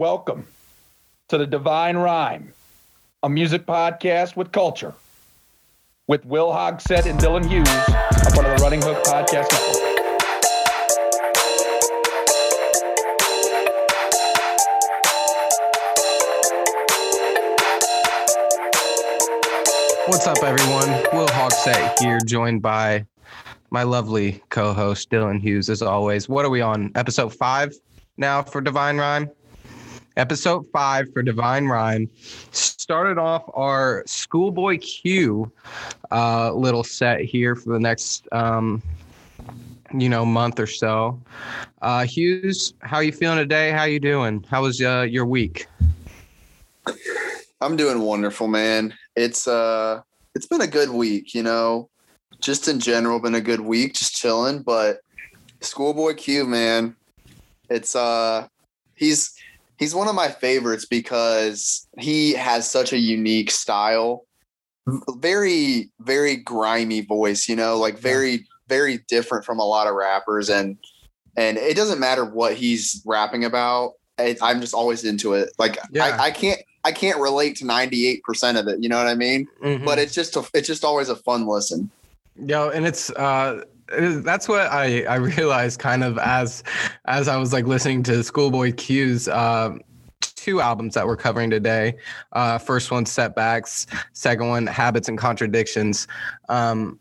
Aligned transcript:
Welcome 0.00 0.46
to 1.28 1.36
the 1.36 1.46
Divine 1.46 1.98
Rhyme, 1.98 2.54
a 3.22 3.28
music 3.28 3.66
podcast 3.66 4.34
with 4.34 4.50
culture, 4.50 4.94
with 6.06 6.24
Will 6.24 6.50
Hogsett 6.50 7.04
and 7.04 7.20
Dylan 7.20 7.44
Hughes, 7.46 7.68
a 7.68 8.30
part 8.32 8.46
of 8.46 8.56
the 8.56 8.62
Running 8.62 8.80
Hook 8.80 9.04
Podcast 9.04 9.52
Network. 9.52 9.76
What's 20.06 20.26
up, 20.26 20.42
everyone? 20.42 20.88
Will 21.12 21.28
Hogsett 21.28 21.98
here, 21.98 22.20
joined 22.24 22.62
by 22.62 23.04
my 23.68 23.82
lovely 23.82 24.42
co-host 24.48 25.10
Dylan 25.10 25.42
Hughes, 25.42 25.68
as 25.68 25.82
always. 25.82 26.26
What 26.26 26.46
are 26.46 26.50
we 26.50 26.62
on? 26.62 26.90
Episode 26.94 27.34
five 27.34 27.74
now 28.16 28.42
for 28.42 28.62
Divine 28.62 28.96
Rhyme. 28.96 29.30
Episode 30.16 30.66
five 30.72 31.12
for 31.12 31.22
Divine 31.22 31.66
Rhyme. 31.66 32.10
Started 32.50 33.18
off 33.18 33.44
our 33.54 34.02
Schoolboy 34.06 34.78
Q 34.78 35.50
uh, 36.10 36.52
little 36.52 36.84
set 36.84 37.20
here 37.20 37.54
for 37.54 37.72
the 37.72 37.80
next, 37.80 38.26
um, 38.32 38.82
you 39.94 40.08
know, 40.08 40.24
month 40.24 40.58
or 40.58 40.66
so. 40.66 41.20
Uh, 41.80 42.04
Hughes, 42.04 42.74
how 42.80 43.00
you 43.00 43.12
feeling 43.12 43.38
today? 43.38 43.70
How 43.70 43.84
you 43.84 44.00
doing? 44.00 44.44
How 44.50 44.62
was 44.62 44.80
uh, 44.80 45.06
your 45.08 45.26
week? 45.26 45.66
I'm 47.60 47.76
doing 47.76 48.00
wonderful, 48.00 48.48
man. 48.48 48.94
It's 49.16 49.46
uh 49.46 50.02
it's 50.34 50.46
been 50.46 50.62
a 50.62 50.66
good 50.66 50.90
week, 50.90 51.34
you 51.34 51.42
know. 51.42 51.88
Just 52.40 52.68
in 52.68 52.80
general, 52.80 53.20
been 53.20 53.34
a 53.34 53.40
good 53.40 53.60
week, 53.60 53.94
just 53.94 54.14
chilling. 54.14 54.62
But 54.62 55.00
Schoolboy 55.60 56.14
Q, 56.14 56.46
man, 56.46 56.96
it's 57.68 57.94
uh 57.94 58.48
he's 58.94 59.34
he's 59.80 59.94
one 59.94 60.06
of 60.06 60.14
my 60.14 60.28
favorites 60.28 60.84
because 60.84 61.88
he 61.98 62.34
has 62.34 62.70
such 62.70 62.92
a 62.92 62.98
unique 62.98 63.50
style. 63.50 64.26
Very, 65.16 65.90
very 66.00 66.36
grimy 66.36 67.00
voice, 67.00 67.48
you 67.48 67.56
know, 67.56 67.78
like 67.78 67.98
very, 67.98 68.46
very 68.68 68.98
different 69.08 69.44
from 69.44 69.58
a 69.58 69.64
lot 69.64 69.88
of 69.88 69.94
rappers. 69.94 70.48
And 70.48 70.76
and 71.36 71.56
it 71.58 71.76
doesn't 71.76 71.98
matter 72.00 72.24
what 72.24 72.54
he's 72.54 73.02
rapping 73.06 73.44
about. 73.44 73.92
I, 74.18 74.36
I'm 74.42 74.60
just 74.60 74.74
always 74.74 75.04
into 75.04 75.32
it. 75.34 75.50
Like 75.58 75.78
Yeah. 75.90 76.04
I, 76.04 76.24
I 76.26 76.30
can't 76.30 76.60
I 76.84 76.92
can't 76.92 77.18
relate 77.20 77.56
to 77.56 77.64
98% 77.64 78.58
of 78.58 78.66
it. 78.68 78.82
You 78.82 78.88
know 78.88 78.96
what 78.96 79.06
I 79.06 79.14
mean? 79.14 79.46
Mhm. 79.62 79.84
But 79.84 79.98
it's 79.98 80.14
just 80.14 80.36
a, 80.36 80.44
it's 80.54 80.66
just 80.66 80.84
always 80.84 81.08
a 81.08 81.16
fun 81.16 81.46
listen. 81.46 81.90
Yeah. 82.36 82.68
and 82.68 82.86
it's 82.86 83.10
uh 83.10 83.62
that's 83.98 84.48
what 84.48 84.62
I 84.62 85.02
I 85.04 85.16
realized 85.16 85.80
kind 85.80 86.04
of 86.04 86.18
as 86.18 86.62
as 87.06 87.28
I 87.28 87.36
was 87.36 87.52
like 87.52 87.66
listening 87.66 88.02
to 88.04 88.22
Schoolboy 88.22 88.72
Q's 88.72 89.28
uh, 89.28 89.76
two 90.20 90.60
albums 90.60 90.94
that 90.94 91.06
we're 91.06 91.16
covering 91.16 91.50
today. 91.50 91.96
Uh 92.32 92.58
first 92.58 92.90
one 92.90 93.06
Setbacks, 93.06 93.86
second 94.12 94.48
one 94.48 94.66
Habits 94.66 95.08
and 95.08 95.18
Contradictions. 95.18 96.06
Um 96.48 96.98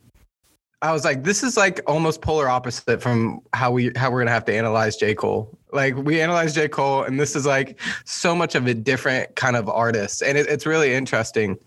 I 0.81 0.93
was 0.93 1.03
like, 1.03 1.25
this 1.25 1.43
is 1.43 1.57
like 1.57 1.81
almost 1.87 2.21
polar 2.21 2.47
opposite 2.47 3.01
from 3.01 3.41
how 3.53 3.69
we 3.71 3.91
how 3.95 4.09
we're 4.09 4.21
gonna 4.21 4.31
have 4.31 4.45
to 4.45 4.55
analyze 4.55 4.95
J. 4.95 5.13
Cole. 5.13 5.57
Like 5.73 5.95
we 5.95 6.21
analyze 6.21 6.55
J. 6.55 6.69
Cole, 6.69 7.03
and 7.03 7.19
this 7.19 7.35
is 7.35 7.45
like 7.45 7.79
so 8.05 8.33
much 8.33 8.55
of 8.55 8.65
a 8.65 8.73
different 8.73 9.35
kind 9.35 9.57
of 9.57 9.67
artist, 9.67 10.23
and 10.23 10.37
it, 10.37 10.47
it's 10.47 10.65
really 10.65 10.93
interesting 10.93 11.57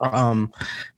um 0.00 0.52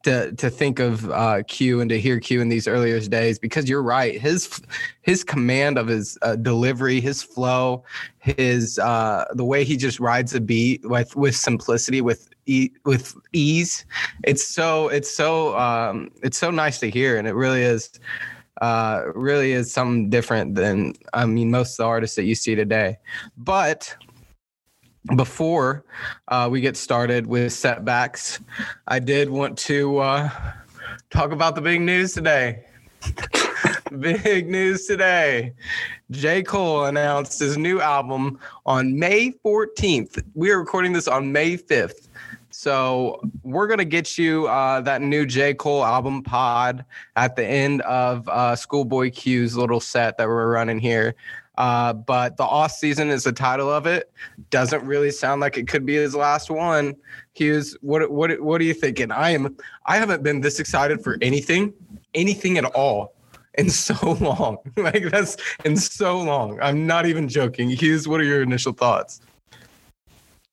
to 0.04 0.32
to 0.32 0.48
think 0.48 0.78
of 0.78 1.10
uh 1.10 1.42
q 1.48 1.80
and 1.80 1.90
to 1.90 2.00
hear 2.00 2.20
q 2.20 2.40
in 2.40 2.48
these 2.48 2.68
earlier 2.68 3.00
days 3.00 3.38
because 3.38 3.68
you're 3.68 3.82
right. 3.82 4.20
His 4.20 4.60
his 5.02 5.24
command 5.24 5.78
of 5.78 5.88
his 5.88 6.16
uh, 6.22 6.36
delivery 6.36 7.00
his 7.00 7.22
flow 7.22 7.84
his 8.18 8.78
uh 8.78 9.24
the 9.34 9.44
way 9.44 9.64
he 9.64 9.76
just 9.76 9.98
rides 9.98 10.34
a 10.34 10.40
beat 10.40 10.88
with 10.88 11.16
with 11.16 11.34
simplicity 11.34 12.00
with 12.00 12.28
e- 12.46 12.70
with 12.84 13.14
ease 13.32 13.84
it's 14.24 14.46
so 14.46 14.88
it's 14.88 15.10
so 15.10 15.58
um 15.58 16.10
it's 16.22 16.38
so 16.38 16.50
nice 16.50 16.78
to 16.78 16.88
hear 16.88 17.18
and 17.18 17.26
it 17.26 17.34
really 17.34 17.62
is 17.62 17.98
uh 18.60 19.02
really 19.14 19.52
is 19.52 19.72
something 19.72 20.08
different 20.10 20.54
than 20.54 20.92
i 21.14 21.26
mean 21.26 21.50
most 21.50 21.72
of 21.72 21.76
the 21.78 21.84
artists 21.84 22.16
that 22.16 22.24
you 22.24 22.34
see 22.34 22.54
today. 22.54 22.96
But 23.36 23.96
before 25.16 25.84
uh, 26.28 26.48
we 26.50 26.60
get 26.60 26.76
started 26.76 27.26
with 27.26 27.52
setbacks, 27.52 28.40
I 28.86 28.98
did 28.98 29.28
want 29.30 29.58
to 29.58 29.98
uh, 29.98 30.30
talk 31.10 31.32
about 31.32 31.54
the 31.54 31.60
big 31.60 31.80
news 31.80 32.12
today. 32.12 32.64
big 33.98 34.48
news 34.48 34.86
today. 34.86 35.52
J. 36.10 36.42
Cole 36.42 36.84
announced 36.84 37.40
his 37.40 37.56
new 37.58 37.80
album 37.80 38.38
on 38.66 38.98
May 38.98 39.32
14th. 39.44 40.22
We 40.34 40.50
are 40.50 40.58
recording 40.58 40.92
this 40.92 41.08
on 41.08 41.32
May 41.32 41.56
5th. 41.56 42.08
So 42.50 43.20
we're 43.42 43.66
gonna 43.66 43.84
get 43.84 44.18
you 44.18 44.46
uh, 44.46 44.82
that 44.82 45.00
new 45.00 45.24
J. 45.24 45.54
Cole 45.54 45.84
album 45.84 46.22
pod 46.22 46.84
at 47.16 47.34
the 47.34 47.44
end 47.44 47.80
of 47.82 48.28
uh, 48.28 48.54
Schoolboy 48.54 49.10
Q's 49.10 49.56
little 49.56 49.80
set 49.80 50.18
that 50.18 50.28
we're 50.28 50.52
running 50.52 50.78
here. 50.78 51.14
Uh, 51.58 51.92
but 51.92 52.36
the 52.38 52.44
off 52.44 52.72
season 52.72 53.10
is 53.10 53.24
the 53.24 53.32
title 53.32 53.70
of 53.70 53.86
it 53.86 54.10
doesn't 54.50 54.84
really 54.84 55.10
sound 55.10 55.40
like 55.40 55.58
it 55.58 55.68
could 55.68 55.84
be 55.84 55.94
his 55.94 56.14
last 56.14 56.50
one. 56.50 56.94
Hughes, 57.34 57.76
what 57.82 58.10
what 58.10 58.40
what 58.40 58.60
are 58.60 58.64
you 58.64 58.74
thinking? 58.74 59.10
I 59.10 59.30
am 59.30 59.56
I 59.86 59.96
haven't 59.96 60.22
been 60.22 60.40
this 60.40 60.58
excited 60.58 61.02
for 61.02 61.18
anything, 61.20 61.74
anything 62.14 62.56
at 62.56 62.64
all 62.64 63.14
in 63.58 63.68
so 63.70 64.12
long. 64.12 64.58
like 64.76 65.10
that's 65.10 65.36
in 65.64 65.76
so 65.76 66.20
long. 66.20 66.58
I'm 66.60 66.86
not 66.86 67.06
even 67.06 67.28
joking. 67.28 67.68
Hughes, 67.68 68.08
what 68.08 68.20
are 68.20 68.24
your 68.24 68.42
initial 68.42 68.72
thoughts? 68.72 69.20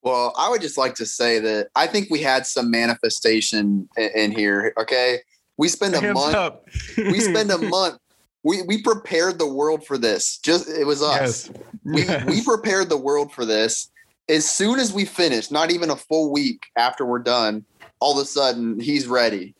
Well, 0.02 0.34
I 0.38 0.50
would 0.50 0.62
just 0.62 0.78
like 0.78 0.96
to 0.96 1.06
say 1.06 1.40
that 1.40 1.70
I 1.76 1.88
think 1.88 2.10
we 2.10 2.22
had 2.22 2.46
some 2.46 2.72
manifestation 2.72 3.90
in, 3.98 4.10
in 4.16 4.32
here. 4.32 4.74
Okay. 4.80 5.20
We 5.58 5.68
spend 5.68 5.94
a 5.94 6.00
Hands 6.00 6.16
month, 6.16 6.56
we 6.98 7.20
spend 7.20 7.52
a 7.52 7.58
month. 7.70 8.00
We, 8.44 8.62
we 8.64 8.82
prepared 8.82 9.38
the 9.38 9.48
world 9.48 9.86
for 9.86 9.98
this. 9.98 10.38
Just 10.38 10.70
it 10.70 10.86
was 10.86 11.02
us. 11.02 11.50
Yes. 11.50 11.62
We 11.84 12.04
Yes. 12.04 12.26
we 12.26 12.44
prepared 12.44 12.90
the 12.90 12.98
world 12.98 13.34
for 13.34 13.46
this. 13.46 13.92
As 14.30 14.50
soon 14.50 14.80
as 14.80 14.94
we 14.94 15.06
finish, 15.06 15.50
not 15.52 15.72
even 15.72 15.90
a 15.90 15.96
full 15.96 16.32
week 16.32 16.62
after 16.78 17.06
we're 17.06 17.20
done, 17.20 17.66
all 18.00 18.18
of 18.18 18.24
a 18.24 18.26
sudden 18.28 18.80
he's 18.80 19.08
ready. 19.08 19.56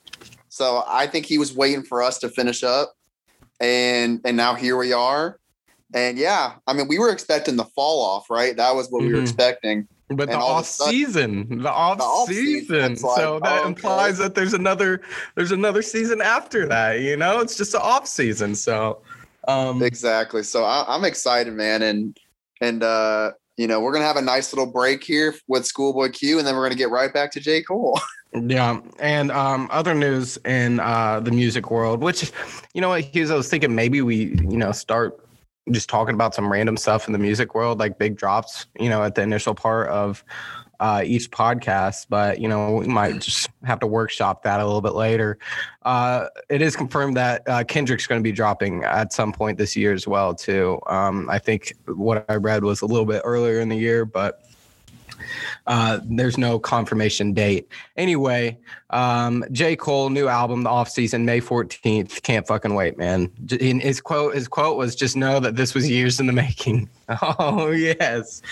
So 0.50 0.84
I 0.88 1.08
think 1.08 1.26
he 1.26 1.38
was 1.38 1.54
waiting 1.56 1.84
for 1.84 2.02
us 2.02 2.20
to 2.20 2.30
finish 2.30 2.64
up, 2.64 2.94
and 3.60 4.22
and 4.26 4.38
now 4.38 4.54
here 4.56 4.78
we 4.78 4.94
are. 4.94 5.40
And 5.94 6.18
yeah, 6.18 6.54
I 6.68 6.74
mean, 6.74 6.88
we 6.88 7.00
were 7.00 7.10
expecting 7.10 7.56
the 7.56 7.66
fall 7.66 8.02
off, 8.04 8.30
right? 8.30 8.56
That 8.56 8.76
was 8.76 8.90
what 8.90 9.02
we 9.02 9.12
were 9.12 9.20
Mhm. 9.20 9.24
expecting. 9.24 9.88
But 10.10 10.28
the 10.28 10.34
And 10.34 10.42
all 10.42 10.50
of 10.50 10.56
a 10.56 10.60
off 10.60 10.66
sudden- 10.66 10.92
season, 10.94 11.62
the 11.62 11.70
off 11.72 12.00
off-season, 12.02 12.46
season. 12.62 12.92
it's 12.94 13.04
like, 13.04 13.18
so 13.18 13.40
that 13.44 13.62
oh, 13.64 13.68
implies 13.68 14.16
okay. 14.16 14.24
that 14.24 14.36
there's 14.36 14.54
another 14.54 15.02
there's 15.36 15.52
another 15.52 15.84
season 15.84 16.20
after 16.20 16.66
that. 16.68 17.02
You 17.02 17.16
know, 17.16 17.40
it's 17.42 17.56
just 17.56 17.76
an 17.76 17.82
off 17.84 18.08
season. 18.08 18.56
So, 18.56 19.02
um, 19.48 19.84
Exactly. 19.84 20.42
So 20.42 20.64
I, 20.64 20.84
I'm 20.88 21.06
excited, 21.06 21.54
man, 21.54 21.84
and 21.84 22.18
and 22.60 22.82
uh, 22.82 23.32
you 23.58 23.68
know 23.68 23.80
we're 23.82 23.94
gonna 23.94 24.06
have 24.06 24.18
a 24.18 24.22
nice 24.22 24.52
little 24.52 24.72
break 24.72 25.04
here 25.04 25.36
with 25.48 25.66
Schoolboy 25.68 26.10
Q, 26.10 26.40
and 26.40 26.48
then 26.48 26.56
we're 26.56 26.66
gonna 26.66 26.76
get 26.76 26.90
right 26.90 27.14
back 27.14 27.32
to 27.34 27.40
J 27.40 27.62
Cole. 27.64 28.00
Yeah, 28.32 28.80
and 29.00 29.32
um, 29.32 29.68
other 29.72 29.96
news 29.96 30.38
in 30.46 30.80
uh, 30.80 31.20
the 31.20 31.32
music 31.32 31.72
world, 31.72 32.04
which 32.04 32.32
you 32.76 32.80
know 32.82 32.90
what, 32.90 33.02
Hughes, 33.02 33.32
I 33.32 33.36
was 33.36 33.50
thinking 33.50 33.74
maybe 33.74 34.04
we 34.04 34.36
you 34.36 34.56
know 34.58 34.72
start 34.72 35.20
just 35.72 35.90
talking 35.90 36.16
about 36.16 36.36
some 36.36 36.52
random 36.52 36.78
stuff 36.78 37.08
in 37.08 37.14
the 37.14 37.20
music 37.20 37.56
world, 37.56 37.80
like 37.80 37.98
big 37.98 38.18
drops, 38.18 38.68
you 38.80 38.90
know, 38.90 39.04
at 39.04 39.16
the 39.16 39.22
initial 39.22 39.54
part 39.54 39.90
of 39.90 40.24
uh, 40.80 41.02
each 41.06 41.30
podcast. 41.32 42.08
But 42.10 42.40
you 42.40 42.48
know, 42.48 42.76
we 42.76 42.88
might 42.88 43.20
just 43.22 43.50
have 43.64 43.80
to 43.82 43.88
workshop 43.88 44.44
that 44.44 44.60
a 44.60 44.66
little 44.66 44.82
bit 44.82 44.94
later. 44.94 45.38
Uh, 45.84 46.28
it 46.50 46.62
is 46.62 46.76
confirmed 46.76 47.18
that 47.18 47.44
uh, 47.48 47.64
Kendrick's 47.64 48.08
going 48.08 48.20
to 48.20 48.24
be 48.24 48.32
dropping 48.32 48.84
at 48.84 49.14
some 49.14 49.32
point 49.32 49.58
this 49.58 49.76
year 49.76 49.94
as 49.94 50.08
well, 50.08 50.34
too. 50.34 50.80
Um, 50.88 51.30
I 51.30 51.40
think 51.40 51.74
what 51.86 52.26
I 52.30 52.36
read 52.36 52.64
was 52.64 52.82
a 52.82 52.86
little 52.86 53.06
bit 53.06 53.22
earlier 53.26 53.60
in 53.60 53.70
the 53.70 53.78
year, 53.78 54.06
but. 54.06 54.42
Uh, 55.68 56.00
there's 56.04 56.38
no 56.38 56.60
confirmation 56.60 57.34
date. 57.34 57.68
Anyway, 57.98 58.58
um, 58.90 59.44
J. 59.52 59.76
Cole 59.76 60.10
new 60.10 60.28
album, 60.28 60.64
the 60.64 60.70
off 60.70 60.90
season, 60.90 61.26
May 61.26 61.42
14th. 61.42 62.22
Can't 62.24 62.48
fucking 62.48 62.74
wait, 62.74 62.98
man. 62.98 63.32
And 63.60 63.82
His 63.82 64.02
quote, 64.02 64.36
his 64.36 64.48
quote 64.48 64.78
was 64.78 64.96
just 64.96 65.16
know 65.16 65.40
that 65.40 65.56
this 65.56 65.74
was 65.74 65.90
years 65.90 66.20
in 66.20 66.28
the 66.28 66.34
making. 66.34 66.90
Oh 67.40 67.72
yes. 67.72 68.44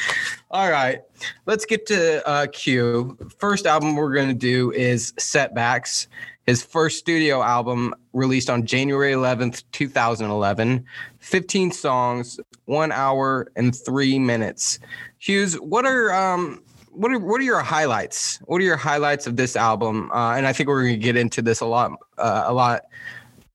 All 0.49 0.71
right. 0.71 1.01
Let's 1.45 1.63
get 1.63 1.85
to 1.87 2.27
uh, 2.27 2.47
Q. 2.47 3.15
First 3.37 3.67
album 3.67 3.95
we're 3.95 4.15
gonna 4.15 4.33
do 4.33 4.71
is 4.71 5.13
Setbacks. 5.19 6.07
His 6.47 6.63
first 6.63 6.97
studio 6.97 7.43
album 7.43 7.93
released 8.13 8.49
on 8.49 8.65
January 8.65 9.11
11th, 9.11 9.63
2011. 9.73 10.85
15 11.19 11.71
songs, 11.71 12.39
one 12.65 12.91
hour 12.91 13.47
and 13.57 13.75
three 13.75 14.17
minutes. 14.17 14.79
Hughes, 15.19 15.55
what 15.55 15.85
are 15.85 16.13
um 16.13 16.63
what 16.97 17.11
are 17.11 17.19
what 17.19 17.39
are 17.39 17.43
your 17.43 17.59
highlights? 17.59 18.39
What 18.45 18.59
are 18.59 18.63
your 18.63 18.77
highlights 18.77 19.27
of 19.27 19.35
this 19.35 19.55
album? 19.55 20.09
Uh, 20.11 20.33
and 20.35 20.47
I 20.47 20.53
think 20.53 20.67
we're 20.67 20.83
gonna 20.83 20.97
get 20.97 21.15
into 21.15 21.41
this 21.41 21.61
a 21.61 21.65
lot 21.65 21.91
uh, 22.17 22.45
a 22.47 22.53
lot 22.53 22.85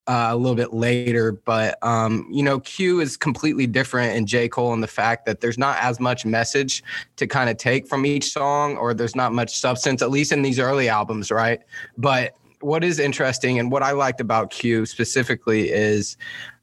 uh, 0.07 0.29
a 0.31 0.37
little 0.37 0.55
bit 0.55 0.73
later. 0.73 1.33
But 1.33 1.77
um, 1.83 2.29
you 2.31 2.43
know, 2.43 2.61
Q 2.61 3.01
is 3.01 3.17
completely 3.17 3.67
different 3.67 4.17
in 4.17 4.27
J. 4.27 4.49
Cole 4.49 4.73
in 4.75 4.81
the 4.81 4.87
fact 4.87 5.27
that 5.27 5.41
there's 5.41 5.59
not 5.59 5.77
as 5.81 5.99
much 5.99 6.25
message 6.25 6.85
to 7.17 7.27
kind 7.27 7.51
of 7.51 7.57
take 7.57 7.89
from 7.89 8.07
each 8.07 8.31
song, 8.31 8.77
or 8.77 8.95
there's 8.95 9.17
not 9.17 9.33
much 9.33 9.57
substance, 9.57 10.03
at 10.03 10.11
least 10.11 10.31
in 10.31 10.43
these 10.43 10.61
early 10.61 10.89
albums, 10.89 11.31
right? 11.31 11.61
But 11.99 12.35
what 12.61 12.85
is 12.85 13.01
interesting 13.01 13.59
and 13.59 13.73
what 13.73 13.83
I 13.83 13.91
liked 13.91 14.21
about 14.21 14.51
Q 14.51 14.87
specifically 14.87 15.71
is 15.71 16.17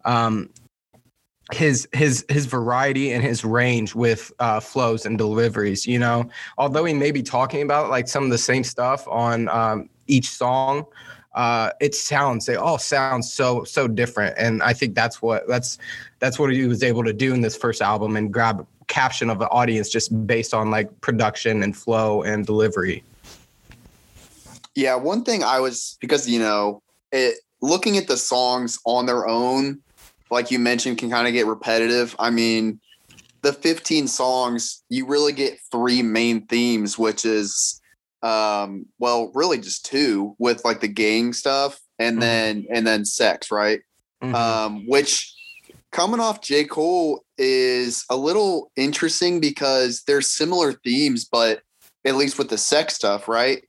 um, 0.05 0.49
his 1.51 1.87
his 1.93 2.25
his 2.29 2.45
variety 2.45 3.11
and 3.11 3.23
his 3.23 3.43
range 3.43 3.95
with 3.95 4.31
uh, 4.39 4.59
flows 4.59 5.05
and 5.05 5.17
deliveries. 5.17 5.87
You 5.87 5.99
know, 5.99 6.29
although 6.57 6.85
he 6.85 6.93
may 6.93 7.11
be 7.11 7.23
talking 7.23 7.61
about 7.61 7.89
like 7.89 8.07
some 8.07 8.23
of 8.23 8.29
the 8.29 8.37
same 8.37 8.63
stuff 8.63 9.07
on 9.07 9.49
um, 9.49 9.89
each 10.07 10.29
song, 10.29 10.85
uh, 11.33 11.71
it 11.79 11.95
sounds 11.95 12.45
they 12.45 12.55
all 12.55 12.77
sound 12.77 13.25
so 13.25 13.63
so 13.63 13.87
different, 13.87 14.35
and 14.37 14.61
I 14.61 14.73
think 14.73 14.95
that's 14.95 15.21
what 15.21 15.47
that's 15.47 15.77
that's 16.19 16.37
what 16.37 16.51
he 16.51 16.65
was 16.65 16.83
able 16.83 17.03
to 17.03 17.13
do 17.13 17.33
in 17.33 17.41
this 17.41 17.55
first 17.55 17.81
album 17.81 18.15
and 18.15 18.31
grab 18.31 18.65
caption 18.87 19.29
of 19.29 19.39
the 19.39 19.47
audience 19.49 19.89
just 19.89 20.27
based 20.27 20.53
on 20.53 20.71
like 20.71 21.01
production 21.01 21.63
and 21.63 21.77
flow 21.77 22.23
and 22.23 22.45
delivery. 22.45 23.03
Yeah, 24.75 24.95
one 24.95 25.23
thing 25.23 25.43
I 25.43 25.59
was 25.59 25.97
because 25.99 26.27
you 26.29 26.39
know 26.39 26.81
it 27.11 27.39
looking 27.61 27.97
at 27.97 28.07
the 28.07 28.17
songs 28.17 28.79
on 28.85 29.05
their 29.05 29.27
own, 29.27 29.81
like 30.31 30.51
you 30.51 30.59
mentioned, 30.59 30.97
can 30.97 31.09
kind 31.09 31.27
of 31.27 31.33
get 31.33 31.47
repetitive. 31.47 32.15
I 32.19 32.29
mean, 32.29 32.79
the 33.41 33.53
15 33.53 34.07
songs, 34.07 34.83
you 34.89 35.05
really 35.05 35.33
get 35.33 35.59
three 35.71 36.01
main 36.01 36.45
themes, 36.47 36.97
which 36.97 37.25
is 37.25 37.79
um 38.21 38.85
well 38.99 39.31
really 39.33 39.57
just 39.57 39.85
two 39.85 40.35
with 40.39 40.63
like 40.65 40.81
the 40.81 40.87
gang 40.87 41.31
stuff 41.31 41.79
and 41.99 42.15
mm-hmm. 42.15 42.19
then 42.19 42.65
and 42.69 42.85
then 42.85 43.05
sex 43.05 43.49
right 43.49 43.79
mm-hmm. 44.21 44.35
um 44.35 44.85
which 44.87 45.33
coming 45.91 46.19
off 46.19 46.41
j 46.41 46.65
cole 46.65 47.23
is 47.37 48.03
a 48.09 48.17
little 48.17 48.71
interesting 48.75 49.39
because 49.39 50.03
there's 50.05 50.27
similar 50.27 50.73
themes 50.73 51.23
but 51.23 51.61
at 52.03 52.15
least 52.15 52.37
with 52.37 52.49
the 52.49 52.57
sex 52.57 52.93
stuff 52.93 53.29
right 53.29 53.63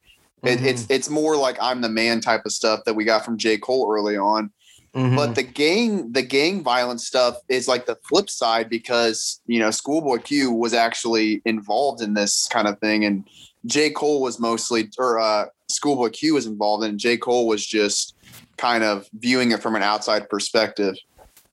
mm-hmm. 0.44 0.48
it, 0.48 0.68
it's 0.68 0.86
it's 0.90 1.08
more 1.08 1.36
like 1.36 1.56
i'm 1.60 1.80
the 1.80 1.88
man 1.88 2.20
type 2.20 2.42
of 2.44 2.50
stuff 2.50 2.80
that 2.84 2.94
we 2.94 3.04
got 3.04 3.24
from 3.24 3.38
j 3.38 3.56
cole 3.56 3.92
early 3.92 4.16
on 4.16 4.50
mm-hmm. 4.94 5.16
but 5.16 5.34
the 5.34 5.42
gang 5.42 6.12
the 6.12 6.22
gang 6.22 6.62
violence 6.62 7.06
stuff 7.06 7.36
is 7.48 7.68
like 7.68 7.86
the 7.86 7.96
flip 8.08 8.28
side 8.28 8.68
because 8.68 9.40
you 9.46 9.58
know 9.58 9.70
schoolboy 9.70 10.18
q 10.18 10.52
was 10.52 10.74
actually 10.74 11.42
involved 11.44 12.02
in 12.02 12.14
this 12.14 12.48
kind 12.48 12.66
of 12.66 12.78
thing 12.78 13.04
and 13.04 13.24
J. 13.66 13.90
Cole 13.90 14.22
was 14.22 14.40
mostly, 14.40 14.90
or 14.98 15.20
uh, 15.20 15.46
Schoolboy 15.68 16.10
Q 16.10 16.34
was 16.34 16.46
involved 16.46 16.84
and 16.84 16.98
J. 16.98 17.16
Cole 17.16 17.46
was 17.46 17.64
just 17.64 18.14
kind 18.56 18.84
of 18.84 19.08
viewing 19.14 19.52
it 19.52 19.62
from 19.62 19.74
an 19.74 19.82
outside 19.82 20.28
perspective. 20.28 20.94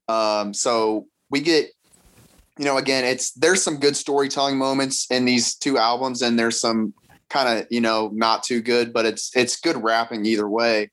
Um, 0.07 0.53
so 0.53 1.07
we 1.29 1.41
get, 1.41 1.71
you 2.57 2.65
know, 2.65 2.77
again, 2.77 3.03
it's 3.03 3.31
there's 3.31 3.61
some 3.61 3.77
good 3.77 3.95
storytelling 3.95 4.57
moments 4.57 5.07
in 5.11 5.25
these 5.25 5.55
two 5.55 5.77
albums, 5.77 6.21
and 6.21 6.39
there's 6.39 6.59
some 6.59 6.93
kind 7.29 7.59
of, 7.59 7.67
you 7.69 7.81
know, 7.81 8.09
not 8.13 8.43
too 8.43 8.61
good, 8.61 8.93
but 8.93 9.05
it's 9.05 9.35
it's 9.35 9.59
good 9.59 9.81
rapping 9.83 10.25
either 10.25 10.47
way. 10.47 10.89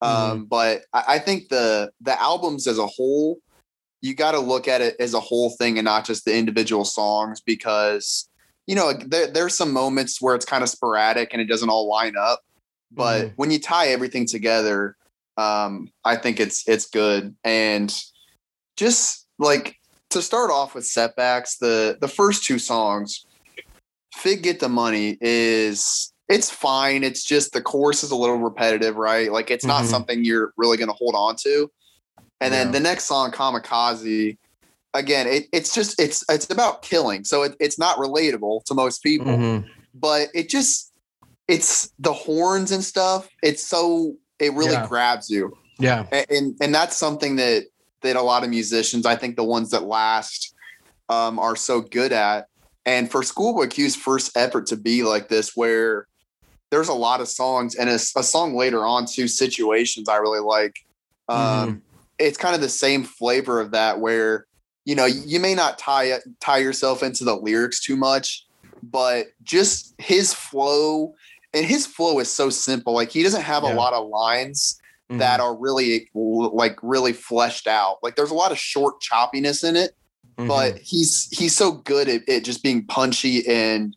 Um, 0.00 0.12
mm-hmm. 0.12 0.42
But 0.44 0.82
I, 0.92 1.04
I 1.08 1.18
think 1.18 1.48
the 1.48 1.90
the 2.00 2.20
albums 2.20 2.66
as 2.66 2.78
a 2.78 2.86
whole, 2.86 3.38
you 4.00 4.14
got 4.14 4.32
to 4.32 4.40
look 4.40 4.68
at 4.68 4.80
it 4.80 4.96
as 5.00 5.14
a 5.14 5.20
whole 5.20 5.50
thing 5.50 5.78
and 5.78 5.84
not 5.84 6.04
just 6.04 6.24
the 6.24 6.36
individual 6.36 6.84
songs 6.84 7.40
because 7.40 8.28
you 8.68 8.74
know, 8.74 8.92
there, 8.92 9.26
there's 9.26 9.54
some 9.54 9.72
moments 9.72 10.20
where 10.20 10.34
it's 10.34 10.44
kind 10.44 10.62
of 10.62 10.68
sporadic 10.68 11.30
and 11.32 11.40
it 11.40 11.46
doesn't 11.46 11.70
all 11.70 11.88
line 11.88 12.16
up. 12.18 12.42
But 12.92 13.22
mm. 13.22 13.32
when 13.36 13.50
you 13.50 13.58
tie 13.58 13.88
everything 13.88 14.26
together, 14.26 14.94
um, 15.38 15.88
I 16.04 16.16
think 16.16 16.38
it's 16.38 16.68
it's 16.68 16.88
good. 16.88 17.34
And 17.44 17.92
just 18.76 19.26
like 19.38 19.76
to 20.10 20.20
start 20.20 20.50
off 20.50 20.74
with 20.74 20.86
setbacks, 20.86 21.56
the 21.56 21.96
the 22.00 22.08
first 22.08 22.44
two 22.44 22.58
songs, 22.58 23.24
Figg 24.14 24.42
Get 24.42 24.60
the 24.60 24.68
Money 24.68 25.16
is 25.20 26.12
it's 26.28 26.50
fine. 26.50 27.04
It's 27.04 27.24
just 27.24 27.52
the 27.52 27.62
course 27.62 28.04
is 28.04 28.10
a 28.10 28.16
little 28.16 28.36
repetitive, 28.36 28.96
right? 28.96 29.32
Like 29.32 29.50
it's 29.50 29.64
not 29.64 29.82
mm-hmm. 29.82 29.90
something 29.90 30.24
you're 30.24 30.52
really 30.56 30.76
gonna 30.76 30.92
hold 30.92 31.14
on 31.14 31.36
to. 31.36 31.70
And 32.40 32.52
yeah. 32.52 32.64
then 32.64 32.72
the 32.72 32.80
next 32.80 33.04
song, 33.04 33.32
Kamikaze, 33.32 34.36
again, 34.94 35.26
it, 35.26 35.48
it's 35.52 35.74
just 35.74 36.00
it's 36.00 36.24
it's 36.28 36.50
about 36.50 36.82
killing, 36.82 37.24
so 37.24 37.42
it, 37.42 37.56
it's 37.58 37.78
not 37.78 37.96
relatable 37.98 38.64
to 38.64 38.74
most 38.74 39.02
people. 39.02 39.26
Mm-hmm. 39.26 39.68
But 39.94 40.28
it 40.34 40.48
just 40.48 40.92
it's 41.48 41.92
the 41.98 42.12
horns 42.12 42.72
and 42.72 42.84
stuff. 42.84 43.28
It's 43.42 43.66
so 43.66 44.14
it 44.38 44.52
really 44.52 44.72
yeah. 44.72 44.86
grabs 44.86 45.30
you. 45.30 45.56
Yeah, 45.80 46.06
and, 46.12 46.26
and, 46.30 46.56
and 46.60 46.74
that's 46.74 46.96
something 46.96 47.36
that 47.36 47.64
that 48.02 48.16
a 48.16 48.22
lot 48.22 48.44
of 48.44 48.50
musicians, 48.50 49.06
I 49.06 49.16
think, 49.16 49.36
the 49.36 49.44
ones 49.44 49.70
that 49.70 49.84
last, 49.84 50.54
um, 51.08 51.38
are 51.38 51.56
so 51.56 51.80
good 51.80 52.12
at. 52.12 52.46
And 52.86 53.10
for 53.10 53.22
Schoolboy 53.22 53.68
Q's 53.68 53.96
first 53.96 54.36
effort 54.36 54.66
to 54.66 54.76
be 54.76 55.02
like 55.02 55.28
this, 55.28 55.56
where 55.56 56.06
there's 56.70 56.88
a 56.88 56.94
lot 56.94 57.20
of 57.20 57.28
songs 57.28 57.74
and 57.74 57.88
a, 57.88 57.94
a 57.94 58.22
song 58.22 58.54
later 58.54 58.84
on, 58.84 59.06
two 59.06 59.28
situations 59.28 60.08
I 60.08 60.16
really 60.16 60.40
like. 60.40 60.84
Um, 61.28 61.38
mm-hmm. 61.38 61.78
It's 62.18 62.36
kind 62.36 62.54
of 62.54 62.60
the 62.60 62.68
same 62.68 63.04
flavor 63.04 63.60
of 63.60 63.70
that, 63.72 64.00
where 64.00 64.46
you 64.84 64.94
know, 64.94 65.04
you 65.04 65.38
may 65.38 65.54
not 65.54 65.78
tie 65.78 66.18
tie 66.40 66.58
yourself 66.58 67.02
into 67.02 67.22
the 67.22 67.36
lyrics 67.36 67.80
too 67.80 67.94
much, 67.94 68.46
but 68.82 69.26
just 69.42 69.94
his 69.98 70.32
flow 70.32 71.14
and 71.52 71.66
his 71.66 71.86
flow 71.86 72.18
is 72.20 72.30
so 72.30 72.48
simple. 72.50 72.94
Like 72.94 73.10
he 73.10 73.22
doesn't 73.22 73.42
have 73.42 73.64
yeah. 73.64 73.72
a 73.72 73.74
lot 73.74 73.92
of 73.92 74.08
lines 74.08 74.80
mm-hmm. 75.10 75.18
that 75.18 75.40
are 75.40 75.54
really 75.54 76.08
like 76.14 76.78
really 76.82 77.12
fleshed 77.12 77.66
out. 77.66 77.98
Like 78.02 78.16
there's 78.16 78.30
a 78.30 78.34
lot 78.34 78.50
of 78.50 78.58
short 78.58 79.02
choppiness 79.02 79.62
in 79.62 79.76
it, 79.76 79.94
mm-hmm. 80.38 80.48
but 80.48 80.78
he's 80.78 81.28
he's 81.36 81.54
so 81.54 81.72
good 81.72 82.08
at 82.08 82.22
it 82.26 82.44
just 82.44 82.62
being 82.62 82.86
punchy 82.86 83.46
and 83.46 83.94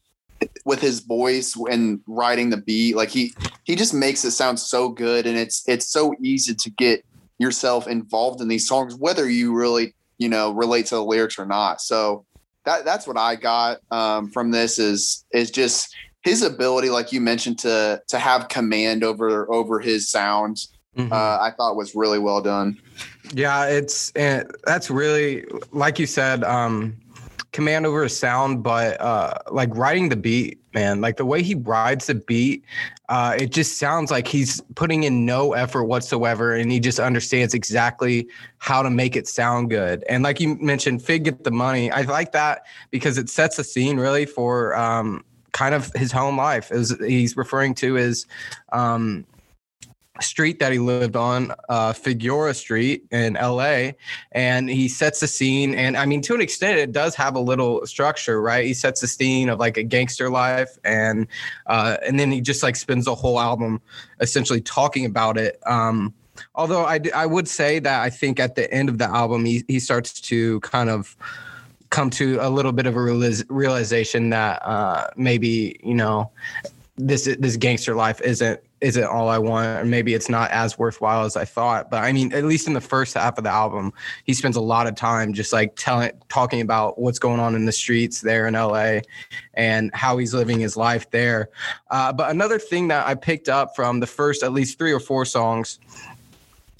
with 0.65 0.81
his 0.81 0.99
voice 1.01 1.55
and 1.69 1.99
writing 2.07 2.49
the 2.49 2.57
beat. 2.57 2.95
Like 2.95 3.09
he 3.09 3.33
he 3.63 3.75
just 3.75 3.93
makes 3.93 4.23
it 4.25 4.31
sound 4.31 4.59
so 4.59 4.89
good, 4.89 5.25
and 5.25 5.37
it's 5.37 5.67
it's 5.67 5.87
so 5.87 6.13
easy 6.21 6.53
to 6.53 6.69
get 6.71 7.05
yourself 7.37 7.87
involved 7.87 8.41
in 8.41 8.47
these 8.47 8.67
songs, 8.67 8.95
whether 8.95 9.29
you 9.29 9.53
really 9.53 9.93
you 10.17 10.29
know 10.29 10.51
relate 10.51 10.85
to 10.87 10.95
the 10.95 11.03
lyrics 11.03 11.39
or 11.39 11.45
not. 11.45 11.81
So 11.81 12.25
that 12.65 12.85
that's 12.85 13.07
what 13.07 13.17
I 13.17 13.35
got 13.35 13.79
um, 13.91 14.29
from 14.29 14.51
this 14.51 14.79
is 14.79 15.25
is 15.31 15.51
just 15.51 15.95
his 16.23 16.43
ability, 16.43 16.89
like 16.89 17.11
you 17.11 17.21
mentioned, 17.21 17.59
to 17.59 18.01
to 18.07 18.19
have 18.19 18.47
command 18.47 19.03
over 19.03 19.51
over 19.51 19.79
his 19.79 20.09
sounds. 20.09 20.71
Mm-hmm. 20.97 21.11
Uh, 21.11 21.15
I 21.15 21.51
thought 21.55 21.75
was 21.75 21.95
really 21.95 22.19
well 22.19 22.41
done. 22.41 22.77
Yeah, 23.33 23.65
it's 23.65 24.11
and 24.11 24.49
that's 24.65 24.89
really 24.89 25.45
like 25.71 25.99
you 25.99 26.05
said. 26.05 26.43
Um, 26.43 26.97
command 27.51 27.85
over 27.85 28.03
a 28.03 28.09
sound, 28.09 28.63
but 28.63 28.99
uh, 29.01 29.33
like 29.51 29.75
riding 29.75 30.09
the 30.09 30.15
beat, 30.15 30.59
man, 30.73 31.01
like 31.01 31.17
the 31.17 31.25
way 31.25 31.43
he 31.43 31.55
rides 31.55 32.07
the 32.07 32.15
beat, 32.15 32.63
uh, 33.09 33.35
it 33.37 33.51
just 33.51 33.77
sounds 33.77 34.09
like 34.09 34.27
he's 34.27 34.61
putting 34.75 35.03
in 35.03 35.25
no 35.25 35.53
effort 35.53 35.83
whatsoever, 35.85 36.55
and 36.55 36.71
he 36.71 36.79
just 36.79 36.99
understands 36.99 37.53
exactly 37.53 38.27
how 38.59 38.81
to 38.81 38.89
make 38.89 39.15
it 39.15 39.27
sound 39.27 39.69
good. 39.69 40.03
And 40.07 40.23
like 40.23 40.39
you 40.39 40.55
mentioned, 40.55 41.01
Figg 41.01 41.25
get 41.25 41.43
the 41.43 41.51
money. 41.51 41.91
I 41.91 42.01
like 42.03 42.31
that 42.31 42.65
because 42.89 43.17
it 43.17 43.29
sets 43.29 43.59
a 43.59 43.63
scene 43.63 43.97
really 43.97 44.25
for 44.25 44.75
um, 44.75 45.23
kind 45.51 45.75
of 45.75 45.91
his 45.93 46.11
home 46.11 46.37
life. 46.37 46.71
As 46.71 46.95
he's 47.01 47.35
referring 47.35 47.73
to 47.75 47.97
as 47.97 48.25
um, 48.71 49.25
street 50.19 50.59
that 50.59 50.71
he 50.71 50.79
lived 50.79 51.15
on, 51.15 51.53
uh, 51.69 51.93
Figueroa 51.93 52.53
Street 52.53 53.05
in 53.11 53.33
LA. 53.33 53.91
And 54.33 54.69
he 54.69 54.87
sets 54.87 55.21
the 55.21 55.27
scene. 55.27 55.73
And 55.73 55.95
I 55.95 56.05
mean, 56.05 56.21
to 56.23 56.35
an 56.35 56.41
extent, 56.41 56.77
it 56.79 56.91
does 56.91 57.15
have 57.15 57.35
a 57.35 57.39
little 57.39 57.85
structure, 57.85 58.41
right? 58.41 58.65
He 58.65 58.73
sets 58.73 59.01
the 59.01 59.07
scene 59.07 59.49
of 59.49 59.59
like 59.59 59.77
a 59.77 59.83
gangster 59.83 60.29
life. 60.29 60.77
And, 60.83 61.27
uh, 61.67 61.97
and 62.05 62.19
then 62.19 62.31
he 62.31 62.41
just 62.41 62.61
like 62.61 62.75
spends 62.75 63.05
the 63.05 63.15
whole 63.15 63.39
album 63.39 63.81
essentially 64.19 64.61
talking 64.61 65.05
about 65.05 65.37
it. 65.37 65.59
Um, 65.65 66.13
although 66.55 66.83
I, 66.85 66.99
I 67.15 67.25
would 67.25 67.47
say 67.47 67.79
that 67.79 68.01
I 68.01 68.09
think 68.09 68.39
at 68.39 68.55
the 68.55 68.71
end 68.73 68.89
of 68.89 68.97
the 68.97 69.05
album, 69.05 69.45
he, 69.45 69.63
he 69.67 69.79
starts 69.79 70.19
to 70.21 70.59
kind 70.59 70.89
of, 70.89 71.15
come 71.89 72.09
to 72.09 72.37
a 72.39 72.49
little 72.49 72.71
bit 72.71 72.85
of 72.85 72.95
a 72.95 73.01
realization 73.49 74.29
that 74.29 74.65
uh, 74.65 75.09
maybe 75.17 75.77
you 75.83 75.93
know 75.93 76.31
this 76.95 77.25
this 77.37 77.57
gangster 77.57 77.95
life 77.95 78.21
isn't 78.21 78.61
isn't 78.81 79.03
all 79.03 79.29
I 79.29 79.37
want, 79.37 79.79
or 79.79 79.85
maybe 79.85 80.13
it's 80.15 80.27
not 80.27 80.49
as 80.51 80.77
worthwhile 80.77 81.23
as 81.23 81.37
I 81.37 81.45
thought. 81.45 81.91
But 81.91 82.03
I 82.03 82.11
mean, 82.11 82.33
at 82.33 82.43
least 82.43 82.67
in 82.67 82.73
the 82.73 82.81
first 82.81 83.13
half 83.13 83.37
of 83.37 83.43
the 83.43 83.49
album, 83.51 83.93
he 84.23 84.33
spends 84.33 84.57
a 84.57 84.61
lot 84.61 84.87
of 84.87 84.95
time 84.95 85.33
just 85.33 85.53
like 85.53 85.75
telling, 85.75 86.11
talking 86.29 86.61
about 86.61 86.99
what's 86.99 87.19
going 87.19 87.39
on 87.39 87.55
in 87.55 87.65
the 87.65 87.71
streets 87.71 88.21
there 88.21 88.47
in 88.47 88.55
LA 88.55 88.99
and 89.53 89.91
how 89.93 90.17
he's 90.17 90.33
living 90.33 90.59
his 90.59 90.75
life 90.75 91.09
there. 91.11 91.49
Uh, 91.91 92.11
but 92.11 92.31
another 92.31 92.57
thing 92.57 92.87
that 92.87 93.05
I 93.07 93.13
picked 93.13 93.49
up 93.49 93.75
from 93.75 93.99
the 93.99 94.07
first 94.07 94.41
at 94.41 94.51
least 94.51 94.79
three 94.79 94.91
or 94.91 94.99
four 94.99 95.25
songs 95.25 95.79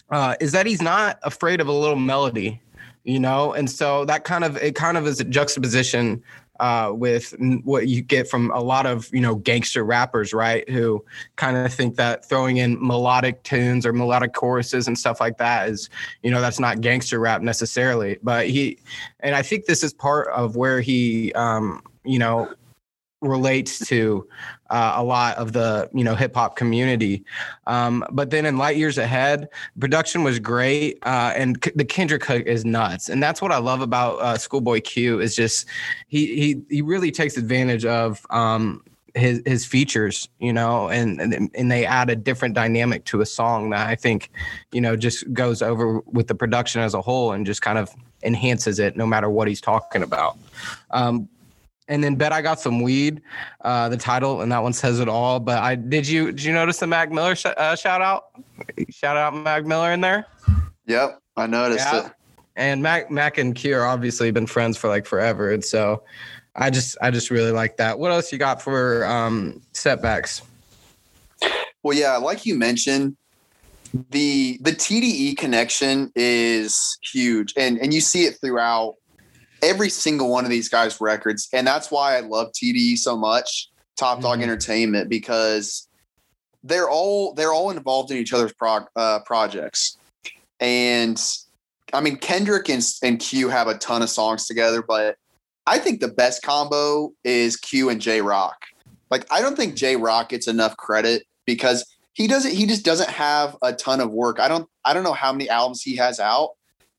uh, 0.10 0.36
is 0.39 0.51
that 0.51 0.65
he's 0.65 0.81
not 0.81 1.20
afraid 1.24 1.62
of 1.62 1.67
a 1.67 1.72
little 1.72 1.96
melody, 1.96 2.60
you 3.03 3.20
know, 3.20 3.53
and 3.53 3.70
so 3.70 4.05
that 4.05 4.24
kind 4.24 4.43
of 4.43 4.58
it 4.58 4.75
kind 4.75 4.98
of 4.98 5.05
is 5.05 5.20
a 5.20 5.24
juxtaposition 5.24 6.22
uh, 6.62 6.94
with 6.94 7.34
what 7.63 7.88
you 7.88 8.03
get 8.03 8.30
from 8.30 8.51
a 8.51 8.60
lot 8.60 8.86
of 8.86 9.10
you 9.12 9.20
know 9.20 9.36
gangster 9.36 9.84
rappers, 9.84 10.32
right? 10.32 10.70
Who 10.70 11.03
kind 11.36 11.58
of 11.58 11.74
think 11.74 11.96
that 11.96 12.24
throwing 12.30 12.58
in 12.58 12.77
melodic 12.80 13.41
tunes 13.44 13.84
or 13.86 13.91
melodic 13.91 14.34
choruses 14.34 14.88
and 14.88 14.98
stuff 14.98 15.20
like 15.20 15.39
that 15.39 15.70
is 15.70 15.89
you 16.22 16.30
know 16.30 16.39
that's 16.39 16.60
not 16.60 16.80
gangster 16.80 17.20
rap 17.20 17.41
necessarily. 17.41 18.20
But 18.22 18.48
he, 18.48 18.77
and 19.22 19.36
I 19.36 19.41
think 19.41 19.65
this 19.65 19.84
is 19.84 19.91
part 19.91 20.30
of 20.30 20.56
where 20.56 20.82
he, 20.82 21.34
um, 21.34 21.82
you 22.06 22.20
know, 22.20 22.53
relates 23.22 23.80
to 23.88 24.28
uh, 24.70 24.94
a 24.96 25.04
lot 25.04 25.38
of 25.38 25.54
the 25.54 25.90
you 25.94 26.04
know 26.04 26.16
hip 26.16 26.36
hop 26.36 26.56
community. 26.56 27.24
Um, 27.68 28.04
but 28.12 28.30
then 28.32 28.46
in 28.46 28.58
light 28.58 28.78
years 28.78 28.98
ahead, 28.98 29.48
production 29.80 30.24
was 30.24 30.40
great, 30.40 30.98
uh, 31.04 31.34
and 31.36 31.62
the 31.75 31.86
Kendrick 31.86 32.25
hook 32.25 32.46
is 32.46 32.66
nuts, 32.66 33.10
and 33.10 33.22
that's 33.22 33.42
what 33.42 33.51
I 33.51 33.58
love 33.58 33.82
about 33.82 34.20
uh, 34.20 34.38
Schoolboy 34.38 34.82
Q 34.82 35.20
is 35.20 35.36
just 35.36 35.68
he 36.08 36.36
he 36.36 36.62
he 36.70 36.82
really 36.82 37.12
takes 37.12 37.38
advantage 37.38 37.86
of. 37.86 38.25
Um, 38.30 38.84
his 39.13 39.42
his 39.46 39.66
features, 39.66 40.30
you 40.40 40.54
know, 40.54 40.90
and, 40.90 41.20
and 41.20 41.51
and 41.54 41.70
they 41.70 41.86
add 41.86 42.10
a 42.10 42.16
different 42.16 42.56
dynamic 42.56 43.04
to 43.04 43.20
a 43.20 43.25
song 43.25 43.72
that 43.72 43.88
I 43.88 43.96
think, 43.96 44.32
you 44.72 44.80
know, 44.80 44.96
just 44.96 45.34
goes 45.34 45.62
over 45.62 46.00
with 46.06 46.28
the 46.28 46.36
production 46.36 46.80
as 46.80 46.94
a 46.94 47.01
whole 47.01 47.34
and 47.34 47.46
just 47.46 47.62
kind 47.62 47.78
of 47.78 47.94
enhances 48.24 48.80
it 48.80 48.96
no 48.96 49.06
matter 49.06 49.30
what 49.30 49.50
he's 49.50 49.60
talking 49.60 50.01
about. 50.01 50.38
Um, 50.92 51.28
and 51.88 52.04
then 52.04 52.16
bet 52.16 52.32
I 52.32 52.42
got 52.42 52.60
some 52.60 52.82
weed. 52.82 53.22
Uh, 53.62 53.90
the 53.90 53.98
title 53.98 54.42
and 54.42 54.52
that 54.52 54.64
one 54.64 54.74
says 54.74 55.00
it 55.00 55.10
all. 55.10 55.40
But 55.40 55.60
I 55.60 55.76
did 55.76 56.08
you 56.08 56.28
did 56.28 56.44
you 56.44 56.54
notice 56.54 56.80
the 56.80 56.88
Mac 56.88 57.12
Miller 57.12 57.36
sh- 57.36 57.46
uh, 57.46 57.76
shout 57.76 58.02
out? 58.02 58.26
Shout 58.90 59.18
out 59.18 59.36
Mac 59.36 59.66
Miller 59.66 59.92
in 59.92 60.02
there. 60.02 60.26
Yep, 60.88 61.20
I 61.38 61.48
noticed 61.48 61.88
yeah. 61.92 62.08
it. 62.08 62.12
And 62.56 62.84
Mac 62.84 63.10
Mac 63.10 63.38
and 63.38 63.66
are 63.66 63.86
obviously 63.86 64.32
been 64.32 64.48
friends 64.48 64.78
for 64.78 64.88
like 64.88 65.06
forever, 65.06 65.52
and 65.52 65.64
so 65.64 66.04
I 66.56 66.70
just 66.70 66.98
I 67.02 67.12
just 67.12 67.30
really 67.30 67.52
like 67.52 67.78
that. 67.78 67.98
What 67.98 68.12
else 68.12 68.32
you 68.32 68.38
got 68.38 68.62
for 68.62 69.06
um, 69.06 69.62
setbacks? 69.74 70.42
Well, 71.84 71.98
yeah, 71.98 72.18
like 72.18 72.46
you 72.46 72.56
mentioned, 72.56 73.16
the 74.12 74.58
the 74.62 74.72
TDE 74.72 75.38
connection 75.38 76.12
is 76.16 76.98
huge, 77.02 77.54
and 77.58 77.78
and 77.80 77.94
you 77.94 78.02
see 78.02 78.26
it 78.26 78.38
throughout 78.42 78.96
every 79.62 79.89
single 79.89 80.30
one 80.30 80.44
of 80.44 80.50
these 80.50 80.70
guys' 80.70 81.00
records. 81.00 81.48
And 81.53 81.65
that's 81.65 81.91
why 81.91 82.18
I 82.18 82.22
love 82.22 82.51
TDE 82.51 82.98
so 82.98 83.15
much, 83.18 83.70
Top 83.98 84.22
Dog 84.22 84.36
mm-hmm. 84.36 84.44
Entertainment, 84.44 85.10
because 85.10 85.88
they're 86.63 86.89
all 86.89 87.34
they're 87.34 87.53
all 87.53 87.72
involved 87.72 88.12
in 88.12 88.18
each 88.18 88.34
other's 88.34 88.53
prog, 88.53 88.86
uh, 88.96 89.20
projects. 89.25 89.98
And 90.60 91.22
I 91.94 92.01
mean, 92.01 92.18
Kendrick 92.18 92.70
and, 92.70 92.84
and 93.03 93.20
Q 93.20 93.50
have 93.50 93.68
a 93.68 93.77
ton 93.77 94.01
of 94.01 94.10
songs 94.10 94.46
together, 94.46 94.82
but 94.82 95.18
I 95.68 95.80
think 95.80 96.00
the 96.00 96.08
best 96.08 96.41
combo 96.41 97.13
is 97.24 97.56
Q 97.56 97.89
and 97.89 98.01
Jay 98.01 98.22
Rock. 98.22 98.65
Like, 99.10 99.25
I 99.32 99.41
don't 99.41 99.58
think 99.58 99.75
Jay 99.75 99.96
Rock 99.96 100.30
gets 100.30 100.48
enough 100.48 100.77
credit 100.77 101.24
because 101.46 101.86
he 102.13 102.27
doesn't. 102.27 102.51
He 102.51 102.65
just 102.65 102.86
doesn't 102.86 103.10
have 103.10 103.58
a 103.62 103.74
ton 103.74 104.00
of 104.00 104.12
work. 104.12 104.39
I 104.39 104.48
don't. 104.48 104.68
I 104.86 104.94
don't 104.94 105.03
know 105.03 105.13
how 105.13 105.32
many 105.32 105.50
albums 105.50 105.82
he 105.82 105.96
has 105.98 106.20
out, 106.20 106.51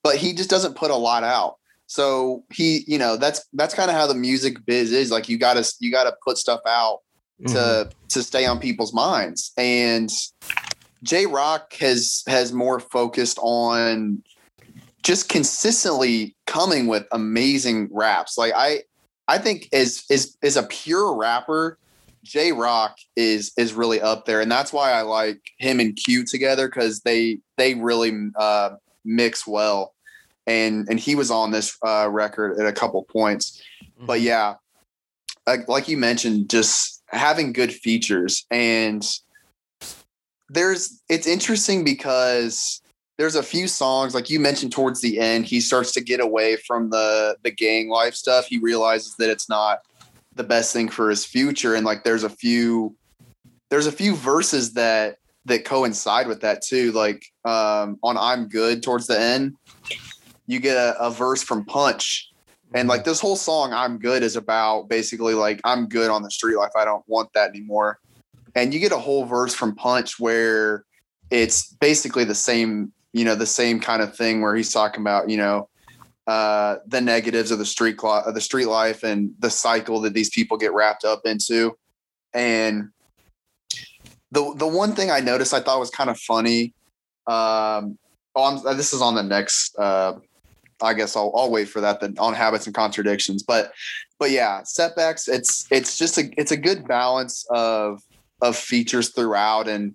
but 0.03 0.17
he 0.17 0.33
just 0.33 0.51
doesn't 0.51 0.77
put 0.77 0.91
a 0.91 0.97
lot 0.97 1.25
out. 1.25 1.57
So 1.93 2.43
he, 2.51 2.85
you 2.87 2.97
know, 2.97 3.19
that's 3.19 3.45
that's 3.53 3.75
kind 3.75 3.91
of 3.91 3.97
how 3.97 4.07
the 4.07 4.15
music 4.15 4.65
biz 4.65 4.93
is. 4.93 5.11
Like 5.11 5.29
you 5.29 5.37
gotta 5.37 5.71
you 5.79 5.91
gotta 5.91 6.17
put 6.25 6.39
stuff 6.39 6.61
out 6.67 7.01
to 7.49 7.53
mm-hmm. 7.53 7.91
to 8.09 8.23
stay 8.23 8.47
on 8.47 8.59
people's 8.59 8.95
minds. 8.95 9.53
And 9.59 10.11
Jay 11.03 11.27
Rock 11.27 11.75
has 11.75 12.23
has 12.27 12.51
more 12.51 12.81
focused 12.81 13.39
on 13.43 14.23
just 15.03 15.29
consistently 15.29 16.35
coming 16.47 16.87
with 16.87 17.07
amazing 17.13 17.91
raps. 17.93 18.39
Like 18.39 18.55
I 18.57 18.85
I 19.29 19.37
think 19.37 19.69
as 19.75 20.05
is 20.09 20.39
is 20.43 20.57
a 20.57 20.63
pure 20.63 21.15
rapper, 21.15 21.77
Jay 22.25 22.53
Rock 22.53 22.97
is 23.17 23.53
is 23.59 23.75
really 23.75 24.01
up 24.01 24.25
there, 24.25 24.41
and 24.41 24.51
that's 24.51 24.73
why 24.73 24.93
I 24.93 25.03
like 25.03 25.43
him 25.59 25.79
and 25.79 25.95
Q 25.95 26.25
together 26.25 26.69
because 26.69 27.01
they 27.01 27.41
they 27.59 27.75
really 27.75 28.31
uh, 28.35 28.77
mix 29.05 29.47
well 29.47 29.93
and 30.47 30.87
and 30.89 30.99
he 30.99 31.15
was 31.15 31.31
on 31.31 31.51
this 31.51 31.77
uh, 31.87 32.09
record 32.11 32.59
at 32.61 32.67
a 32.67 32.73
couple 32.73 33.03
points. 33.05 33.63
Mm-hmm. 33.85 34.07
But 34.07 34.21
yeah, 34.21 34.55
like, 35.47 35.69
like 35.69 35.89
you 35.89 35.97
mentioned, 35.97 36.51
just 36.51 37.03
having 37.13 37.53
good 37.53 37.73
features 37.73 38.47
and 38.51 39.07
there's 40.49 41.03
it's 41.09 41.27
interesting 41.27 41.85
because 41.85 42.81
there's 43.19 43.35
a 43.35 43.43
few 43.43 43.69
songs 43.69 44.15
like 44.15 44.31
you 44.31 44.41
mentioned 44.41 44.73
towards 44.73 45.01
the 45.01 45.19
end 45.19 45.45
he 45.45 45.61
starts 45.61 45.93
to 45.93 46.01
get 46.01 46.21
away 46.21 46.57
from 46.57 46.89
the 46.91 47.37
the 47.43 47.51
gang 47.51 47.89
life 47.89 48.15
stuff 48.15 48.47
he 48.47 48.59
realizes 48.59 49.15
that 49.17 49.31
it's 49.31 49.49
not 49.49 49.81
the 50.35 50.43
best 50.43 50.73
thing 50.73 50.89
for 50.89 51.11
his 51.11 51.25
future 51.25 51.75
and 51.75 51.85
like 51.85 52.03
there's 52.03 52.25
a 52.25 52.31
few 52.31 52.95
there's 53.71 53.87
a 53.87 53.93
few 53.93 54.15
verses 54.17 54.73
that 54.73 55.17
that 55.45 55.65
coincide 55.65 56.27
with 56.27 56.41
that 56.41 56.63
too 56.63 56.93
like 56.93 57.25
um 57.45 57.99
on 58.03 58.17
i'm 58.17 58.49
good 58.49 58.83
towards 58.83 59.07
the 59.07 59.19
end 59.19 59.55
you 60.53 60.61
get 60.61 60.77
a, 60.77 60.97
a 61.01 61.11
verse 61.11 61.43
from 61.43 61.65
Punch. 61.65 62.31
And 62.75 62.89
like 62.89 63.05
this 63.05 63.21
whole 63.21 63.37
song, 63.37 63.73
I'm 63.73 63.99
good 63.99 64.23
is 64.23 64.37
about 64.37 64.89
basically 64.89 65.35
like 65.35 65.61
I'm 65.65 65.89
good 65.89 66.11
on 66.11 66.23
the 66.23 66.31
street 66.31 66.57
life. 66.57 66.71
I 66.77 66.85
don't 66.85 67.05
want 67.09 67.33
that 67.35 67.51
anymore. 67.51 67.99
And 68.55 68.73
you 68.73 68.81
get 68.81 68.93
a 68.93 68.99
whole 68.99 69.25
verse 69.25 69.55
from 69.55 69.75
Punch 69.75 70.21
where 70.21 70.85
it's 71.31 71.73
basically 71.75 72.25
the 72.25 72.35
same, 72.35 72.93
you 73.13 73.25
know, 73.25 73.35
the 73.35 73.47
same 73.47 73.81
kind 73.81 74.03
of 74.03 74.17
thing 74.17 74.41
where 74.41 74.55
he's 74.55 74.73
talking 74.73 75.01
about, 75.01 75.29
you 75.29 75.39
know, 75.39 75.69
uh, 76.27 76.77
the 76.87 77.01
negatives 77.01 77.51
of 77.51 77.59
the 77.59 77.67
street 77.67 78.01
cl- 78.01 78.25
of 78.25 78.35
the 78.35 78.41
street 78.41 78.67
life 78.67 79.03
and 79.03 79.33
the 79.41 79.51
cycle 79.51 80.01
that 80.03 80.15
these 80.15 80.31
people 80.31 80.57
get 80.57 80.73
wrapped 80.73 81.05
up 81.05 81.23
into. 81.25 81.77
And 82.33 82.91
the 84.31 84.55
the 84.57 84.67
one 84.67 84.95
thing 84.95 85.11
I 85.11 85.21
noticed 85.21 85.53
I 85.53 85.61
thought 85.61 85.81
was 85.81 85.91
kind 85.91 86.09
of 86.09 86.19
funny. 86.19 86.75
Um, 87.27 87.99
this 88.35 88.93
is 88.93 89.03
on 89.03 89.15
the 89.15 89.23
next 89.23 89.77
uh, 89.79 90.15
I 90.83 90.95
guess 90.95 91.17
I'll, 91.17 91.33
I'll 91.35 91.51
wait 91.51 91.69
for 91.69 91.81
that 91.81 92.01
then 92.01 92.17
on 92.19 92.35
habits 92.35 92.67
and 92.67 92.75
contradictions. 92.75 93.43
But 93.43 93.73
but 94.19 94.31
yeah, 94.31 94.63
setbacks. 94.65 95.29
It's 95.29 95.67
it's 95.71 95.97
just 95.97 96.19
a 96.19 96.31
it's 96.37 96.53
a 96.53 96.57
good 96.57 96.87
balance 96.87 97.47
of 97.51 98.03
of 98.41 98.57
features 98.57 99.11
throughout, 99.11 99.69
and 99.69 99.95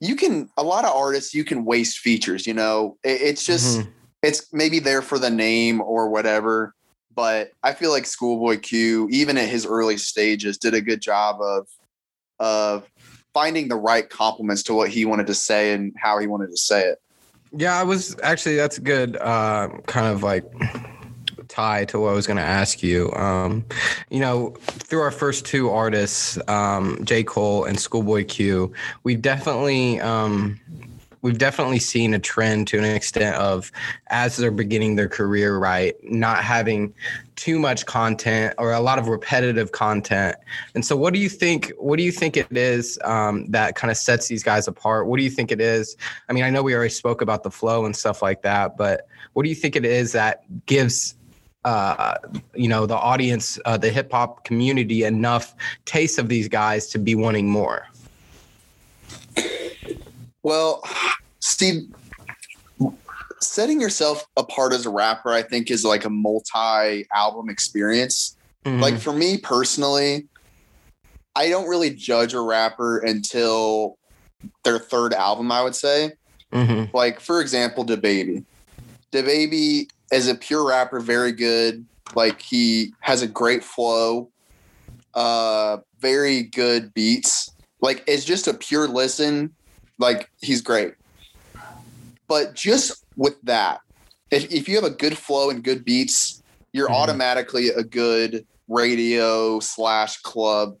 you 0.00 0.16
can 0.16 0.48
a 0.56 0.62
lot 0.62 0.84
of 0.84 0.94
artists 0.94 1.34
you 1.34 1.44
can 1.44 1.64
waste 1.64 1.98
features. 1.98 2.46
You 2.46 2.54
know, 2.54 2.96
it, 3.04 3.20
it's 3.20 3.44
just 3.44 3.78
mm-hmm. 3.78 3.90
it's 4.22 4.52
maybe 4.52 4.78
there 4.78 5.02
for 5.02 5.18
the 5.18 5.30
name 5.30 5.80
or 5.80 6.08
whatever. 6.08 6.74
But 7.14 7.50
I 7.62 7.72
feel 7.72 7.90
like 7.90 8.04
Schoolboy 8.04 8.58
Q, 8.58 9.08
even 9.10 9.38
at 9.38 9.48
his 9.48 9.64
early 9.64 9.96
stages, 9.96 10.58
did 10.58 10.74
a 10.74 10.80
good 10.80 11.00
job 11.00 11.40
of 11.40 11.66
of 12.38 12.90
finding 13.32 13.68
the 13.68 13.76
right 13.76 14.08
compliments 14.08 14.62
to 14.62 14.74
what 14.74 14.88
he 14.88 15.04
wanted 15.04 15.26
to 15.26 15.34
say 15.34 15.72
and 15.72 15.94
how 15.98 16.18
he 16.18 16.26
wanted 16.26 16.50
to 16.50 16.56
say 16.56 16.82
it. 16.82 16.98
Yeah, 17.56 17.78
I 17.78 17.84
was 17.84 18.16
actually 18.22 18.56
that's 18.56 18.78
a 18.78 18.82
good 18.82 19.16
uh, 19.16 19.68
kind 19.86 20.06
of 20.06 20.22
like 20.22 20.44
tie 21.48 21.86
to 21.86 22.00
what 22.00 22.10
I 22.10 22.12
was 22.12 22.26
going 22.26 22.36
to 22.36 22.42
ask 22.42 22.82
you. 22.82 23.10
Um, 23.14 23.64
you 24.10 24.20
know, 24.20 24.50
through 24.60 25.00
our 25.00 25.10
first 25.10 25.46
two 25.46 25.70
artists, 25.70 26.38
um, 26.48 26.98
J. 27.02 27.24
Cole 27.24 27.64
and 27.64 27.80
Schoolboy 27.80 28.26
Q, 28.26 28.72
we 29.04 29.14
definitely 29.14 30.00
um, 30.00 30.60
we've 31.22 31.38
definitely 31.38 31.78
seen 31.78 32.14
a 32.14 32.18
trend 32.18 32.68
to 32.68 32.78
an 32.78 32.84
extent 32.84 33.36
of 33.36 33.72
as 34.08 34.36
they're 34.36 34.50
beginning 34.50 34.96
their 34.96 35.08
career 35.08 35.58
right 35.58 35.94
not 36.02 36.42
having 36.42 36.94
too 37.36 37.58
much 37.58 37.84
content 37.84 38.54
or 38.58 38.72
a 38.72 38.80
lot 38.80 38.98
of 38.98 39.08
repetitive 39.08 39.72
content. 39.72 40.36
And 40.74 40.84
so 40.84 40.96
what 40.96 41.12
do 41.12 41.20
you 41.20 41.28
think 41.28 41.72
what 41.78 41.98
do 41.98 42.02
you 42.02 42.12
think 42.12 42.36
it 42.36 42.56
is 42.56 42.98
um, 43.04 43.46
that 43.50 43.74
kind 43.74 43.90
of 43.90 43.96
sets 43.96 44.28
these 44.28 44.42
guys 44.42 44.66
apart? 44.66 45.06
What 45.06 45.18
do 45.18 45.24
you 45.24 45.30
think 45.30 45.52
it 45.52 45.60
is? 45.60 45.96
I 46.28 46.32
mean 46.32 46.44
i 46.44 46.50
know 46.50 46.62
we 46.62 46.74
already 46.74 46.90
spoke 46.90 47.20
about 47.20 47.42
the 47.42 47.50
flow 47.50 47.84
and 47.84 47.94
stuff 47.94 48.22
like 48.22 48.42
that 48.42 48.76
but 48.76 49.08
what 49.32 49.42
do 49.42 49.48
you 49.48 49.54
think 49.54 49.76
it 49.76 49.84
is 49.84 50.12
that 50.12 50.44
gives 50.66 51.14
uh, 51.64 52.14
you 52.54 52.68
know 52.68 52.86
the 52.86 52.96
audience 52.96 53.58
uh, 53.64 53.76
the 53.76 53.90
hip 53.90 54.12
hop 54.12 54.44
community 54.44 55.04
enough 55.04 55.54
taste 55.84 56.18
of 56.18 56.28
these 56.28 56.48
guys 56.48 56.86
to 56.86 56.98
be 56.98 57.14
wanting 57.14 57.48
more 57.48 57.86
well, 60.46 60.80
Steve, 61.40 61.92
setting 63.40 63.80
yourself 63.80 64.24
apart 64.36 64.72
as 64.72 64.86
a 64.86 64.90
rapper, 64.90 65.32
I 65.32 65.42
think, 65.42 65.72
is 65.72 65.84
like 65.84 66.04
a 66.04 66.08
multi 66.08 67.04
album 67.12 67.48
experience. 67.48 68.36
Mm-hmm. 68.64 68.80
Like 68.80 68.98
for 69.00 69.12
me 69.12 69.38
personally, 69.38 70.28
I 71.34 71.48
don't 71.48 71.66
really 71.68 71.90
judge 71.90 72.32
a 72.32 72.40
rapper 72.40 72.98
until 72.98 73.98
their 74.62 74.78
third 74.78 75.14
album, 75.14 75.50
I 75.50 75.64
would 75.64 75.74
say. 75.74 76.12
Mm-hmm. 76.52 76.96
Like, 76.96 77.18
for 77.18 77.40
example, 77.40 77.84
DaBaby. 77.84 78.44
DaBaby 79.10 79.90
is 80.12 80.28
a 80.28 80.36
pure 80.36 80.68
rapper, 80.68 81.00
very 81.00 81.32
good. 81.32 81.84
Like, 82.14 82.40
he 82.40 82.94
has 83.00 83.20
a 83.20 83.26
great 83.26 83.64
flow, 83.64 84.30
uh, 85.12 85.78
very 85.98 86.44
good 86.44 86.94
beats. 86.94 87.50
Like, 87.80 88.04
it's 88.06 88.24
just 88.24 88.46
a 88.46 88.54
pure 88.54 88.86
listen 88.86 89.55
like 89.98 90.30
he's 90.40 90.60
great. 90.60 90.94
But 92.28 92.54
just 92.54 93.04
with 93.16 93.40
that, 93.42 93.80
if, 94.30 94.52
if 94.52 94.68
you 94.68 94.74
have 94.74 94.84
a 94.84 94.90
good 94.90 95.16
flow 95.16 95.50
and 95.50 95.62
good 95.62 95.84
beats, 95.84 96.42
you're 96.72 96.86
mm-hmm. 96.86 96.96
automatically 96.96 97.68
a 97.68 97.82
good 97.82 98.46
radio 98.68 99.60
slash 99.60 100.18
club 100.22 100.76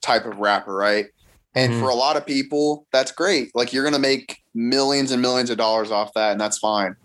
type 0.00 0.26
of 0.26 0.38
rapper, 0.38 0.74
right? 0.74 1.06
And 1.54 1.72
Mhm. 1.72 1.80
for 1.80 1.88
a 1.88 1.94
lot 1.94 2.16
of 2.16 2.26
people, 2.26 2.86
that's 2.92 3.12
great. 3.12 3.54
Like 3.54 3.72
you're 3.72 3.84
gonna 3.84 3.98
make 3.98 4.42
millions 4.54 5.12
and 5.12 5.22
millions 5.22 5.50
of 5.50 5.56
dollars 5.56 5.90
off 5.90 6.12
that, 6.14 6.32
and 6.32 6.40
that's 6.40 6.58
fine. 6.58 6.96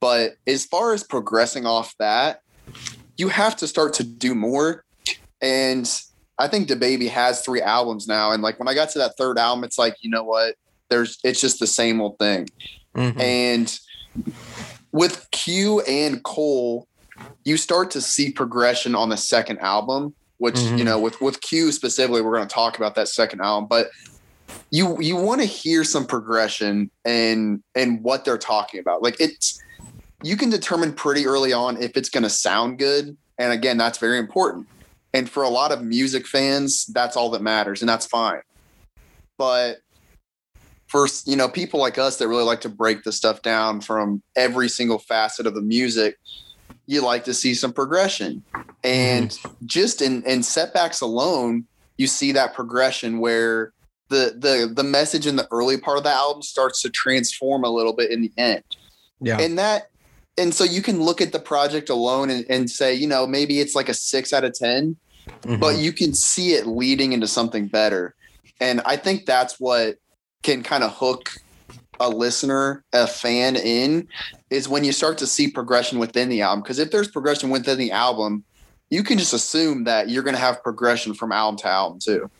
But 0.00 0.36
as 0.46 0.64
far 0.64 0.92
as 0.92 1.02
progressing 1.02 1.66
off 1.66 1.94
that, 1.98 2.40
you 3.16 3.28
have 3.28 3.56
to 3.56 3.66
start 3.66 3.94
to 3.94 4.04
do 4.04 4.34
more. 4.34 4.84
And 5.40 5.90
I 6.38 6.48
think 6.48 6.68
DaBaby 6.68 7.08
has 7.10 7.42
three 7.42 7.62
albums 7.62 8.08
now. 8.08 8.32
And 8.32 8.42
like 8.42 8.58
when 8.58 8.68
I 8.68 8.74
got 8.74 8.90
to 8.90 8.98
that 8.98 9.16
third 9.16 9.38
album, 9.38 9.64
it's 9.64 9.78
like, 9.78 9.96
you 10.00 10.10
know 10.10 10.24
what? 10.24 10.56
There's 10.94 11.18
it's 11.24 11.40
just 11.40 11.58
the 11.58 11.66
same 11.66 12.00
old 12.00 12.20
thing. 12.20 12.48
Mhm. 12.94 13.18
And 13.20 13.78
with 14.92 15.28
Q 15.32 15.80
and 15.80 16.22
Cole, 16.22 16.86
you 17.44 17.56
start 17.56 17.90
to 17.92 18.00
see 18.00 18.30
progression 18.30 18.94
on 18.94 19.08
the 19.08 19.16
second 19.16 19.58
album, 19.58 20.14
which 20.38 20.54
Mhm. 20.54 20.78
you 20.78 20.84
know, 20.84 21.00
with 21.00 21.20
with 21.20 21.40
Q 21.40 21.72
specifically, 21.72 22.22
we're 22.22 22.36
going 22.36 22.46
to 22.46 22.54
talk 22.54 22.76
about 22.76 22.94
that 22.94 23.08
second 23.08 23.40
album, 23.40 23.66
but 23.68 23.90
you 24.70 25.00
you 25.00 25.16
want 25.16 25.40
to 25.40 25.46
hear 25.48 25.82
some 25.82 26.06
progression 26.06 26.92
and 27.04 27.60
and 27.74 28.00
what 28.04 28.24
they're 28.24 28.38
talking 28.38 28.78
about. 28.78 29.02
Like 29.02 29.16
it's 29.18 29.58
you 30.22 30.36
can 30.36 30.48
determine 30.48 30.92
pretty 30.92 31.26
early 31.26 31.52
on 31.52 31.82
if 31.82 31.96
it's 31.96 32.08
going 32.08 32.22
to 32.22 32.30
sound 32.30 32.78
good, 32.78 33.16
and 33.36 33.52
again, 33.52 33.76
that's 33.78 33.98
very 33.98 34.18
important. 34.18 34.68
And 35.12 35.28
for 35.28 35.42
a 35.42 35.48
lot 35.48 35.72
of 35.72 35.82
music 35.82 36.24
fans, 36.28 36.86
that's 36.86 37.16
all 37.16 37.30
that 37.30 37.42
matters, 37.42 37.82
and 37.82 37.88
that's 37.88 38.06
fine. 38.06 38.40
But 39.36 39.78
for 40.86 41.06
you 41.26 41.36
know 41.36 41.48
people 41.48 41.80
like 41.80 41.98
us 41.98 42.18
that 42.18 42.28
really 42.28 42.44
like 42.44 42.60
to 42.60 42.68
break 42.68 43.02
the 43.02 43.12
stuff 43.12 43.42
down 43.42 43.80
from 43.80 44.22
every 44.36 44.68
single 44.68 44.98
facet 44.98 45.46
of 45.46 45.54
the 45.54 45.62
music 45.62 46.16
you 46.86 47.00
like 47.02 47.24
to 47.24 47.32
see 47.34 47.54
some 47.54 47.72
progression 47.72 48.42
and 48.82 49.38
just 49.64 50.02
in 50.02 50.22
in 50.24 50.42
setbacks 50.42 51.00
alone 51.00 51.64
you 51.96 52.06
see 52.06 52.32
that 52.32 52.54
progression 52.54 53.18
where 53.18 53.72
the 54.08 54.34
the 54.38 54.70
the 54.74 54.84
message 54.84 55.26
in 55.26 55.36
the 55.36 55.48
early 55.50 55.78
part 55.78 55.98
of 55.98 56.04
the 56.04 56.10
album 56.10 56.42
starts 56.42 56.82
to 56.82 56.90
transform 56.90 57.64
a 57.64 57.70
little 57.70 57.94
bit 57.94 58.10
in 58.10 58.20
the 58.20 58.32
end 58.36 58.62
yeah. 59.20 59.40
and 59.40 59.58
that 59.58 59.88
and 60.36 60.52
so 60.52 60.64
you 60.64 60.82
can 60.82 61.00
look 61.02 61.20
at 61.20 61.32
the 61.32 61.38
project 61.38 61.88
alone 61.88 62.28
and, 62.28 62.44
and 62.50 62.70
say 62.70 62.92
you 62.92 63.06
know 63.06 63.26
maybe 63.26 63.60
it's 63.60 63.74
like 63.74 63.88
a 63.88 63.94
six 63.94 64.32
out 64.32 64.44
of 64.44 64.52
ten 64.52 64.96
Mhm. 65.44 65.60
but 65.60 65.78
you 65.78 65.92
can 65.92 66.14
see 66.14 66.52
it 66.52 66.66
leading 66.66 67.12
into 67.12 67.26
something 67.26 67.66
better. 67.66 68.14
And 68.60 68.80
I 68.84 68.96
think 68.96 69.26
that's 69.26 69.58
what 69.58 69.96
can 70.44 70.62
kind 70.62 70.84
of 70.84 70.92
hook 70.92 71.30
a 71.98 72.08
listener, 72.08 72.84
a 72.92 73.06
fan 73.06 73.56
in 73.56 74.06
is 74.50 74.68
when 74.68 74.84
you 74.84 74.92
start 74.92 75.18
to 75.18 75.26
see 75.26 75.50
progression 75.50 75.98
within 75.98 76.28
the 76.28 76.42
album. 76.42 76.62
Because 76.62 76.78
if 76.78 76.90
there's 76.90 77.08
progression 77.08 77.50
within 77.50 77.78
the 77.78 77.90
album, 77.90 78.44
you 78.90 79.02
can 79.02 79.18
just 79.18 79.32
assume 79.32 79.84
that 79.84 80.08
you're 80.08 80.22
going 80.22 80.36
to 80.36 80.40
have 80.40 80.62
progression 80.62 81.14
from 81.14 81.32
album 81.32 81.58
to 81.58 81.68
album 81.68 81.98
too. 81.98 82.30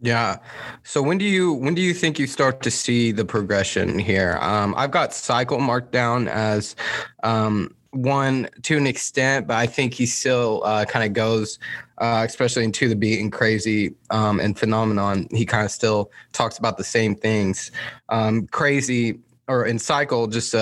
Yeah. 0.00 0.38
So 0.82 1.00
when 1.00 1.16
do 1.16 1.24
you 1.24 1.52
when 1.52 1.74
do 1.74 1.82
you 1.82 1.94
think 1.94 2.18
you 2.18 2.26
start 2.26 2.60
to 2.62 2.70
see 2.72 3.12
the 3.12 3.24
progression 3.24 4.00
here? 4.00 4.36
Um, 4.40 4.74
I've 4.76 4.90
got 4.90 5.14
cycle 5.14 5.60
marked 5.60 5.92
down 5.92 6.26
as 6.26 6.74
um, 7.22 7.72
one 7.92 8.48
to 8.62 8.76
an 8.76 8.86
extent, 8.86 9.46
but 9.46 9.56
I 9.56 9.66
think 9.66 9.94
he 9.94 10.06
still 10.06 10.62
uh, 10.64 10.84
kind 10.84 11.04
of 11.04 11.12
goes, 11.12 11.58
uh, 11.98 12.24
especially 12.26 12.64
into 12.64 12.88
the 12.88 12.96
beat 12.96 13.20
and 13.20 13.30
crazy 13.30 13.94
um, 14.10 14.40
and 14.40 14.58
phenomenon. 14.58 15.28
He 15.30 15.46
kind 15.46 15.64
of 15.64 15.70
still 15.70 16.10
talks 16.32 16.58
about 16.58 16.78
the 16.78 16.84
same 16.84 17.14
things. 17.14 17.70
Um, 18.08 18.46
crazy 18.48 19.20
or 19.48 19.66
in 19.66 19.78
cycle, 19.78 20.26
just 20.26 20.54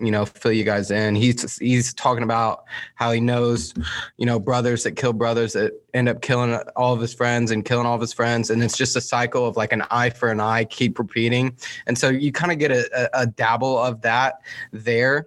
you 0.00 0.10
know, 0.10 0.24
fill 0.24 0.52
you 0.52 0.64
guys 0.64 0.90
in. 0.90 1.14
He's 1.14 1.58
he's 1.58 1.94
talking 1.94 2.22
about 2.22 2.64
how 2.94 3.12
he 3.12 3.20
knows, 3.20 3.74
you 4.16 4.26
know, 4.26 4.38
brothers 4.38 4.82
that 4.84 4.92
kill 4.92 5.12
brothers 5.12 5.52
that 5.52 5.72
end 5.94 6.08
up 6.08 6.22
killing 6.22 6.58
all 6.76 6.94
of 6.94 7.00
his 7.00 7.14
friends 7.14 7.50
and 7.50 7.64
killing 7.64 7.86
all 7.86 7.94
of 7.94 8.00
his 8.00 8.12
friends, 8.12 8.50
and 8.50 8.62
it's 8.62 8.76
just 8.76 8.96
a 8.96 9.00
cycle 9.00 9.46
of 9.46 9.56
like 9.56 9.72
an 9.72 9.82
eye 9.90 10.10
for 10.10 10.30
an 10.30 10.40
eye, 10.40 10.64
keep 10.64 10.98
repeating, 10.98 11.56
and 11.86 11.98
so 11.98 12.08
you 12.08 12.32
kind 12.32 12.50
of 12.50 12.58
get 12.58 12.70
a, 12.70 12.88
a, 12.94 13.22
a 13.22 13.26
dabble 13.26 13.78
of 13.78 14.00
that 14.02 14.40
there. 14.72 15.26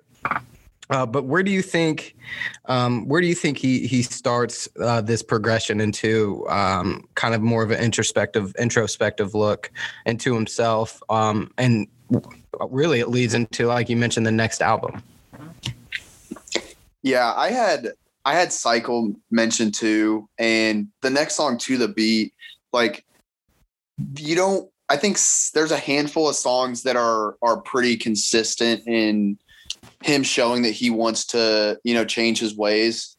Uh, 0.94 1.08
but 1.08 1.24
where 1.24 1.42
do 1.42 1.50
you 1.50 1.64
think, 1.64 2.16
um, 2.66 3.08
where 3.08 3.20
do 3.20 3.26
you 3.26 3.34
think 3.34 3.58
he 3.58 3.88
he 3.88 4.04
starts 4.04 4.70
uh, 4.80 5.02
this 5.02 5.24
progression 5.24 5.82
into 5.82 6.48
um, 6.50 7.04
kind 7.16 7.34
of 7.34 7.42
more 7.42 7.64
of 7.64 7.72
an 7.72 7.80
introspective 7.84 8.54
introspective 8.60 9.34
look 9.34 9.72
into 10.06 10.36
himself, 10.36 11.02
um, 11.10 11.52
and 11.58 11.88
really 12.70 13.00
it 13.00 13.10
leads 13.10 13.34
into 13.34 13.66
like 13.66 13.90
you 13.90 13.98
mentioned 13.98 14.24
the 14.24 14.32
next 14.32 14.62
album. 14.62 15.02
Yeah, 17.02 17.34
I 17.36 17.50
had 17.50 17.94
I 18.24 18.36
had 18.36 18.54
Cycle 18.54 19.16
mentioned 19.32 19.74
too, 19.74 20.30
and 20.38 20.90
the 21.02 21.10
next 21.10 21.34
song 21.34 21.58
to 21.58 21.80
the 21.80 21.88
beat, 21.88 22.36
like 22.72 23.04
you 24.20 24.36
don't. 24.36 24.70
I 24.90 24.98
think 24.98 25.18
there's 25.56 25.72
a 25.72 25.78
handful 25.78 26.30
of 26.30 26.36
songs 26.36 26.84
that 26.84 26.96
are 26.96 27.36
are 27.42 27.60
pretty 27.62 27.98
consistent 27.98 28.84
in 28.86 29.40
him 30.04 30.24
showing 30.24 30.64
that 30.64 30.72
he 30.72 30.90
wants 30.90 31.26
to, 31.28 31.80
you 31.84 31.94
know, 31.94 32.06
change 32.06 32.40
his 32.40 32.56
ways. 32.56 33.16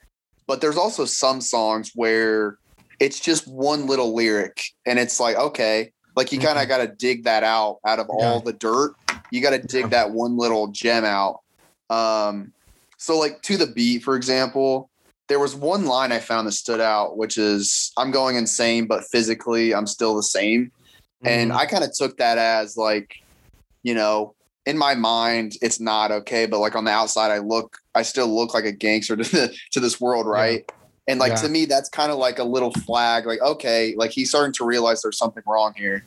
But 0.47 0.61
there's 0.61 0.77
also 0.77 1.05
some 1.05 1.41
songs 1.41 1.93
where 1.95 2.59
it's 3.01 3.19
just 3.21 3.47
one 3.49 3.87
little 3.87 4.15
lyric, 4.15 4.63
and 4.87 4.99
it's 4.99 5.19
like, 5.19 5.37
okay, 5.37 5.93
like 6.17 6.33
you 6.33 6.39
kind 6.39 6.59
of 6.59 6.69
got 6.69 6.79
to 6.79 6.89
dig 6.89 7.25
that 7.25 7.43
out 7.43 7.79
out 7.87 7.99
of 7.99 8.07
all 8.09 8.41
the 8.41 8.53
dirt. 8.53 8.95
You 9.31 9.41
got 9.41 9.51
to 9.51 9.59
dig 9.59 9.85
Yeah. 9.85 9.89
that 9.89 10.11
one 10.13 10.37
little 10.37 10.69
gem 10.69 11.05
out. 11.05 11.41
Um, 11.91 12.53
so 12.99 13.19
like 13.19 13.43
to 13.43 13.57
the 13.57 13.67
beat, 13.67 14.03
for 14.03 14.17
example, 14.17 14.91
there 15.29 15.39
was 15.41 15.57
one 15.57 15.87
line 15.87 16.13
I 16.13 16.19
found 16.21 16.47
that 16.47 16.53
stood 16.53 16.81
out, 16.81 17.17
which 17.17 17.37
is 17.39 17.91
I'm 17.97 18.11
going 18.11 18.37
insane, 18.37 18.87
but 18.87 19.05
physically 19.11 19.75
I'm 19.75 19.87
still 19.87 20.15
the 20.15 20.23
same. 20.23 20.71
And 21.25 21.51
Mm-hmm. 21.51 21.59
I 21.59 21.67
kind 21.67 21.83
of 21.85 21.91
took 21.95 22.19
that 22.19 22.37
as 22.39 22.77
like, 22.77 23.15
you 23.83 23.95
know, 23.95 24.35
in 24.67 24.79
my 24.79 24.95
mind, 24.95 25.53
it's 25.61 25.79
not 25.81 26.11
okay, 26.11 26.47
but 26.47 26.59
like 26.59 26.75
on 26.75 26.85
the 26.85 26.91
outside, 26.91 27.31
I 27.31 27.39
look, 27.39 27.77
I 27.95 28.03
still 28.03 28.35
look 28.35 28.55
like 28.55 28.65
a 28.65 28.73
gangster 28.73 29.17
to 29.23 29.23
the, 29.25 29.57
to 29.73 29.81
this 29.81 30.01
world, 30.01 30.27
right? 30.27 30.65
And 31.07 31.21
like 31.21 31.33
Yeah. 31.33 31.43
to 31.43 31.49
me, 31.49 31.67
that's 31.67 31.89
kind 31.91 32.11
of 32.11 32.19
like 32.19 32.39
a 32.39 32.45
little 32.45 32.73
flag, 32.73 33.27
like, 33.27 33.43
okay, 33.43 33.95
like 33.97 34.11
he's 34.11 34.31
starting 34.31 34.55
to 34.55 34.65
realize 34.65 35.03
there's 35.03 35.19
something 35.19 35.43
wrong 35.47 35.75
here. 35.77 36.05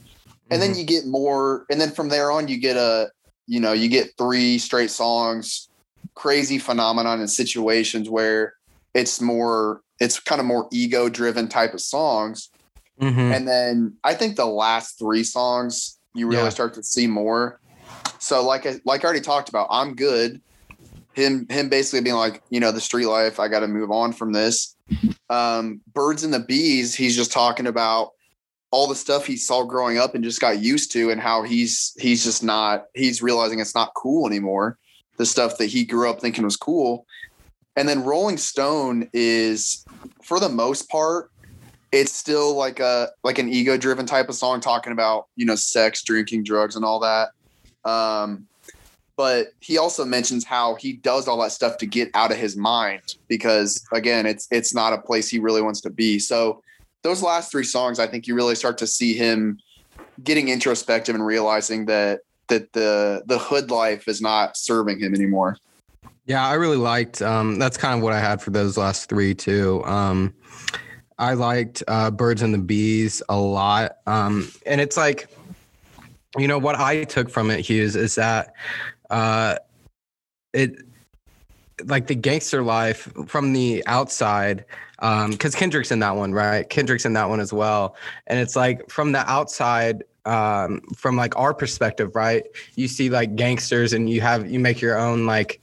And 0.50 0.62
Mm-hmm. 0.62 0.72
then 0.74 0.80
you 0.80 0.86
get 0.86 1.06
more, 1.06 1.66
and 1.70 1.80
then 1.80 1.92
from 1.92 2.10
there 2.10 2.32
on, 2.32 2.48
you 2.48 2.58
get 2.58 2.78
a, 2.78 3.12
you 3.48 3.60
know, 3.60 3.74
you 3.74 3.90
get 3.90 4.12
three 4.18 4.58
straight 4.58 4.90
songs, 4.92 5.70
crazy 6.16 6.58
phenomenon 6.58 7.22
in 7.22 7.28
situations 7.28 8.10
where 8.10 8.54
it's 8.94 9.22
more, 9.22 9.82
it's 10.00 10.20
kind 10.20 10.40
of 10.40 10.48
more 10.48 10.68
ego 10.72 11.10
driven 11.10 11.48
type 11.48 11.74
of 11.74 11.82
songs. 11.82 12.50
Mhm. 13.02 13.36
And 13.36 13.48
then 13.48 13.98
I 14.04 14.16
think 14.16 14.36
the 14.36 14.46
last 14.46 14.98
three 14.98 15.24
songs 15.24 16.00
you 16.16 16.28
really 16.28 16.46
Yeah. 16.46 16.50
start 16.50 16.74
to 16.76 16.84
see 16.84 17.06
more. 17.08 17.60
So 18.28 18.44
like 18.44 18.66
I 18.66 18.82
like 18.84 19.06
I 19.06 19.06
already 19.06 19.22
talked 19.22 19.48
about, 19.48 19.68
I'm 19.72 19.96
good. 19.96 20.42
Him 21.14 21.48
him 21.50 21.70
basically 21.70 22.02
being 22.02 22.18
like, 22.18 22.44
you 22.50 22.60
know, 22.60 22.74
the 22.74 22.82
street 22.82 23.06
life, 23.06 23.40
I 23.40 23.48
got 23.48 23.62
to 23.62 23.70
move 23.70 23.90
on 23.90 24.12
from 24.12 24.34
this. 24.34 24.76
Um, 25.30 25.80
Birds 25.94 26.26
and 26.26 26.34
the 26.34 26.42
Bees, 26.42 26.94
he's 26.94 27.16
just 27.16 27.32
talking 27.32 27.68
about 27.68 28.12
all 28.70 28.86
the 28.86 28.96
stuff 28.96 29.26
he 29.26 29.38
saw 29.38 29.64
growing 29.64 29.98
up 29.98 30.14
and 30.14 30.26
just 30.26 30.42
got 30.42 30.60
used 30.60 30.92
to 30.92 31.10
and 31.10 31.22
how 31.22 31.44
he's 31.44 31.94
he's 31.98 32.26
just 32.26 32.44
not 32.44 32.88
he's 32.94 33.22
realizing 33.22 33.60
it's 33.60 33.76
not 33.76 33.94
cool 33.96 34.28
anymore. 34.28 34.78
The 35.16 35.26
stuff 35.26 35.58
that 35.60 35.68
he 35.68 35.86
grew 35.86 36.10
up 36.10 36.20
thinking 36.20 36.44
was 36.44 36.58
cool. 36.58 37.06
And 37.78 37.88
then 37.88 38.04
Rolling 38.04 38.38
Stone 38.38 39.10
is 39.14 39.86
for 40.22 40.42
the 40.42 40.50
most 40.50 40.90
part 40.90 41.32
it's 41.94 42.12
still 42.12 42.56
like 42.56 42.82
a 42.82 43.10
like 43.24 43.40
an 43.40 43.48
ego 43.48 43.78
driven 43.78 44.06
type 44.06 44.28
of 44.28 44.36
song 44.36 44.60
talking 44.60 44.92
about 44.92 45.28
you 45.38 45.46
know 45.46 45.56
sex 45.56 46.04
drinking 46.04 46.44
drugs 46.44 46.76
and 46.76 46.84
all 46.84 47.00
that 47.00 47.30
um 47.86 48.48
but 49.16 49.48
he 49.62 49.80
also 49.80 50.06
mentions 50.06 50.46
how 50.46 50.76
he 50.76 50.94
does 50.94 51.28
all 51.28 51.42
that 51.42 51.52
stuff 51.52 51.78
to 51.78 51.88
get 51.88 52.10
out 52.14 52.32
of 52.32 52.38
his 52.38 52.56
mind 52.56 53.16
because 53.28 53.84
again 53.94 54.26
it's 54.26 54.48
it's 54.52 54.74
not 54.74 54.94
a 54.94 54.98
place 54.98 55.30
he 55.30 55.40
really 55.40 55.62
wants 55.62 55.82
to 55.82 55.90
be 55.90 56.20
so 56.20 56.62
those 57.04 57.22
last 57.24 57.52
three 57.52 57.64
songs 57.64 58.00
i 58.00 58.08
think 58.08 58.28
you 58.28 58.36
really 58.36 58.56
start 58.56 58.78
to 58.78 58.88
see 58.88 59.14
him 59.14 59.58
getting 60.24 60.50
introspective 60.50 61.16
and 61.16 61.26
realizing 61.26 61.86
that 61.86 62.22
that 62.48 62.72
the 62.74 63.22
the 63.26 63.38
hood 63.38 63.70
life 63.72 64.08
is 64.08 64.22
not 64.22 64.56
serving 64.58 65.00
him 65.00 65.14
anymore 65.14 65.58
Yeah, 66.28 66.46
I 66.46 66.56
really 66.56 66.78
liked. 66.78 67.22
Um, 67.22 67.58
that's 67.58 67.78
kind 67.78 67.96
of 67.96 68.04
what 68.04 68.12
I 68.12 68.20
had 68.20 68.42
for 68.42 68.52
those 68.52 68.78
last 68.78 69.08
three 69.08 69.34
too. 69.34 69.82
Um, 69.86 70.34
I 71.18 71.34
liked 71.36 71.84
uh, 71.88 72.12
Birds 72.12 72.42
and 72.42 72.54
the 72.54 72.58
Bees 72.58 73.24
a 73.30 73.40
lot, 73.40 73.98
um, 74.06 74.52
and 74.66 74.82
it's 74.82 74.98
like, 74.98 75.30
you 76.38 76.48
know, 76.48 76.60
what 76.60 76.76
I 76.76 77.04
took 77.04 77.30
from 77.30 77.52
it, 77.52 77.62
Hughes, 77.62 77.96
is 77.96 78.16
that 78.16 78.54
uh, 79.10 79.56
it 80.54 80.76
like 81.86 82.08
the 82.08 82.16
gangster 82.16 82.64
life 82.64 83.12
from 83.28 83.54
the 83.54 83.86
outside 83.86 84.66
um 85.00 85.30
because 85.30 85.54
kendrick's 85.54 85.92
in 85.92 86.00
that 86.00 86.16
one 86.16 86.34
right? 86.34 86.68
Kendrick's 86.70 87.06
in 87.06 87.14
that 87.14 87.30
one 87.30 87.40
as 87.40 87.54
well. 87.54 87.96
And 88.26 88.40
it's 88.40 88.56
like 88.56 88.90
from 88.90 89.12
the 89.12 89.20
outside 89.30 90.04
um, 90.26 90.82
from 90.96 91.16
like 91.16 91.38
our 91.38 91.54
perspective 91.54 92.16
right? 92.16 92.44
You 92.76 92.88
see 92.88 93.10
like 93.10 93.36
gangsters 93.36 93.94
and 93.94 94.10
you 94.10 94.22
have 94.22 94.50
you 94.50 94.60
make 94.60 94.82
your 94.82 94.98
own 94.98 95.26
like 95.26 95.62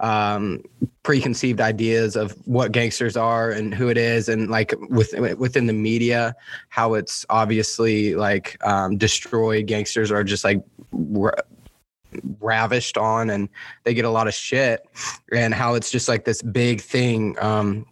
um, 0.00 0.62
preconceived 1.02 1.60
ideas 1.60 2.16
of 2.16 2.32
what 2.46 2.72
gangsters 2.72 3.16
are 3.16 3.50
and 3.50 3.74
who 3.74 3.88
it 3.88 3.96
is, 3.96 4.28
and 4.28 4.50
like 4.50 4.74
with, 4.90 5.14
within 5.38 5.66
the 5.66 5.72
media, 5.72 6.34
how 6.68 6.94
it's 6.94 7.24
obviously 7.30 8.14
like 8.14 8.56
um, 8.66 8.96
destroyed. 8.96 9.66
Gangsters 9.66 10.10
are 10.10 10.24
just 10.24 10.44
like 10.44 10.62
ra- 10.92 11.30
ravished 12.40 12.98
on, 12.98 13.30
and 13.30 13.48
they 13.84 13.94
get 13.94 14.04
a 14.04 14.10
lot 14.10 14.28
of 14.28 14.34
shit, 14.34 14.86
and 15.32 15.54
how 15.54 15.74
it's 15.74 15.90
just 15.90 16.08
like 16.08 16.24
this 16.24 16.42
big 16.42 16.80
thing. 16.80 17.36
Um, 17.40 17.86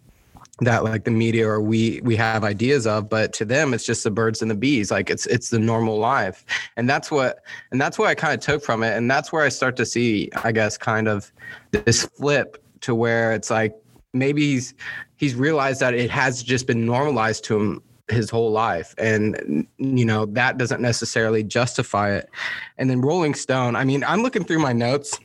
that 0.61 0.83
like 0.83 1.03
the 1.03 1.11
media 1.11 1.47
or 1.47 1.59
we 1.59 1.99
we 2.03 2.15
have 2.15 2.43
ideas 2.43 2.87
of 2.87 3.09
but 3.09 3.33
to 3.33 3.43
them 3.43 3.73
it's 3.73 3.85
just 3.85 4.03
the 4.05 4.11
birds 4.11 4.41
and 4.41 4.49
the 4.49 4.55
bees 4.55 4.89
like 4.89 5.09
it's 5.09 5.25
it's 5.25 5.49
the 5.49 5.59
normal 5.59 5.97
life. 5.97 6.45
And 6.77 6.89
that's 6.89 7.11
what 7.11 7.39
and 7.71 7.81
that's 7.81 7.99
what 7.99 8.07
i 8.07 8.15
kind 8.15 8.33
of 8.33 8.39
took 8.39 8.63
from 8.63 8.83
it. 8.83 8.95
And 8.95 9.11
that's 9.11 9.31
where 9.31 9.43
i 9.43 9.49
start 9.49 9.75
to 9.77 9.85
see 9.85 10.29
i 10.43 10.51
guess 10.51 10.77
kind 10.77 11.07
of 11.07 11.31
this 11.71 12.05
flip 12.05 12.63
to 12.81 12.95
where 12.95 13.33
it's 13.33 13.49
like 13.49 13.75
maybe 14.13 14.41
he's 14.43 14.73
he's 15.17 15.35
realized 15.35 15.81
that 15.81 15.93
it 15.93 16.09
has 16.09 16.41
just 16.41 16.67
been 16.67 16.85
normalized 16.85 17.43
to 17.45 17.59
him 17.59 17.81
his 18.07 18.29
whole 18.29 18.51
life. 18.51 18.93
And 18.97 19.67
you 19.77 20.05
know 20.05 20.25
that 20.27 20.57
doesn't 20.57 20.81
necessarily 20.81 21.43
justify 21.43 22.11
it. 22.11 22.29
And 22.77 22.89
then 22.89 23.01
rolling 23.01 23.33
stone 23.33 23.75
i 23.75 23.83
mean 23.83 24.05
i'm 24.05 24.21
looking 24.21 24.45
through 24.45 24.59
my 24.59 24.71
notes 24.71 25.19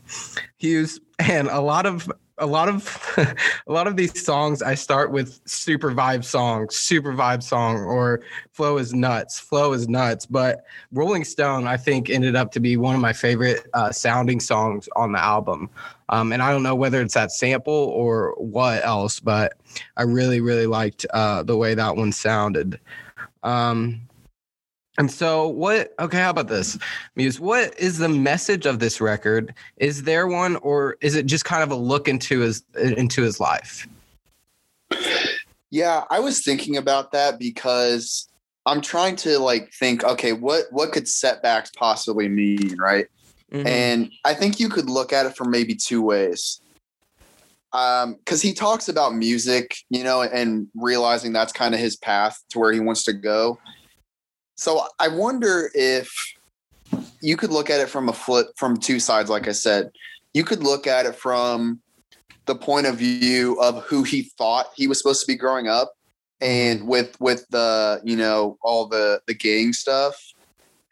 hughes 0.57 1.01
and 1.21 1.49
a 1.49 1.61
lot 1.61 1.87
of 1.87 2.11
a 2.41 2.47
lot 2.47 2.69
of 2.69 3.15
a 3.67 3.73
lot 3.73 3.87
of 3.87 3.97
these 3.97 4.25
songs 4.25 4.63
I 4.63 4.75
start 4.75 5.13
with 5.13 5.41
super 5.45 5.93
vibe 5.93 6.25
song, 6.25 6.69
super 6.71 7.13
vibe 7.13 7.43
song, 7.43 7.77
or 7.79 8.23
flow 8.53 8.79
is 8.79 8.93
nuts, 8.93 9.39
flow 9.39 9.73
is 9.73 9.89
nuts. 9.89 10.27
But 10.27 10.65
Rolling 10.93 11.25
Stone, 11.25 11.67
I 11.67 11.77
think, 11.77 12.11
ended 12.11 12.35
up 12.35 12.51
to 12.53 12.61
be 12.61 12.77
one 12.77 12.95
of 12.95 13.01
my 13.01 13.13
favorite 13.13 13.69
uh, 13.75 13.93
sounding 13.93 14.41
songs 14.41 14.89
on 14.97 15.13
the 15.13 15.21
album. 15.21 15.71
Um, 16.09 16.33
and 16.33 16.43
I 16.43 16.51
don't 16.51 16.65
know 16.65 16.75
whether 16.75 17.01
it's 17.01 17.15
that 17.15 17.31
sample 17.31 17.73
or 17.73 18.35
what 18.37 18.85
else, 18.85 19.21
but 19.21 19.53
I 19.97 20.03
really, 20.03 20.41
really 20.41 20.67
liked 20.67 21.07
uh, 21.11 21.45
the 21.45 21.57
way 21.57 21.75
that 21.75 21.95
one 21.95 22.11
sounded. 22.11 22.81
Um, 23.45 24.03
and 25.01 25.11
so, 25.11 25.49
what? 25.49 25.95
Okay, 25.99 26.19
how 26.19 26.29
about 26.29 26.49
this, 26.49 26.79
Hughes? 27.17 27.41
What 27.41 27.75
is 27.79 27.97
the 27.97 28.09
message 28.11 28.67
of 28.67 28.81
this 28.81 29.01
record? 29.01 29.55
Is 29.79 30.03
there 30.03 30.27
one, 30.27 30.57
or 30.57 30.99
is 31.01 31.15
it 31.15 31.25
just 31.25 31.47
kind 31.47 31.63
of 31.63 31.71
a 31.71 31.75
look 31.75 32.07
into 32.07 32.41
his 32.41 32.63
into 32.79 33.23
his 33.23 33.41
life? 33.41 33.89
Yeah, 35.71 36.05
I 36.11 36.21
was 36.21 36.45
thinking 36.45 36.77
about 36.77 37.13
that 37.13 37.39
because 37.39 38.29
I'm 38.67 38.83
trying 38.83 39.17
to 39.17 39.39
like 39.39 39.73
think, 39.73 40.05
okay, 40.05 40.35
what 40.35 40.65
what 40.71 40.93
could 40.93 41.09
setbacks 41.09 41.71
possibly 41.75 42.29
mean, 42.29 42.77
right? 42.79 43.07
Mm-hmm. 43.51 43.67
And 43.67 44.13
I 44.27 44.35
think 44.35 44.61
you 44.61 44.69
could 44.69 44.91
look 44.91 45.15
at 45.15 45.25
it 45.25 45.35
from 45.35 45.51
maybe 45.51 45.75
two 45.75 46.03
ways. 46.03 46.61
Um, 47.73 48.17
because 48.17 48.43
he 48.43 48.53
talks 48.53 48.91
about 48.91 49.15
music, 49.15 49.79
you 49.89 50.05
know, 50.05 50.21
and 50.21 50.69
realizing 50.75 51.33
that's 51.33 51.55
kind 51.55 51.73
of 51.73 51.81
his 51.81 51.97
path 51.97 52.39
to 52.51 52.59
where 52.59 52.73
he 52.73 52.81
wants 52.81 53.05
to 53.05 53.15
go. 53.15 53.59
So 54.61 54.87
I 54.99 55.09
wonder 55.09 55.71
if 55.73 56.13
you 57.23 57.39
could 57.39 57.51
look 57.51 57.71
at 57.71 57.81
it 57.81 57.89
from 57.89 58.11
a 58.11 58.13
flip 58.13 58.49
from 58.57 58.77
two 58.77 59.01
sides, 59.01 59.31
like 59.31 59.49
I 59.49 59.53
said. 59.53 59.91
You 60.35 60.45
could 60.45 60.63
look 60.63 60.87
at 60.87 61.07
it 61.07 61.15
from 61.15 61.81
the 62.45 62.55
point 62.55 62.87
of 62.87 62.99
view 62.99 63.59
of 63.63 63.83
who 63.85 64.03
he 64.03 64.25
thought 64.37 64.67
he 64.77 64.87
was 64.87 64.99
supposed 64.99 65.23
to 65.23 65.27
be 65.27 65.35
growing 65.35 65.69
up 65.69 65.95
and 66.43 66.81
mm-hmm. 66.81 66.89
with 66.89 67.19
with 67.23 67.47
the 67.49 68.03
you 68.05 68.17
know 68.17 68.59
all 68.61 68.85
the 68.85 69.23
the 69.27 69.33
gang 69.33 69.73
stuff 69.73 70.15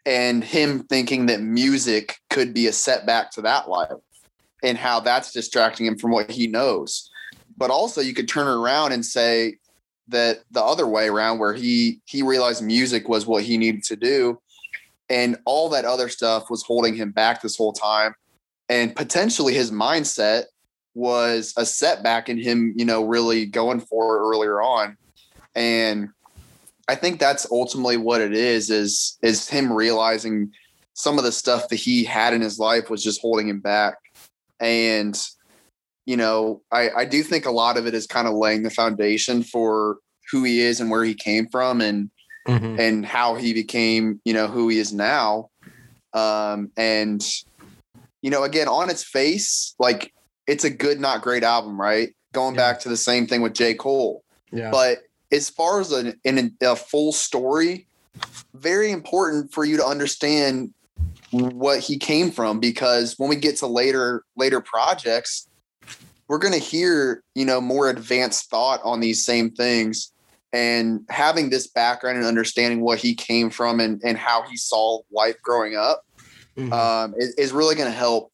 and 0.03 0.43
him 0.43 0.79
thinking 0.79 1.27
that 1.27 1.41
music 1.41 2.17
could 2.31 2.55
be 2.55 2.65
a 2.65 2.73
setback 2.73 3.29
to 3.33 3.41
that 3.43 3.69
life 3.69 3.91
and 4.63 4.79
how 4.79 4.99
that's 4.99 5.31
distracting 5.31 5.85
him 5.85 5.95
from 5.95 6.09
what 6.09 6.31
he 6.31 6.47
knows 6.47 7.11
but 7.55 7.69
also 7.69 8.01
you 8.01 8.15
could 8.15 8.27
turn 8.27 8.47
it 8.47 8.59
around 8.59 8.93
and 8.93 9.05
say 9.05 9.58
that 10.09 10.39
the 10.51 10.63
other 10.63 10.87
way 10.87 11.07
around 11.07 11.39
where 11.39 11.53
he 11.53 11.99
he 12.05 12.21
realized 12.21 12.63
music 12.63 13.07
was 13.07 13.25
what 13.25 13.43
he 13.43 13.57
needed 13.57 13.83
to 13.83 13.95
do. 13.95 14.39
And 15.09 15.37
all 15.45 15.69
that 15.69 15.85
other 15.85 16.09
stuff 16.09 16.49
was 16.49 16.63
holding 16.63 16.95
him 16.95 17.11
back 17.11 17.41
this 17.41 17.57
whole 17.57 17.73
time. 17.73 18.13
And 18.67 18.95
potentially 18.95 19.53
his 19.53 19.71
mindset 19.71 20.43
was 20.93 21.53
a 21.57 21.65
setback 21.65 22.29
in 22.29 22.37
him 22.37 22.73
you 22.75 22.85
know 22.85 23.05
really 23.05 23.45
going 23.45 23.79
for 23.79 24.17
it 24.17 24.21
earlier 24.21 24.61
on. 24.61 24.97
And 25.55 26.09
i 26.87 26.95
think 26.95 27.19
that's 27.19 27.51
ultimately 27.51 27.97
what 27.97 28.21
it 28.21 28.33
is 28.33 28.69
is 28.69 29.17
is 29.21 29.47
him 29.47 29.71
realizing 29.71 30.51
some 30.99 31.17
of 31.17 31.23
the 31.23 31.31
stuff 31.31 31.69
that 31.69 31.77
he 31.77 32.03
had 32.03 32.33
in 32.33 32.41
his 32.41 32.59
life 32.59 32.89
was 32.89 33.01
just 33.01 33.21
holding 33.21 33.47
him 33.47 33.61
back. 33.61 33.95
And 34.59 35.17
you 36.05 36.17
know, 36.17 36.61
I, 36.71 36.89
I 36.89 37.05
do 37.05 37.23
think 37.23 37.45
a 37.45 37.51
lot 37.51 37.77
of 37.77 37.85
it 37.85 37.93
is 37.93 38.07
kind 38.07 38.27
of 38.27 38.33
laying 38.33 38.63
the 38.63 38.69
foundation 38.69 39.43
for 39.43 39.97
who 40.31 40.43
he 40.43 40.61
is 40.61 40.79
and 40.79 40.89
where 40.89 41.03
he 41.03 41.13
came 41.13 41.47
from 41.49 41.81
and 41.81 42.09
mm-hmm. 42.47 42.79
and 42.79 43.05
how 43.05 43.35
he 43.35 43.53
became, 43.53 44.19
you 44.25 44.33
know, 44.33 44.47
who 44.47 44.69
he 44.69 44.79
is 44.79 44.93
now. 44.93 45.49
Um, 46.13 46.71
and 46.77 47.23
you 48.21 48.29
know, 48.29 48.43
again, 48.43 48.67
on 48.67 48.89
its 48.89 49.03
face, 49.03 49.75
like 49.79 50.13
it's 50.47 50.63
a 50.63 50.69
good, 50.69 50.99
not 50.99 51.21
great 51.21 51.43
album, 51.43 51.79
right? 51.79 52.09
Going 52.33 52.55
yeah. 52.55 52.61
back 52.61 52.79
to 52.81 52.89
the 52.89 52.97
same 52.97 53.27
thing 53.27 53.41
with 53.41 53.53
J. 53.53 53.75
Cole. 53.75 54.23
Yeah. 54.51 54.71
But 54.71 54.99
as 55.31 55.49
far 55.49 55.79
as 55.79 55.91
an, 55.91 56.19
in 56.23 56.55
a 56.61 56.75
full 56.75 57.11
story, 57.11 57.87
very 58.53 58.91
important 58.91 59.53
for 59.53 59.63
you 59.63 59.77
to 59.77 59.85
understand 59.85 60.73
what 61.31 61.79
he 61.79 61.97
came 61.97 62.31
from 62.31 62.59
because 62.59 63.13
when 63.17 63.29
we 63.29 63.35
get 63.35 63.55
to 63.57 63.67
later 63.67 64.23
later 64.35 64.59
projects 64.59 65.47
we're 66.29 66.37
going 66.37 66.53
to 66.53 66.59
hear, 66.59 67.23
you 67.35 67.43
know, 67.43 67.59
more 67.59 67.89
advanced 67.89 68.49
thought 68.49 68.79
on 68.83 69.01
these 69.01 69.25
same 69.25 69.49
things 69.49 70.13
and 70.53 71.01
having 71.09 71.49
this 71.49 71.67
background 71.67 72.17
and 72.17 72.25
understanding 72.25 72.81
what 72.81 72.99
he 72.99 73.13
came 73.13 73.49
from 73.49 73.79
and, 73.79 74.01
and 74.05 74.17
how 74.17 74.43
he 74.43 74.55
saw 74.55 75.01
life 75.11 75.35
growing 75.41 75.75
up 75.75 76.05
mm-hmm. 76.55 76.71
um, 76.71 77.13
is, 77.17 77.33
is 77.35 77.51
really 77.51 77.75
going 77.75 77.89
to 77.89 77.97
help 77.97 78.31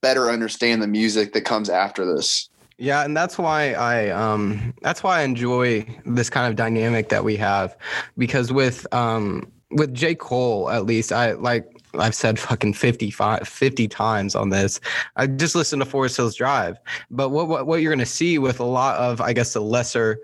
better 0.00 0.28
understand 0.28 0.82
the 0.82 0.86
music 0.86 1.32
that 1.32 1.42
comes 1.42 1.70
after 1.70 2.04
this. 2.04 2.50
Yeah, 2.78 3.04
and 3.04 3.16
that's 3.16 3.38
why 3.38 3.72
I 3.72 4.10
um 4.10 4.74
that's 4.82 5.02
why 5.02 5.20
I 5.20 5.22
enjoy 5.22 5.86
this 6.04 6.28
kind 6.28 6.46
of 6.46 6.56
dynamic 6.56 7.08
that 7.08 7.24
we 7.24 7.34
have 7.36 7.74
because 8.18 8.52
with 8.52 8.86
um 8.92 9.50
with 9.70 9.94
J. 9.94 10.14
Cole 10.14 10.68
at 10.68 10.84
least 10.84 11.10
I 11.10 11.32
like 11.32 11.75
I've 12.00 12.14
said 12.14 12.38
fucking 12.38 12.74
55, 12.74 13.46
50 13.46 13.88
times 13.88 14.34
on 14.34 14.50
this. 14.50 14.80
I 15.16 15.26
just 15.26 15.54
listened 15.54 15.82
to 15.82 15.86
Forest 15.86 16.16
Hills 16.16 16.34
Drive. 16.34 16.78
But 17.10 17.30
what, 17.30 17.48
what, 17.48 17.66
what 17.66 17.82
you're 17.82 17.92
going 17.92 17.98
to 17.98 18.06
see 18.06 18.38
with 18.38 18.60
a 18.60 18.64
lot 18.64 18.98
of, 18.98 19.20
I 19.20 19.32
guess, 19.32 19.52
the 19.52 19.60
lesser 19.60 20.18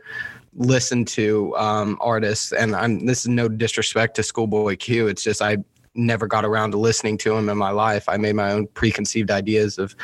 listened 0.54 1.08
to 1.08 1.56
um, 1.56 1.96
artists, 2.00 2.52
and 2.52 2.76
I'm, 2.76 3.06
this 3.06 3.20
is 3.20 3.28
no 3.28 3.48
disrespect 3.48 4.16
to 4.16 4.22
Schoolboy 4.22 4.76
Q. 4.76 5.08
It's 5.08 5.22
just 5.22 5.40
I 5.40 5.58
never 5.94 6.26
got 6.26 6.44
around 6.44 6.70
to 6.70 6.78
listening 6.78 7.18
to 7.18 7.37
him 7.37 7.48
in 7.48 7.56
my 7.58 7.70
life. 7.70 8.08
I 8.08 8.16
made 8.16 8.35
my 8.35 8.52
own 8.52 8.66
preconceived 8.68 9.30
ideas 9.30 9.78
of 9.78 9.94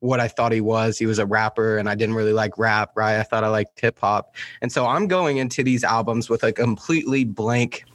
what 0.00 0.20
I 0.20 0.28
thought 0.28 0.52
he 0.52 0.60
was. 0.60 0.98
He 0.98 1.06
was 1.06 1.18
a 1.18 1.26
rapper, 1.26 1.78
and 1.78 1.88
I 1.88 1.94
didn't 1.94 2.14
really 2.14 2.32
like 2.32 2.56
rap, 2.58 2.92
right? 2.94 3.18
I 3.18 3.22
thought 3.22 3.44
I 3.44 3.48
liked 3.48 3.80
hip 3.80 3.98
hop. 3.98 4.34
And 4.60 4.70
so 4.70 4.86
I'm 4.86 5.08
going 5.08 5.38
into 5.38 5.62
these 5.62 5.84
albums 5.84 6.28
with 6.28 6.42
a 6.42 6.52
completely 6.52 7.24
blank– 7.24 7.84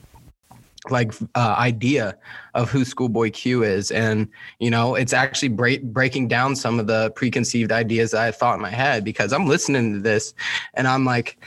like 0.90 1.12
uh, 1.34 1.54
idea 1.58 2.16
of 2.54 2.70
who 2.70 2.84
Schoolboy 2.84 3.30
Q 3.30 3.62
is, 3.62 3.90
and 3.90 4.28
you 4.58 4.70
know, 4.70 4.94
it's 4.94 5.12
actually 5.12 5.48
break, 5.48 5.82
breaking 5.82 6.28
down 6.28 6.56
some 6.56 6.78
of 6.78 6.86
the 6.86 7.10
preconceived 7.12 7.72
ideas 7.72 8.14
I 8.14 8.30
thought 8.30 8.56
in 8.56 8.60
my 8.60 8.70
head 8.70 9.04
because 9.04 9.32
I'm 9.32 9.46
listening 9.46 9.94
to 9.94 10.00
this, 10.00 10.34
and 10.74 10.86
I'm 10.86 11.04
like, 11.04 11.38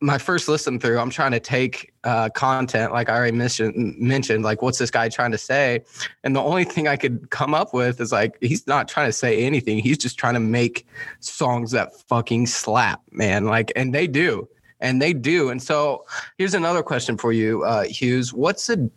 my 0.00 0.18
first 0.18 0.48
listen 0.48 0.80
through, 0.80 0.98
I'm 0.98 1.10
trying 1.10 1.30
to 1.32 1.40
take 1.40 1.92
uh, 2.04 2.28
content, 2.30 2.92
like 2.92 3.08
I 3.08 3.14
already 3.14 3.36
mentioned, 3.36 3.96
mentioned, 3.98 4.42
like 4.42 4.60
what's 4.60 4.78
this 4.78 4.90
guy 4.90 5.08
trying 5.08 5.30
to 5.30 5.38
say, 5.38 5.84
and 6.24 6.34
the 6.34 6.42
only 6.42 6.64
thing 6.64 6.88
I 6.88 6.96
could 6.96 7.30
come 7.30 7.54
up 7.54 7.72
with 7.72 8.00
is 8.00 8.12
like 8.12 8.36
he's 8.40 8.66
not 8.66 8.88
trying 8.88 9.08
to 9.08 9.12
say 9.12 9.44
anything. 9.44 9.78
He's 9.78 9.98
just 9.98 10.18
trying 10.18 10.34
to 10.34 10.40
make 10.40 10.86
songs 11.20 11.70
that 11.70 11.94
fucking 12.08 12.46
slap, 12.46 13.00
man. 13.12 13.44
Like, 13.44 13.72
and 13.76 13.94
they 13.94 14.06
do 14.06 14.48
and 14.82 15.00
they 15.00 15.14
do. 15.14 15.48
And 15.48 15.62
so 15.62 16.04
here's 16.36 16.54
another 16.54 16.82
question 16.82 17.16
for 17.16 17.32
you, 17.32 17.62
uh, 17.64 17.84
Hughes. 17.84 18.34
What's 18.34 18.66
the, 18.66 18.90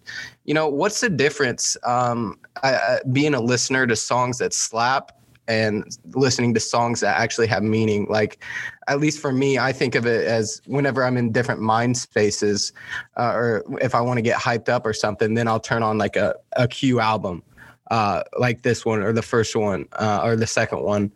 you 0.44 0.54
know, 0.54 0.68
what's 0.68 1.00
the 1.00 1.10
difference 1.10 1.78
um, 1.84 2.38
uh, 2.64 2.98
being 3.14 3.36
a 3.36 3.40
listener 3.40 3.88
to 3.88 3.96
songs 3.96 4.40
that 4.40 4.54
slap 4.54 5.12
and 5.48 5.86
listening 6.16 6.56
to 6.56 6.60
songs 6.60 7.02
that 7.02 7.18
actually 7.20 7.46
have 7.48 7.62
meaning? 7.62 8.08
Like, 8.10 8.44
at 8.88 9.00
least 9.00 9.20
for 9.20 9.32
me, 9.32 9.60
I 9.60 9.72
think 9.72 9.94
of 9.94 10.08
it 10.08 10.26
as 10.26 10.60
whenever 10.66 11.04
I'm 11.04 11.18
in 11.18 11.32
different 11.32 11.62
mind 11.62 11.98
spaces, 11.98 12.74
uh, 13.16 13.34
or 13.36 13.64
if 13.80 13.94
I 13.94 14.02
want 14.02 14.18
to 14.18 14.24
get 14.24 14.40
hyped 14.40 14.70
up 14.70 14.88
or 14.88 14.94
something, 14.94 15.36
then 15.36 15.48
I'll 15.48 15.60
turn 15.60 15.84
on 15.84 16.00
like 16.00 16.16
a, 16.16 16.36
a 16.58 16.68
Q 16.68 17.00
album, 17.00 17.44
uh, 17.92 18.24
like 18.40 18.64
this 18.64 18.86
one 18.86 19.04
or 19.04 19.14
the 19.14 19.22
first 19.22 19.56
one 19.56 19.86
uh, 19.94 20.22
or 20.24 20.36
the 20.36 20.48
second 20.48 20.82
one. 20.82 21.12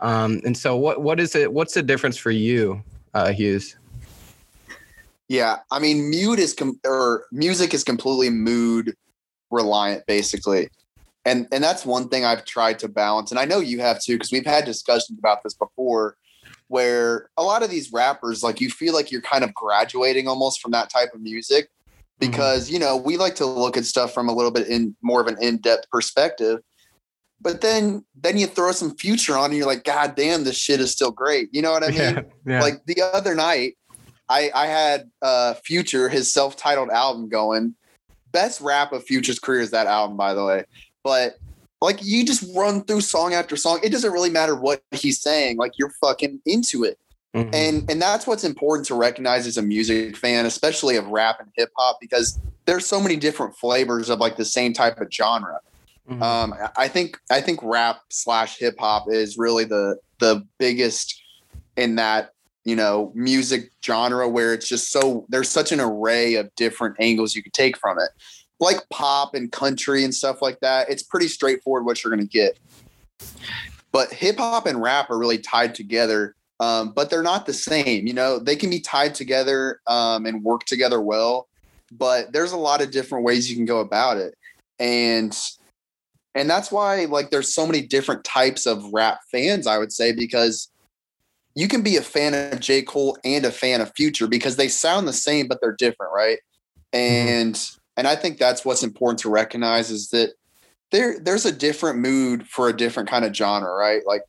Um, 0.00 0.40
and 0.44 0.56
so, 0.56 0.76
what 0.76 1.02
what 1.02 1.20
is 1.20 1.34
it? 1.34 1.52
What's 1.52 1.72
the 1.72 1.82
difference 1.82 2.18
for 2.18 2.30
you, 2.30 2.82
uh, 3.14 3.32
Hughes? 3.32 3.76
Yeah, 5.28 5.58
I 5.70 5.80
mean, 5.80 6.08
mute 6.08 6.38
is 6.38 6.54
com- 6.54 6.80
or 6.84 7.26
music 7.32 7.74
is 7.74 7.82
completely 7.82 8.30
mood 8.30 8.94
reliant, 9.50 10.06
basically. 10.06 10.68
and 11.24 11.48
and 11.50 11.62
that's 11.62 11.84
one 11.84 12.08
thing 12.08 12.24
I've 12.24 12.44
tried 12.44 12.78
to 12.80 12.88
balance, 12.88 13.30
and 13.30 13.40
I 13.40 13.44
know 13.44 13.58
you 13.58 13.80
have 13.80 14.00
too, 14.00 14.14
because 14.14 14.30
we've 14.30 14.46
had 14.46 14.64
discussions 14.64 15.18
about 15.18 15.42
this 15.42 15.54
before, 15.54 16.16
where 16.68 17.28
a 17.36 17.42
lot 17.42 17.62
of 17.64 17.70
these 17.70 17.92
rappers, 17.92 18.42
like 18.42 18.60
you 18.60 18.70
feel 18.70 18.94
like 18.94 19.10
you're 19.10 19.20
kind 19.20 19.42
of 19.42 19.52
graduating 19.52 20.28
almost 20.28 20.60
from 20.60 20.70
that 20.72 20.90
type 20.90 21.12
of 21.12 21.20
music, 21.20 21.70
because 22.20 22.66
mm-hmm. 22.66 22.74
you 22.74 22.78
know 22.78 22.96
we 22.96 23.16
like 23.16 23.34
to 23.36 23.46
look 23.46 23.76
at 23.76 23.84
stuff 23.84 24.14
from 24.14 24.28
a 24.28 24.32
little 24.32 24.52
bit 24.52 24.68
in 24.68 24.94
more 25.02 25.20
of 25.20 25.26
an 25.26 25.36
in-depth 25.40 25.90
perspective. 25.90 26.60
But 27.40 27.60
then 27.60 28.04
then 28.14 28.38
you 28.38 28.46
throw 28.46 28.72
some 28.72 28.96
future 28.96 29.36
on 29.36 29.46
and 29.46 29.56
you're 29.56 29.66
like, 29.66 29.84
God 29.84 30.14
damn, 30.14 30.44
this 30.44 30.56
shit 30.56 30.80
is 30.80 30.90
still 30.92 31.10
great. 31.10 31.48
You 31.52 31.62
know 31.62 31.72
what 31.72 31.82
I 31.82 31.88
mean? 31.90 31.98
Yeah, 31.98 32.22
yeah. 32.46 32.60
Like 32.60 32.84
the 32.86 33.02
other 33.02 33.34
night, 33.34 33.76
I, 34.28 34.50
I 34.54 34.66
had 34.66 35.10
uh, 35.22 35.54
Future, 35.54 36.08
his 36.08 36.32
self-titled 36.32 36.90
album 36.90 37.28
going. 37.28 37.74
Best 38.32 38.60
rap 38.60 38.92
of 38.92 39.04
Future's 39.04 39.38
career 39.38 39.60
is 39.60 39.70
that 39.70 39.86
album, 39.86 40.16
by 40.16 40.34
the 40.34 40.44
way. 40.44 40.64
But 41.02 41.36
like 41.80 41.98
you 42.02 42.24
just 42.24 42.44
run 42.54 42.82
through 42.84 43.02
song 43.02 43.34
after 43.34 43.56
song. 43.56 43.80
It 43.82 43.90
doesn't 43.90 44.10
really 44.10 44.30
matter 44.30 44.56
what 44.56 44.82
he's 44.92 45.20
saying. 45.20 45.56
Like 45.56 45.72
you're 45.78 45.92
fucking 46.00 46.40
into 46.46 46.84
it. 46.84 46.98
Mm-hmm. 47.34 47.54
And 47.54 47.90
and 47.90 48.00
that's 48.00 48.26
what's 48.26 48.44
important 48.44 48.86
to 48.86 48.94
recognize 48.94 49.46
as 49.46 49.58
a 49.58 49.62
music 49.62 50.16
fan, 50.16 50.46
especially 50.46 50.96
of 50.96 51.06
rap 51.08 51.38
and 51.38 51.50
hip 51.54 51.70
hop, 51.76 51.98
because 52.00 52.38
there's 52.64 52.86
so 52.86 53.00
many 53.00 53.16
different 53.16 53.54
flavors 53.56 54.08
of 54.08 54.20
like 54.20 54.36
the 54.36 54.44
same 54.44 54.72
type 54.72 54.98
of 55.00 55.08
genre. 55.12 55.60
Mm-hmm. 56.08 56.22
Um, 56.22 56.54
I 56.76 56.88
think 56.88 57.18
I 57.30 57.40
think 57.40 57.60
rap 57.62 58.00
slash 58.10 58.58
hip 58.58 58.76
hop 58.78 59.06
is 59.10 59.36
really 59.36 59.64
the 59.64 59.98
the 60.18 60.46
biggest 60.58 61.22
in 61.76 61.96
that 61.96 62.30
you 62.66 62.76
know 62.76 63.12
music 63.14 63.70
genre 63.82 64.28
where 64.28 64.52
it's 64.52 64.68
just 64.68 64.90
so 64.90 65.24
there's 65.30 65.48
such 65.48 65.72
an 65.72 65.80
array 65.80 66.34
of 66.34 66.54
different 66.56 66.96
angles 67.00 67.34
you 67.34 67.42
could 67.42 67.54
take 67.54 67.78
from 67.78 67.98
it. 67.98 68.10
Like 68.60 68.78
pop 68.90 69.34
and 69.34 69.50
country 69.52 70.04
and 70.04 70.14
stuff 70.14 70.42
like 70.42 70.60
that 70.60 70.90
it's 70.90 71.02
pretty 71.02 71.28
straightforward 71.28 71.86
what 71.86 72.04
you're 72.04 72.14
going 72.14 72.26
to 72.26 72.30
get. 72.30 72.58
But 73.92 74.12
hip 74.12 74.36
hop 74.38 74.66
and 74.66 74.82
rap 74.82 75.10
are 75.10 75.18
really 75.18 75.38
tied 75.38 75.74
together 75.74 76.34
um, 76.58 76.92
but 76.92 77.10
they're 77.10 77.22
not 77.22 77.46
the 77.46 77.54
same 77.54 78.06
you 78.06 78.12
know? 78.12 78.38
They 78.38 78.56
can 78.56 78.68
be 78.68 78.80
tied 78.80 79.14
together 79.14 79.80
um, 79.86 80.26
and 80.26 80.42
work 80.42 80.64
together 80.64 81.00
well 81.00 81.48
but 81.92 82.32
there's 82.32 82.52
a 82.52 82.56
lot 82.56 82.82
of 82.82 82.90
different 82.90 83.24
ways 83.24 83.48
you 83.48 83.56
can 83.56 83.64
go 83.64 83.78
about 83.78 84.16
it. 84.16 84.34
And 84.78 85.36
and 86.34 86.50
that's 86.50 86.70
why 86.70 87.06
like 87.06 87.30
there's 87.30 87.54
so 87.54 87.66
many 87.66 87.80
different 87.80 88.22
types 88.24 88.66
of 88.66 88.84
rap 88.92 89.20
fans 89.32 89.66
i 89.66 89.78
would 89.78 89.90
say 89.90 90.12
because 90.12 90.68
you 91.56 91.68
can 91.68 91.82
be 91.82 91.96
a 91.96 92.02
fan 92.02 92.52
of 92.52 92.60
J. 92.60 92.82
Cole 92.82 93.18
and 93.24 93.44
a 93.44 93.50
fan 93.50 93.80
of 93.80 93.90
Future 93.96 94.28
because 94.28 94.56
they 94.56 94.68
sound 94.68 95.08
the 95.08 95.12
same, 95.12 95.48
but 95.48 95.58
they're 95.60 95.74
different, 95.74 96.12
right? 96.14 96.38
Mm-hmm. 96.92 97.28
And 97.28 97.54
mm-hmm. 97.54 97.78
and 97.96 98.06
I 98.06 98.14
think 98.14 98.38
that's 98.38 98.64
what's 98.64 98.84
important 98.84 99.18
to 99.20 99.30
recognize 99.30 99.90
is 99.90 100.10
that 100.10 100.34
there 100.92 101.18
there's 101.18 101.46
a 101.46 101.52
different 101.52 101.98
mood 101.98 102.46
for 102.46 102.68
a 102.68 102.76
different 102.76 103.08
kind 103.08 103.24
of 103.24 103.34
genre, 103.34 103.72
right? 103.72 104.02
Like 104.06 104.22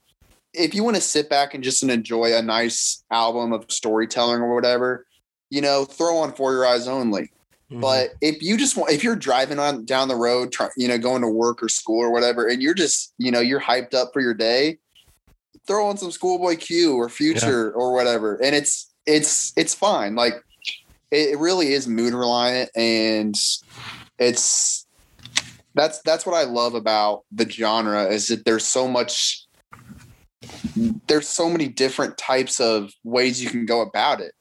if 0.54 0.74
you 0.74 0.84
want 0.84 0.96
to 0.96 1.02
sit 1.02 1.30
back 1.30 1.54
and 1.54 1.64
just 1.64 1.84
enjoy 1.84 2.36
a 2.36 2.42
nice 2.42 3.04
album 3.12 3.52
of 3.52 3.66
storytelling 3.70 4.42
or 4.42 4.56
whatever, 4.56 5.06
you 5.50 5.62
know, 5.62 5.84
throw 5.86 6.18
on 6.18 6.34
For 6.34 6.54
Your 6.54 6.66
Eyes 6.66 6.88
Only. 6.88 7.24
Mm-hmm. 7.70 7.82
But 7.82 8.14
if 8.22 8.42
you 8.42 8.58
just 8.58 8.78
want, 8.78 8.92
if 8.92 9.04
you're 9.04 9.18
driving 9.18 9.60
on 9.60 9.84
down 9.84 10.08
the 10.08 10.16
road, 10.16 10.54
try, 10.54 10.70
you 10.78 10.88
know, 10.88 10.98
going 10.98 11.22
to 11.22 11.28
work 11.28 11.62
or 11.62 11.68
school 11.68 12.00
or 12.00 12.10
whatever, 12.10 12.48
and 12.48 12.62
you're 12.62 12.74
just, 12.74 13.14
you 13.18 13.32
know, 13.32 13.42
you're 13.42 13.60
hyped 13.60 13.94
up 13.94 14.12
for 14.14 14.22
your 14.22 14.34
day, 14.34 14.78
throw 15.68 15.88
on 15.88 15.98
some 15.98 16.12
Schoolboy 16.12 16.56
Q 16.56 16.96
or 16.96 17.10
Future 17.10 17.68
yeah. 17.68 17.80
or 17.82 17.94
whatever, 17.94 18.36
and 18.44 18.56
it's 18.56 18.94
it's 19.06 19.54
it's 19.56 19.74
fine. 19.74 20.16
Like 20.16 20.34
it 21.12 21.38
really 21.38 21.74
is 21.74 21.88
mood 21.88 22.14
reliant, 22.14 22.70
and 22.76 23.36
it's 24.20 24.86
that's 25.76 26.02
that's 26.02 26.26
what 26.26 26.36
I 26.36 26.44
love 26.44 26.74
about 26.74 27.24
the 27.32 27.50
genre 27.50 28.06
is 28.06 28.28
that 28.28 28.46
there's 28.46 28.66
so 28.66 28.88
much 28.88 29.46
there's 31.08 31.28
so 31.28 31.50
many 31.50 31.68
different 31.68 32.18
types 32.18 32.60
of 32.60 32.92
ways 33.04 33.44
you 33.44 33.50
can 33.50 33.66
go 33.66 33.82
about 33.82 34.20
it. 34.22 34.34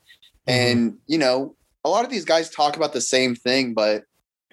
Mm-hmm. 0.48 0.78
And 0.78 0.98
you 1.06 1.18
know, 1.18 1.54
a 1.84 1.88
lot 1.88 2.04
of 2.04 2.10
these 2.10 2.24
guys 2.24 2.50
talk 2.50 2.76
about 2.76 2.92
the 2.92 3.00
same 3.00 3.34
thing, 3.34 3.74
but 3.74 4.04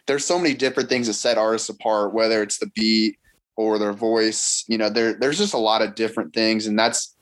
there's 0.05 0.25
so 0.25 0.37
many 0.37 0.53
different 0.53 0.89
things 0.89 1.07
that 1.07 1.13
set 1.13 1.37
artists 1.37 1.69
apart, 1.69 2.13
whether 2.13 2.43
it's 2.43 2.59
the 2.59 2.69
beat 2.75 3.17
or 3.55 3.77
their 3.77 3.93
voice. 3.93 4.63
You 4.67 4.77
know, 4.77 4.89
there 4.89 5.13
there's 5.13 5.37
just 5.37 5.53
a 5.53 5.59
lot 5.59 5.81
of 5.81 5.95
different 5.95 6.33
things, 6.33 6.67
and 6.67 6.77
that's 6.77 7.15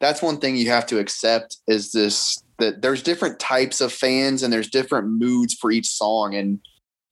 that's 0.00 0.22
one 0.22 0.38
thing 0.38 0.56
you 0.56 0.70
have 0.70 0.86
to 0.86 0.98
accept 0.98 1.58
is 1.66 1.92
this 1.92 2.42
that 2.58 2.82
there's 2.82 3.02
different 3.02 3.38
types 3.38 3.80
of 3.80 3.92
fans 3.92 4.42
and 4.42 4.52
there's 4.52 4.70
different 4.70 5.08
moods 5.08 5.54
for 5.54 5.70
each 5.70 5.88
song, 5.88 6.34
and 6.34 6.60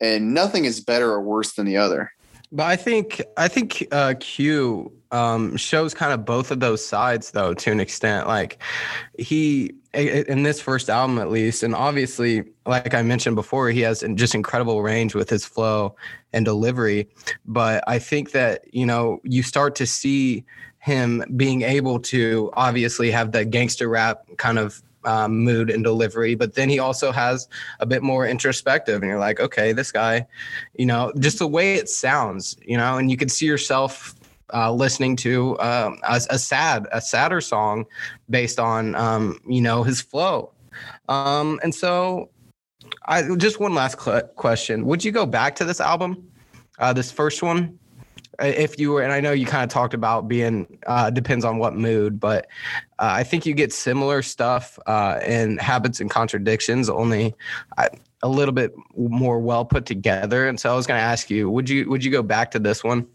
and 0.00 0.34
nothing 0.34 0.64
is 0.64 0.80
better 0.80 1.10
or 1.10 1.22
worse 1.22 1.54
than 1.54 1.66
the 1.66 1.76
other. 1.76 2.10
But 2.52 2.64
I 2.64 2.76
think 2.76 3.22
I 3.37 3.48
think 3.48 3.87
uh, 3.92 4.14
Q 4.20 4.92
um, 5.11 5.56
shows 5.56 5.94
kind 5.94 6.12
of 6.12 6.24
both 6.24 6.50
of 6.50 6.61
those 6.61 6.85
sides, 6.85 7.30
though, 7.32 7.54
to 7.54 7.70
an 7.70 7.80
extent. 7.80 8.26
Like 8.26 8.62
he 9.18 9.72
in 9.92 10.42
this 10.42 10.61
first 10.61 10.90
album, 10.90 11.18
at 11.18 11.30
least, 11.30 11.62
and 11.62 11.74
obviously, 11.74 12.44
like 12.66 12.94
I 12.94 13.02
mentioned 13.02 13.35
before, 13.35 13.70
he 13.70 13.80
has 13.80 14.04
just 14.14 14.35
incredible 14.35 14.82
range 14.82 15.14
with 15.14 15.30
his 15.30 15.44
flow 15.44 15.96
and 16.32 16.44
delivery. 16.44 17.09
But 17.46 17.82
I 17.87 17.98
think 17.98 18.32
that 18.32 18.62
you 18.72 18.87
know 18.87 19.20
you 19.24 19.42
start 19.42 19.74
to 19.76 19.87
see 19.87 20.44
him 20.78 21.24
being 21.35 21.62
able 21.62 21.98
to 21.98 22.50
obviously 22.52 23.11
have 23.11 23.32
the 23.32 23.44
gangster 23.44 23.88
rap 23.88 24.24
kind 24.37 24.59
of 24.59 24.82
um, 25.07 25.38
mood 25.38 25.71
and 25.71 25.83
delivery, 25.85 26.35
but 26.35 26.55
then 26.55 26.69
he 26.69 26.79
also 26.79 27.12
has 27.12 27.49
a 27.81 27.87
bit 27.87 28.03
more 28.03 28.27
introspective, 28.27 29.01
and 29.03 29.09
you're 29.09 29.19
like, 29.19 29.40
okay, 29.40 29.73
this 29.73 29.90
guy, 29.92 30.27
you 30.75 30.85
know, 30.85 31.12
just 31.19 31.38
the 31.38 31.47
way 31.47 31.75
it 31.75 31.88
sounds, 31.88 32.57
you 32.64 32.77
know, 32.77 32.99
and 32.99 33.11
you 33.11 33.16
can 33.16 33.29
see 33.29 33.47
yourself 33.47 34.14
uh, 34.53 34.71
listening 34.73 35.16
to 35.16 35.59
um, 35.61 35.99
a, 36.03 36.21
a, 36.31 36.38
sad, 36.38 36.87
a 36.92 37.01
sadder 37.01 37.40
song 37.40 37.85
based 38.29 38.61
on, 38.61 38.95
um, 38.95 39.40
you 39.49 39.61
know, 39.61 39.83
his 39.83 40.01
flow. 40.01 40.53
Um, 41.09 41.59
and 41.62 41.75
so, 41.75 42.31
I 43.07 43.23
just 43.37 43.61
one 43.61 43.75
last 43.75 44.01
cl- 44.01 44.23
question: 44.37 44.85
Would 44.87 45.05
you 45.05 45.12
go 45.12 45.27
back 45.27 45.57
to 45.57 45.64
this 45.64 45.81
album, 45.81 46.29
uh, 46.79 46.92
this 46.92 47.11
first 47.11 47.42
one? 47.42 47.79
If 48.40 48.79
you 48.79 48.92
were 48.92 49.03
and 49.03 49.12
i 49.12 49.20
know 49.20 49.33
you 49.33 49.46
kind 49.46 49.64
of 49.64 49.70
talked 49.70 49.94
about 49.94 50.29
being 50.29 50.79
uh, 50.87 51.11
depends 51.11 51.44
on 51.44 51.59
what 51.59 51.75
mood 51.75 52.20
but 52.20 52.46
uh, 52.99 53.11
i 53.12 53.22
think 53.22 53.46
you 53.46 53.55
get 53.55 53.72
similar 53.72 54.22
stuff 54.22 54.79
uh, 54.87 55.18
in 55.25 55.59
habits 55.59 56.01
and 56.01 56.11
contradictions 56.11 56.88
only 56.88 57.35
uh, 57.79 57.88
a 58.22 58.29
little 58.29 58.53
bit 58.53 58.75
more 58.96 59.38
well 59.38 59.64
put 59.64 59.87
together 59.87 60.49
and 60.49 60.59
so 60.59 60.72
i 60.72 60.77
was 60.77 60.87
going 60.87 60.99
to 60.99 61.05
ask 61.05 61.31
you 61.31 61.49
would 61.51 61.68
you 61.68 61.88
would 61.88 62.05
you 62.05 62.11
go 62.11 62.22
back 62.22 62.51
to 62.51 62.59
this 62.59 62.83
one 62.83 63.07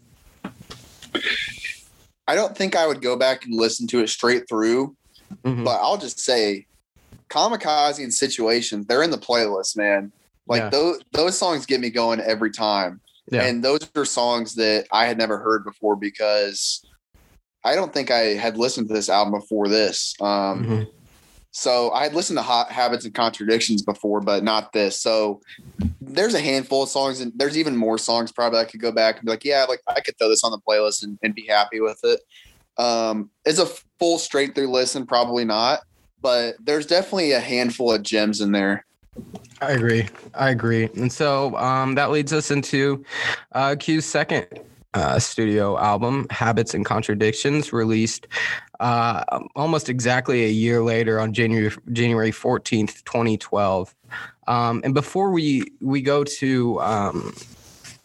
i 2.26 2.34
don't 2.34 2.56
think 2.56 2.74
i 2.76 2.86
would 2.86 3.02
go 3.02 3.16
back 3.16 3.44
and 3.44 3.54
listen 3.54 3.86
to 3.86 4.00
it 4.00 4.08
straight 4.08 4.48
through 4.48 4.94
mm-hmm. 5.44 5.64
but 5.64 5.80
i'll 5.82 5.98
just 5.98 6.18
say 6.18 6.66
kamikaze 7.28 8.02
and 8.02 8.12
situations 8.12 8.86
they're 8.86 9.02
in 9.02 9.10
the 9.10 9.18
playlist 9.18 9.76
man 9.76 10.12
like 10.46 10.62
yeah. 10.62 10.68
those 10.70 11.00
those 11.12 11.38
songs 11.38 11.66
get 11.66 11.80
me 11.80 11.90
going 11.90 12.20
every 12.20 12.50
time 12.50 13.00
yeah. 13.30 13.44
And 13.44 13.62
those 13.62 13.88
are 13.94 14.04
songs 14.04 14.54
that 14.56 14.86
I 14.90 15.06
had 15.06 15.18
never 15.18 15.38
heard 15.38 15.64
before 15.64 15.96
because 15.96 16.84
I 17.64 17.74
don't 17.74 17.92
think 17.92 18.10
I 18.10 18.34
had 18.34 18.56
listened 18.56 18.88
to 18.88 18.94
this 18.94 19.08
album 19.08 19.38
before 19.38 19.68
this. 19.68 20.14
Um, 20.20 20.26
mm-hmm. 20.64 20.82
So 21.52 21.90
I 21.90 22.04
had 22.04 22.14
listened 22.14 22.38
to 22.38 22.42
Hot 22.42 22.72
Habits 22.72 23.04
and 23.04 23.14
Contradictions 23.14 23.82
before, 23.82 24.20
but 24.20 24.42
not 24.42 24.72
this. 24.72 24.98
So 24.98 25.42
there's 26.00 26.34
a 26.34 26.40
handful 26.40 26.82
of 26.82 26.88
songs, 26.88 27.20
and 27.20 27.30
there's 27.36 27.58
even 27.58 27.76
more 27.76 27.98
songs 27.98 28.32
probably 28.32 28.58
I 28.58 28.64
could 28.64 28.80
go 28.80 28.90
back 28.90 29.16
and 29.16 29.26
be 29.26 29.30
like, 29.30 29.44
yeah, 29.44 29.64
like 29.64 29.80
I 29.86 30.00
could 30.00 30.16
throw 30.18 30.30
this 30.30 30.44
on 30.44 30.50
the 30.50 30.58
playlist 30.58 31.04
and, 31.04 31.18
and 31.22 31.34
be 31.34 31.46
happy 31.46 31.80
with 31.80 32.00
it. 32.04 32.20
Um, 32.78 33.30
is 33.44 33.58
a 33.58 33.66
full 33.98 34.18
straight 34.18 34.54
through 34.54 34.68
listen, 34.68 35.04
probably 35.04 35.44
not, 35.44 35.80
but 36.22 36.56
there's 36.58 36.86
definitely 36.86 37.32
a 37.32 37.40
handful 37.40 37.92
of 37.92 38.02
gems 38.02 38.40
in 38.40 38.52
there. 38.52 38.86
I 39.60 39.72
agree. 39.72 40.08
I 40.34 40.50
agree. 40.50 40.84
And 40.96 41.12
so 41.12 41.56
um, 41.56 41.94
that 41.94 42.10
leads 42.10 42.32
us 42.32 42.50
into 42.50 43.04
uh, 43.52 43.76
Q's 43.78 44.04
second 44.04 44.46
uh, 44.94 45.18
studio 45.18 45.78
album, 45.78 46.26
Habits 46.30 46.74
and 46.74 46.84
Contradictions, 46.84 47.72
released 47.72 48.26
uh, 48.80 49.22
almost 49.54 49.88
exactly 49.88 50.44
a 50.44 50.48
year 50.48 50.82
later 50.82 51.20
on 51.20 51.32
January 51.32 51.70
January 51.92 52.32
fourteenth, 52.32 53.04
twenty 53.04 53.36
twelve. 53.38 53.94
Um, 54.48 54.80
and 54.84 54.94
before 54.94 55.30
we 55.30 55.64
we 55.80 56.02
go 56.02 56.24
to 56.24 56.80
um, 56.80 57.32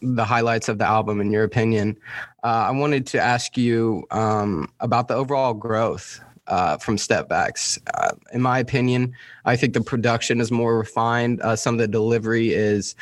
the 0.02 0.24
highlights 0.24 0.70
of 0.70 0.78
the 0.78 0.86
album, 0.86 1.20
in 1.20 1.32
your 1.32 1.44
opinion, 1.44 1.98
uh, 2.44 2.68
I 2.68 2.72
wanted 2.72 3.08
to 3.08 3.20
ask 3.20 3.58
you 3.58 4.06
um, 4.12 4.72
about 4.80 5.08
the 5.08 5.16
overall 5.16 5.56
growth 5.56 6.22
uh, 6.48 6.78
from 6.78 6.98
Setbacks. 6.98 7.80
Uh, 7.94 8.12
in 8.34 8.42
my 8.42 8.60
opinion, 8.60 9.14
I 9.46 9.56
think 9.56 9.74
the 9.74 9.82
production 9.82 10.40
is 10.42 10.52
more 10.52 10.78
refined. 10.78 11.42
Uh, 11.42 11.56
some 11.56 11.76
of 11.76 11.80
the 11.80 11.88
delivery 11.88 12.54
is 12.54 12.96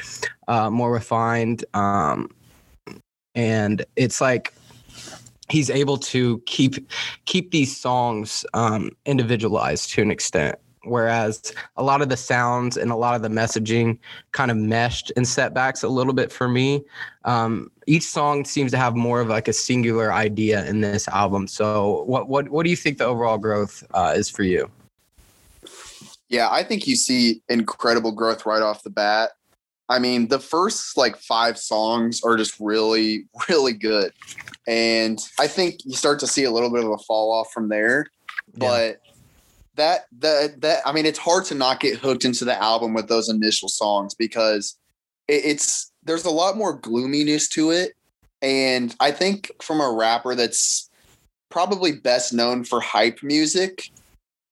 uh, 0.47 0.69
more 0.69 0.91
refined. 0.91 1.65
Um, 1.73 2.29
and 3.35 3.85
it's 3.95 4.21
like 4.21 4.53
he's 5.49 5.69
able 5.69 5.97
to 5.97 6.39
keep 6.45 6.75
keep 7.25 7.51
these 7.51 7.75
songs 7.75 8.45
um, 8.53 8.89
individualized 9.05 9.91
to 9.91 10.01
an 10.01 10.11
extent 10.11 10.57
whereas 10.85 11.53
a 11.77 11.83
lot 11.83 12.01
of 12.01 12.09
the 12.09 12.17
sounds 12.17 12.77
and 12.77 12.91
a 12.91 12.95
lot 12.95 13.15
of 13.15 13.21
the 13.21 13.27
messaging 13.27 13.97
kind 14.31 14.51
of 14.51 14.57
meshed 14.57 15.11
in 15.11 15.25
setbacks 15.25 15.83
a 15.83 15.87
little 15.87 16.13
bit 16.13 16.31
for 16.31 16.47
me. 16.47 16.83
Um, 17.23 17.71
each 17.87 18.03
song 18.03 18.45
seems 18.45 18.71
to 18.71 18.77
have 18.77 18.95
more 18.95 19.21
of 19.21 19.27
like 19.27 19.47
a 19.47 19.53
singular 19.53 20.13
idea 20.13 20.65
in 20.65 20.81
this 20.81 21.07
album. 21.07 21.47
So, 21.47 22.03
what 22.03 22.27
what 22.27 22.49
what 22.49 22.63
do 22.63 22.69
you 22.69 22.75
think 22.75 22.97
the 22.97 23.05
overall 23.05 23.37
growth 23.37 23.83
uh, 23.93 24.13
is 24.15 24.29
for 24.29 24.43
you? 24.43 24.69
Yeah, 26.29 26.49
I 26.49 26.63
think 26.63 26.87
you 26.87 26.95
see 26.95 27.41
incredible 27.49 28.11
growth 28.11 28.45
right 28.45 28.61
off 28.61 28.83
the 28.83 28.89
bat. 28.89 29.31
I 29.87 29.99
mean, 29.99 30.27
the 30.27 30.39
first 30.39 30.97
like 30.97 31.17
five 31.17 31.57
songs 31.57 32.21
are 32.23 32.35
just 32.35 32.59
really, 32.59 33.25
really 33.49 33.73
good. 33.73 34.11
And 34.67 35.19
I 35.39 35.47
think 35.47 35.85
you 35.85 35.95
start 35.95 36.19
to 36.21 36.27
see 36.27 36.43
a 36.43 36.51
little 36.51 36.71
bit 36.71 36.83
of 36.83 36.89
a 36.89 36.97
fall 36.97 37.31
off 37.31 37.51
from 37.51 37.69
there. 37.69 38.07
But 38.57 39.01
that 39.75 40.05
that 40.19 40.61
that 40.61 40.81
I 40.85 40.91
mean, 40.91 41.05
it's 41.05 41.19
hard 41.19 41.45
to 41.45 41.55
not 41.55 41.79
get 41.79 41.99
hooked 41.99 42.25
into 42.25 42.45
the 42.45 42.61
album 42.61 42.93
with 42.93 43.07
those 43.07 43.29
initial 43.29 43.69
songs 43.69 44.13
because 44.13 44.77
it, 45.27 45.45
it's 45.45 45.91
there's 46.03 46.25
a 46.25 46.31
lot 46.31 46.57
more 46.57 46.73
gloominess 46.73 47.47
to 47.49 47.71
it. 47.71 47.93
And 48.41 48.95
I 48.99 49.11
think 49.11 49.51
from 49.61 49.81
a 49.81 49.91
rapper 49.91 50.35
that's 50.35 50.89
probably 51.49 51.93
best 51.93 52.33
known 52.33 52.63
for 52.63 52.79
hype 52.79 53.23
music, 53.23 53.89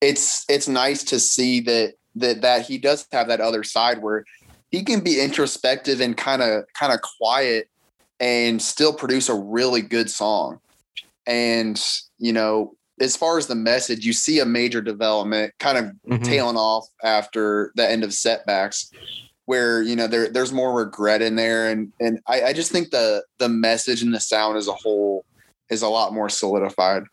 it's 0.01 0.45
it's 0.49 0.67
nice 0.67 1.03
to 1.05 1.19
see 1.19 1.59
that 1.61 1.93
that 2.15 2.41
that 2.41 2.65
he 2.65 2.77
does 2.77 3.07
have 3.11 3.27
that 3.27 3.41
other 3.41 3.63
side 3.63 4.01
where 4.01 4.25
he 4.71 4.83
can 4.83 5.01
be 5.01 5.21
introspective 5.21 6.01
and 6.01 6.17
kind 6.17 6.41
of 6.41 6.65
kind 6.73 6.93
of 6.93 6.99
quiet 7.01 7.69
and 8.19 8.61
still 8.61 8.93
produce 8.93 9.29
a 9.29 9.35
really 9.35 9.81
good 9.81 10.09
song. 10.09 10.59
And 11.25 11.81
you 12.17 12.33
know, 12.33 12.75
as 12.99 13.15
far 13.15 13.37
as 13.37 13.47
the 13.47 13.55
message, 13.55 14.05
you 14.05 14.13
see 14.13 14.39
a 14.39 14.45
major 14.45 14.81
development 14.81 15.53
kind 15.59 15.77
of 15.77 15.85
mm-hmm. 15.85 16.23
tailing 16.23 16.57
off 16.57 16.87
after 17.03 17.71
the 17.75 17.89
end 17.89 18.03
of 18.03 18.13
setbacks 18.13 18.91
where 19.45 19.81
you 19.81 19.95
know 19.95 20.07
there 20.07 20.29
there's 20.29 20.53
more 20.53 20.73
regret 20.73 21.21
in 21.21 21.35
there 21.35 21.69
and 21.69 21.91
and 21.99 22.19
I, 22.27 22.43
I 22.43 22.53
just 22.53 22.71
think 22.71 22.91
the 22.91 23.23
the 23.39 23.49
message 23.49 24.01
and 24.01 24.13
the 24.13 24.19
sound 24.19 24.57
as 24.57 24.69
a 24.69 24.73
whole 24.73 25.25
is 25.69 25.81
a 25.81 25.89
lot 25.89 26.13
more 26.13 26.29
solidified. 26.29 27.03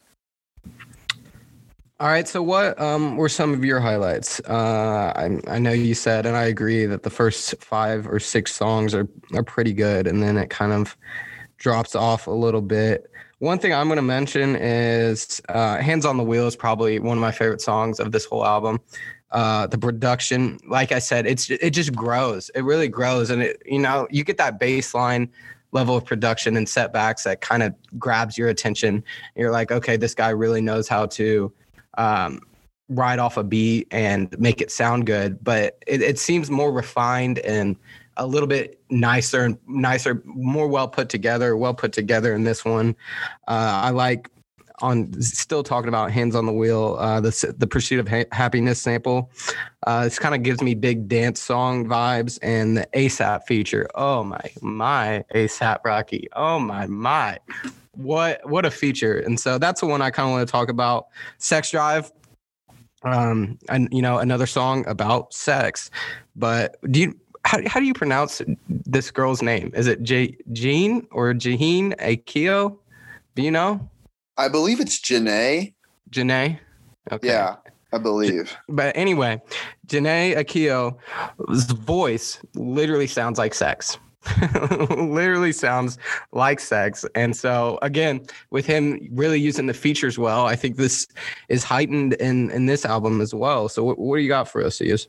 All 1.99 2.09
right. 2.09 2.27
So, 2.27 2.43
what 2.43 2.81
um, 2.81 3.19
were 3.19 3.29
some 3.29 3.53
of 3.53 3.63
your 3.63 3.79
highlights? 3.79 4.41
Uh, 4.41 5.13
I, 5.15 5.39
I 5.49 5.59
know 5.59 5.73
you 5.73 5.95
said, 5.95 6.25
and 6.25 6.35
I 6.35 6.45
agree 6.45 6.87
that 6.87 7.03
the 7.03 7.11
first 7.11 7.63
five 7.63 8.09
or 8.09 8.19
six 8.19 8.55
songs 8.55 8.95
are 8.95 9.07
are 9.35 9.43
pretty 9.43 9.75
good, 9.75 10.07
and 10.07 10.23
then 10.23 10.39
it 10.39 10.49
kind 10.49 10.73
of 10.73 10.97
drops 11.59 11.95
off 11.95 12.27
a 12.27 12.31
little 12.31 12.63
bit. 12.63 13.11
One 13.41 13.59
thing 13.59 13.73
I'm 13.73 13.89
going 13.89 13.97
to 13.97 14.03
mention 14.03 14.55
is 14.55 15.41
uh, 15.49 15.79
"Hands 15.79 16.05
on 16.05 16.19
the 16.19 16.23
Wheel" 16.23 16.47
is 16.47 16.57
probably 16.57 16.99
one 16.99 17.17
of 17.17 17.23
my 17.23 17.33
favorite 17.33 17.63
songs 17.63 17.99
of 17.99 18.13
this 18.13 18.27
whole 18.27 18.45
album. 18.45 18.81
Uh, 19.31 19.67
the 19.67 19.79
production, 19.79 20.59
like 20.69 20.93
I 20.93 20.99
said, 20.99 21.27
it's 21.27 21.49
it 21.49 21.71
just 21.71 21.95
grows. 21.95 22.51
It 22.55 22.65
really 22.65 22.89
grows, 22.89 23.31
and 23.31 23.41
it 23.41 23.63
you 23.65 23.79
know 23.79 24.07
you 24.11 24.25
get 24.25 24.37
that 24.37 24.61
baseline 24.61 25.31
level 25.73 25.97
of 25.97 26.05
production 26.05 26.55
and 26.55 26.69
setbacks 26.69 27.25
that 27.25 27.41
kind 27.41 27.63
of 27.63 27.75
grabs 27.99 28.37
your 28.37 28.51
attention. 28.51 29.03
You're 29.35 29.53
like, 29.53 29.73
okay, 29.73 29.97
this 29.97 30.15
guy 30.15 30.31
really 30.31 30.61
knows 30.61 30.87
how 30.87 31.07
to 31.07 31.51
um, 31.97 32.41
ride 32.91 33.21
off 33.21 33.39
a 33.39 33.45
beat 33.45 33.89
and 33.91 34.39
make 34.39 34.61
it 34.61 34.71
sound 34.71 35.07
good, 35.07 35.43
but 35.43 35.83
it, 35.87 36.03
it 36.03 36.19
seems 36.19 36.51
more 36.51 36.73
refined 36.73 37.39
and 37.39 37.77
a 38.17 38.27
little 38.27 38.49
bit 38.49 38.81
nicer 38.91 39.45
and 39.45 39.59
nicer, 39.67 40.23
more 40.25 40.69
well 40.69 40.89
put 40.89 41.09
together, 41.09 41.57
well 41.57 41.75
put 41.75 41.93
together 41.93 42.35
in 42.35 42.45
this 42.45 42.65
one. 42.65 42.97
Uh, 43.49 43.81
I 43.85 43.91
like 43.91 44.31
on 44.83 45.13
still 45.21 45.63
talking 45.63 45.89
about 45.89 46.11
hands 46.11 46.35
on 46.35 46.47
the 46.47 46.53
wheel, 46.53 46.97
uh, 46.99 47.21
the 47.21 47.55
the 47.59 47.67
pursuit 47.67 48.01
of 48.01 48.09
ha- 48.09 48.25
happiness 48.33 48.81
sample. 48.81 49.31
Uh, 49.87 50.05
this 50.05 50.19
kind 50.19 50.35
of 50.35 50.43
gives 50.43 50.63
me 50.63 50.75
big 50.75 51.09
dance 51.09 51.41
song 51.41 51.87
vibes, 51.87 52.39
and 52.43 52.77
the 52.77 52.89
ASAP 52.95 53.45
feature. 53.45 53.89
Oh 53.95 54.25
my 54.25 54.41
my 54.63 55.25
ASAP 55.35 55.85
Rocky. 55.85 56.29
Oh 56.35 56.59
my 56.59 56.87
my 56.87 57.39
what 57.95 58.41
what 58.49 58.65
a 58.65 58.71
feature 58.71 59.19
and 59.19 59.39
so 59.39 59.59
that's 59.59 59.81
the 59.81 59.87
one 59.87 60.01
i 60.01 60.11
kind 60.11 60.29
of 60.29 60.33
want 60.33 60.47
to 60.47 60.51
talk 60.51 60.69
about 60.69 61.09
sex 61.39 61.71
drive 61.71 62.13
um 63.03 63.59
and 63.69 63.89
you 63.91 64.01
know 64.01 64.19
another 64.19 64.47
song 64.47 64.87
about 64.87 65.33
sex 65.35 65.91
but 66.37 66.77
do 66.93 67.01
you 67.01 67.21
how, 67.45 67.59
how 67.67 67.81
do 67.81 67.87
you 67.87 67.95
pronounce 67.95 68.43
this 68.69 69.11
girl's 69.11 69.43
name 69.43 69.71
is 69.75 69.87
it 69.87 70.03
J- 70.03 70.37
jean 70.53 71.07
or 71.11 71.33
jaheen 71.33 71.97
akio 71.99 72.77
do 73.35 73.43
you 73.43 73.51
know 73.51 73.89
i 74.37 74.49
believe 74.49 74.81
it's 74.81 75.01
janae 75.01 75.73
janae 76.11 76.59
okay 77.13 77.29
yeah 77.29 77.57
I 77.93 77.99
believe. 77.99 78.57
But 78.69 78.97
anyway, 78.97 79.43
Jhené 79.89 80.37
Aiko's 80.37 81.65
voice 81.73 82.39
literally 82.55 83.07
sounds 83.07 83.39
like 83.39 83.55
sex. 83.55 83.99
literally 84.91 85.53
sounds 85.53 85.99
like 86.33 86.61
sex. 86.61 87.05
And 87.15 87.35
so 87.35 87.79
again, 87.83 88.21
with 88.51 88.67
him 88.67 89.09
really 89.13 89.41
using 89.41 89.67
the 89.67 89.75
features 89.75 90.19
well, 90.19 90.47
I 90.47 90.57
think 90.57 90.77
this 90.77 91.07
is 91.49 91.65
heightened 91.65 92.15
in 92.15 92.51
in 92.51 92.67
this 92.67 92.85
album 92.85 93.21
as 93.21 93.35
well. 93.35 93.69
So 93.69 93.83
what, 93.83 93.99
what 93.99 94.17
do 94.17 94.23
you 94.23 94.29
got 94.29 94.49
for 94.49 94.63
us, 94.63 94.79
Ias? 94.79 95.07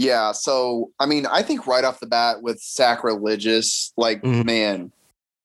Yeah, 0.00 0.32
so 0.32 0.92
I 0.98 1.04
mean, 1.04 1.26
I 1.26 1.42
think 1.42 1.66
right 1.66 1.84
off 1.84 2.00
the 2.00 2.06
bat 2.06 2.40
with 2.40 2.58
sacrilegious, 2.58 3.92
like 3.98 4.22
mm-hmm. 4.22 4.46
man, 4.46 4.92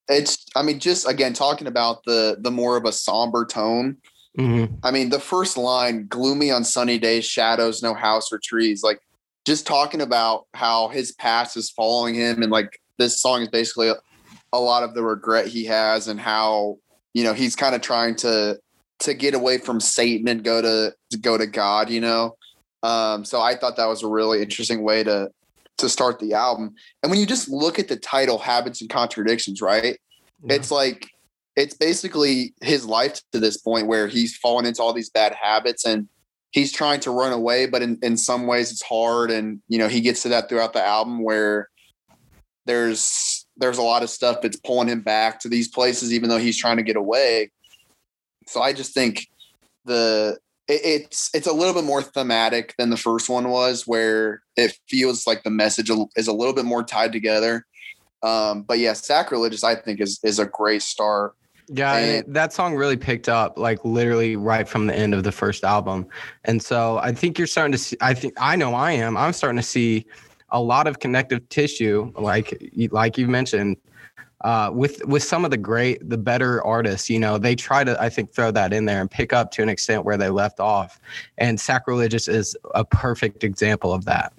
it's 0.07 0.45
I 0.55 0.61
mean, 0.61 0.79
just 0.79 1.05
again 1.09 1.33
talking 1.33 1.67
about 1.67 2.05
the 2.05 2.37
the 2.39 2.51
more 2.51 2.77
of 2.77 2.85
a 2.85 2.93
somber 2.93 3.45
tone. 3.45 3.97
Mm-hmm. 4.39 4.75
I 4.81 4.91
mean, 4.91 5.09
the 5.09 5.19
first 5.19 5.57
line, 5.57 6.07
gloomy 6.07 6.51
on 6.51 6.63
sunny 6.63 6.97
days, 6.97 7.25
shadows, 7.25 7.83
no 7.83 7.93
house 7.93 8.31
or 8.31 8.39
trees, 8.41 8.81
like 8.81 9.01
just 9.45 9.67
talking 9.67 9.99
about 9.99 10.45
how 10.53 10.87
his 10.87 11.11
past 11.11 11.57
is 11.57 11.69
following 11.69 12.15
him 12.15 12.41
and 12.41 12.49
like 12.49 12.79
this 12.97 13.19
song 13.19 13.41
is 13.41 13.49
basically 13.49 13.89
a, 13.89 13.95
a 14.53 14.59
lot 14.59 14.83
of 14.83 14.93
the 14.95 15.03
regret 15.03 15.47
he 15.47 15.65
has 15.65 16.07
and 16.07 16.17
how 16.17 16.77
you 17.13 17.25
know 17.25 17.33
he's 17.33 17.57
kind 17.57 17.75
of 17.75 17.81
trying 17.81 18.15
to 18.15 18.57
to 18.99 19.13
get 19.13 19.33
away 19.33 19.57
from 19.57 19.79
satan 19.79 20.27
and 20.27 20.43
go 20.43 20.61
to, 20.61 20.95
to 21.11 21.17
go 21.17 21.37
to 21.37 21.45
god 21.45 21.89
you 21.89 22.01
know 22.01 22.35
um 22.83 23.25
so 23.25 23.41
i 23.41 23.55
thought 23.55 23.75
that 23.75 23.87
was 23.87 24.03
a 24.03 24.07
really 24.07 24.41
interesting 24.41 24.83
way 24.83 25.03
to 25.03 25.29
to 25.77 25.89
start 25.89 26.19
the 26.19 26.33
album 26.33 26.73
and 27.03 27.09
when 27.09 27.19
you 27.19 27.25
just 27.25 27.49
look 27.49 27.79
at 27.79 27.87
the 27.87 27.97
title 27.97 28.37
habits 28.37 28.81
and 28.81 28.89
contradictions 28.89 29.61
right 29.61 29.99
yeah. 30.43 30.55
it's 30.55 30.71
like 30.71 31.09
it's 31.55 31.75
basically 31.75 32.53
his 32.61 32.85
life 32.85 33.21
to 33.31 33.39
this 33.39 33.57
point 33.57 33.87
where 33.87 34.07
he's 34.07 34.37
fallen 34.37 34.65
into 34.65 34.81
all 34.81 34.93
these 34.93 35.09
bad 35.09 35.33
habits 35.33 35.85
and 35.85 36.07
he's 36.51 36.71
trying 36.71 36.99
to 37.01 37.11
run 37.11 37.33
away, 37.33 37.65
but 37.65 37.81
in, 37.81 37.99
in 38.01 38.17
some 38.17 38.47
ways 38.47 38.71
it's 38.71 38.81
hard. 38.81 39.31
And, 39.31 39.61
you 39.67 39.77
know, 39.77 39.87
he 39.87 40.01
gets 40.01 40.21
to 40.23 40.29
that 40.29 40.49
throughout 40.49 40.73
the 40.73 40.83
album 40.83 41.23
where 41.23 41.69
there's 42.65 43.45
there's 43.57 43.77
a 43.77 43.81
lot 43.83 44.03
of 44.03 44.09
stuff 44.09 44.41
that's 44.41 44.57
pulling 44.57 44.89
him 44.89 45.01
back 45.01 45.39
to 45.39 45.49
these 45.49 45.69
places, 45.69 46.13
even 46.13 46.29
though 46.29 46.37
he's 46.37 46.57
trying 46.57 46.77
to 46.77 46.83
get 46.83 46.97
away. 46.97 47.51
So 48.47 48.61
I 48.61 48.73
just 48.73 48.93
think 48.93 49.27
the 49.85 50.37
it's 50.67 51.29
it's 51.33 51.47
a 51.47 51.53
little 51.53 51.73
bit 51.73 51.83
more 51.83 52.01
thematic 52.01 52.73
than 52.77 52.89
the 52.89 52.97
first 52.97 53.29
one 53.29 53.49
was, 53.49 53.85
where 53.85 54.41
it 54.55 54.77
feels 54.89 55.27
like 55.27 55.43
the 55.43 55.49
message 55.49 55.91
is 56.15 56.27
a 56.27 56.33
little 56.33 56.53
bit 56.53 56.65
more 56.65 56.83
tied 56.83 57.11
together. 57.11 57.65
Um, 58.23 58.63
but 58.63 58.79
yeah, 58.79 58.93
sacrilegious 58.93 59.63
I 59.63 59.75
think 59.75 60.01
is 60.01 60.19
is 60.23 60.39
a 60.39 60.45
great 60.45 60.81
start. 60.81 61.35
Yeah, 61.67 61.95
and, 61.95 62.33
that 62.33 62.53
song 62.53 62.75
really 62.75 62.97
picked 62.97 63.27
up 63.27 63.57
like 63.57 63.83
literally 63.83 64.35
right 64.35 64.67
from 64.67 64.87
the 64.87 64.95
end 64.95 65.13
of 65.13 65.23
the 65.23 65.31
first 65.31 65.63
album. 65.63 66.07
And 66.43 66.61
so 66.61 66.99
I 66.99 67.11
think 67.11 67.37
you're 67.37 67.47
starting 67.47 67.71
to 67.71 67.77
see 67.77 67.97
I 68.01 68.13
think 68.13 68.33
I 68.37 68.55
know 68.55 68.73
I 68.73 68.91
am. 68.93 69.17
I'm 69.17 69.33
starting 69.33 69.57
to 69.57 69.63
see 69.63 70.05
a 70.49 70.61
lot 70.61 70.87
of 70.87 70.99
connective 70.99 71.47
tissue 71.49 72.11
like 72.17 72.55
like 72.91 73.17
you 73.17 73.27
mentioned 73.27 73.77
uh, 74.45 74.69
with 74.71 75.03
with 75.05 75.23
some 75.23 75.43
of 75.43 75.49
the 75.49 75.57
great 75.57 76.07
the 76.07 76.17
better 76.17 76.63
artists 76.63 77.09
you 77.09 77.17
know 77.17 77.37
they 77.37 77.55
try 77.55 77.83
to 77.83 77.99
i 77.99 78.07
think 78.07 78.31
throw 78.31 78.51
that 78.51 78.71
in 78.71 78.85
there 78.85 79.01
and 79.01 79.09
pick 79.09 79.33
up 79.33 79.49
to 79.49 79.63
an 79.63 79.69
extent 79.69 80.05
where 80.05 80.17
they 80.17 80.29
left 80.29 80.59
off 80.59 80.99
and 81.39 81.59
sacrilegious 81.59 82.27
is 82.27 82.55
a 82.75 82.85
perfect 82.85 83.43
example 83.43 83.91
of 83.91 84.05
that 84.05 84.31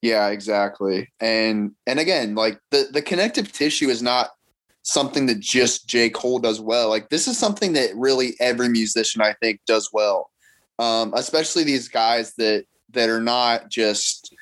yeah 0.00 0.28
exactly 0.28 1.08
and 1.18 1.72
and 1.88 1.98
again 1.98 2.36
like 2.36 2.60
the 2.70 2.86
the 2.92 3.02
connective 3.02 3.50
tissue 3.50 3.88
is 3.88 4.00
not 4.00 4.30
something 4.82 5.26
that 5.26 5.40
just 5.40 5.86
J. 5.86 6.08
Cole 6.08 6.38
does 6.38 6.58
well. 6.58 6.88
Like 6.88 7.10
this 7.10 7.28
is 7.28 7.38
something 7.38 7.74
that 7.74 7.94
really 7.94 8.34
every 8.40 8.68
musician 8.68 9.20
I 9.20 9.34
think 9.34 9.60
does 9.66 9.90
well. 9.92 10.30
Um, 10.78 11.12
especially 11.14 11.64
these 11.64 11.88
guys 11.88 12.32
that 12.38 12.64
that 12.92 13.10
are 13.10 13.20
not 13.20 13.68
just, 13.68 14.34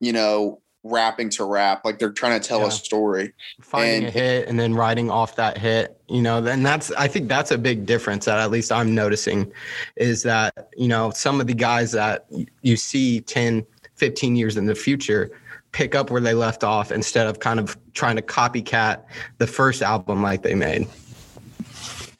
you 0.00 0.12
know, 0.12 0.62
rapping 0.84 1.30
to 1.30 1.44
rap. 1.44 1.84
Like 1.84 1.98
they're 1.98 2.12
trying 2.12 2.40
to 2.40 2.46
tell 2.46 2.60
yeah. 2.60 2.68
a 2.68 2.70
story. 2.70 3.32
Finding 3.60 4.04
and, 4.04 4.06
a 4.06 4.10
hit 4.10 4.48
and 4.48 4.58
then 4.58 4.74
writing 4.74 5.10
off 5.10 5.36
that 5.36 5.58
hit, 5.58 6.00
you 6.08 6.22
know, 6.22 6.40
then 6.40 6.62
that's 6.62 6.90
I 6.92 7.08
think 7.08 7.28
that's 7.28 7.50
a 7.50 7.58
big 7.58 7.86
difference 7.86 8.24
that 8.26 8.38
at 8.38 8.50
least 8.50 8.72
I'm 8.72 8.94
noticing 8.94 9.50
is 9.96 10.22
that, 10.22 10.70
you 10.76 10.88
know, 10.88 11.10
some 11.10 11.40
of 11.40 11.46
the 11.46 11.54
guys 11.54 11.92
that 11.92 12.26
you 12.62 12.76
see 12.76 13.20
10, 13.20 13.66
15 13.96 14.36
years 14.36 14.56
in 14.56 14.66
the 14.66 14.74
future 14.74 15.30
pick 15.72 15.94
up 15.94 16.10
where 16.10 16.20
they 16.20 16.34
left 16.34 16.64
off 16.64 16.90
instead 16.90 17.26
of 17.26 17.40
kind 17.40 17.60
of 17.60 17.76
trying 17.92 18.16
to 18.16 18.22
copycat 18.22 19.02
the 19.38 19.46
first 19.46 19.82
album 19.82 20.22
like 20.22 20.42
they 20.42 20.54
made. 20.54 20.86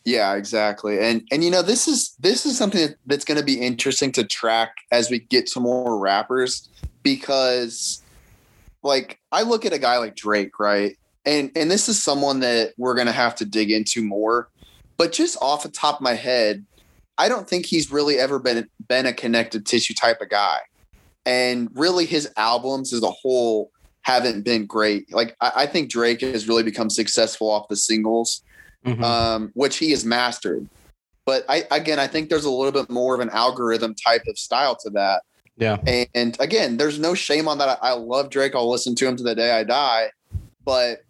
Yeah, 0.04 0.36
exactly. 0.36 0.98
And 0.98 1.26
and 1.30 1.44
you 1.44 1.50
know, 1.50 1.60
this 1.60 1.86
is 1.86 2.16
this 2.18 2.46
is 2.46 2.56
something 2.56 2.94
that's 3.06 3.24
going 3.24 3.38
to 3.38 3.44
be 3.44 3.60
interesting 3.60 4.10
to 4.12 4.24
track 4.24 4.74
as 4.90 5.10
we 5.10 5.18
get 5.18 5.46
to 5.48 5.60
more 5.60 5.98
rappers 5.98 6.68
because 7.02 8.02
like 8.88 9.20
I 9.30 9.42
look 9.42 9.64
at 9.64 9.72
a 9.72 9.78
guy 9.78 9.98
like 9.98 10.16
Drake, 10.16 10.58
right? 10.58 10.96
And 11.24 11.52
and 11.54 11.70
this 11.70 11.88
is 11.88 12.02
someone 12.02 12.40
that 12.40 12.72
we're 12.76 12.94
going 12.94 13.06
to 13.06 13.12
have 13.12 13.36
to 13.36 13.44
dig 13.44 13.70
into 13.70 14.02
more. 14.02 14.48
But 14.96 15.12
just 15.12 15.38
off 15.40 15.62
the 15.62 15.68
top 15.68 15.96
of 15.96 16.00
my 16.00 16.14
head, 16.14 16.66
I 17.18 17.28
don't 17.28 17.48
think 17.48 17.66
he's 17.66 17.92
really 17.92 18.18
ever 18.18 18.38
been 18.38 18.68
been 18.88 19.06
a 19.06 19.12
connected 19.12 19.66
tissue 19.66 19.94
type 19.94 20.20
of 20.20 20.30
guy. 20.30 20.58
And 21.24 21.68
really 21.74 22.06
his 22.06 22.28
albums 22.36 22.92
as 22.92 23.02
a 23.02 23.10
whole 23.10 23.70
haven't 24.02 24.42
been 24.42 24.66
great. 24.66 25.12
Like 25.12 25.36
I, 25.40 25.52
I 25.56 25.66
think 25.66 25.90
Drake 25.90 26.22
has 26.22 26.48
really 26.48 26.62
become 26.62 26.90
successful 26.90 27.50
off 27.50 27.68
the 27.68 27.76
singles 27.76 28.42
mm-hmm. 28.84 29.04
um, 29.04 29.50
which 29.54 29.76
he 29.76 29.90
has 29.90 30.04
mastered. 30.04 30.68
But 31.26 31.44
I 31.48 31.64
again, 31.70 31.98
I 31.98 32.06
think 32.06 32.30
there's 32.30 32.44
a 32.44 32.50
little 32.50 32.72
bit 32.72 32.90
more 32.90 33.14
of 33.14 33.20
an 33.20 33.30
algorithm 33.30 33.94
type 33.94 34.22
of 34.28 34.38
style 34.38 34.76
to 34.76 34.90
that. 34.90 35.22
Yeah. 35.58 35.78
And, 36.14 36.36
again, 36.40 36.76
there's 36.76 36.98
no 36.98 37.14
shame 37.14 37.48
on 37.48 37.58
that. 37.58 37.78
I, 37.82 37.92
love 37.92 38.30
Drake. 38.30 38.54
I'll 38.54 38.70
listen 38.70 38.94
to 38.96 39.08
him 39.08 39.16
to 39.16 39.22
the 39.22 39.34
day 39.34 39.50
I 39.50 39.64
die. 39.64 40.10
But 40.64 41.04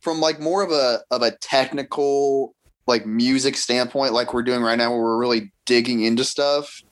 from 0.00 0.20
like 0.20 0.40
more 0.40 0.62
of 0.62 0.70
a 0.70 1.00
of 1.10 1.22
a 1.22 1.30
technical 1.36 2.54
like 2.86 3.06
music 3.06 3.56
standpoint, 3.56 4.12
like 4.12 4.34
we're 4.34 4.42
doing 4.42 4.62
right 4.62 4.76
now, 4.76 4.90
where 4.90 5.00
we're 5.00 5.18
really 5.18 5.52
digging 5.66 6.02
into 6.02 6.24
stuff, 6.24 6.82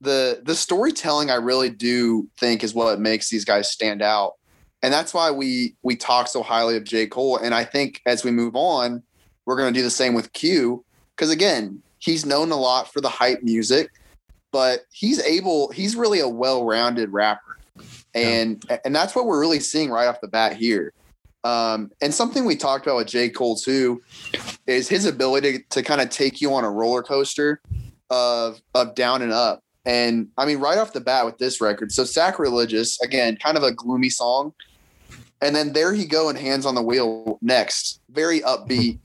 the 0.00 0.40
the 0.44 0.54
storytelling 0.54 1.30
I 1.30 1.36
really 1.36 1.70
do 1.70 2.28
think 2.38 2.62
is 2.62 2.74
what 2.74 3.00
makes 3.00 3.30
these 3.30 3.44
guys 3.44 3.70
stand 3.70 4.02
out. 4.02 4.34
And 4.82 4.92
that's 4.92 5.12
why 5.14 5.30
we 5.30 5.76
we 5.82 5.96
talk 5.96 6.28
so 6.28 6.42
highly 6.42 6.76
of 6.76 6.84
J. 6.84 7.06
Cole. 7.06 7.38
And 7.38 7.54
I 7.54 7.64
think 7.64 8.00
as 8.06 8.24
we 8.24 8.30
move 8.30 8.54
on, 8.54 9.02
we're 9.46 9.56
to 9.72 9.72
do 9.72 9.82
the 9.82 9.90
same 9.90 10.14
with 10.14 10.32
Q 10.32 10.84
because 11.16 11.30
again, 11.30 11.82
he's 11.98 12.24
known 12.26 12.50
a 12.50 12.56
lot 12.56 12.92
for 12.92 13.00
the 13.00 13.08
hype 13.08 13.42
music, 13.42 13.90
but 14.52 14.80
he's 14.90 15.20
able. 15.22 15.70
He's 15.70 15.96
really 15.96 16.20
a 16.20 16.28
well-rounded 16.28 17.12
rapper, 17.12 17.58
and 18.14 18.64
yeah. 18.68 18.78
and 18.84 18.94
that's 18.94 19.14
what 19.14 19.26
we're 19.26 19.40
really 19.40 19.60
seeing 19.60 19.90
right 19.90 20.06
off 20.06 20.20
the 20.20 20.28
bat 20.28 20.56
here. 20.56 20.92
Um, 21.42 21.90
and 22.02 22.12
something 22.12 22.44
we 22.44 22.56
talked 22.56 22.86
about 22.86 22.96
with 22.96 23.06
J. 23.06 23.30
Cole 23.30 23.56
too 23.56 24.02
is 24.66 24.88
his 24.88 25.06
ability 25.06 25.58
to, 25.58 25.64
to 25.70 25.82
kind 25.82 26.00
of 26.00 26.10
take 26.10 26.40
you 26.40 26.52
on 26.52 26.64
a 26.64 26.70
roller 26.70 27.02
coaster 27.02 27.60
of 28.10 28.60
of 28.74 28.94
down 28.94 29.22
and 29.22 29.32
up. 29.32 29.62
And 29.86 30.28
I 30.36 30.44
mean, 30.44 30.58
right 30.58 30.76
off 30.76 30.92
the 30.92 31.00
bat 31.00 31.24
with 31.24 31.38
this 31.38 31.60
record, 31.60 31.92
so 31.92 32.04
sacrilegious 32.04 33.00
again, 33.00 33.36
kind 33.36 33.56
of 33.56 33.62
a 33.62 33.72
gloomy 33.72 34.10
song, 34.10 34.52
and 35.40 35.56
then 35.56 35.72
there 35.72 35.94
he 35.94 36.04
go 36.04 36.28
and 36.28 36.38
hands 36.38 36.66
on 36.66 36.74
the 36.74 36.82
wheel 36.82 37.38
next, 37.40 38.00
very 38.10 38.40
upbeat, 38.40 38.98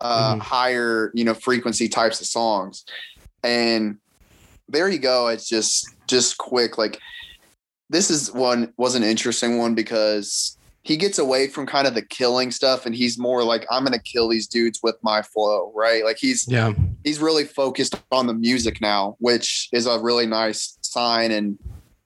uh, 0.00 0.32
mm-hmm. 0.32 0.40
higher, 0.40 1.10
you 1.14 1.24
know, 1.24 1.34
frequency 1.34 1.88
types 1.88 2.20
of 2.20 2.26
songs. 2.28 2.84
And 3.42 3.98
there 4.70 4.88
you 4.88 4.98
go. 4.98 5.28
It's 5.28 5.48
just 5.48 5.88
just 6.06 6.38
quick. 6.38 6.78
Like 6.78 6.98
this 7.88 8.10
is 8.10 8.32
one 8.32 8.72
was 8.76 8.94
an 8.94 9.02
interesting 9.02 9.58
one 9.58 9.74
because 9.74 10.56
he 10.82 10.96
gets 10.96 11.18
away 11.18 11.48
from 11.48 11.66
kind 11.66 11.86
of 11.86 11.94
the 11.94 12.02
killing 12.02 12.50
stuff 12.50 12.86
and 12.86 12.94
he's 12.94 13.18
more 13.18 13.44
like 13.44 13.66
i'm 13.70 13.84
gonna 13.84 13.98
kill 13.98 14.28
these 14.28 14.46
dudes 14.46 14.80
with 14.82 14.96
my 15.02 15.20
flow 15.20 15.70
right 15.76 16.06
like 16.06 16.16
he's 16.16 16.48
yeah 16.48 16.72
he's 17.04 17.18
really 17.18 17.44
focused 17.44 18.00
on 18.10 18.26
the 18.26 18.32
music 18.32 18.80
now 18.80 19.14
which 19.18 19.68
is 19.74 19.84
a 19.84 20.00
really 20.00 20.24
nice 20.24 20.78
sign 20.80 21.32
and 21.32 21.58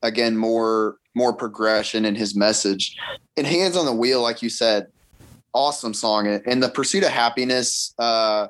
again 0.03 0.35
more 0.35 0.97
more 1.15 1.31
progression 1.31 2.03
in 2.03 2.15
his 2.15 2.35
message 2.35 2.97
and 3.37 3.47
hands 3.47 3.77
on 3.77 3.85
the 3.85 3.93
wheel 3.93 4.21
like 4.21 4.41
you 4.41 4.49
said 4.49 4.87
awesome 5.55 5.93
song. 5.93 6.27
And 6.27 6.61
the 6.61 6.69
Pursuit 6.69 7.03
of 7.03 7.09
Happiness 7.09 7.95
uh, 7.97 8.49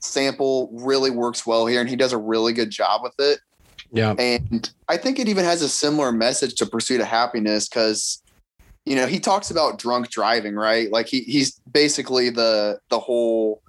sample 0.00 0.68
really 0.72 1.10
works 1.10 1.46
well 1.46 1.64
here, 1.64 1.80
and 1.80 1.88
he 1.88 1.96
does 1.96 2.12
a 2.12 2.18
really 2.18 2.52
good 2.52 2.70
job 2.70 3.02
with 3.02 3.14
it. 3.18 3.38
Yeah. 3.92 4.14
And 4.18 4.70
I 4.88 4.96
think 4.96 5.18
it 5.18 5.28
even 5.28 5.44
has 5.44 5.62
a 5.62 5.68
similar 5.68 6.12
message 6.12 6.54
to 6.56 6.66
Pursuit 6.66 7.00
of 7.00 7.06
Happiness 7.06 7.68
because, 7.68 8.22
you 8.84 8.94
know, 8.94 9.06
he 9.06 9.18
talks 9.18 9.50
about 9.50 9.78
drunk 9.78 10.10
driving, 10.10 10.54
right? 10.54 10.90
Like 10.90 11.08
he 11.08 11.20
he's 11.20 11.60
basically 11.70 12.30
the 12.30 12.78
the 12.88 12.98
whole 12.98 13.62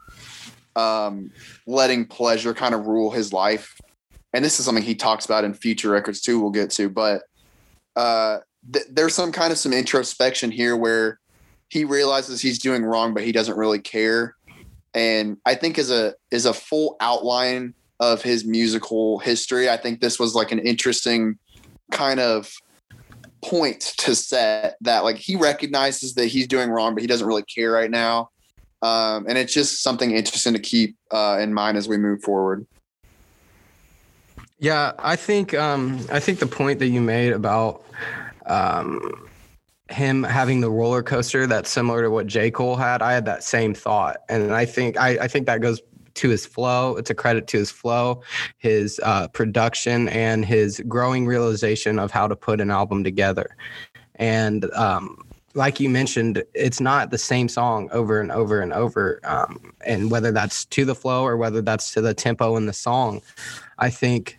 um 0.75 1.31
letting 1.65 2.05
pleasure 2.05 2.53
kind 2.53 2.73
of 2.73 2.85
rule 2.85 3.11
his 3.11 3.33
life. 3.33 3.79
And 4.33 4.45
this 4.45 4.59
is 4.59 4.65
something 4.65 4.83
he 4.83 4.95
talks 4.95 5.25
about 5.25 5.43
in 5.43 5.53
future 5.53 5.89
records 5.89 6.21
too, 6.21 6.39
we'll 6.39 6.51
get 6.51 6.69
to. 6.71 6.89
But 6.89 7.23
uh 7.95 8.39
th- 8.71 8.85
there's 8.89 9.15
some 9.15 9.31
kind 9.31 9.51
of 9.51 9.57
some 9.57 9.73
introspection 9.73 10.51
here 10.51 10.77
where 10.77 11.19
he 11.69 11.83
realizes 11.83 12.41
he's 12.41 12.59
doing 12.59 12.83
wrong, 12.83 13.13
but 13.13 13.23
he 13.23 13.31
doesn't 13.31 13.57
really 13.57 13.79
care. 13.79 14.35
And 14.93 15.37
I 15.45 15.55
think 15.55 15.79
as 15.79 15.89
a 15.89 16.13
as 16.31 16.45
a 16.45 16.53
full 16.53 16.95
outline 16.99 17.73
of 18.01 18.21
his 18.21 18.43
musical 18.43 19.19
history, 19.19 19.69
I 19.69 19.77
think 19.77 20.01
this 20.01 20.19
was 20.19 20.35
like 20.35 20.51
an 20.51 20.59
interesting 20.59 21.37
kind 21.91 22.19
of 22.19 22.51
point 23.43 23.93
to 23.99 24.15
set 24.15 24.75
that 24.81 25.03
like 25.03 25.17
he 25.17 25.35
recognizes 25.35 26.15
that 26.15 26.25
he's 26.25 26.47
doing 26.47 26.69
wrong, 26.69 26.95
but 26.95 27.01
he 27.01 27.07
doesn't 27.07 27.25
really 27.25 27.43
care 27.43 27.71
right 27.71 27.91
now. 27.91 28.29
Um, 28.81 29.25
and 29.29 29.37
it's 29.37 29.53
just 29.53 29.83
something 29.83 30.11
interesting 30.11 30.53
to 30.53 30.59
keep 30.59 30.97
uh, 31.11 31.37
in 31.39 31.53
mind 31.53 31.77
as 31.77 31.87
we 31.87 31.97
move 31.97 32.23
forward. 32.23 32.65
Yeah, 34.57 34.93
I 34.97 35.15
think 35.15 35.53
um, 35.53 36.05
I 36.11 36.19
think 36.19 36.39
the 36.39 36.47
point 36.47 36.79
that 36.79 36.87
you 36.87 37.01
made 37.01 37.33
about 37.33 37.83
um, 38.47 39.29
him 39.89 40.23
having 40.23 40.61
the 40.61 40.69
roller 40.69 41.03
coaster 41.03 41.45
that's 41.45 41.69
similar 41.69 42.01
to 42.03 42.09
what 42.09 42.25
J. 42.27 42.49
Cole 42.49 42.75
had, 42.75 43.01
I 43.01 43.13
had 43.13 43.25
that 43.25 43.43
same 43.43 43.73
thought. 43.73 44.17
And 44.29 44.53
I 44.53 44.65
think 44.65 44.97
I, 44.97 45.09
I 45.21 45.27
think 45.27 45.45
that 45.45 45.61
goes 45.61 45.81
to 46.15 46.29
his 46.29 46.45
flow. 46.45 46.95
It's 46.95 47.09
a 47.09 47.15
credit 47.15 47.47
to 47.47 47.57
his 47.57 47.71
flow, 47.71 48.21
his 48.57 48.99
uh, 49.03 49.27
production, 49.29 50.09
and 50.09 50.45
his 50.45 50.81
growing 50.87 51.25
realization 51.25 51.99
of 51.99 52.11
how 52.11 52.27
to 52.27 52.35
put 52.35 52.61
an 52.61 52.71
album 52.71 53.03
together. 53.03 53.55
And 54.15 54.71
um, 54.73 55.23
like 55.53 55.79
you 55.79 55.89
mentioned, 55.89 56.43
it's 56.53 56.79
not 56.79 57.11
the 57.11 57.17
same 57.17 57.49
song 57.49 57.89
over 57.91 58.21
and 58.21 58.31
over 58.31 58.61
and 58.61 58.73
over. 58.73 59.19
Um, 59.23 59.73
and 59.85 60.11
whether 60.11 60.31
that's 60.31 60.65
to 60.65 60.85
the 60.85 60.95
flow 60.95 61.23
or 61.23 61.37
whether 61.37 61.61
that's 61.61 61.91
to 61.93 62.01
the 62.01 62.13
tempo 62.13 62.55
in 62.55 62.65
the 62.65 62.73
song, 62.73 63.21
I 63.79 63.89
think 63.89 64.37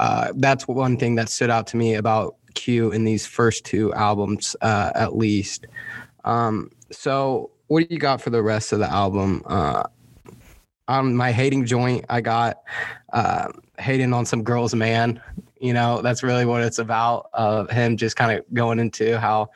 uh, 0.00 0.32
that's 0.36 0.68
one 0.68 0.96
thing 0.96 1.16
that 1.16 1.28
stood 1.28 1.50
out 1.50 1.66
to 1.68 1.76
me 1.76 1.94
about 1.94 2.36
Q 2.54 2.92
in 2.92 3.04
these 3.04 3.26
first 3.26 3.64
two 3.64 3.92
albums, 3.94 4.54
uh, 4.60 4.92
at 4.94 5.16
least. 5.16 5.66
Um, 6.24 6.70
so, 6.90 7.50
what 7.68 7.88
do 7.88 7.94
you 7.94 7.98
got 7.98 8.20
for 8.20 8.30
the 8.30 8.42
rest 8.42 8.72
of 8.72 8.78
the 8.78 8.90
album? 8.90 9.42
Uh, 9.46 9.84
on 10.88 11.16
my 11.16 11.32
hating 11.32 11.66
joint, 11.66 12.04
I 12.08 12.20
got 12.20 12.62
uh, 13.12 13.48
hating 13.78 14.12
on 14.12 14.26
some 14.26 14.42
girl's 14.42 14.74
man. 14.74 15.20
You 15.60 15.72
know, 15.72 16.02
that's 16.02 16.22
really 16.22 16.44
what 16.44 16.62
it's 16.62 16.78
about. 16.78 17.30
Of 17.32 17.70
him 17.70 17.96
just 17.96 18.16
kind 18.16 18.36
of 18.36 18.44
going 18.52 18.78
into 18.78 19.18
how 19.18 19.50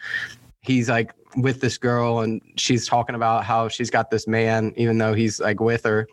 he's 0.60 0.88
like 0.88 1.12
with 1.36 1.60
this 1.60 1.76
girl 1.78 2.20
and 2.20 2.40
she's 2.56 2.86
talking 2.86 3.14
about 3.14 3.44
how 3.44 3.68
she's 3.68 3.90
got 3.90 4.10
this 4.10 4.26
man, 4.26 4.72
even 4.76 4.98
though 4.98 5.14
he's 5.14 5.40
like 5.40 5.60
with 5.60 5.84
her. 5.84 6.08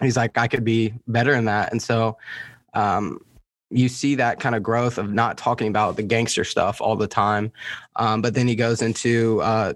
He's 0.00 0.16
like, 0.16 0.36
I 0.36 0.48
could 0.48 0.64
be 0.64 0.94
better 1.06 1.32
than 1.32 1.44
that. 1.44 1.70
And 1.70 1.80
so, 1.80 2.16
um, 2.74 3.20
you 3.70 3.88
see 3.88 4.14
that 4.16 4.38
kind 4.38 4.54
of 4.54 4.62
growth 4.62 4.98
of 4.98 5.12
not 5.12 5.38
talking 5.38 5.68
about 5.68 5.96
the 5.96 6.02
gangster 6.02 6.44
stuff 6.44 6.80
all 6.80 6.94
the 6.94 7.06
time. 7.06 7.50
Um, 7.96 8.20
but 8.20 8.34
then 8.34 8.46
he 8.46 8.54
goes 8.54 8.82
into 8.82 9.40
uh, 9.40 9.72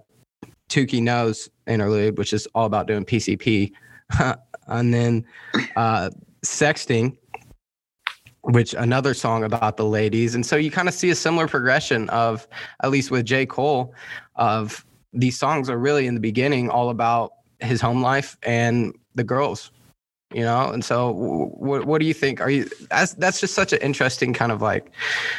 Tookie 0.69 1.03
Knows 1.03 1.49
interlude, 1.67 2.19
which 2.19 2.33
is 2.33 2.47
all 2.55 2.67
about 2.67 2.87
doing 2.87 3.05
PCP. 3.05 3.73
and 4.67 4.93
then 4.93 5.25
uh, 5.77 6.11
Sexting, 6.45 7.17
which 8.43 8.75
another 8.75 9.15
song 9.15 9.45
about 9.45 9.77
the 9.77 9.85
ladies. 9.85 10.35
And 10.35 10.47
so 10.47 10.57
you 10.57 10.71
kind 10.71 10.89
of 10.89 10.95
see 10.95 11.11
a 11.11 11.15
similar 11.15 11.49
progression 11.49 12.09
of, 12.11 12.47
at 12.83 12.91
least 12.91 13.11
with 13.11 13.27
J. 13.27 13.47
Cole, 13.47 13.95
of 14.37 14.85
these 15.13 15.39
songs 15.39 15.69
are 15.69 15.79
really 15.79 16.07
in 16.07 16.15
the 16.15 16.21
beginning 16.21 16.71
all 16.71 16.91
about 16.91 17.33
his 17.61 17.81
home 17.81 18.03
life 18.03 18.37
and 18.43 18.95
the 19.15 19.25
girls 19.25 19.71
you 20.35 20.43
know 20.43 20.71
and 20.71 20.85
so 20.85 21.13
what 21.13 21.85
what 21.85 22.01
do 22.01 22.07
you 22.07 22.13
think 22.13 22.41
are 22.41 22.51
you 22.51 22.69
that's 22.91 23.15
that's 23.15 23.41
just 23.41 23.55
such 23.55 23.73
an 23.73 23.79
interesting 23.81 24.33
kind 24.33 24.51
of 24.51 24.61
like 24.61 24.91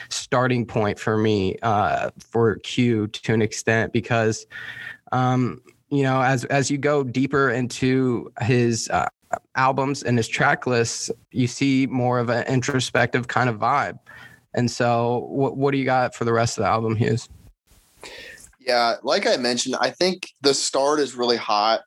starting 0.09 0.65
point 0.65 0.97
for 0.97 1.17
me 1.17 1.57
uh 1.61 2.09
for 2.19 2.55
q 2.57 3.07
to 3.07 3.34
an 3.34 3.41
extent 3.41 3.91
because 3.91 4.47
um 5.11 5.61
you 5.89 6.03
know 6.03 6.21
as 6.21 6.45
as 6.45 6.71
you 6.71 6.78
go 6.78 7.03
deeper 7.03 7.49
into 7.49 8.32
his 8.41 8.89
uh, 8.89 9.07
albums 9.55 10.03
and 10.03 10.17
his 10.17 10.28
track 10.28 10.65
lists 10.65 11.11
you 11.32 11.47
see 11.47 11.86
more 11.88 12.19
of 12.19 12.30
an 12.30 12.45
introspective 12.47 13.28
kind 13.28 13.49
of 13.49 13.57
vibe 13.57 13.99
and 14.53 14.71
so 14.71 15.28
what 15.30 15.57
what 15.57 15.71
do 15.71 15.78
you 15.78 15.86
got 15.86 16.15
for 16.15 16.23
the 16.25 16.32
rest 16.32 16.57
of 16.57 16.63
the 16.63 16.67
album 16.67 16.95
hughes 16.95 17.28
yeah 18.59 18.95
like 19.03 19.28
i 19.28 19.36
mentioned 19.36 19.75
i 19.82 19.89
think 19.89 20.30
the 20.41 20.53
start 20.53 20.99
is 20.99 21.15
really 21.15 21.38
hot 21.38 21.82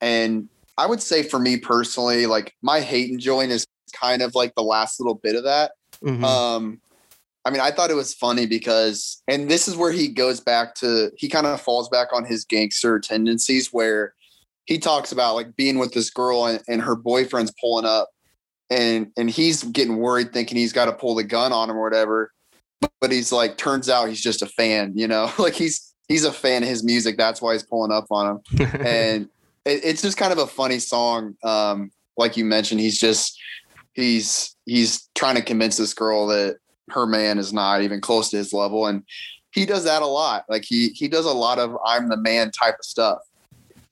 and 0.00 0.48
I 0.80 0.86
would 0.86 1.02
say 1.02 1.22
for 1.22 1.38
me 1.38 1.58
personally, 1.58 2.26
like 2.26 2.54
my 2.62 2.80
Hatin' 2.80 3.18
Joint 3.18 3.52
is 3.52 3.66
kind 3.92 4.22
of 4.22 4.34
like 4.34 4.54
the 4.54 4.62
last 4.62 4.98
little 4.98 5.14
bit 5.14 5.36
of 5.36 5.44
that. 5.44 5.72
Mm-hmm. 6.02 6.24
Um, 6.24 6.80
I 7.44 7.50
mean, 7.50 7.60
I 7.60 7.70
thought 7.70 7.90
it 7.90 7.94
was 7.94 8.14
funny 8.14 8.46
because, 8.46 9.22
and 9.28 9.50
this 9.50 9.68
is 9.68 9.76
where 9.76 9.92
he 9.92 10.08
goes 10.08 10.40
back 10.40 10.74
to, 10.76 11.10
he 11.18 11.28
kind 11.28 11.46
of 11.46 11.60
falls 11.60 11.90
back 11.90 12.08
on 12.14 12.24
his 12.24 12.46
gangster 12.46 12.98
tendencies 12.98 13.68
where 13.72 14.14
he 14.66 14.78
talks 14.78 15.12
about 15.12 15.34
like 15.34 15.56
being 15.56 15.78
with 15.78 15.92
this 15.92 16.10
girl 16.10 16.46
and, 16.46 16.62
and 16.68 16.82
her 16.82 16.94
boyfriend's 16.94 17.52
pulling 17.60 17.84
up 17.84 18.08
and 18.70 19.10
and 19.16 19.30
he's 19.30 19.62
getting 19.64 19.96
worried 19.98 20.32
thinking 20.32 20.56
he's 20.56 20.72
got 20.72 20.86
to 20.86 20.92
pull 20.92 21.14
the 21.14 21.24
gun 21.24 21.52
on 21.52 21.68
him 21.68 21.76
or 21.76 21.82
whatever 21.82 22.32
but 23.00 23.10
he's 23.10 23.32
like 23.32 23.56
turns 23.56 23.88
out 23.88 24.08
he's 24.08 24.20
just 24.20 24.42
a 24.42 24.46
fan 24.46 24.92
you 24.94 25.08
know? 25.08 25.30
Like 25.38 25.54
he's 25.54 25.94
he's 26.08 26.24
a 26.24 26.32
fan 26.32 26.62
of 26.62 26.68
his 26.68 26.84
music 26.84 27.16
that's 27.16 27.42
why 27.42 27.52
he's 27.52 27.62
pulling 27.62 27.92
up 27.92 28.06
on 28.10 28.40
him. 28.58 28.68
And 28.86 29.28
it, 29.64 29.84
it's 29.84 30.02
just 30.02 30.16
kind 30.16 30.32
of 30.32 30.38
a 30.38 30.46
funny 30.46 30.78
song 30.78 31.36
um 31.42 31.90
like 32.16 32.36
you 32.36 32.44
mentioned 32.44 32.80
he's 32.80 32.98
just 32.98 33.38
he's 33.94 34.56
he's 34.66 35.08
trying 35.14 35.36
to 35.36 35.42
convince 35.42 35.76
this 35.76 35.94
girl 35.94 36.26
that 36.28 36.56
her 36.90 37.06
man 37.06 37.38
is 37.38 37.52
not 37.52 37.82
even 37.82 38.00
close 38.00 38.30
to 38.30 38.36
his 38.36 38.52
level 38.52 38.86
and 38.86 39.02
he 39.52 39.66
does 39.66 39.82
that 39.82 40.02
a 40.02 40.06
lot. 40.06 40.44
Like 40.48 40.64
he 40.64 40.90
he 40.90 41.08
does 41.08 41.26
a 41.26 41.32
lot 41.32 41.58
of 41.58 41.76
i'm 41.84 42.08
the 42.08 42.16
man 42.16 42.50
type 42.52 42.76
of 42.78 42.84
stuff 42.84 43.18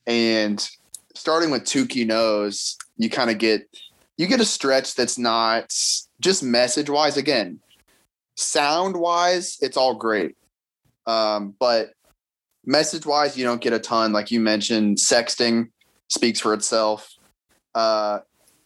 and 0.09 0.69
starting 1.15 1.51
with 1.51 1.63
Tookie 1.63 2.05
Knows 2.05 2.77
you 2.97 3.09
kind 3.09 3.29
of 3.29 3.37
get 3.37 3.69
you 4.17 4.27
get 4.27 4.41
a 4.41 4.45
stretch 4.45 4.95
that's 4.95 5.17
not 5.17 5.73
just 6.19 6.43
message 6.43 6.89
wise 6.89 7.15
again 7.15 7.61
sound 8.39 8.95
wise 8.95 9.57
it's 9.61 9.77
all 9.77 9.95
great. 9.95 10.35
Um, 11.05 11.55
but 11.59 11.91
message 12.65 13.05
wise 13.05 13.37
you 13.37 13.43
don't 13.43 13.61
get 13.61 13.73
a 13.73 13.79
ton. 13.79 14.13
Like 14.13 14.31
you 14.31 14.39
mentioned 14.39 14.97
sexting 14.97 15.69
speaks 16.07 16.39
for 16.39 16.53
itself. 16.53 17.13
Uh, 17.75 18.19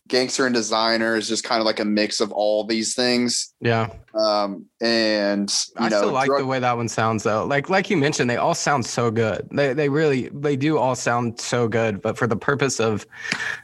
gangster 0.10 0.45
and 0.45 0.54
designer 0.54 1.16
is 1.16 1.30
just 1.30 1.45
kind 1.45 1.62
of 1.62 1.66
like 1.66 1.80
a 1.80 1.86
mix 1.86 2.20
of 2.20 2.30
all 2.34 2.66
these 2.66 2.93
things 2.93 3.54
Yeah. 3.62 3.89
um, 4.14 4.66
and 4.82 5.49
you 5.49 5.86
I 5.86 5.89
know 5.89 5.97
still 5.99 6.12
like 6.12 6.28
drug- 6.28 6.41
the 6.41 6.45
way 6.45 6.60
that 6.60 6.76
one 6.76 6.89
sounds 6.89 7.24
though. 7.24 7.45
Like 7.45 7.70
like 7.70 7.89
you 7.89 7.95
mentioned, 7.95 8.30
they 8.30 8.36
all 8.36 8.54
sound 8.54 8.86
so 8.86 9.10
good. 9.10 9.47
They 9.51 9.74
they 9.74 9.88
really 9.88 10.30
they 10.34 10.58
do 10.58 10.78
all 10.78 10.95
sound 10.95 11.39
so 11.39 11.70
good. 11.70 12.01
But 12.01 12.18
for 12.18 12.28
the 12.28 12.36
purpose 12.36 12.82
of 12.82 13.06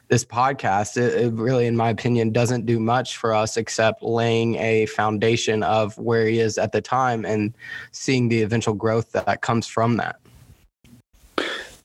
this 0.08 0.24
podcast, 0.24 0.96
it, 0.96 1.14
it 1.26 1.34
really, 1.34 1.68
in 1.68 1.76
my 1.76 1.90
opinion, 1.90 2.32
doesn't 2.32 2.66
do 2.66 2.80
much 2.80 3.18
for 3.18 3.34
us 3.34 3.58
except 3.58 4.02
laying 4.02 4.56
a 4.56 4.86
foundation 4.88 5.62
of 5.62 5.98
where 5.98 6.26
he 6.26 6.40
is 6.40 6.58
at 6.58 6.72
the 6.72 6.82
time 6.82 7.26
and 7.26 7.54
seeing 7.92 8.30
the 8.30 8.42
eventual 8.44 8.74
growth 8.76 9.12
that 9.12 9.42
comes 9.42 9.68
from 9.68 9.98
that. 9.98 10.16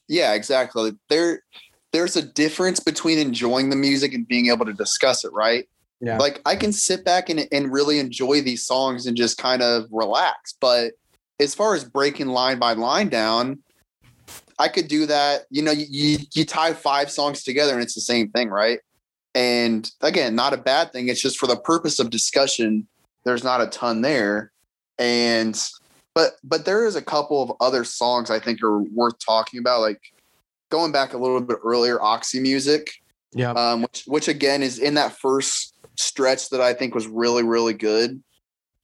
yeah 0.08 0.34
exactly 0.34 0.92
there 1.08 1.42
there's 1.94 2.16
a 2.16 2.22
difference 2.22 2.80
between 2.80 3.18
enjoying 3.18 3.70
the 3.70 3.76
music 3.76 4.12
and 4.12 4.28
being 4.28 4.48
able 4.48 4.66
to 4.66 4.72
discuss 4.72 5.24
it 5.24 5.32
right? 5.32 5.66
Yeah. 6.00 6.18
like 6.18 6.42
i 6.44 6.56
can 6.56 6.72
sit 6.72 7.04
back 7.04 7.30
and, 7.30 7.46
and 7.50 7.72
really 7.72 7.98
enjoy 7.98 8.42
these 8.42 8.66
songs 8.66 9.06
and 9.06 9.16
just 9.16 9.38
kind 9.38 9.62
of 9.62 9.86
relax 9.90 10.52
but 10.60 10.92
as 11.40 11.54
far 11.54 11.74
as 11.74 11.84
breaking 11.84 12.26
line 12.26 12.58
by 12.58 12.72
line 12.72 13.08
down 13.08 13.60
i 14.58 14.68
could 14.68 14.88
do 14.88 15.06
that 15.06 15.42
you 15.50 15.62
know 15.62 15.70
you, 15.70 15.86
you, 15.88 16.18
you 16.34 16.44
tie 16.44 16.74
five 16.74 17.10
songs 17.10 17.42
together 17.44 17.72
and 17.72 17.82
it's 17.82 17.94
the 17.94 18.00
same 18.02 18.28
thing 18.30 18.50
right? 18.50 18.80
And 19.36 19.90
again 20.00 20.34
not 20.34 20.52
a 20.52 20.58
bad 20.58 20.92
thing 20.92 21.08
it's 21.08 21.22
just 21.22 21.38
for 21.38 21.46
the 21.46 21.56
purpose 21.56 21.98
of 22.00 22.10
discussion 22.10 22.86
there's 23.24 23.44
not 23.44 23.62
a 23.62 23.66
ton 23.66 24.02
there. 24.02 24.52
And 24.98 25.58
but 26.14 26.32
but 26.44 26.64
there 26.64 26.86
is 26.86 26.96
a 26.96 27.02
couple 27.02 27.42
of 27.42 27.52
other 27.60 27.84
songs 27.84 28.30
i 28.30 28.38
think 28.38 28.62
are 28.62 28.78
worth 28.78 29.18
talking 29.24 29.58
about 29.58 29.80
like 29.80 30.00
going 30.74 30.92
back 30.92 31.14
a 31.14 31.18
little 31.18 31.40
bit 31.40 31.58
earlier 31.64 32.00
oxy 32.02 32.40
music 32.40 32.90
yeah. 33.34 33.50
um, 33.50 33.82
which 33.82 34.04
which 34.06 34.28
again 34.28 34.62
is 34.62 34.78
in 34.78 34.94
that 34.94 35.18
first 35.18 35.74
stretch 35.96 36.48
that 36.50 36.60
I 36.60 36.72
think 36.72 36.94
was 36.94 37.06
really 37.06 37.42
really 37.42 37.74
good. 37.74 38.22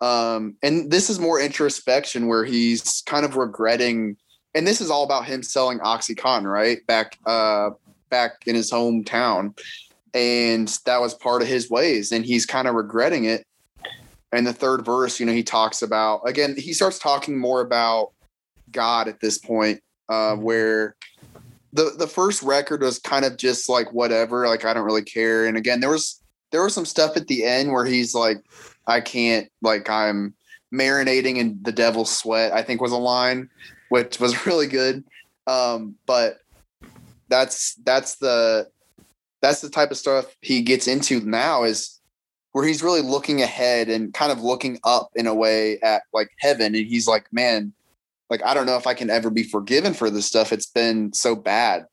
Um, 0.00 0.56
and 0.62 0.90
this 0.90 1.10
is 1.10 1.18
more 1.18 1.40
introspection 1.40 2.26
where 2.26 2.44
he's 2.44 3.02
kind 3.02 3.24
of 3.24 3.36
regretting, 3.36 4.16
and 4.54 4.66
this 4.66 4.80
is 4.80 4.90
all 4.90 5.04
about 5.04 5.26
him 5.26 5.42
selling 5.42 5.78
OxyContin, 5.80 6.50
right? 6.50 6.84
Back 6.86 7.18
uh, 7.26 7.70
back 8.08 8.46
in 8.46 8.54
his 8.54 8.70
hometown, 8.70 9.58
and 10.14 10.68
that 10.86 11.00
was 11.00 11.14
part 11.14 11.42
of 11.42 11.48
his 11.48 11.70
ways, 11.70 12.12
and 12.12 12.24
he's 12.24 12.46
kind 12.46 12.66
of 12.66 12.74
regretting 12.74 13.24
it. 13.24 13.46
And 14.32 14.46
the 14.46 14.52
third 14.52 14.84
verse, 14.84 15.18
you 15.18 15.26
know, 15.26 15.32
he 15.32 15.42
talks 15.42 15.82
about 15.82 16.22
again. 16.26 16.54
He 16.56 16.72
starts 16.72 16.98
talking 16.98 17.38
more 17.38 17.60
about 17.60 18.12
God 18.70 19.06
at 19.06 19.20
this 19.20 19.38
point, 19.38 19.82
uh, 20.08 20.36
where 20.36 20.96
the 21.72 21.94
the 21.96 22.06
first 22.06 22.42
record 22.42 22.82
was 22.82 22.98
kind 22.98 23.24
of 23.24 23.36
just 23.36 23.68
like 23.68 23.92
whatever, 23.92 24.46
like 24.46 24.64
I 24.64 24.74
don't 24.74 24.84
really 24.84 25.02
care. 25.02 25.46
And 25.46 25.56
again, 25.56 25.80
there 25.80 25.90
was 25.90 26.20
there 26.50 26.62
was 26.62 26.74
some 26.74 26.86
stuff 26.86 27.16
at 27.16 27.28
the 27.28 27.44
end 27.44 27.72
where 27.72 27.84
he's 27.84 28.14
like, 28.14 28.38
I 28.86 29.00
can't, 29.00 29.48
like 29.62 29.88
I'm 29.88 30.34
marinating 30.72 31.36
in 31.36 31.58
the 31.62 31.72
devil's 31.72 32.16
sweat. 32.16 32.52
I 32.52 32.62
think 32.62 32.80
was 32.80 32.92
a 32.92 32.96
line, 32.96 33.48
which 33.88 34.18
was 34.18 34.46
really 34.46 34.66
good. 34.66 35.04
Um, 35.46 35.94
but 36.06 36.38
that's 37.28 37.74
that's 37.84 38.16
the 38.16 38.68
that's 39.40 39.60
the 39.60 39.70
type 39.70 39.90
of 39.90 39.96
stuff 39.96 40.36
he 40.40 40.62
gets 40.62 40.86
into 40.86 41.20
now 41.20 41.62
is 41.62 42.00
where 42.52 42.66
he's 42.66 42.82
really 42.82 43.00
looking 43.00 43.42
ahead 43.42 43.88
and 43.88 44.12
kind 44.12 44.32
of 44.32 44.42
looking 44.42 44.78
up 44.84 45.10
in 45.14 45.26
a 45.26 45.34
way 45.34 45.78
at 45.80 46.02
like 46.12 46.30
heaven 46.38 46.74
and 46.74 46.86
he's 46.86 47.06
like 47.06 47.32
man 47.32 47.72
like 48.30 48.42
I 48.44 48.54
don't 48.54 48.66
know 48.66 48.76
if 48.76 48.86
I 48.86 48.94
can 48.94 49.10
ever 49.10 49.28
be 49.28 49.42
forgiven 49.42 49.92
for 49.92 50.08
this 50.08 50.24
stuff. 50.26 50.52
It's 50.52 50.66
been 50.66 51.12
so 51.12 51.34
bad. 51.34 51.86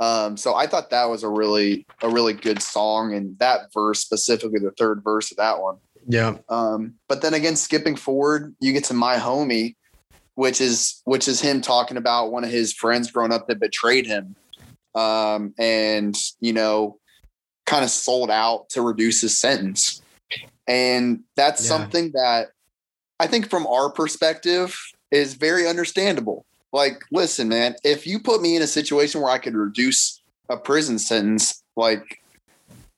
Um, 0.00 0.36
so 0.36 0.54
I 0.54 0.66
thought 0.66 0.90
that 0.90 1.08
was 1.08 1.22
a 1.22 1.28
really 1.28 1.86
a 2.02 2.08
really 2.08 2.32
good 2.32 2.62
song, 2.62 3.14
and 3.14 3.38
that 3.38 3.72
verse 3.72 4.00
specifically, 4.00 4.58
the 4.58 4.72
third 4.72 5.02
verse 5.04 5.30
of 5.30 5.36
that 5.36 5.60
one. 5.60 5.76
Yeah. 6.08 6.38
Um, 6.48 6.94
but 7.08 7.22
then 7.22 7.34
again, 7.34 7.56
skipping 7.56 7.96
forward, 7.96 8.54
you 8.60 8.72
get 8.72 8.84
to 8.84 8.94
my 8.94 9.16
homie, 9.16 9.74
which 10.34 10.60
is 10.60 11.02
which 11.04 11.28
is 11.28 11.40
him 11.40 11.60
talking 11.60 11.96
about 11.96 12.32
one 12.32 12.44
of 12.44 12.50
his 12.50 12.72
friends 12.72 13.10
growing 13.10 13.32
up 13.32 13.46
that 13.48 13.60
betrayed 13.60 14.06
him, 14.06 14.36
um, 14.94 15.54
and 15.58 16.16
you 16.40 16.52
know, 16.52 16.98
kind 17.66 17.84
of 17.84 17.90
sold 17.90 18.30
out 18.30 18.68
to 18.70 18.82
reduce 18.82 19.20
his 19.20 19.36
sentence, 19.38 20.02
and 20.66 21.20
that's 21.36 21.62
Yeah. 21.62 21.68
something 21.68 22.12
that 22.12 22.48
I 23.18 23.26
think 23.26 23.48
from 23.48 23.66
our 23.66 23.90
perspective 23.90 24.78
is 25.10 25.34
very 25.34 25.66
understandable. 25.66 26.44
Like, 26.72 27.00
listen, 27.10 27.48
man, 27.48 27.76
if 27.84 28.06
you 28.06 28.18
put 28.18 28.42
me 28.42 28.56
in 28.56 28.62
a 28.62 28.66
situation 28.66 29.20
where 29.20 29.30
I 29.30 29.38
could 29.38 29.54
reduce 29.54 30.20
a 30.48 30.56
prison 30.56 30.98
sentence, 30.98 31.62
like 31.76 32.20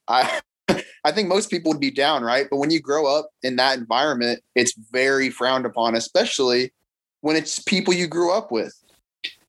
I 0.07 0.41
I 1.03 1.11
think 1.11 1.29
most 1.29 1.49
people 1.49 1.71
would 1.71 1.79
be 1.79 1.91
down, 1.91 2.23
right? 2.23 2.47
But 2.49 2.57
when 2.57 2.71
you 2.71 2.81
grow 2.81 3.05
up 3.07 3.29
in 3.43 3.55
that 3.55 3.77
environment, 3.77 4.41
it's 4.55 4.73
very 4.91 5.29
frowned 5.29 5.65
upon, 5.65 5.95
especially 5.95 6.73
when 7.21 7.35
it's 7.35 7.59
people 7.59 7.93
you 7.93 8.07
grew 8.07 8.33
up 8.33 8.51
with. 8.51 8.73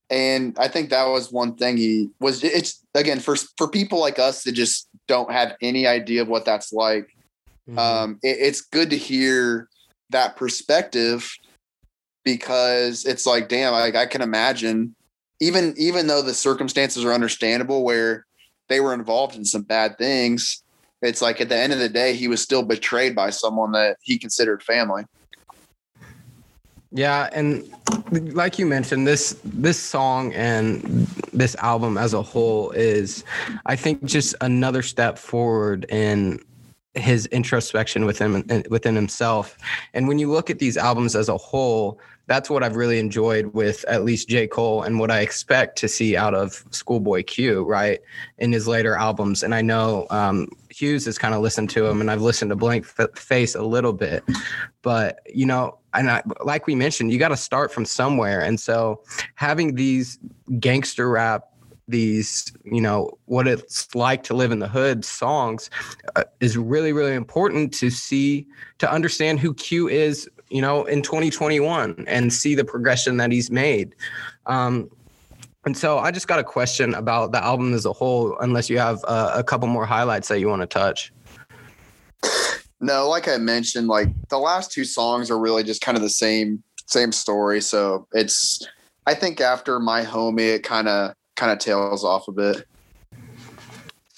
And 0.08 0.56
I 0.58 0.68
think 0.68 0.90
that 0.90 1.06
was 1.06 1.30
one 1.30 1.54
thing 1.56 1.76
he 1.76 2.10
was 2.20 2.42
it's 2.42 2.84
again 2.94 3.20
for 3.20 3.36
for 3.56 3.68
people 3.68 4.00
like 4.00 4.18
us 4.18 4.44
that 4.44 4.52
just 4.52 4.88
don't 5.08 5.30
have 5.32 5.56
any 5.62 5.86
idea 5.86 6.22
of 6.22 6.28
what 6.28 6.44
that's 6.44 6.72
like. 6.72 7.08
Mhm. 7.68 7.78
Um 7.78 8.18
it, 8.22 8.38
it's 8.40 8.60
good 8.60 8.90
to 8.90 8.96
hear 8.96 9.68
that 10.10 10.36
perspective 10.36 11.30
because 12.24 13.04
it's 13.04 13.26
like 13.26 13.48
damn 13.48 13.72
like 13.72 13.96
I 13.96 14.06
can 14.06 14.22
imagine 14.22 14.94
even 15.40 15.74
even 15.76 16.06
though 16.06 16.22
the 16.22 16.34
circumstances 16.34 17.04
are 17.04 17.12
understandable 17.12 17.84
where 17.84 18.26
they 18.68 18.80
were 18.80 18.94
involved 18.94 19.36
in 19.36 19.44
some 19.44 19.62
bad 19.62 19.98
things 19.98 20.62
it's 21.02 21.22
like 21.22 21.40
at 21.40 21.48
the 21.48 21.56
end 21.56 21.72
of 21.72 21.78
the 21.78 21.88
day 21.88 22.14
he 22.14 22.28
was 22.28 22.42
still 22.42 22.62
betrayed 22.62 23.14
by 23.14 23.30
someone 23.30 23.72
that 23.72 23.96
he 24.02 24.18
considered 24.18 24.62
family 24.62 25.04
Yeah, 26.92 27.28
and 27.32 27.72
like 28.10 28.58
you 28.58 28.66
mentioned, 28.66 29.06
this 29.06 29.38
this 29.44 29.78
song 29.78 30.32
and 30.34 30.82
this 31.32 31.54
album 31.56 31.96
as 31.96 32.14
a 32.14 32.22
whole 32.22 32.72
is, 32.72 33.22
I 33.64 33.76
think, 33.76 34.04
just 34.04 34.34
another 34.40 34.82
step 34.82 35.16
forward 35.16 35.86
in 35.88 36.40
his 36.94 37.26
introspection 37.26 38.04
within 38.04 38.64
within 38.68 38.96
himself. 38.96 39.56
And 39.94 40.08
when 40.08 40.18
you 40.18 40.30
look 40.30 40.50
at 40.50 40.58
these 40.58 40.76
albums 40.76 41.14
as 41.14 41.28
a 41.28 41.36
whole, 41.36 42.00
that's 42.30 42.48
what 42.48 42.62
I've 42.62 42.76
really 42.76 43.00
enjoyed 43.00 43.46
with 43.54 43.84
at 43.88 44.04
least 44.04 44.28
J. 44.28 44.46
Cole 44.46 44.84
and 44.84 45.00
what 45.00 45.10
I 45.10 45.18
expect 45.18 45.76
to 45.78 45.88
see 45.88 46.16
out 46.16 46.32
of 46.32 46.64
Schoolboy 46.70 47.24
Q, 47.24 47.64
right, 47.64 47.98
in 48.38 48.52
his 48.52 48.68
later 48.68 48.94
albums. 48.94 49.42
And 49.42 49.52
I 49.52 49.62
know 49.62 50.06
um, 50.10 50.46
Hughes 50.70 51.06
has 51.06 51.18
kind 51.18 51.34
of 51.34 51.40
listened 51.40 51.70
to 51.70 51.84
him, 51.86 52.00
and 52.00 52.08
I've 52.08 52.22
listened 52.22 52.50
to 52.50 52.56
Blank 52.56 52.86
F- 53.00 53.18
Face 53.18 53.56
a 53.56 53.64
little 53.64 53.92
bit, 53.92 54.22
but 54.82 55.18
you 55.26 55.44
know, 55.44 55.80
and 55.92 56.08
I, 56.08 56.22
like 56.44 56.68
we 56.68 56.76
mentioned, 56.76 57.10
you 57.12 57.18
got 57.18 57.30
to 57.30 57.36
start 57.36 57.72
from 57.72 57.84
somewhere. 57.84 58.40
And 58.40 58.60
so 58.60 59.02
having 59.34 59.74
these 59.74 60.16
gangster 60.60 61.10
rap, 61.10 61.46
these, 61.88 62.52
you 62.64 62.80
know, 62.80 63.10
what 63.24 63.48
it's 63.48 63.92
like 63.96 64.22
to 64.22 64.34
live 64.34 64.52
in 64.52 64.60
the 64.60 64.68
hood 64.68 65.04
songs 65.04 65.68
uh, 66.14 66.22
is 66.38 66.56
really, 66.56 66.92
really 66.92 67.14
important 67.14 67.74
to 67.74 67.90
see, 67.90 68.46
to 68.78 68.88
understand 68.88 69.40
who 69.40 69.52
Q 69.52 69.88
is, 69.88 70.30
you 70.50 70.60
know, 70.60 70.84
in 70.84 71.02
2021 71.02 72.04
and 72.06 72.32
see 72.32 72.54
the 72.54 72.64
progression 72.64 73.16
that 73.18 73.32
he's 73.32 73.50
made. 73.50 73.94
Um, 74.46 74.90
and 75.64 75.76
so 75.76 75.98
I 75.98 76.10
just 76.10 76.26
got 76.26 76.38
a 76.38 76.44
question 76.44 76.94
about 76.94 77.32
the 77.32 77.42
album 77.42 77.74
as 77.74 77.84
a 77.84 77.92
whole, 77.92 78.36
unless 78.40 78.70
you 78.70 78.78
have 78.78 79.04
a 79.06 79.44
couple 79.44 79.68
more 79.68 79.86
highlights 79.86 80.28
that 80.28 80.40
you 80.40 80.48
want 80.48 80.62
to 80.62 80.66
touch. 80.66 81.12
no 82.82 83.08
like 83.08 83.28
i 83.28 83.36
mentioned 83.36 83.88
like 83.88 84.08
the 84.28 84.38
last 84.38 84.70
two 84.72 84.84
songs 84.84 85.30
are 85.30 85.38
really 85.38 85.62
just 85.62 85.80
kind 85.82 85.96
of 85.96 86.02
the 86.02 86.08
same 86.08 86.62
same 86.86 87.12
story 87.12 87.60
so 87.60 88.06
it's 88.12 88.66
i 89.06 89.14
think 89.14 89.40
after 89.40 89.78
my 89.78 90.02
homie 90.02 90.54
it 90.54 90.62
kind 90.62 90.86
of 90.88 91.14
kind 91.40 91.50
of 91.50 91.58
tails 91.58 92.04
off 92.04 92.28
a 92.28 92.32
bit. 92.32 92.66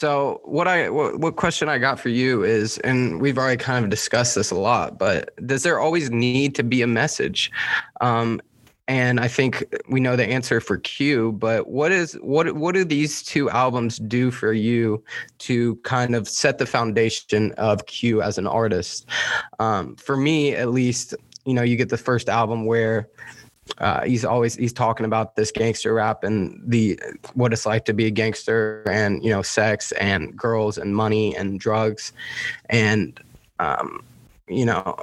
So 0.02 0.40
what 0.42 0.66
I 0.66 0.90
what, 0.90 1.20
what 1.20 1.36
question 1.36 1.68
I 1.68 1.78
got 1.78 2.00
for 2.00 2.08
you 2.08 2.42
is, 2.42 2.78
and 2.78 3.20
we've 3.20 3.38
already 3.38 3.62
kind 3.62 3.84
of 3.84 3.88
discussed 3.88 4.34
this 4.34 4.50
a 4.50 4.56
lot, 4.56 4.98
but 4.98 5.30
does 5.46 5.62
there 5.62 5.78
always 5.78 6.10
need 6.10 6.56
to 6.56 6.64
be 6.64 6.82
a 6.82 6.88
message? 6.88 7.52
Um, 8.00 8.42
and 8.88 9.20
I 9.20 9.28
think 9.28 9.64
we 9.88 10.00
know 10.00 10.16
the 10.16 10.26
answer 10.26 10.60
for 10.60 10.78
Q, 10.78 11.30
but 11.30 11.68
what 11.68 11.92
is 11.92 12.14
what 12.14 12.52
what 12.56 12.74
do 12.74 12.84
these 12.84 13.22
two 13.22 13.48
albums 13.50 13.98
do 13.98 14.32
for 14.32 14.52
you 14.52 15.04
to 15.38 15.76
kind 15.84 16.16
of 16.16 16.26
set 16.26 16.58
the 16.58 16.66
foundation 16.66 17.52
of 17.52 17.86
Q 17.86 18.22
as 18.22 18.38
an 18.38 18.48
artist? 18.48 19.06
Um, 19.60 19.94
for 19.94 20.16
me, 20.16 20.56
at 20.56 20.70
least, 20.70 21.14
you 21.44 21.54
know, 21.54 21.62
you 21.62 21.76
get 21.76 21.90
the 21.90 21.96
first 21.96 22.28
album 22.28 22.66
where 22.66 23.08
uh, 23.78 24.02
he's 24.02 24.24
always 24.24 24.54
he's 24.56 24.72
talking 24.72 25.06
about 25.06 25.36
this 25.36 25.50
gangster 25.52 25.94
rap 25.94 26.24
and 26.24 26.60
the 26.66 26.98
what 27.34 27.52
it's 27.52 27.64
like 27.64 27.84
to 27.84 27.94
be 27.94 28.06
a 28.06 28.10
gangster 28.10 28.82
and 28.88 29.24
you 29.24 29.30
know 29.30 29.42
sex 29.42 29.92
and 29.92 30.36
girls 30.36 30.78
and 30.78 30.94
money 30.94 31.36
and 31.36 31.60
drugs. 31.60 32.12
And 32.68 33.18
um, 33.58 34.04
you 34.48 34.66
know 34.66 34.96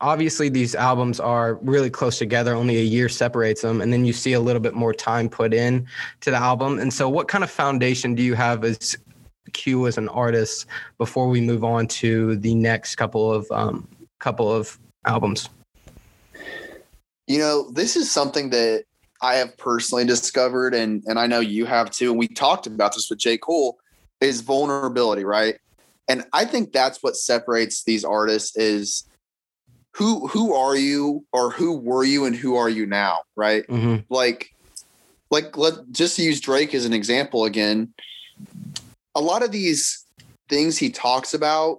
obviously 0.00 0.48
these 0.48 0.74
albums 0.74 1.20
are 1.20 1.54
really 1.54 1.90
close 1.90 2.18
together. 2.18 2.54
Only 2.54 2.76
a 2.78 2.82
year 2.82 3.08
separates 3.08 3.62
them. 3.62 3.80
And 3.80 3.92
then 3.92 4.04
you 4.04 4.12
see 4.12 4.34
a 4.34 4.40
little 4.40 4.60
bit 4.60 4.74
more 4.74 4.92
time 4.92 5.28
put 5.28 5.54
in 5.54 5.86
to 6.20 6.30
the 6.30 6.36
album. 6.36 6.78
And 6.78 6.92
so 6.92 7.08
what 7.08 7.28
kind 7.28 7.42
of 7.42 7.50
foundation 7.50 8.14
do 8.14 8.22
you 8.22 8.34
have 8.34 8.64
as 8.64 8.96
q 9.52 9.86
as 9.86 9.96
an 9.96 10.08
artist 10.08 10.66
before 10.98 11.28
we 11.28 11.40
move 11.40 11.64
on 11.64 11.86
to 11.86 12.36
the 12.36 12.54
next 12.54 12.96
couple 12.96 13.32
of 13.32 13.50
um, 13.52 13.88
couple 14.18 14.52
of 14.52 14.78
albums 15.06 15.48
you 17.26 17.38
know, 17.38 17.70
this 17.70 17.96
is 17.96 18.10
something 18.10 18.50
that 18.50 18.84
I 19.22 19.36
have 19.36 19.56
personally 19.56 20.04
discovered, 20.04 20.74
and 20.74 21.02
and 21.06 21.18
I 21.18 21.26
know 21.26 21.40
you 21.40 21.64
have 21.66 21.90
too. 21.90 22.10
And 22.10 22.18
we 22.18 22.28
talked 22.28 22.66
about 22.66 22.94
this 22.94 23.08
with 23.10 23.18
J. 23.18 23.38
Cole, 23.38 23.78
is 24.20 24.40
vulnerability, 24.40 25.24
right? 25.24 25.56
And 26.08 26.24
I 26.32 26.44
think 26.44 26.72
that's 26.72 27.02
what 27.02 27.16
separates 27.16 27.82
these 27.82 28.04
artists 28.04 28.56
is 28.56 29.04
who 29.92 30.26
who 30.28 30.54
are 30.54 30.76
you 30.76 31.24
or 31.32 31.50
who 31.50 31.76
were 31.76 32.04
you 32.04 32.26
and 32.26 32.36
who 32.36 32.56
are 32.56 32.68
you 32.68 32.86
now, 32.86 33.22
right? 33.34 33.66
mm-hmm. 33.66 34.02
Like 34.12 34.54
like 35.30 35.56
let 35.56 35.74
just 35.90 36.18
use 36.18 36.40
Drake 36.40 36.74
as 36.74 36.84
an 36.84 36.92
example 36.92 37.44
again. 37.44 37.92
A 39.14 39.20
lot 39.20 39.42
of 39.42 39.50
these 39.50 40.04
things 40.48 40.78
he 40.78 40.90
talks 40.90 41.34
about, 41.34 41.78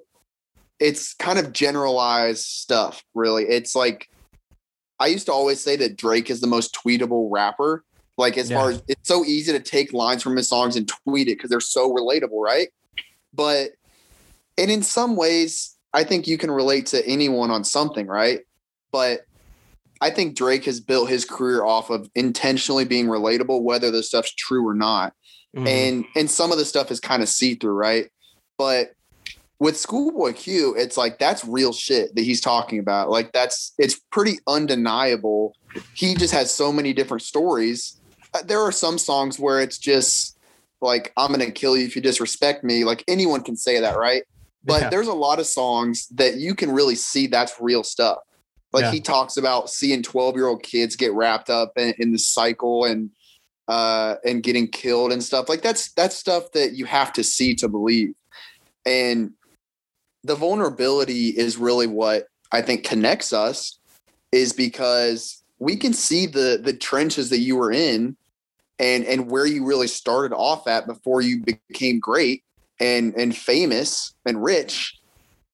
it's 0.79 1.13
kind 1.13 1.39
of 1.39 1.53
generalized 1.53 2.45
stuff, 2.45 3.03
really. 3.13 3.43
It's 3.45 3.75
like 3.75 4.09
I 4.99 5.07
used 5.07 5.25
to 5.27 5.33
always 5.33 5.61
say 5.61 5.75
that 5.77 5.95
Drake 5.97 6.29
is 6.29 6.41
the 6.41 6.47
most 6.47 6.75
tweetable 6.75 7.27
rapper. 7.31 7.83
Like 8.17 8.37
as 8.37 8.49
Yeah. 8.49 8.59
far 8.59 8.71
as 8.71 8.81
it's 8.87 9.07
so 9.07 9.23
easy 9.23 9.51
to 9.51 9.59
take 9.59 9.93
lines 9.93 10.23
from 10.23 10.35
his 10.35 10.49
songs 10.49 10.75
and 10.75 10.87
tweet 10.87 11.27
it 11.27 11.37
because 11.37 11.49
they're 11.51 11.59
so 11.59 11.93
relatable, 11.93 12.41
right? 12.41 12.69
But 13.33 13.71
and 14.57 14.71
in 14.71 14.81
some 14.81 15.15
ways, 15.15 15.75
I 15.93 16.03
think 16.03 16.27
you 16.27 16.37
can 16.37 16.49
relate 16.49 16.87
to 16.87 17.05
anyone 17.07 17.51
on 17.51 17.63
something, 17.63 18.07
right? 18.07 18.41
But 18.91 19.21
I 20.01 20.09
think 20.09 20.35
Drake 20.35 20.65
has 20.65 20.79
built 20.79 21.09
his 21.09 21.25
career 21.25 21.63
off 21.63 21.91
of 21.91 22.09
intentionally 22.15 22.85
being 22.85 23.05
relatable, 23.05 23.61
whether 23.61 23.91
the 23.91 24.01
stuff's 24.01 24.33
true 24.33 24.67
or 24.67 24.73
not. 24.73 25.13
Mhm. 25.55 25.67
And 25.67 26.05
and 26.15 26.31
some 26.31 26.51
of 26.51 26.57
the 26.57 26.65
stuff 26.65 26.89
is 26.91 26.99
kind 26.99 27.21
of 27.21 27.29
see-through, 27.29 27.73
right? 27.73 28.09
But 28.57 28.93
with 29.59 29.77
Schoolboy 29.77 30.33
Q, 30.33 30.75
it's 30.77 30.97
like 30.97 31.17
that's 31.19 31.43
real 31.45 31.73
shit 31.73 32.13
that 32.15 32.21
he's 32.21 32.41
talking 32.41 32.79
about. 32.79 33.09
Like 33.09 33.31
that's 33.31 33.73
it's 33.77 33.99
pretty 34.11 34.37
undeniable. 34.47 35.55
He 35.93 36.15
just 36.15 36.33
has 36.33 36.53
so 36.53 36.71
many 36.71 36.93
different 36.93 37.23
stories. 37.23 37.99
Uh, 38.33 38.43
There 38.43 38.61
are 38.61 38.71
some 38.71 38.97
songs 38.97 39.39
where 39.39 39.59
it's 39.59 39.77
just 39.77 40.37
like 40.81 41.11
I'm 41.17 41.31
gonna 41.31 41.51
kill 41.51 41.75
you 41.75 41.85
if 41.85 41.95
you 41.95 42.01
disrespect 42.01 42.63
me. 42.63 42.83
Like 42.83 43.03
anyone 43.07 43.41
can 43.41 43.55
say 43.55 43.79
that, 43.79 43.97
right? 43.97 44.23
But 44.63 44.83
Yeah. 44.83 44.89
there's 44.89 45.07
a 45.07 45.13
lot 45.13 45.39
of 45.39 45.47
songs 45.47 46.07
that 46.15 46.35
you 46.35 46.53
can 46.53 46.71
really 46.71 46.95
see 46.95 47.25
that's 47.27 47.53
real 47.59 47.83
stuff. 47.83 48.19
Like 48.73 48.83
Yeah. 48.83 48.91
he 48.91 49.01
talks 49.01 49.37
about 49.37 49.69
seeing 49.71 50.03
12 50.03 50.35
year 50.35 50.47
old 50.47 50.61
kids 50.61 50.95
get 50.95 51.13
wrapped 51.13 51.49
up 51.49 51.71
in, 51.77 51.93
in 51.97 52.11
the 52.11 52.19
cycle 52.19 52.85
and 52.85 53.09
uh 53.67 54.15
and 54.23 54.43
getting 54.43 54.67
killed 54.67 55.11
and 55.11 55.23
stuff. 55.23 55.49
Like 55.49 55.63
that's 55.63 55.91
that's 55.93 56.15
stuff 56.15 56.51
that 56.51 56.73
you 56.73 56.85
have 56.85 57.11
to 57.13 57.23
see 57.23 57.55
to 57.55 57.67
believe. 57.67 58.13
And 58.85 59.31
the 60.24 60.36
vulnerability 60.36 61.30
is 61.30 61.57
really 61.57 61.88
what 61.88 62.28
I 62.51 62.61
think 62.61 62.84
connects 62.84 63.34
us 63.34 63.80
is 64.32 64.53
because 64.53 65.43
we 65.59 65.76
can 65.76 65.93
see 65.93 66.26
the 66.26 66.59
the 66.61 66.74
trenches 66.74 67.30
that 67.30 67.39
you 67.39 67.55
were 67.55 67.72
in 67.72 68.18
and 68.80 69.05
and 69.05 69.32
where 69.32 69.45
you 69.45 69.65
really 69.65 69.88
started 69.88 70.36
off 70.36 70.68
at 70.68 70.88
before 70.88 71.22
you 71.22 71.43
became 71.43 71.99
great 71.99 72.43
and 72.80 73.13
and 73.15 73.36
famous 73.36 74.13
and 74.26 74.43
rich. 74.43 74.99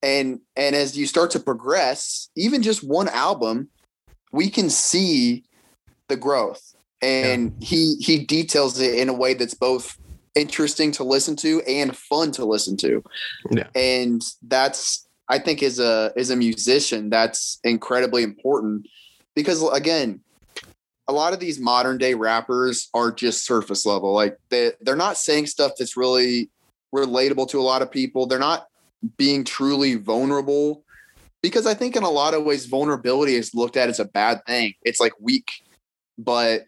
And 0.02 0.40
and 0.56 0.76
as 0.76 0.98
you 0.98 1.08
start 1.08 1.32
to 1.32 1.40
progress 1.40 2.30
even 2.36 2.62
just 2.62 2.84
one 2.84 3.10
album 3.10 3.70
we 4.34 4.50
can 4.50 4.70
see 4.70 5.44
the 6.10 6.18
growth. 6.18 6.76
And 7.02 7.54
he 7.62 7.96
he 8.00 8.26
details 8.26 8.80
it 8.80 8.96
in 8.96 9.08
a 9.08 9.14
way 9.14 9.34
that's 9.34 9.54
both 9.54 9.98
interesting 10.36 10.92
to 10.94 11.04
listen 11.04 11.36
to 11.38 11.62
and 11.68 11.96
fun 11.96 12.32
to 12.34 12.46
listen 12.46 12.78
to. 12.78 13.04
Yeah. 13.52 13.68
and 13.76 14.22
that's 14.44 15.08
i 15.30 15.40
think 15.40 15.64
as 15.64 15.80
a 15.80 16.12
as 16.18 16.30
a 16.30 16.36
musician 16.36 17.10
that's 17.10 17.60
incredibly 17.64 18.24
important 18.24 18.86
because 19.36 19.64
again 19.70 20.20
a 21.08 21.14
lot 21.14 21.34
of 21.34 21.40
these 21.40 21.60
modern 21.60 21.98
day 21.98 22.14
rappers 22.14 22.90
are 22.94 23.12
just 23.12 23.46
surface 23.46 23.86
level. 23.86 24.14
Like 24.14 24.38
they 24.50 24.72
they're 24.82 24.96
not 24.96 25.18
saying 25.18 25.48
stuff 25.48 25.74
that's 25.78 25.98
really 25.98 26.50
relatable 26.94 27.50
to 27.50 27.60
a 27.60 27.62
lot 27.64 27.82
of 27.82 27.92
people. 27.92 28.26
They're 28.26 28.40
not 28.40 28.68
being 29.18 29.44
truly 29.44 29.96
vulnerable 29.96 30.86
because 31.42 31.66
i 31.68 31.74
think 31.74 31.98
in 31.98 32.04
a 32.04 32.10
lot 32.10 32.34
of 32.34 32.46
ways 32.46 32.68
vulnerability 32.68 33.36
is 33.36 33.54
looked 33.54 33.76
at 33.76 33.90
as 33.90 34.00
a 34.00 34.06
bad 34.06 34.46
thing. 34.46 34.74
It's 34.84 35.00
like 35.00 35.14
weak. 35.20 35.50
But 36.18 36.66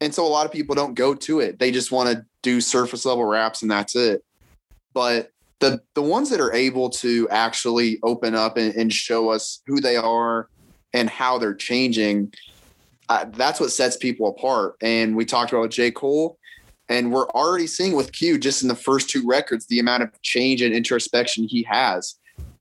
and 0.00 0.14
so 0.14 0.26
a 0.26 0.28
lot 0.28 0.46
of 0.46 0.52
people 0.52 0.74
don't 0.74 0.94
go 0.94 1.14
to 1.14 1.40
it. 1.40 1.58
They 1.58 1.70
just 1.70 1.92
want 1.92 2.08
to 2.08 2.24
do 2.42 2.60
surface 2.60 3.04
level 3.04 3.24
raps 3.24 3.62
and 3.62 3.70
that's 3.70 3.94
it. 3.96 4.24
But 4.92 5.30
the 5.60 5.80
the 5.94 6.02
ones 6.02 6.30
that 6.30 6.40
are 6.40 6.52
able 6.52 6.90
to 6.90 7.28
actually 7.30 7.98
open 8.02 8.34
up 8.34 8.56
and, 8.56 8.74
and 8.74 8.92
show 8.92 9.30
us 9.30 9.62
who 9.66 9.80
they 9.80 9.96
are 9.96 10.48
and 10.92 11.08
how 11.08 11.38
they're 11.38 11.54
changing 11.54 12.32
uh, 13.08 13.24
that's 13.32 13.58
what 13.58 13.72
sets 13.72 13.96
people 13.96 14.28
apart. 14.28 14.76
And 14.80 15.16
we 15.16 15.24
talked 15.24 15.52
about 15.52 15.70
j. 15.70 15.90
Cole 15.90 16.38
and 16.88 17.12
we're 17.12 17.28
already 17.30 17.66
seeing 17.66 17.94
with 17.94 18.12
q 18.12 18.38
just 18.38 18.62
in 18.62 18.68
the 18.68 18.74
first 18.74 19.10
two 19.10 19.26
records 19.26 19.66
the 19.66 19.78
amount 19.78 20.02
of 20.02 20.22
change 20.22 20.62
and 20.62 20.74
introspection 20.74 21.46
he 21.48 21.62
has. 21.64 22.16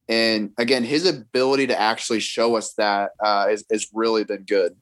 And 0.08 0.52
again 0.58 0.84
his 0.84 1.06
ability 1.08 1.68
to 1.68 1.80
actually 1.80 2.20
show 2.20 2.56
us 2.56 2.74
that 2.74 3.12
uh, 3.24 3.48
is, 3.50 3.64
is 3.70 3.90
really 3.94 4.24
been 4.24 4.44
good 4.44 4.76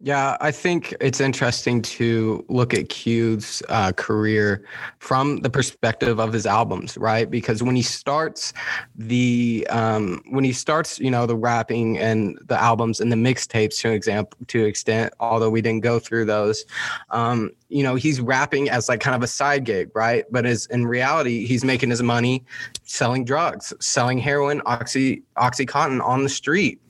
Yeah, 0.00 0.36
I 0.42 0.50
think 0.50 0.94
it's 1.00 1.20
interesting 1.20 1.80
to 1.82 2.44
look 2.48 2.74
at 2.74 2.90
Q's 2.90 3.62
uh, 3.70 3.92
career 3.92 4.62
from 4.98 5.38
the 5.38 5.48
perspective 5.48 6.20
of 6.20 6.34
his 6.34 6.44
albums, 6.44 6.98
right? 6.98 7.30
Because 7.30 7.62
when 7.62 7.74
he 7.74 7.82
starts 7.82 8.52
the 8.94 9.66
um, 9.70 10.22
when 10.28 10.44
he 10.44 10.52
starts, 10.52 10.98
you 10.98 11.10
know, 11.10 11.24
the 11.24 11.34
rapping 11.34 11.96
and 11.96 12.38
the 12.44 12.60
albums 12.60 13.00
and 13.00 13.10
the 13.10 13.16
mixtapes 13.16 13.80
to 13.80 13.90
example 13.90 14.38
to 14.48 14.66
extent, 14.66 15.14
although 15.18 15.48
we 15.48 15.62
didn't 15.62 15.82
go 15.82 15.98
through 15.98 16.26
those, 16.26 16.66
um, 17.08 17.50
you 17.70 17.82
know, 17.82 17.94
he's 17.94 18.20
rapping 18.20 18.68
as 18.68 18.90
like 18.90 19.00
kind 19.00 19.16
of 19.16 19.22
a 19.22 19.26
side 19.26 19.64
gig, 19.64 19.90
right? 19.94 20.26
But 20.30 20.44
as 20.44 20.66
in 20.66 20.86
reality, 20.86 21.46
he's 21.46 21.64
making 21.64 21.88
his 21.88 22.02
money 22.02 22.44
selling 22.84 23.24
drugs, 23.24 23.72
selling 23.80 24.18
heroin, 24.18 24.60
oxy 24.66 25.22
oxycontin 25.38 26.04
on 26.04 26.22
the 26.22 26.28
street, 26.28 26.82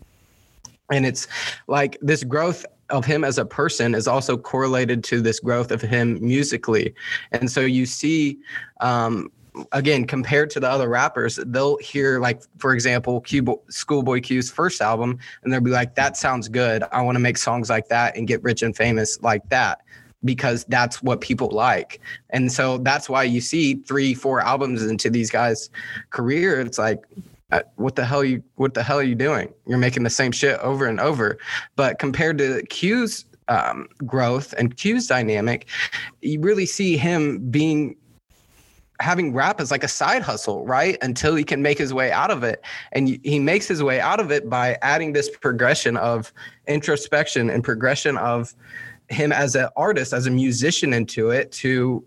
and 0.90 1.06
it's 1.06 1.28
like 1.68 1.98
this 2.00 2.24
growth 2.24 2.66
of 2.90 3.04
him 3.04 3.24
as 3.24 3.38
a 3.38 3.44
person 3.44 3.94
is 3.94 4.06
also 4.06 4.36
correlated 4.36 5.02
to 5.04 5.20
this 5.20 5.40
growth 5.40 5.70
of 5.70 5.80
him 5.80 6.18
musically. 6.20 6.94
And 7.32 7.50
so 7.50 7.60
you 7.60 7.86
see 7.86 8.38
um 8.80 9.30
again 9.72 10.06
compared 10.06 10.50
to 10.50 10.60
the 10.60 10.68
other 10.68 10.86
rappers 10.86 11.40
they'll 11.46 11.78
hear 11.78 12.20
like 12.20 12.42
for 12.58 12.74
example 12.74 13.24
schoolboy 13.70 14.20
q's 14.20 14.50
first 14.50 14.82
album 14.82 15.18
and 15.42 15.50
they'll 15.50 15.62
be 15.62 15.70
like 15.70 15.94
that 15.94 16.16
sounds 16.16 16.48
good. 16.48 16.84
I 16.92 17.00
want 17.02 17.16
to 17.16 17.20
make 17.20 17.38
songs 17.38 17.70
like 17.70 17.88
that 17.88 18.16
and 18.16 18.28
get 18.28 18.42
rich 18.42 18.62
and 18.62 18.76
famous 18.76 19.20
like 19.22 19.48
that 19.48 19.80
because 20.24 20.64
that's 20.64 21.02
what 21.02 21.20
people 21.20 21.48
like. 21.50 22.00
And 22.30 22.50
so 22.50 22.78
that's 22.78 23.08
why 23.08 23.22
you 23.22 23.40
see 23.40 23.74
three 23.74 24.12
four 24.12 24.40
albums 24.40 24.84
into 24.84 25.08
these 25.08 25.30
guys 25.30 25.70
career 26.10 26.60
it's 26.60 26.78
like 26.78 27.02
what 27.76 27.96
the 27.96 28.04
hell 28.04 28.24
you 28.24 28.42
what 28.56 28.74
the 28.74 28.82
hell 28.82 28.98
are 28.98 29.04
you 29.04 29.14
doing? 29.14 29.52
You're 29.66 29.78
making 29.78 30.02
the 30.02 30.10
same 30.10 30.32
shit 30.32 30.58
over 30.60 30.86
and 30.86 31.00
over. 31.00 31.38
But 31.76 31.98
compared 31.98 32.38
to 32.38 32.62
q's 32.68 33.24
um, 33.48 33.88
growth 34.04 34.52
and 34.58 34.76
q's 34.76 35.06
dynamic 35.06 35.68
you 36.20 36.40
really 36.40 36.66
see 36.66 36.96
him 36.96 37.38
being 37.48 37.96
having 38.98 39.32
rap 39.32 39.60
as 39.60 39.70
like 39.70 39.84
a 39.84 39.88
side 39.88 40.22
hustle 40.22 40.66
right? 40.66 40.98
Until 41.02 41.34
he 41.34 41.44
can 41.44 41.62
make 41.62 41.78
his 41.78 41.94
way 41.94 42.10
out 42.10 42.30
of 42.30 42.42
it. 42.42 42.64
And 42.92 43.20
he 43.22 43.38
makes 43.38 43.68
his 43.68 43.82
way 43.82 44.00
out 44.00 44.20
of 44.20 44.32
it 44.32 44.48
by 44.48 44.78
adding 44.82 45.12
this 45.12 45.30
progression 45.30 45.96
of 45.96 46.32
introspection 46.66 47.50
and 47.50 47.62
progression 47.62 48.16
of 48.16 48.54
him 49.08 49.32
as 49.32 49.54
an 49.54 49.68
artist, 49.76 50.12
as 50.12 50.26
a 50.26 50.30
musician 50.30 50.92
into 50.92 51.30
it 51.30 51.52
to 51.52 52.04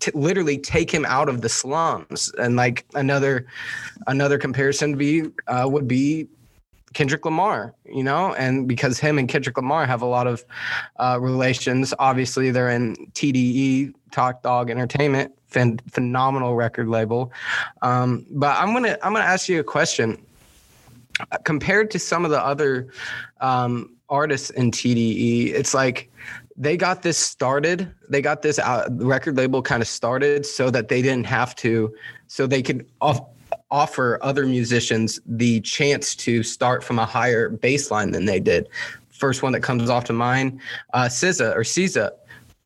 t- 0.00 0.10
literally 0.14 0.58
take 0.58 0.90
him 0.90 1.04
out 1.06 1.28
of 1.28 1.40
the 1.40 1.48
slums. 1.48 2.32
And 2.38 2.56
like 2.56 2.86
another 2.94 3.46
another 4.06 4.38
comparison 4.38 4.96
be 4.96 5.24
uh, 5.46 5.68
would 5.70 5.88
be 5.88 6.28
Kendrick 6.92 7.24
Lamar, 7.24 7.74
you 7.84 8.02
know, 8.02 8.34
and 8.34 8.66
because 8.66 8.98
him 8.98 9.18
and 9.18 9.28
Kendrick 9.28 9.56
Lamar 9.56 9.86
have 9.86 10.02
a 10.02 10.06
lot 10.06 10.26
of 10.26 10.44
uh, 10.96 11.18
relations. 11.20 11.94
Obviously, 11.98 12.50
they're 12.50 12.70
in 12.70 12.96
TDE, 13.12 13.94
Top 14.10 14.42
Dawg 14.42 14.70
Entertainment, 14.70 15.32
phen- 15.50 15.80
phenomenal 15.90 16.56
record 16.56 16.88
label. 16.88 17.32
Um, 17.82 18.26
but 18.30 18.56
I'm 18.58 18.72
gonna 18.72 18.98
I'm 19.02 19.12
gonna 19.12 19.24
ask 19.24 19.48
you 19.48 19.60
a 19.60 19.64
question. 19.64 20.20
Compared 21.44 21.90
to 21.90 21.98
some 21.98 22.24
of 22.24 22.30
the 22.30 22.42
other 22.42 22.88
um, 23.40 23.94
artists 24.08 24.50
in 24.50 24.70
TDE, 24.70 25.52
it's 25.52 25.74
like 25.74 26.10
they 26.60 26.76
got 26.76 27.00
this 27.00 27.16
started. 27.16 27.90
They 28.10 28.20
got 28.20 28.42
this 28.42 28.58
uh, 28.58 28.86
record 28.92 29.38
label 29.38 29.62
kind 29.62 29.80
of 29.80 29.88
started 29.88 30.44
so 30.44 30.68
that 30.70 30.88
they 30.88 31.00
didn't 31.00 31.24
have 31.24 31.56
to, 31.56 31.94
so 32.26 32.46
they 32.46 32.60
could 32.60 32.86
off, 33.00 33.22
offer 33.70 34.18
other 34.20 34.44
musicians 34.44 35.18
the 35.24 35.62
chance 35.62 36.14
to 36.16 36.42
start 36.42 36.84
from 36.84 36.98
a 36.98 37.06
higher 37.06 37.50
baseline 37.50 38.12
than 38.12 38.26
they 38.26 38.40
did. 38.40 38.68
First 39.08 39.42
one 39.42 39.52
that 39.52 39.62
comes 39.62 39.88
off 39.88 40.04
to 40.04 40.12
mind, 40.12 40.60
uh, 40.92 41.04
SZA 41.04 41.56
or 41.56 41.62
SZA. 41.62 42.10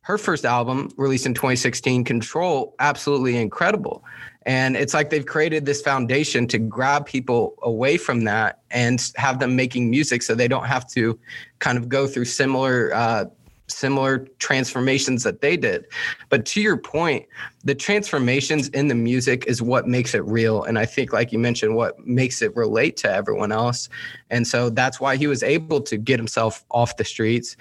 Her 0.01 0.17
first 0.17 0.43
album, 0.43 0.91
released 0.97 1.25
in 1.25 1.33
2016, 1.33 2.03
Control, 2.03 2.75
absolutely 2.79 3.37
incredible. 3.37 4.03
And 4.45 4.75
it's 4.75 4.93
like 4.93 5.09
they've 5.09 5.25
created 5.25 5.65
this 5.65 5.81
foundation 5.81 6.47
to 6.49 6.59
grab 6.59 7.05
people 7.05 7.55
away 7.63 7.97
from 7.97 8.25
that 8.25 8.59
and 8.71 9.01
have 9.15 9.39
them 9.39 9.55
making 9.55 9.89
music 9.89 10.21
so 10.21 10.35
they 10.35 10.49
don't 10.49 10.65
have 10.65 10.85
to 10.91 11.17
kind 11.59 11.77
of 11.77 11.87
go 11.87 12.07
through 12.07 12.25
similar 12.25 12.93
uh, 12.93 13.25
similar 13.67 14.27
transformations 14.39 15.23
that 15.23 15.41
they 15.41 15.57
did. 15.57 15.85
But 16.29 16.45
to 16.47 16.61
your 16.61 16.77
point, 16.77 17.25
the 17.63 17.75
transformations 17.75 18.69
in 18.69 18.87
the 18.87 18.95
music 18.95 19.45
is 19.47 19.61
what 19.61 19.87
makes 19.87 20.13
it 20.13 20.23
real. 20.25 20.63
And 20.63 20.77
I 20.77 20.85
think, 20.85 21.13
like 21.13 21.31
you 21.31 21.39
mentioned, 21.39 21.75
what 21.75 21.99
makes 22.05 22.41
it 22.41 22.55
relate 22.55 22.97
to 22.97 23.11
everyone 23.11 23.51
else. 23.51 23.89
And 24.29 24.47
so 24.47 24.69
that's 24.69 24.99
why 24.99 25.15
he 25.17 25.27
was 25.27 25.43
able 25.43 25.81
to 25.81 25.97
get 25.97 26.19
himself 26.19 26.63
off 26.71 26.97
the 26.97 27.05
streets. 27.05 27.57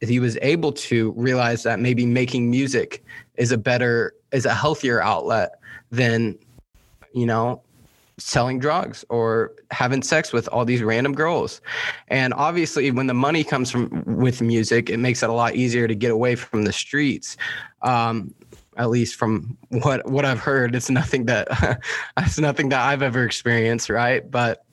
He 0.00 0.20
was 0.20 0.38
able 0.42 0.72
to 0.72 1.12
realize 1.12 1.62
that 1.64 1.80
maybe 1.80 2.06
making 2.06 2.50
music 2.50 3.04
is 3.36 3.52
a 3.52 3.58
better, 3.58 4.14
is 4.32 4.46
a 4.46 4.54
healthier 4.54 5.02
outlet 5.02 5.58
than, 5.90 6.38
you 7.14 7.26
know, 7.26 7.62
selling 8.18 8.58
drugs 8.58 9.04
or 9.08 9.52
having 9.70 10.02
sex 10.02 10.32
with 10.32 10.48
all 10.48 10.64
these 10.64 10.82
random 10.82 11.14
girls. 11.14 11.60
And 12.08 12.34
obviously 12.34 12.90
when 12.90 13.06
the 13.06 13.14
money 13.14 13.44
comes 13.44 13.70
from 13.70 14.04
with 14.06 14.42
music, 14.42 14.90
it 14.90 14.98
makes 14.98 15.22
it 15.22 15.30
a 15.30 15.32
lot 15.32 15.54
easier 15.54 15.88
to 15.88 15.94
get 15.94 16.10
away 16.10 16.34
from 16.34 16.64
the 16.64 16.72
streets. 16.72 17.36
Um, 17.82 18.34
at 18.78 18.88
least 18.88 19.16
from 19.16 19.56
what 19.68 20.08
what 20.08 20.24
I've 20.24 20.38
heard, 20.38 20.74
it's 20.74 20.88
nothing 20.88 21.26
that 21.26 21.80
it's 22.16 22.38
nothing 22.38 22.70
that 22.70 22.80
I've 22.80 23.02
ever 23.02 23.24
experienced, 23.24 23.90
right? 23.90 24.28
But 24.30 24.64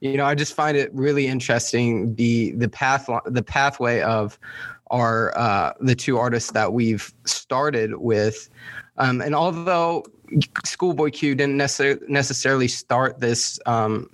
you 0.00 0.16
know, 0.16 0.24
I 0.24 0.34
just 0.34 0.54
find 0.54 0.76
it 0.76 0.92
really 0.92 1.26
interesting 1.26 2.14
the 2.14 2.52
the 2.52 2.68
path 2.68 3.08
the 3.26 3.42
pathway 3.42 4.00
of 4.00 4.38
our 4.90 5.36
uh, 5.36 5.72
the 5.80 5.94
two 5.94 6.18
artists 6.18 6.52
that 6.52 6.72
we've 6.72 7.12
started 7.24 7.96
with. 7.96 8.48
Um, 8.98 9.20
and 9.20 9.34
although 9.34 10.04
Schoolboy 10.64 11.10
Q 11.10 11.34
didn't 11.34 11.56
necessarily 11.56 12.00
necessarily 12.08 12.68
start 12.68 13.20
this 13.20 13.58
um, 13.66 14.08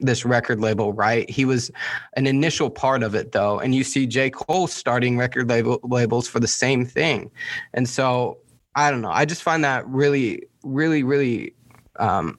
this 0.00 0.24
record 0.24 0.60
label, 0.60 0.92
right? 0.92 1.28
He 1.30 1.44
was 1.44 1.70
an 2.14 2.26
initial 2.26 2.70
part 2.70 3.02
of 3.02 3.14
it, 3.14 3.32
though. 3.32 3.58
And 3.58 3.74
you 3.74 3.84
see 3.84 4.06
J. 4.06 4.30
Cole 4.30 4.66
starting 4.66 5.16
record 5.16 5.48
label 5.48 5.80
labels 5.82 6.28
for 6.28 6.40
the 6.40 6.48
same 6.48 6.84
thing. 6.84 7.30
And 7.72 7.88
so 7.88 8.38
I 8.74 8.90
don't 8.90 9.02
know. 9.02 9.10
I 9.10 9.24
just 9.24 9.42
find 9.42 9.62
that 9.64 9.86
really, 9.86 10.42
really, 10.64 11.02
really 11.02 11.54
um, 11.96 12.38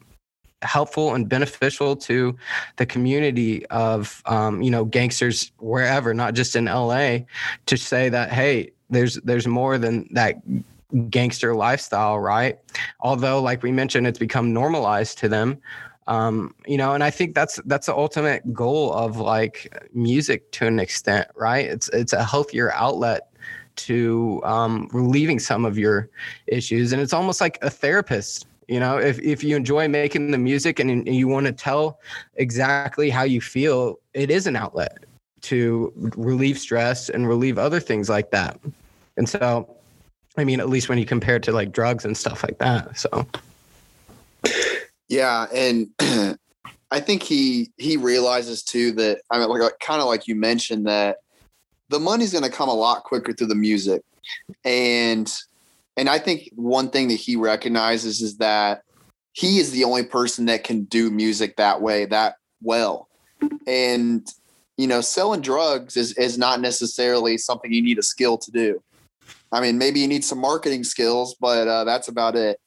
helpful 0.62 1.16
and 1.16 1.30
beneficial 1.30 1.96
to 1.96 2.36
the 2.78 2.86
community 2.86 3.66
of 3.68 4.22
um, 4.26 4.62
you 4.62 4.72
know 4.72 4.86
gangsters 4.86 5.52
wherever, 5.60 6.14
not 6.14 6.34
just 6.34 6.56
in 6.56 6.66
LA, 6.66 7.20
to 7.68 7.78
say 7.78 8.10
that 8.10 8.32
hey, 8.32 8.72
there's 8.90 9.16
there's 9.22 9.48
more 9.48 9.78
than 9.78 10.08
that 10.12 10.36
gangster 11.10 11.56
lifestyle, 11.56 12.20
right? 12.20 12.60
Although, 13.02 13.42
like 13.42 13.64
we 13.64 13.72
mentioned, 13.72 14.08
it's 14.08 14.20
become 14.20 14.54
normalized 14.54 15.18
to 15.20 15.30
them. 15.30 15.62
Um, 16.08 16.54
you 16.68 16.78
know, 16.78 16.94
and 16.94 17.04
I 17.04 17.10
think 17.10 17.34
that's 17.34 17.60
that's 17.66 17.88
the 17.88 17.96
ultimate 17.96 18.54
goal 18.54 18.94
of 18.94 19.18
like 19.18 19.90
music 19.94 20.52
to 20.52 20.68
an 20.68 20.80
extent, 20.80 21.28
right? 21.36 21.66
It's 21.66 21.90
it's 21.90 22.14
a 22.14 22.24
healthier 22.24 22.72
outlet 22.74 23.32
to 23.78 24.42
um, 24.44 24.88
relieving 24.94 25.40
some 25.40 25.66
of 25.66 25.78
your 25.78 26.10
issues, 26.48 26.94
and 26.94 27.02
it's 27.02 27.14
almost 27.14 27.42
like 27.42 27.58
a 27.62 27.70
therapist. 27.70 28.46
You 28.68 28.80
know, 28.80 28.98
if 28.98 29.20
if 29.20 29.44
you 29.44 29.56
enjoy 29.56 29.88
making 29.88 30.32
the 30.32 30.38
music 30.38 30.80
and, 30.80 30.90
and 30.90 31.16
you 31.16 31.28
want 31.28 31.48
to 31.48 31.52
tell 31.52 32.00
exactly 32.36 33.10
how 33.10 33.24
you 33.24 33.42
feel, 33.42 34.00
it 34.14 34.30
is 34.30 34.48
an 34.48 34.56
outlet 34.56 35.06
to 35.42 35.92
relieve 36.16 36.58
stress 36.58 37.10
and 37.10 37.28
relieve 37.28 37.58
other 37.58 37.80
things 37.80 38.10
like 38.10 38.32
that. 38.32 38.60
And 39.18 39.30
so 39.30 39.76
I 40.38 40.44
mean, 40.44 40.60
at 40.60 40.70
least 40.70 40.90
when 40.90 40.98
you 40.98 41.06
compare 41.06 41.38
it 41.38 41.44
to 41.44 41.52
like 41.52 41.72
drugs 41.72 42.06
and 42.06 42.18
stuff 42.18 42.44
like 42.44 42.58
that. 42.60 42.98
So, 42.98 43.26
yeah, 45.08 45.48
and 45.54 45.88
I 46.92 47.00
think 47.00 47.24
he 47.24 47.72
he 47.78 47.98
realizes 47.98 48.64
too 48.64 48.92
that 48.94 49.22
I 49.32 49.40
mean, 49.40 49.50
like, 49.50 49.80
kind 49.80 50.02
of 50.02 50.08
like 50.08 50.28
you 50.28 50.36
mentioned 50.36 50.88
that 50.88 51.18
the 51.90 52.00
money's 52.00 52.32
going 52.32 52.44
to 52.44 52.50
come 52.50 52.70
a 52.70 52.74
lot 52.74 53.04
quicker 53.04 53.34
through 53.34 53.48
the 53.48 53.56
music, 53.56 54.02
and 54.64 55.32
and 55.98 56.10
I 56.10 56.20
think 56.20 56.50
one 56.56 56.90
thing 56.90 57.08
that 57.08 57.16
he 57.16 57.36
recognizes 57.36 58.22
is 58.22 58.38
that 58.38 58.82
he 59.34 59.60
is 59.60 59.72
the 59.72 59.84
only 59.84 60.04
person 60.04 60.46
that 60.46 60.64
can 60.64 60.84
do 60.86 61.10
music 61.10 61.58
that 61.58 61.82
way 61.82 62.06
that 62.06 62.36
well, 62.62 63.08
and 63.68 64.28
you 64.78 64.88
know, 64.88 65.02
selling 65.02 65.42
drugs 65.42 65.96
is 65.96 66.14
is 66.18 66.38
not 66.38 66.60
necessarily 66.60 67.38
something 67.38 67.72
you 67.72 67.82
need 67.82 68.00
a 68.00 68.04
skill 68.04 68.38
to 68.38 68.52
do. 68.52 68.82
I 69.52 69.62
mean, 69.62 69.78
maybe 69.78 70.00
you 70.00 70.08
need 70.08 70.24
some 70.24 70.40
marketing 70.40 70.84
skills, 70.84 71.36
but 71.40 71.68
uh, 71.68 71.84
that's 71.84 72.08
about 72.08 72.36
it. 72.36 72.60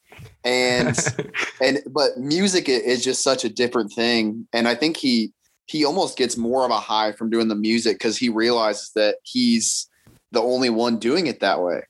And 0.44 0.96
and 1.60 1.80
but 1.88 2.18
music 2.18 2.68
is 2.68 3.04
just 3.04 3.22
such 3.22 3.44
a 3.44 3.48
different 3.48 3.92
thing, 3.92 4.46
and 4.52 4.66
I 4.66 4.74
think 4.74 4.96
he 4.96 5.32
he 5.66 5.84
almost 5.84 6.16
gets 6.16 6.36
more 6.36 6.64
of 6.64 6.70
a 6.70 6.80
high 6.80 7.12
from 7.12 7.30
doing 7.30 7.48
the 7.48 7.54
music 7.54 7.98
because 7.98 8.16
he 8.16 8.28
realizes 8.28 8.90
that 8.94 9.16
he's 9.22 9.88
the 10.32 10.40
only 10.40 10.70
one 10.70 10.98
doing 10.98 11.26
it 11.26 11.40
that 11.40 11.60
way. 11.60 11.82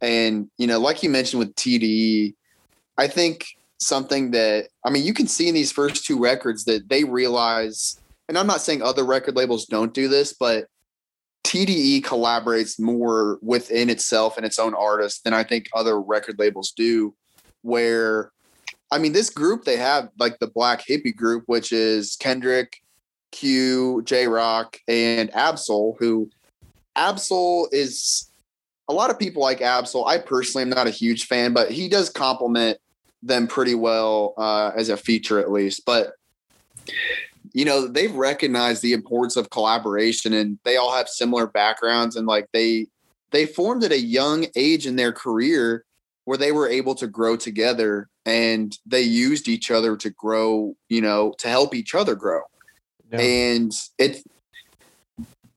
And 0.00 0.50
you 0.58 0.66
know, 0.66 0.78
like 0.78 1.02
you 1.02 1.10
mentioned 1.10 1.38
with 1.38 1.54
TDE, 1.54 2.34
I 2.98 3.06
think 3.08 3.46
something 3.78 4.30
that 4.32 4.68
I 4.84 4.90
mean, 4.90 5.04
you 5.04 5.14
can 5.14 5.26
see 5.26 5.48
in 5.48 5.54
these 5.54 5.72
first 5.72 6.04
two 6.04 6.18
records 6.18 6.64
that 6.64 6.88
they 6.88 7.04
realize, 7.04 8.00
and 8.28 8.38
I'm 8.38 8.46
not 8.46 8.62
saying 8.62 8.82
other 8.82 9.04
record 9.04 9.36
labels 9.36 9.66
don't 9.66 9.94
do 9.94 10.08
this, 10.08 10.32
but 10.32 10.66
TDE 11.44 12.02
collaborates 12.02 12.80
more 12.80 13.38
within 13.42 13.90
itself 13.90 14.36
and 14.36 14.44
its 14.44 14.58
own 14.58 14.74
artists 14.74 15.20
than 15.20 15.34
I 15.34 15.44
think 15.44 15.68
other 15.74 16.00
record 16.00 16.38
labels 16.38 16.72
do. 16.72 17.14
Where, 17.62 18.32
I 18.90 18.98
mean, 18.98 19.12
this 19.12 19.30
group 19.30 19.64
they 19.64 19.76
have 19.76 20.08
like 20.18 20.38
the 20.38 20.48
Black 20.48 20.82
Hippy 20.86 21.12
group, 21.12 21.44
which 21.46 21.72
is 21.72 22.16
Kendrick, 22.16 22.76
Q, 23.30 24.02
Jay 24.04 24.26
Rock, 24.26 24.78
and 24.88 25.34
Ab-Soul. 25.34 25.96
Who 25.98 26.30
Ab-Soul 26.96 27.68
is 27.72 28.30
a 28.88 28.92
lot 28.92 29.10
of 29.10 29.18
people 29.18 29.42
like 29.42 29.60
Ab-Soul. 29.60 30.06
I 30.06 30.18
personally 30.18 30.62
am 30.62 30.70
not 30.70 30.86
a 30.86 30.90
huge 30.90 31.26
fan, 31.26 31.52
but 31.52 31.70
he 31.70 31.88
does 31.88 32.10
complement 32.10 32.78
them 33.22 33.46
pretty 33.46 33.74
well 33.74 34.34
uh, 34.36 34.72
as 34.76 34.88
a 34.88 34.96
feature 34.96 35.38
at 35.38 35.50
least. 35.50 35.82
But 35.86 36.12
you 37.54 37.64
know 37.64 37.86
they've 37.86 38.14
recognized 38.14 38.82
the 38.82 38.92
importance 38.92 39.36
of 39.36 39.48
collaboration 39.48 40.34
and 40.34 40.58
they 40.64 40.76
all 40.76 40.94
have 40.94 41.08
similar 41.08 41.46
backgrounds 41.46 42.16
and 42.16 42.26
like 42.26 42.48
they 42.52 42.86
they 43.30 43.46
formed 43.46 43.82
at 43.82 43.92
a 43.92 43.98
young 43.98 44.46
age 44.56 44.86
in 44.86 44.96
their 44.96 45.12
career 45.12 45.84
where 46.24 46.36
they 46.36 46.52
were 46.52 46.68
able 46.68 46.94
to 46.96 47.06
grow 47.06 47.36
together 47.36 48.08
and 48.26 48.78
they 48.84 49.02
used 49.02 49.48
each 49.48 49.70
other 49.70 49.96
to 49.96 50.10
grow 50.10 50.76
you 50.88 51.00
know 51.00 51.32
to 51.38 51.48
help 51.48 51.74
each 51.74 51.94
other 51.94 52.14
grow 52.14 52.40
yeah. 53.12 53.20
and 53.20 53.72
it's 53.98 54.22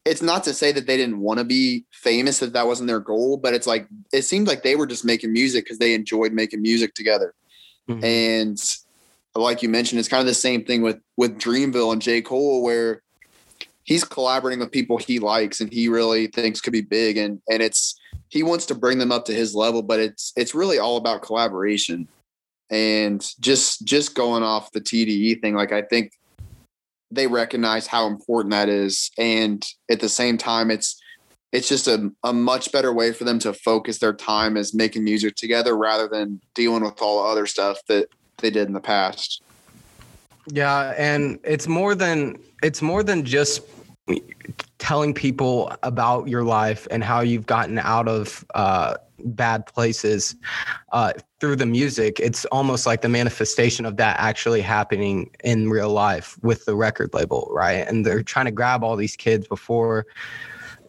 it's 0.06 0.22
not 0.22 0.44
to 0.46 0.54
say 0.54 0.72
that 0.72 0.88
they 0.88 0.96
didn't 0.96 1.20
want 1.20 1.38
to 1.38 1.44
be 1.44 1.84
famous 1.92 2.40
that 2.40 2.54
that 2.54 2.68
wasn't 2.68 2.88
their 2.88 3.00
goal 3.00 3.38
but 3.38 3.54
it's 3.54 3.68
like 3.68 3.88
it 4.14 4.22
seemed 4.22 4.48
like 4.48 4.64
they 4.64 4.76
were 4.76 4.88
just 4.88 5.04
making 5.04 5.34
music 5.34 5.66
because 5.66 5.80
they 5.80 5.94
enjoyed 5.94 6.32
making 6.32 6.62
music 6.62 6.94
together 6.94 7.34
mm-hmm. 7.90 8.04
and 8.04 8.78
like 9.40 9.62
you 9.62 9.70
mentioned, 9.70 10.00
it's 10.00 10.10
kind 10.10 10.22
of 10.22 10.28
the 10.28 10.34
same 10.34 10.64
thing 10.64 10.82
with 10.82 11.00
with 11.18 11.38
Dreamville 11.38 11.94
and 11.94 12.02
J. 12.02 12.22
Cole, 12.22 12.64
where 12.64 13.02
he's 13.84 14.04
collaborating 14.04 14.60
with 14.60 14.72
people 14.72 14.98
he 14.98 15.20
likes 15.20 15.62
and 15.62 15.72
he 15.72 15.88
really 15.88 16.28
thinks 16.28 16.62
could 16.62 16.74
be 16.74 16.82
big, 16.82 17.18
and 17.18 17.42
and 17.50 17.62
it's 17.62 18.00
he 18.30 18.44
wants 18.44 18.66
to 18.68 18.76
bring 18.76 18.98
them 18.98 19.12
up 19.12 19.26
to 19.26 19.34
his 19.34 19.56
level, 19.56 19.82
but 19.82 20.00
it's 20.00 20.34
it's 20.36 20.56
really 20.56 20.80
all 20.80 20.98
about 20.98 21.22
collaboration 21.22 22.08
and 22.70 23.26
just 23.40 23.86
just 23.86 24.16
going 24.16 24.44
off 24.44 24.72
the 24.72 24.82
TDE 24.82 25.42
thing. 25.42 25.56
Like 25.56 25.72
I 25.72 25.82
think 25.82 26.12
they 27.10 27.28
recognize 27.28 27.88
how 27.88 28.08
important 28.08 28.52
that 28.52 28.70
is, 28.70 29.12
and 29.18 29.66
at 29.90 30.00
the 30.00 30.10
same 30.10 30.38
time, 30.38 30.72
it's 30.72 31.02
it's 31.54 31.70
just 31.70 31.88
a, 31.88 32.12
a 32.24 32.34
much 32.34 32.72
better 32.72 32.94
way 32.94 33.14
for 33.14 33.24
them 33.24 33.40
to 33.40 33.54
focus 33.54 34.00
their 34.00 34.14
time 34.14 34.58
as 34.58 34.74
making 34.74 35.04
music 35.04 35.36
together 35.36 35.78
rather 35.78 36.08
than 36.08 36.42
dealing 36.54 36.84
with 36.84 37.02
all 37.02 37.24
the 37.24 37.30
other 37.30 37.46
stuff 37.46 37.80
that 37.88 38.10
they 38.38 38.50
did 38.50 38.68
in 38.68 38.74
the 38.74 38.80
past. 38.80 39.42
Yeah, 40.48 40.94
and 40.98 41.40
it's 41.44 41.68
more 41.68 41.96
than 41.96 42.38
it's 42.64 42.82
more 42.82 43.04
than 43.04 43.26
just 43.26 43.62
telling 44.78 45.14
people 45.14 45.74
about 45.84 46.28
your 46.28 46.44
life 46.44 46.88
and 46.90 47.04
how 47.04 47.20
you've 47.20 47.46
gotten 47.46 47.78
out 47.78 48.08
of 48.08 48.46
uh, 48.56 48.96
bad 49.20 49.66
places 49.66 50.36
uh, 50.94 51.14
through 51.40 51.58
the 51.58 51.66
music. 51.66 52.20
It's 52.20 52.46
almost 52.46 52.86
like 52.86 53.02
the 53.02 53.10
manifestation 53.10 53.86
of 53.86 53.98
that 53.98 54.18
actually 54.20 54.62
happening 54.62 55.30
in 55.44 55.70
real 55.70 55.90
life 55.90 56.38
with 56.42 56.66
the 56.66 56.76
record 56.76 57.14
label, 57.14 57.50
right? 57.52 57.88
And 57.88 58.06
they're 58.06 58.24
trying 58.24 58.46
to 58.46 58.52
grab 58.52 58.84
all 58.84 58.96
these 58.96 59.16
kids 59.16 59.48
before 59.48 60.06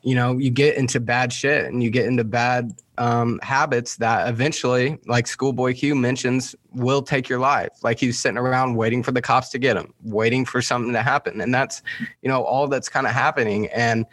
you 0.02 0.14
know 0.14 0.38
you 0.38 0.50
get 0.50 0.76
into 0.76 1.00
bad 1.00 1.32
shit 1.32 1.66
and 1.66 1.82
you 1.82 1.90
get 1.90 2.06
into 2.06 2.24
bad 2.24 2.74
um, 2.98 3.38
habits 3.42 3.96
that 3.96 4.28
eventually, 4.28 4.98
like 5.06 5.26
Schoolboy 5.26 5.74
Q 5.74 5.94
mentions, 5.94 6.54
will 6.74 7.02
take 7.02 7.28
your 7.28 7.38
life. 7.38 7.70
Like 7.82 7.98
he's 7.98 8.18
sitting 8.18 8.38
around 8.38 8.74
waiting 8.74 9.02
for 9.02 9.12
the 9.12 9.22
cops 9.22 9.48
to 9.50 9.58
get 9.58 9.76
him, 9.76 9.94
waiting 10.02 10.44
for 10.44 10.60
something 10.60 10.92
to 10.92 11.02
happen. 11.02 11.40
And 11.40 11.54
that's, 11.54 11.82
you 12.22 12.28
know, 12.28 12.42
all 12.42 12.68
that's 12.68 12.88
kind 12.88 13.06
of 13.06 13.12
happening. 13.12 13.68
And 13.68 14.04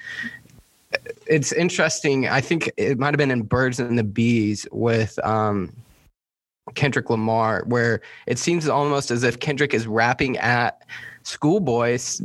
it's 1.26 1.52
interesting. 1.52 2.28
I 2.28 2.42
think 2.42 2.72
it 2.78 2.98
might 2.98 3.08
have 3.08 3.18
been 3.18 3.32
in 3.32 3.42
Birds 3.42 3.80
and 3.80 3.98
the 3.98 4.04
Bees 4.04 4.68
with 4.72 5.18
um, 5.26 5.76
Kendrick 6.76 7.10
Lamar, 7.10 7.64
where 7.66 8.02
it 8.28 8.40
seems 8.40 8.68
almost 8.68 9.12
as 9.12 9.24
if 9.24 9.40
Kendrick 9.40 9.74
is 9.74 9.88
rapping 9.88 10.38
at 10.38 10.82
schoolboys 11.24 12.22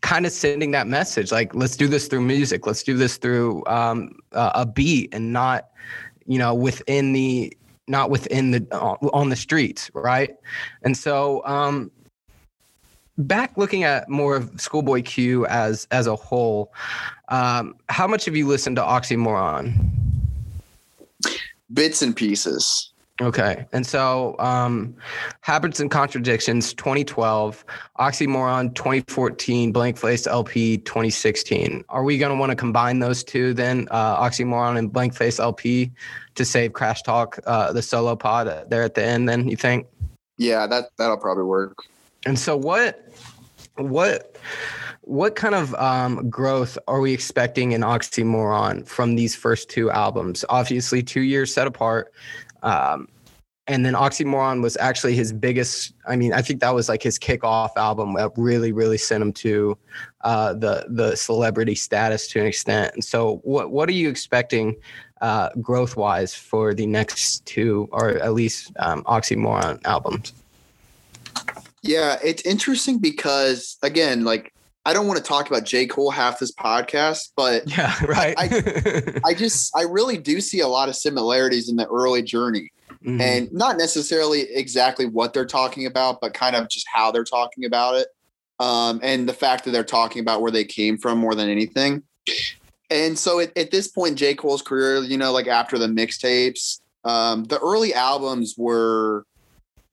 kind 0.00 0.26
of 0.26 0.32
sending 0.32 0.70
that 0.70 0.86
message 0.86 1.30
like 1.30 1.54
let's 1.54 1.76
do 1.76 1.86
this 1.86 2.08
through 2.08 2.22
music. 2.22 2.66
Let's 2.66 2.82
do 2.82 2.96
this 2.96 3.16
through 3.16 3.64
um, 3.66 4.16
uh, 4.32 4.52
a 4.54 4.66
beat 4.66 5.14
and 5.14 5.32
not 5.32 5.68
you 6.26 6.38
know 6.38 6.54
within 6.54 7.12
the 7.12 7.56
not 7.88 8.10
within 8.10 8.52
the 8.52 8.66
uh, 8.72 8.96
on 9.12 9.28
the 9.28 9.36
streets 9.36 9.90
right? 9.94 10.36
And 10.82 10.96
so 10.96 11.44
um 11.44 11.90
back 13.18 13.56
looking 13.56 13.84
at 13.84 14.08
more 14.08 14.36
of 14.36 14.60
schoolboy 14.60 15.02
q 15.02 15.46
as 15.46 15.86
as 15.90 16.06
a 16.06 16.16
whole 16.16 16.72
um 17.28 17.74
how 17.90 18.06
much 18.06 18.24
have 18.24 18.36
you 18.36 18.46
listened 18.46 18.76
to 18.76 18.82
oxymoron? 18.82 19.90
Bits 21.72 22.02
and 22.02 22.16
pieces 22.16 22.90
Okay. 23.20 23.66
And 23.72 23.86
so 23.86 24.34
um, 24.38 24.96
Habits 25.42 25.78
and 25.78 25.90
Contradictions 25.90 26.72
2012, 26.72 27.64
Oxymoron 27.98 28.74
2014, 28.74 29.72
Blank 29.72 29.98
Face 29.98 30.26
LP 30.26 30.78
2016. 30.78 31.84
Are 31.90 32.02
we 32.02 32.16
going 32.16 32.30
to 32.30 32.38
want 32.38 32.50
to 32.50 32.56
combine 32.56 33.00
those 33.00 33.22
two 33.22 33.52
then, 33.52 33.88
uh, 33.90 34.22
Oxymoron 34.22 34.78
and 34.78 34.90
Blank 34.90 35.14
Face 35.14 35.38
LP, 35.38 35.92
to 36.34 36.44
save 36.46 36.72
Crash 36.72 37.02
Talk, 37.02 37.38
uh, 37.46 37.72
the 37.72 37.82
solo 37.82 38.16
pod 38.16 38.70
there 38.70 38.82
at 38.82 38.94
the 38.94 39.04
end 39.04 39.28
then, 39.28 39.48
you 39.48 39.56
think? 39.56 39.86
Yeah, 40.38 40.66
that, 40.66 40.84
that'll 40.96 41.18
probably 41.18 41.44
work. 41.44 41.76
And 42.24 42.38
so 42.38 42.56
what, 42.56 43.06
what, 43.76 44.38
what 45.02 45.36
kind 45.36 45.54
of 45.54 45.74
um, 45.74 46.30
growth 46.30 46.78
are 46.88 47.00
we 47.00 47.12
expecting 47.12 47.72
in 47.72 47.82
Oxymoron 47.82 48.86
from 48.86 49.14
these 49.14 49.34
first 49.34 49.68
two 49.68 49.90
albums? 49.90 50.44
Obviously, 50.48 51.02
two 51.02 51.22
years 51.22 51.52
set 51.52 51.66
apart. 51.66 52.12
Um, 52.62 53.08
and 53.66 53.86
then 53.86 53.94
Oxymoron 53.94 54.62
was 54.62 54.76
actually 54.78 55.14
his 55.14 55.32
biggest. 55.32 55.94
I 56.08 56.16
mean, 56.16 56.32
I 56.32 56.42
think 56.42 56.60
that 56.60 56.74
was 56.74 56.88
like 56.88 57.02
his 57.02 57.18
kickoff 57.18 57.70
album 57.76 58.14
that 58.14 58.32
really, 58.36 58.72
really 58.72 58.98
sent 58.98 59.22
him 59.22 59.32
to 59.34 59.78
uh, 60.22 60.54
the 60.54 60.86
the 60.88 61.14
celebrity 61.14 61.76
status 61.76 62.26
to 62.28 62.40
an 62.40 62.46
extent. 62.46 62.94
And 62.94 63.04
so, 63.04 63.36
what 63.44 63.70
what 63.70 63.88
are 63.88 63.92
you 63.92 64.08
expecting 64.08 64.74
uh, 65.20 65.50
growth 65.60 65.96
wise 65.96 66.34
for 66.34 66.74
the 66.74 66.86
next 66.86 67.46
two, 67.46 67.88
or 67.92 68.10
at 68.10 68.34
least 68.34 68.72
um, 68.80 69.04
Oxymoron 69.04 69.80
albums? 69.84 70.32
Yeah, 71.82 72.18
it's 72.24 72.42
interesting 72.42 72.98
because 72.98 73.78
again, 73.82 74.24
like 74.24 74.52
I 74.84 74.94
don't 74.94 75.06
want 75.06 75.18
to 75.18 75.24
talk 75.24 75.48
about 75.48 75.64
J. 75.64 75.86
Cole 75.86 76.10
half 76.10 76.38
this 76.38 76.52
podcast, 76.52 77.30
but 77.36 77.68
yeah, 77.68 77.94
right. 78.06 78.34
I, 78.38 79.20
I, 79.26 79.34
just 79.34 79.76
I 79.76 79.82
really 79.82 80.16
do 80.16 80.40
see 80.40 80.60
a 80.60 80.68
lot 80.68 80.88
of 80.88 80.96
similarities 80.96 81.68
in 81.68 81.76
the 81.76 81.86
early 81.88 82.22
journey. 82.22 82.72
Mm-hmm. 83.04 83.20
And 83.20 83.52
not 83.52 83.78
necessarily 83.78 84.42
exactly 84.42 85.06
what 85.06 85.32
they're 85.32 85.46
talking 85.46 85.86
about, 85.86 86.20
but 86.20 86.34
kind 86.34 86.54
of 86.54 86.68
just 86.68 86.86
how 86.92 87.10
they're 87.10 87.24
talking 87.24 87.64
about 87.64 87.94
it. 87.94 88.08
Um, 88.58 89.00
and 89.02 89.26
the 89.26 89.32
fact 89.32 89.64
that 89.64 89.70
they're 89.70 89.84
talking 89.84 90.20
about 90.20 90.42
where 90.42 90.50
they 90.50 90.64
came 90.64 90.98
from 90.98 91.18
more 91.18 91.34
than 91.34 91.48
anything. 91.48 92.02
And 92.90 93.18
so 93.18 93.40
at, 93.40 93.56
at 93.56 93.70
this 93.70 93.88
point, 93.88 94.18
J. 94.18 94.34
Cole's 94.34 94.60
career, 94.60 94.98
you 94.98 95.16
know, 95.16 95.32
like 95.32 95.46
after 95.46 95.78
the 95.78 95.86
mixtapes, 95.86 96.80
um, 97.04 97.44
the 97.44 97.58
early 97.60 97.94
albums 97.94 98.54
were 98.58 99.24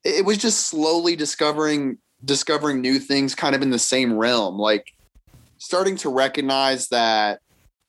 it 0.03 0.25
was 0.25 0.37
just 0.37 0.67
slowly 0.67 1.15
discovering 1.15 1.97
discovering 2.25 2.81
new 2.81 2.99
things 2.99 3.35
kind 3.35 3.55
of 3.55 3.61
in 3.61 3.69
the 3.69 3.79
same 3.79 4.17
realm 4.17 4.57
like 4.57 4.93
starting 5.57 5.95
to 5.95 6.09
recognize 6.09 6.87
that 6.89 7.39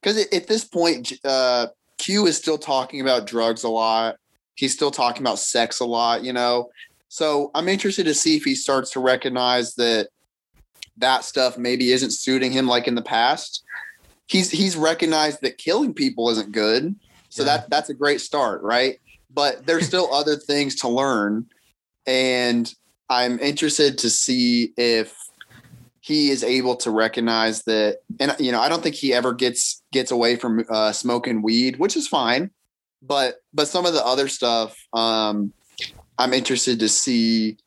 because 0.01 0.27
at 0.33 0.47
this 0.47 0.65
point 0.65 1.13
uh, 1.25 1.67
q 1.99 2.27
is 2.27 2.37
still 2.37 2.59
talking 2.59 3.01
about 3.01 3.27
drugs 3.27 3.65
a 3.65 3.69
lot. 3.69 4.17
He's 4.55 4.75
still 4.75 4.91
talking 4.91 5.23
about 5.23 5.39
sex 5.39 5.81
a 5.81 5.85
lot 5.85 6.23
you 6.23 6.33
know? 6.33 6.71
So 7.09 7.51
i'm 7.55 7.69
interested 7.69 8.05
to 8.05 8.15
see 8.15 8.37
if 8.37 8.45
he 8.45 8.55
starts 8.55 8.91
to 8.93 9.01
recognize 9.01 9.75
that 9.77 10.09
that 10.99 11.25
stuff 11.25 11.57
maybe 11.57 11.93
isn't 11.93 12.11
suiting 12.11 12.53
him 12.53 12.67
like 12.67 12.89
in 12.89 12.95
the 12.95 13.03
past. 13.03 13.65
He's 14.27 14.51
he's 14.51 14.77
recognized 14.77 15.41
that 15.43 15.57
killing 15.57 15.95
people 15.95 16.29
isn't 16.31 16.53
good 16.53 16.95
so 17.31 17.43
yeah. 17.43 17.59
that 17.59 17.71
that's 17.71 17.89
a 17.89 17.95
great 17.95 18.21
start 18.21 18.63
right? 18.63 18.99
But 19.33 19.65
there's 19.67 19.87
still 19.87 20.13
other 20.13 20.37
things 20.37 20.75
to 20.77 20.89
learn 20.89 21.47
and 22.07 22.73
I'm 23.11 23.39
interested 23.39 23.99
to 23.99 24.11
see 24.11 24.73
if 24.77 25.15
he 26.01 26.31
is 26.31 26.43
able 26.43 26.77
to 26.77 26.91
recognize 26.91 27.65
that 27.65 27.99
and 28.19 28.35
you 28.39 28.51
know 28.51 28.61
i 28.61 28.69
don't 28.69 28.83
think 28.83 28.95
he 28.95 29.13
ever 29.13 29.35
gets 29.35 29.83
gets 29.93 30.11
away 30.11 30.37
from 30.37 30.65
uh, 30.71 30.91
smoking 30.91 31.43
weed 31.43 31.77
which 31.79 31.97
is 31.97 32.09
fine 32.09 32.51
but 33.03 33.35
but 33.53 33.69
some 33.69 33.85
of 33.85 33.93
the 33.93 34.07
other 34.07 34.27
stuff 34.27 34.75
um 34.95 35.53
i'm 36.17 36.33
interested 36.33 36.79
to 36.79 36.89
see 36.89 37.59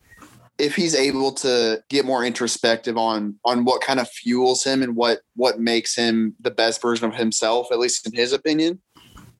if 0.61 0.75
he's 0.75 0.93
able 0.93 1.31
to 1.31 1.83
get 1.89 2.05
more 2.05 2.23
introspective 2.23 2.95
on 2.95 3.35
on 3.43 3.65
what 3.65 3.81
kind 3.81 3.99
of 3.99 4.07
fuels 4.07 4.63
him 4.63 4.83
and 4.83 4.95
what 4.95 5.21
what 5.35 5.59
makes 5.59 5.95
him 5.95 6.35
the 6.39 6.51
best 6.51 6.81
version 6.81 7.05
of 7.05 7.15
himself 7.15 7.71
at 7.71 7.79
least 7.79 8.05
in 8.05 8.13
his 8.13 8.31
opinion. 8.31 8.79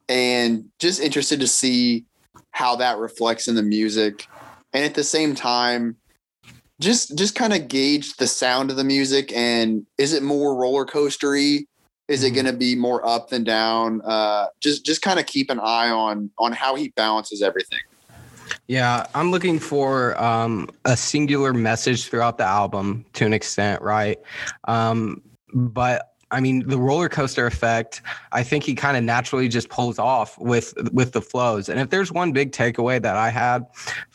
And 0.09 0.65
just 0.79 0.99
interested 0.99 1.39
to 1.39 1.47
see 1.47 2.05
how 2.51 2.75
that 2.77 2.97
reflects 2.97 3.47
in 3.47 3.55
the 3.55 3.63
music 3.63 4.27
and 4.73 4.83
at 4.85 4.93
the 4.93 5.03
same 5.03 5.35
time 5.35 5.95
just 6.79 7.17
just 7.17 7.35
kind 7.35 7.53
of 7.53 7.67
gauge 7.67 8.15
the 8.17 8.27
sound 8.27 8.71
of 8.71 8.77
the 8.77 8.83
music 8.83 9.31
and 9.33 9.85
is 9.97 10.13
it 10.13 10.23
more 10.23 10.55
roller 10.55 10.85
coastery 10.85 11.65
is 12.07 12.23
it 12.23 12.27
mm-hmm. 12.27 12.35
going 12.35 12.45
to 12.47 12.53
be 12.53 12.75
more 12.75 13.05
up 13.07 13.29
than 13.29 13.43
down 13.43 14.01
uh, 14.03 14.47
just 14.59 14.85
just 14.85 15.01
kind 15.01 15.19
of 15.19 15.25
keep 15.25 15.49
an 15.49 15.59
eye 15.59 15.89
on 15.89 16.29
on 16.37 16.51
how 16.51 16.75
he 16.75 16.89
balances 16.95 17.41
everything 17.41 17.79
yeah 18.67 19.05
i'm 19.15 19.31
looking 19.31 19.59
for 19.59 20.21
um, 20.21 20.67
a 20.85 20.97
singular 20.97 21.53
message 21.53 22.07
throughout 22.07 22.37
the 22.37 22.45
album 22.45 23.05
to 23.13 23.25
an 23.25 23.33
extent 23.33 23.81
right 23.81 24.19
um, 24.67 25.21
but 25.53 26.11
I 26.31 26.39
mean, 26.39 26.67
the 26.67 26.77
roller 26.77 27.09
coaster 27.09 27.45
effect, 27.45 28.01
I 28.31 28.41
think 28.41 28.63
he 28.63 28.73
kind 28.73 28.95
of 28.95 29.03
naturally 29.03 29.49
just 29.49 29.69
pulls 29.69 29.99
off 29.99 30.37
with 30.39 30.73
with 30.91 31.11
the 31.11 31.21
flows. 31.21 31.67
And 31.67 31.79
if 31.79 31.89
there's 31.89 32.11
one 32.11 32.31
big 32.31 32.53
takeaway 32.53 33.01
that 33.01 33.17
I 33.17 33.29
had 33.29 33.65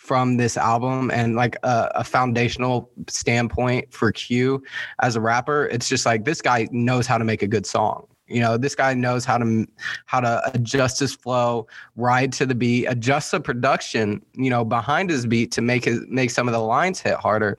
from 0.06 0.36
this 0.36 0.56
album 0.56 1.10
and 1.10 1.34
like 1.34 1.56
a, 1.64 1.90
a 1.96 2.04
foundational 2.04 2.88
standpoint 3.08 3.92
for 3.92 4.12
Q 4.12 4.62
as 5.00 5.16
a 5.16 5.20
rapper, 5.20 5.66
it's 5.66 5.88
just 5.88 6.06
like 6.06 6.24
this 6.24 6.40
guy 6.40 6.68
knows 6.70 7.06
how 7.06 7.18
to 7.18 7.24
make 7.24 7.42
a 7.42 7.48
good 7.48 7.66
song. 7.66 8.06
You 8.28 8.40
know, 8.40 8.56
this 8.56 8.74
guy 8.74 8.94
knows 8.94 9.24
how 9.24 9.38
to 9.38 9.66
how 10.06 10.20
to 10.20 10.50
adjust 10.54 11.00
his 11.00 11.14
flow, 11.14 11.66
ride 11.96 12.32
to 12.34 12.46
the 12.46 12.54
beat, 12.54 12.86
adjust 12.86 13.32
the 13.32 13.40
production, 13.40 14.24
you 14.34 14.50
know, 14.50 14.64
behind 14.64 15.10
his 15.10 15.26
beat 15.26 15.52
to 15.52 15.62
make 15.62 15.84
his 15.84 16.00
make 16.08 16.30
some 16.30 16.48
of 16.48 16.52
the 16.52 16.60
lines 16.60 17.00
hit 17.00 17.16
harder. 17.16 17.58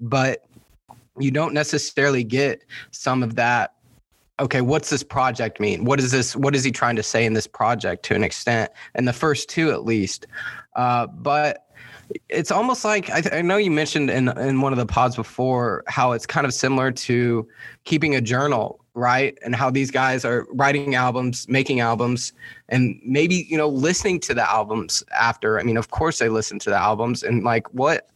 But 0.00 0.44
you 1.18 1.30
don't 1.30 1.54
necessarily 1.54 2.24
get 2.24 2.64
some 2.90 3.22
of 3.22 3.36
that 3.36 3.74
okay, 4.40 4.60
what's 4.60 4.90
this 4.90 5.02
project 5.02 5.60
mean? 5.60 5.84
What 5.84 6.00
is 6.00 6.10
this? 6.10 6.34
What 6.34 6.54
is 6.54 6.64
he 6.64 6.72
trying 6.72 6.96
to 6.96 7.02
say 7.02 7.24
in 7.24 7.34
this 7.34 7.46
project 7.46 8.04
to 8.06 8.14
an 8.14 8.24
extent? 8.24 8.72
And 8.94 9.06
the 9.06 9.12
first 9.12 9.48
two, 9.48 9.70
at 9.70 9.84
least. 9.84 10.26
Uh, 10.74 11.06
but 11.06 11.66
it's 12.28 12.50
almost 12.50 12.84
like 12.84 13.10
I, 13.10 13.22
I, 13.32 13.42
know 13.42 13.56
you 13.56 13.70
mentioned 13.70 14.10
in 14.10 14.28
in 14.38 14.60
one 14.60 14.72
of 14.72 14.78
the 14.78 14.86
pods 14.86 15.16
before 15.16 15.84
how 15.86 16.12
it's 16.12 16.26
kind 16.26 16.46
of 16.46 16.52
similar 16.52 16.90
to 16.92 17.48
keeping 17.84 18.14
a 18.14 18.20
journal, 18.20 18.80
right? 18.94 19.38
And 19.42 19.54
how 19.54 19.70
these 19.70 19.90
guys 19.90 20.24
are 20.24 20.46
writing 20.50 20.94
albums, 20.94 21.48
making 21.48 21.80
albums, 21.80 22.32
and 22.68 23.00
maybe 23.04 23.46
you 23.48 23.56
know 23.56 23.68
listening 23.68 24.20
to 24.20 24.34
the 24.34 24.48
albums 24.48 25.02
after. 25.18 25.58
I 25.58 25.62
mean, 25.62 25.76
of 25.76 25.90
course 25.90 26.18
they 26.18 26.28
listen 26.28 26.58
to 26.60 26.70
the 26.70 26.76
albums, 26.76 27.22
and 27.22 27.44
like 27.44 27.72
what 27.72 28.10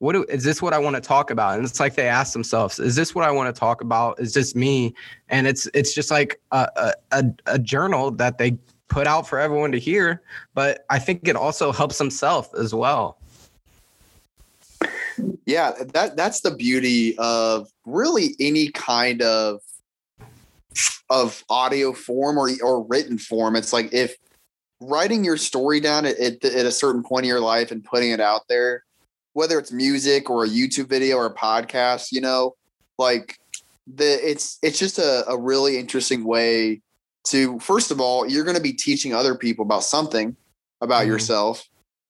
what 0.00 0.14
do, 0.14 0.24
is 0.30 0.44
this 0.44 0.62
what 0.62 0.72
I 0.72 0.78
want 0.78 0.96
to 0.96 1.02
talk 1.02 1.30
about? 1.30 1.58
And 1.58 1.66
it's 1.66 1.78
like 1.78 1.94
they 1.94 2.08
ask 2.08 2.32
themselves, 2.32 2.78
is 2.78 2.96
this 2.96 3.14
what 3.14 3.26
I 3.26 3.30
want 3.30 3.54
to 3.54 3.58
talk 3.58 3.82
about? 3.82 4.18
Is 4.18 4.32
this 4.32 4.54
me? 4.54 4.94
And 5.28 5.46
it's 5.46 5.68
it's 5.74 5.94
just 5.94 6.10
like 6.10 6.40
a, 6.52 6.94
a, 7.12 7.24
a 7.46 7.58
journal 7.58 8.10
that 8.12 8.38
they 8.38 8.58
put 8.90 9.06
out 9.06 9.26
for 9.26 9.38
everyone 9.38 9.72
to 9.72 9.78
hear. 9.78 10.22
But 10.54 10.84
I 10.90 10.98
think 10.98 11.26
it 11.26 11.36
also 11.36 11.72
helps 11.72 11.98
himself 11.98 12.54
as 12.54 12.74
well. 12.74 13.18
Yeah, 15.46 15.72
that 15.94 16.16
that's 16.16 16.40
the 16.40 16.54
beauty 16.54 17.16
of 17.18 17.68
really 17.86 18.34
any 18.38 18.68
kind 18.68 19.22
of 19.22 19.60
of 21.08 21.42
audio 21.48 21.92
form 21.92 22.38
or 22.38 22.50
or 22.62 22.84
written 22.84 23.18
form. 23.18 23.56
It's 23.56 23.72
like 23.72 23.92
if 23.92 24.16
writing 24.80 25.24
your 25.24 25.36
story 25.36 25.80
down 25.80 26.06
at, 26.06 26.18
at, 26.18 26.44
at 26.44 26.66
a 26.66 26.70
certain 26.70 27.02
point 27.02 27.24
in 27.24 27.28
your 27.28 27.40
life 27.40 27.70
and 27.70 27.84
putting 27.84 28.12
it 28.12 28.20
out 28.20 28.42
there 28.48 28.84
whether 29.32 29.58
it's 29.58 29.72
music 29.72 30.28
or 30.28 30.44
a 30.44 30.48
YouTube 30.48 30.88
video 30.88 31.16
or 31.16 31.26
a 31.26 31.34
podcast, 31.34 32.12
you 32.12 32.20
know, 32.20 32.54
like 32.98 33.38
the 33.86 34.30
it's 34.30 34.58
it's 34.62 34.78
just 34.78 34.98
a, 34.98 35.24
a 35.28 35.38
really 35.38 35.78
interesting 35.78 36.24
way 36.24 36.80
to 37.28 37.58
first 37.60 37.90
of 37.90 38.00
all, 38.00 38.26
you're 38.28 38.44
going 38.44 38.56
to 38.56 38.62
be 38.62 38.72
teaching 38.72 39.14
other 39.14 39.34
people 39.34 39.64
about 39.64 39.84
something 39.84 40.36
about 40.80 41.02
mm-hmm. 41.02 41.12
yourself, 41.12 41.68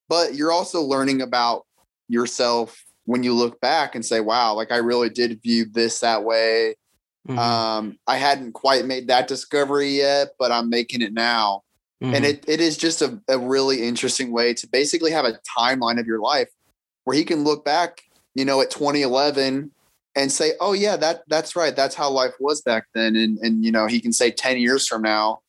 but 0.08 0.34
you're 0.34 0.52
also 0.52 0.82
learning 0.82 1.22
about 1.22 1.66
yourself 2.08 2.84
when 3.04 3.22
you 3.22 3.34
look 3.34 3.60
back 3.60 3.94
and 3.94 4.04
say, 4.04 4.20
wow, 4.20 4.54
like 4.54 4.70
I 4.70 4.76
really 4.76 5.10
did 5.10 5.42
view 5.42 5.66
this 5.70 6.00
that 6.00 6.24
way. 6.24 6.76
Mm-hmm. 7.28 7.38
Um, 7.38 7.98
I 8.06 8.16
hadn't 8.16 8.52
quite 8.52 8.84
made 8.86 9.08
that 9.08 9.28
discovery 9.28 9.90
yet, 9.90 10.28
but 10.38 10.52
I'm 10.52 10.70
making 10.70 11.02
it 11.02 11.12
now. 11.12 11.62
Mm-hmm. 12.02 12.14
And 12.14 12.24
it, 12.24 12.44
it 12.48 12.60
is 12.60 12.76
just 12.76 13.02
a, 13.02 13.20
a 13.28 13.38
really 13.38 13.82
interesting 13.82 14.32
way 14.32 14.54
to 14.54 14.66
basically 14.68 15.10
have 15.10 15.24
a 15.24 15.38
timeline 15.58 16.00
of 16.00 16.06
your 16.06 16.20
life 16.20 16.48
where 17.04 17.16
he 17.16 17.24
can 17.24 17.44
look 17.44 17.64
back, 17.64 18.02
you 18.34 18.44
know, 18.44 18.60
at 18.60 18.70
2011 18.70 19.70
and 20.16 20.30
say, 20.32 20.52
"Oh 20.60 20.72
yeah, 20.72 20.96
that 20.96 21.22
that's 21.28 21.56
right. 21.56 21.74
That's 21.74 21.94
how 21.94 22.10
life 22.10 22.34
was 22.40 22.60
back 22.62 22.86
then." 22.94 23.16
And 23.16 23.38
and 23.38 23.64
you 23.64 23.72
know, 23.72 23.86
he 23.86 24.00
can 24.00 24.12
say 24.12 24.30
10 24.30 24.58
years 24.58 24.86
from 24.86 25.02
now, 25.02 25.40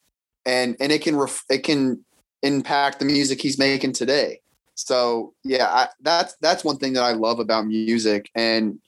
and 0.46 0.76
and 0.80 0.92
it 0.92 1.02
can 1.02 1.16
ref, 1.16 1.44
it 1.50 1.60
can 1.60 2.04
impact 2.44 3.00
the 3.00 3.06
music 3.06 3.42
he's 3.42 3.60
making 3.60 3.94
today. 3.94 4.42
So 4.76 5.34
yeah, 5.44 5.68
I, 5.68 5.88
that's 6.02 6.36
that's 6.42 6.64
one 6.64 6.78
thing 6.78 6.94
that 6.94 7.04
I 7.04 7.14
love 7.14 7.40
about 7.40 7.66
music. 7.68 8.30
And 8.36 8.80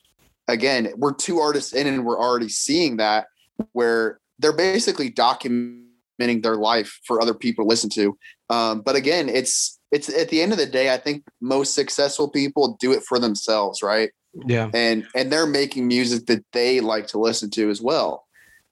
again, 0.48 0.94
we're 0.98 1.14
two 1.14 1.40
artists 1.40 1.74
in, 1.74 1.88
and 1.88 2.06
we're 2.06 2.20
already 2.20 2.50
seeing 2.50 2.98
that 2.98 3.28
where 3.74 4.20
they're 4.40 4.54
basically 4.56 5.12
documenting 5.12 6.42
their 6.42 6.56
life 6.56 7.00
for 7.06 7.22
other 7.22 7.34
people 7.34 7.64
to 7.64 7.70
listen 7.70 7.90
to. 7.92 8.18
Um, 8.50 8.82
but 8.82 8.96
again, 8.96 9.30
it's 9.30 9.80
it's 9.92 10.10
at 10.10 10.30
the 10.30 10.42
end 10.42 10.52
of 10.52 10.58
the 10.58 10.66
day, 10.66 10.94
I 10.94 10.98
think 10.98 11.24
most 11.42 11.76
successful 11.76 12.30
people 12.30 12.78
do 12.80 12.92
it 12.92 13.04
for 13.04 13.20
themselves, 13.20 13.82
right? 13.84 14.10
Yeah. 14.34 14.70
And 14.74 15.06
and 15.16 15.32
they're 15.32 15.48
making 15.48 15.88
music 15.88 16.26
that 16.28 16.44
they 16.52 16.80
like 16.80 17.08
to 17.08 17.20
listen 17.20 17.50
to 17.52 17.70
as 17.70 17.82
well. 17.82 18.26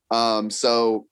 Um, 0.10 0.50
so 0.50 1.08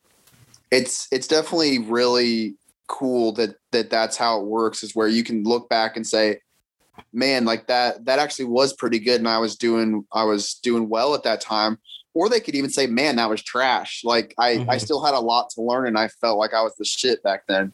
it's 0.71 1.07
it's 1.11 1.27
definitely 1.27 1.79
really 1.79 2.55
cool 2.87 3.31
that 3.33 3.55
that 3.71 3.89
that's 3.89 4.17
how 4.17 4.39
it 4.39 4.45
works 4.45 4.83
is 4.83 4.95
where 4.95 5.07
you 5.07 5.23
can 5.23 5.43
look 5.43 5.69
back 5.69 5.95
and 5.95 6.05
say 6.05 6.39
man 7.13 7.45
like 7.45 7.67
that 7.67 8.03
that 8.05 8.19
actually 8.19 8.45
was 8.45 8.73
pretty 8.73 8.99
good 8.99 9.19
and 9.19 9.27
i 9.27 9.37
was 9.37 9.55
doing 9.55 10.05
i 10.11 10.23
was 10.23 10.55
doing 10.55 10.89
well 10.89 11.13
at 11.13 11.23
that 11.23 11.39
time 11.39 11.77
or 12.13 12.27
they 12.27 12.39
could 12.39 12.55
even 12.55 12.69
say 12.69 12.87
man 12.87 13.15
that 13.15 13.29
was 13.29 13.41
trash 13.41 14.01
like 14.03 14.33
i 14.37 14.55
mm-hmm. 14.55 14.69
i 14.69 14.77
still 14.77 15.03
had 15.03 15.13
a 15.13 15.19
lot 15.19 15.49
to 15.49 15.61
learn 15.61 15.87
and 15.87 15.97
i 15.97 16.07
felt 16.07 16.39
like 16.39 16.53
i 16.53 16.61
was 16.61 16.75
the 16.75 16.83
shit 16.83 17.21
back 17.23 17.43
then 17.47 17.71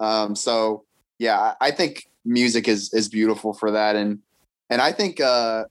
um 0.00 0.34
so 0.34 0.84
yeah, 1.18 1.54
I 1.60 1.70
think 1.70 2.08
music 2.24 2.68
is 2.68 2.92
is 2.92 3.08
beautiful 3.08 3.52
for 3.52 3.70
that, 3.70 3.96
and 3.96 4.18
and 4.70 4.82
I 4.82 4.92
think 4.92 5.20
uh, 5.20 5.64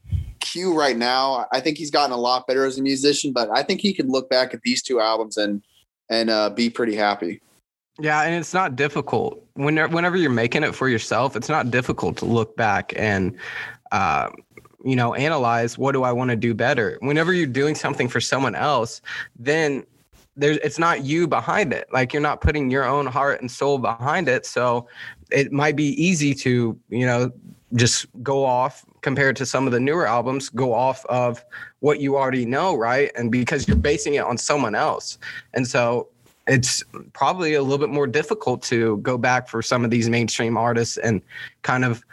Right 0.55 0.97
now, 0.97 1.47
I 1.51 1.59
think 1.59 1.77
he's 1.77 1.91
gotten 1.91 2.11
a 2.11 2.17
lot 2.17 2.47
better 2.47 2.65
as 2.65 2.77
a 2.77 2.81
musician, 2.81 3.33
but 3.33 3.49
I 3.49 3.63
think 3.63 3.81
he 3.81 3.93
can 3.93 4.07
look 4.09 4.29
back 4.29 4.53
at 4.53 4.61
these 4.61 4.81
two 4.81 4.99
albums 4.99 5.37
and 5.37 5.61
and 6.09 6.29
uh, 6.29 6.49
be 6.49 6.69
pretty 6.69 6.95
happy. 6.95 7.41
Yeah, 7.99 8.21
and 8.23 8.35
it's 8.35 8.53
not 8.53 8.75
difficult 8.75 9.43
whenever 9.53 9.93
whenever 9.93 10.17
you're 10.17 10.29
making 10.29 10.63
it 10.63 10.75
for 10.75 10.87
yourself. 10.87 11.35
It's 11.35 11.49
not 11.49 11.71
difficult 11.71 12.17
to 12.17 12.25
look 12.25 12.55
back 12.55 12.93
and. 12.95 13.37
Uh, 13.91 14.29
you 14.83 14.95
know, 14.95 15.15
analyze 15.15 15.79
what 15.79 15.93
do 15.93 16.03
I 16.03 16.11
want 16.11 16.29
to 16.29 16.35
do 16.35 16.53
better. 16.53 16.99
Whenever 17.01 17.33
you're 17.33 17.47
doing 17.47 17.73
something 17.73 18.07
for 18.07 18.21
someone 18.21 18.53
else, 18.53 19.01
then 19.35 19.83
there's 20.35 20.57
it's 20.57 20.77
not 20.77 21.03
you 21.03 21.27
behind 21.27 21.73
it 21.73 21.87
like 21.91 22.13
you're 22.13 22.21
not 22.21 22.41
putting 22.41 22.69
your 22.69 22.83
own 22.83 23.05
heart 23.05 23.41
and 23.41 23.49
soul 23.49 23.77
behind 23.77 24.27
it 24.27 24.45
so 24.45 24.87
it 25.31 25.51
might 25.51 25.75
be 25.75 25.89
easy 26.01 26.33
to 26.33 26.77
you 26.89 27.05
know 27.05 27.31
just 27.75 28.07
go 28.23 28.45
off 28.45 28.85
compared 29.01 29.35
to 29.35 29.45
some 29.45 29.65
of 29.65 29.73
the 29.73 29.79
newer 29.79 30.07
albums 30.07 30.49
go 30.49 30.73
off 30.73 31.05
of 31.05 31.43
what 31.79 31.99
you 31.99 32.15
already 32.15 32.45
know 32.45 32.75
right? 32.75 33.11
And 33.15 33.31
because 33.31 33.67
you're 33.67 33.77
basing 33.77 34.15
it 34.15 34.23
on 34.23 34.37
someone 34.37 34.75
else. 34.75 35.17
And 35.53 35.67
so 35.67 36.09
it's 36.47 36.83
probably 37.13 37.55
a 37.55 37.61
little 37.61 37.77
bit 37.77 37.89
more 37.89 38.07
difficult 38.07 38.61
to 38.63 38.97
go 38.97 39.17
back 39.17 39.47
for 39.47 39.61
some 39.61 39.83
of 39.83 39.91
these 39.91 40.09
mainstream 40.09 40.57
artists 40.57 40.97
and 40.97 41.21
kind 41.63 41.83
of 41.83 42.03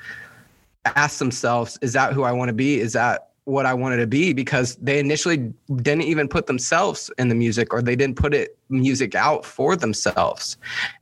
ask 0.96 1.18
themselves 1.18 1.78
is 1.80 1.92
that 1.92 2.12
who 2.12 2.24
i 2.24 2.32
want 2.32 2.48
to 2.48 2.54
be? 2.54 2.80
Is 2.80 2.92
that 2.94 3.28
what 3.44 3.66
I 3.66 3.74
wanted 3.74 3.96
to 3.96 4.06
be? 4.06 4.32
Because 4.32 4.76
they 4.76 4.98
initially 4.98 5.52
didn't 5.76 6.02
even 6.02 6.28
put 6.28 6.46
themselves 6.46 7.10
in 7.18 7.28
the 7.28 7.34
music 7.34 7.72
or 7.72 7.82
they 7.82 7.96
didn't 7.96 8.16
put 8.16 8.34
it 8.34 8.56
music 8.68 9.14
out 9.14 9.44
for 9.44 9.74
themselves. 9.74 10.56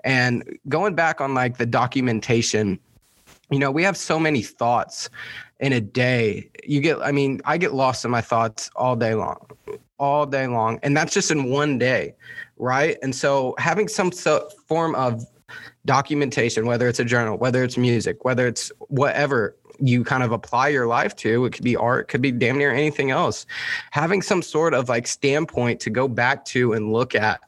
And 0.05 0.59
going 0.69 0.95
back 0.95 1.21
on 1.21 1.35
like 1.35 1.59
the 1.59 1.67
documentation, 1.67 2.79
you 3.51 3.59
know, 3.59 3.71
we 3.71 3.83
have 3.83 3.97
so 3.97 4.19
many 4.19 4.43
thoughts 4.43 5.11
in 5.59 5.73
a 5.73 5.81
day. 5.81 6.51
You 6.65 6.81
get, 6.81 6.99
I 7.01 7.13
mean, 7.13 7.41
I 7.45 7.59
get 7.59 7.75
lost 7.75 8.05
in 8.05 8.11
my 8.11 8.21
thoughts 8.21 8.71
all 8.77 8.97
day 8.97 9.15
long, 9.15 9.39
all 9.99 10.27
day 10.27 10.47
long. 10.47 10.79
And 10.83 10.97
that's 10.97 11.13
just 11.13 11.31
in 11.31 11.51
one 11.51 11.79
day. 11.79 12.15
Right. 12.57 12.99
And 13.03 13.15
so 13.15 13.55
having 13.59 13.89
some 13.89 14.13
so 14.13 14.49
form 14.67 14.95
of 14.95 15.25
documentation, 15.87 16.67
whether 16.67 16.89
it's 16.89 17.01
a 17.01 17.05
journal, 17.05 17.39
whether 17.39 17.65
it's 17.65 17.77
music, 17.77 18.25
whether 18.25 18.47
it's 18.47 18.71
whatever 18.89 19.57
you 19.81 20.05
kind 20.05 20.23
of 20.23 20.33
apply 20.33 20.69
your 20.69 20.87
life 20.87 21.17
to. 21.17 21.45
It 21.47 21.53
could 21.53 21.65
be 21.65 21.77
art, 21.77 22.09
could 22.09 22.23
be 22.23 22.31
damn 22.31 22.59
near 22.59 22.73
anything 22.73 23.11
else. 23.11 23.47
Having 23.91 24.23
some 24.23 24.43
sort 24.43 24.75
of 24.75 24.89
like 24.89 25.07
standpoint 25.07 25.81
to 25.81 25.91
go 25.91 26.07
back 26.07 26.45
to 26.47 26.75
and 26.75 26.93
look 26.93 27.15
at, 27.15 27.41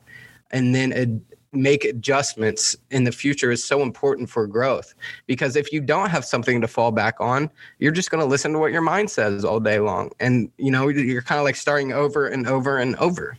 and 0.51 0.75
then 0.75 1.23
make 1.53 1.85
adjustments 1.85 2.77
in 2.91 3.05
the 3.05 3.13
future 3.13 3.51
is 3.51 3.63
so 3.63 3.83
important 3.83 4.29
for 4.29 4.47
growth. 4.47 4.95
Because 5.27 5.55
if 5.57 5.73
you 5.73 5.81
don't 5.81 6.11
have 6.11 6.25
something 6.25 6.61
to 6.61 6.69
fall 6.69 6.91
back 6.91 7.17
on, 7.21 7.51
you're 7.79 7.93
just 7.93 8.11
going 8.11 8.23
to 8.23 8.29
listen 8.29 8.53
to 8.53 8.59
what 8.59 8.73
your 8.73 8.81
mind 8.81 9.11
says 9.11 9.45
all 9.45 9.61
day 9.61 9.79
long, 9.79 10.11
and 10.21 10.51
you 10.59 10.71
know 10.71 10.89
you're 10.89 11.23
kind 11.23 11.39
of 11.39 11.45
like 11.45 11.57
starting 11.57 11.93
over 11.93 12.27
and 12.27 12.47
over 12.47 12.79
and 12.79 12.97
over. 12.97 13.37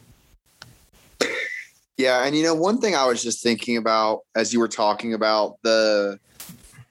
Yeah, 1.97 2.25
and 2.25 2.35
you 2.35 2.43
know, 2.43 2.55
one 2.55 2.79
thing 2.79 2.95
I 2.95 3.05
was 3.05 3.21
just 3.21 3.43
thinking 3.43 3.77
about 3.77 4.21
as 4.35 4.51
you 4.51 4.59
were 4.59 4.67
talking 4.67 5.13
about 5.13 5.57
the 5.63 6.19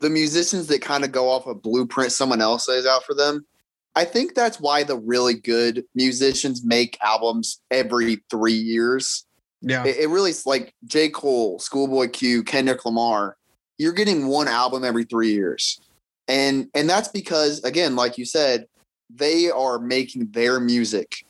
the 0.00 0.10
musicians 0.10 0.66
that 0.66 0.82
kind 0.82 1.04
of 1.04 1.12
go 1.12 1.30
off 1.30 1.46
a 1.46 1.54
blueprint 1.54 2.12
someone 2.12 2.40
else 2.40 2.68
lays 2.68 2.86
out 2.86 3.04
for 3.04 3.14
them. 3.14 3.46
I 3.94 4.04
think 4.04 4.34
that's 4.34 4.58
why 4.58 4.84
the 4.84 4.96
really 4.96 5.34
good 5.34 5.84
musicians 5.94 6.64
make 6.64 6.98
albums 7.02 7.60
every 7.70 8.22
three 8.30 8.54
years. 8.54 9.26
Yeah. 9.62 9.84
It, 9.84 9.96
it 9.96 10.08
really 10.08 10.30
is 10.30 10.46
like 10.46 10.74
J. 10.84 11.08
Cole, 11.08 11.58
Schoolboy 11.58 12.08
Q, 12.08 12.42
Kendrick 12.42 12.84
Lamar. 12.84 13.36
You're 13.78 13.92
getting 13.92 14.26
one 14.26 14.48
album 14.48 14.84
every 14.84 15.04
three 15.04 15.32
years. 15.32 15.80
And 16.28 16.68
and 16.74 16.88
that's 16.88 17.08
because, 17.08 17.62
again, 17.64 17.96
like 17.96 18.18
you 18.18 18.24
said, 18.24 18.66
they 19.10 19.50
are 19.50 19.78
making 19.78 20.30
their 20.30 20.60
music. 20.60 21.24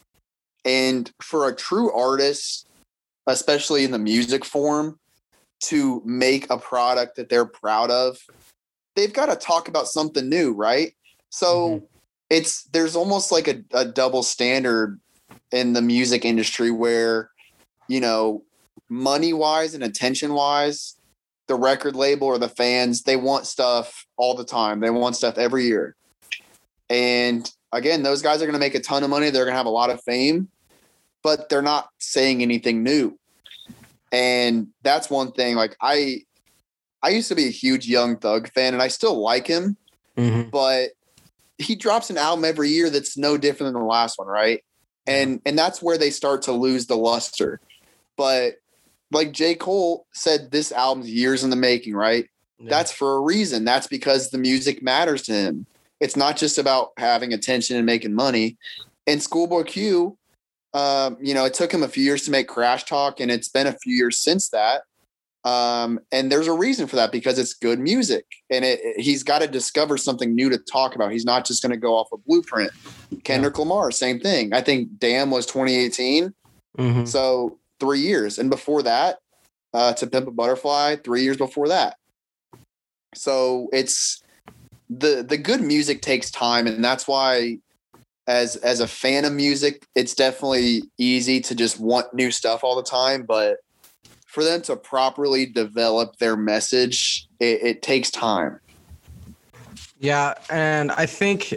And 0.64 1.10
for 1.20 1.48
a 1.48 1.54
true 1.54 1.92
artist, 1.92 2.66
especially 3.26 3.84
in 3.84 3.90
the 3.90 3.98
music 3.98 4.44
form, 4.44 4.98
to 5.64 6.02
make 6.04 6.50
a 6.50 6.58
product 6.58 7.16
that 7.16 7.28
they're 7.28 7.46
proud 7.46 7.90
of 7.90 8.18
they've 8.94 9.12
got 9.12 9.26
to 9.26 9.36
talk 9.36 9.68
about 9.68 9.88
something 9.88 10.28
new, 10.28 10.52
right? 10.52 10.92
So 11.30 11.68
mm-hmm. 11.68 11.84
it's 12.30 12.64
there's 12.64 12.96
almost 12.96 13.32
like 13.32 13.48
a, 13.48 13.62
a 13.72 13.84
double 13.84 14.22
standard 14.22 15.00
in 15.50 15.72
the 15.72 15.82
music 15.82 16.24
industry 16.24 16.70
where, 16.70 17.30
you 17.88 18.00
know, 18.00 18.42
money 18.88 19.32
wise 19.32 19.74
and 19.74 19.82
attention 19.82 20.34
wise, 20.34 20.96
the 21.48 21.54
record 21.54 21.96
label 21.96 22.26
or 22.26 22.38
the 22.38 22.48
fans, 22.48 23.02
they 23.02 23.16
want 23.16 23.46
stuff 23.46 24.06
all 24.16 24.34
the 24.34 24.44
time. 24.44 24.80
They 24.80 24.90
want 24.90 25.16
stuff 25.16 25.38
every 25.38 25.64
year. 25.64 25.96
And 26.88 27.50
again, 27.72 28.02
those 28.02 28.22
guys 28.22 28.42
are 28.42 28.46
going 28.46 28.52
to 28.52 28.58
make 28.58 28.74
a 28.74 28.80
ton 28.80 29.02
of 29.02 29.10
money. 29.10 29.30
They're 29.30 29.44
going 29.44 29.54
to 29.54 29.58
have 29.58 29.66
a 29.66 29.70
lot 29.70 29.90
of 29.90 30.02
fame, 30.02 30.48
but 31.22 31.48
they're 31.48 31.62
not 31.62 31.88
saying 31.98 32.42
anything 32.42 32.82
new. 32.82 33.18
And 34.12 34.68
that's 34.82 35.08
one 35.08 35.32
thing. 35.32 35.56
Like 35.56 35.76
I, 35.80 36.22
I 37.02 37.10
used 37.10 37.28
to 37.28 37.34
be 37.34 37.46
a 37.46 37.50
huge 37.50 37.88
Young 37.88 38.16
Thug 38.16 38.48
fan, 38.52 38.74
and 38.74 38.82
I 38.82 38.88
still 38.88 39.20
like 39.20 39.46
him, 39.46 39.76
mm-hmm. 40.16 40.50
but 40.50 40.90
he 41.58 41.74
drops 41.74 42.10
an 42.10 42.18
album 42.18 42.44
every 42.44 42.68
year 42.68 42.90
that's 42.90 43.16
no 43.16 43.36
different 43.36 43.72
than 43.72 43.82
the 43.82 43.88
last 43.88 44.18
one, 44.18 44.28
right? 44.28 44.62
And 45.06 45.40
and 45.44 45.58
that's 45.58 45.82
where 45.82 45.98
they 45.98 46.10
start 46.10 46.42
to 46.42 46.52
lose 46.52 46.86
the 46.86 46.96
luster. 46.96 47.60
But 48.16 48.54
like 49.10 49.32
J. 49.32 49.54
Cole 49.54 50.06
said, 50.12 50.50
this 50.50 50.72
album's 50.72 51.10
years 51.10 51.44
in 51.44 51.50
the 51.50 51.56
making, 51.56 51.94
right? 51.94 52.26
Yeah. 52.58 52.70
That's 52.70 52.92
for 52.92 53.16
a 53.16 53.20
reason. 53.20 53.64
That's 53.64 53.86
because 53.86 54.30
the 54.30 54.38
music 54.38 54.82
matters 54.82 55.22
to 55.22 55.32
him. 55.32 55.66
It's 56.00 56.16
not 56.16 56.36
just 56.36 56.58
about 56.58 56.90
having 56.96 57.32
attention 57.32 57.76
and 57.76 57.86
making 57.86 58.14
money. 58.14 58.56
And 59.06 59.22
Schoolboy 59.22 59.64
Q, 59.64 60.16
um, 60.74 61.16
you 61.20 61.34
know, 61.34 61.44
it 61.44 61.54
took 61.54 61.72
him 61.72 61.82
a 61.82 61.88
few 61.88 62.02
years 62.04 62.24
to 62.24 62.30
make 62.30 62.48
Crash 62.48 62.84
Talk, 62.84 63.20
and 63.20 63.30
it's 63.30 63.48
been 63.48 63.66
a 63.66 63.76
few 63.78 63.94
years 63.94 64.18
since 64.18 64.48
that. 64.50 64.82
Um, 65.44 65.98
and 66.12 66.30
there's 66.30 66.46
a 66.46 66.52
reason 66.52 66.86
for 66.86 66.94
that 66.96 67.10
because 67.10 67.36
it's 67.38 67.52
good 67.52 67.80
music, 67.80 68.24
and 68.48 68.64
it, 68.64 68.78
it- 68.82 69.00
he's 69.00 69.22
got 69.24 69.40
to 69.40 69.48
discover 69.48 69.96
something 69.96 70.34
new 70.34 70.48
to 70.50 70.58
talk 70.58 70.94
about. 70.94 71.10
He's 71.12 71.24
not 71.24 71.44
just 71.44 71.62
going 71.62 71.70
to 71.72 71.76
go 71.76 71.94
off 71.96 72.08
a 72.12 72.16
blueprint. 72.16 72.70
Kendrick 73.24 73.58
Lamar, 73.58 73.90
same 73.90 74.20
thing. 74.20 74.52
I 74.52 74.60
think 74.60 74.98
Damn 74.98 75.30
was 75.30 75.44
2018. 75.46 76.32
Mhm. 76.78 77.06
So 77.08 77.58
three 77.82 77.98
years, 77.98 78.38
and 78.38 78.48
before 78.48 78.80
that, 78.84 79.18
uh, 79.74 79.92
to 79.94 80.06
Pimp 80.06 80.28
a 80.28 80.30
Butterfly, 80.30 80.96
three 81.02 81.24
years 81.24 81.36
before 81.36 81.66
that. 81.66 81.96
So 83.16 83.68
it's 83.72 84.22
the 84.88 85.26
the 85.28 85.36
good 85.36 85.60
music 85.60 86.00
takes 86.00 86.30
time, 86.30 86.68
and 86.68 86.84
that's 86.84 87.08
why, 87.08 87.58
as 88.28 88.54
as 88.54 88.78
a 88.78 88.86
fan 88.86 89.24
of 89.24 89.32
music, 89.32 89.84
it's 89.96 90.14
definitely 90.14 90.84
easy 90.96 91.40
to 91.40 91.56
just 91.56 91.80
want 91.80 92.14
new 92.14 92.30
stuff 92.30 92.62
all 92.62 92.76
the 92.76 92.84
time. 92.84 93.24
But 93.24 93.56
for 94.26 94.44
them 94.44 94.62
to 94.62 94.76
properly 94.76 95.44
develop 95.44 96.16
their 96.18 96.36
message, 96.36 97.26
it, 97.40 97.62
it 97.62 97.82
takes 97.82 98.12
time. 98.12 98.60
Yeah, 99.98 100.34
and 100.50 100.92
I 100.92 101.06
think 101.06 101.52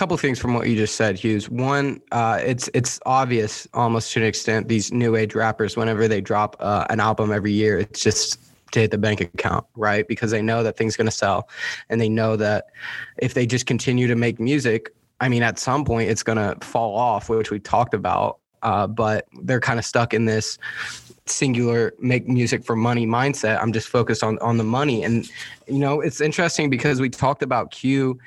couple 0.00 0.16
things 0.16 0.38
from 0.38 0.54
what 0.54 0.66
you 0.66 0.76
just 0.76 0.96
said, 0.96 1.18
Hughes. 1.18 1.50
One, 1.50 2.00
uh, 2.10 2.40
it's 2.42 2.70
it's 2.72 2.98
obvious 3.04 3.68
almost 3.74 4.10
to 4.14 4.20
an 4.20 4.26
extent 4.26 4.66
these 4.66 4.90
new 4.90 5.14
age 5.14 5.34
rappers, 5.34 5.76
whenever 5.76 6.08
they 6.08 6.22
drop 6.22 6.56
uh, 6.58 6.86
an 6.88 7.00
album 7.00 7.30
every 7.30 7.52
year, 7.52 7.78
it's 7.78 8.02
just 8.02 8.40
to 8.72 8.80
hit 8.80 8.92
the 8.92 8.96
bank 8.96 9.20
account, 9.20 9.66
right? 9.76 10.08
Because 10.08 10.30
they 10.30 10.40
know 10.40 10.62
that 10.62 10.78
things 10.78 10.96
going 10.96 11.06
to 11.06 11.12
sell, 11.12 11.50
and 11.90 12.00
they 12.00 12.08
know 12.08 12.34
that 12.36 12.68
if 13.18 13.34
they 13.34 13.44
just 13.44 13.66
continue 13.66 14.06
to 14.06 14.16
make 14.16 14.40
music, 14.40 14.90
I 15.20 15.28
mean, 15.28 15.42
at 15.42 15.58
some 15.58 15.84
point 15.84 16.08
it's 16.08 16.22
going 16.22 16.38
to 16.38 16.56
fall 16.64 16.96
off, 16.96 17.28
which 17.28 17.50
we 17.50 17.60
talked 17.60 17.92
about. 17.92 18.38
Uh, 18.62 18.86
but 18.86 19.26
they're 19.42 19.60
kind 19.60 19.78
of 19.78 19.84
stuck 19.84 20.14
in 20.14 20.24
this 20.24 20.58
singular 21.26 21.92
make 21.98 22.26
music 22.26 22.64
for 22.64 22.74
money 22.74 23.06
mindset. 23.06 23.60
I'm 23.60 23.72
just 23.72 23.88
focused 23.88 24.24
on 24.24 24.38
on 24.38 24.56
the 24.56 24.64
money, 24.64 25.04
and 25.04 25.28
you 25.66 25.78
know 25.78 26.00
it's 26.00 26.22
interesting 26.22 26.70
because 26.70 27.02
we 27.02 27.10
talked 27.10 27.42
about 27.42 27.70
Q 27.70 28.18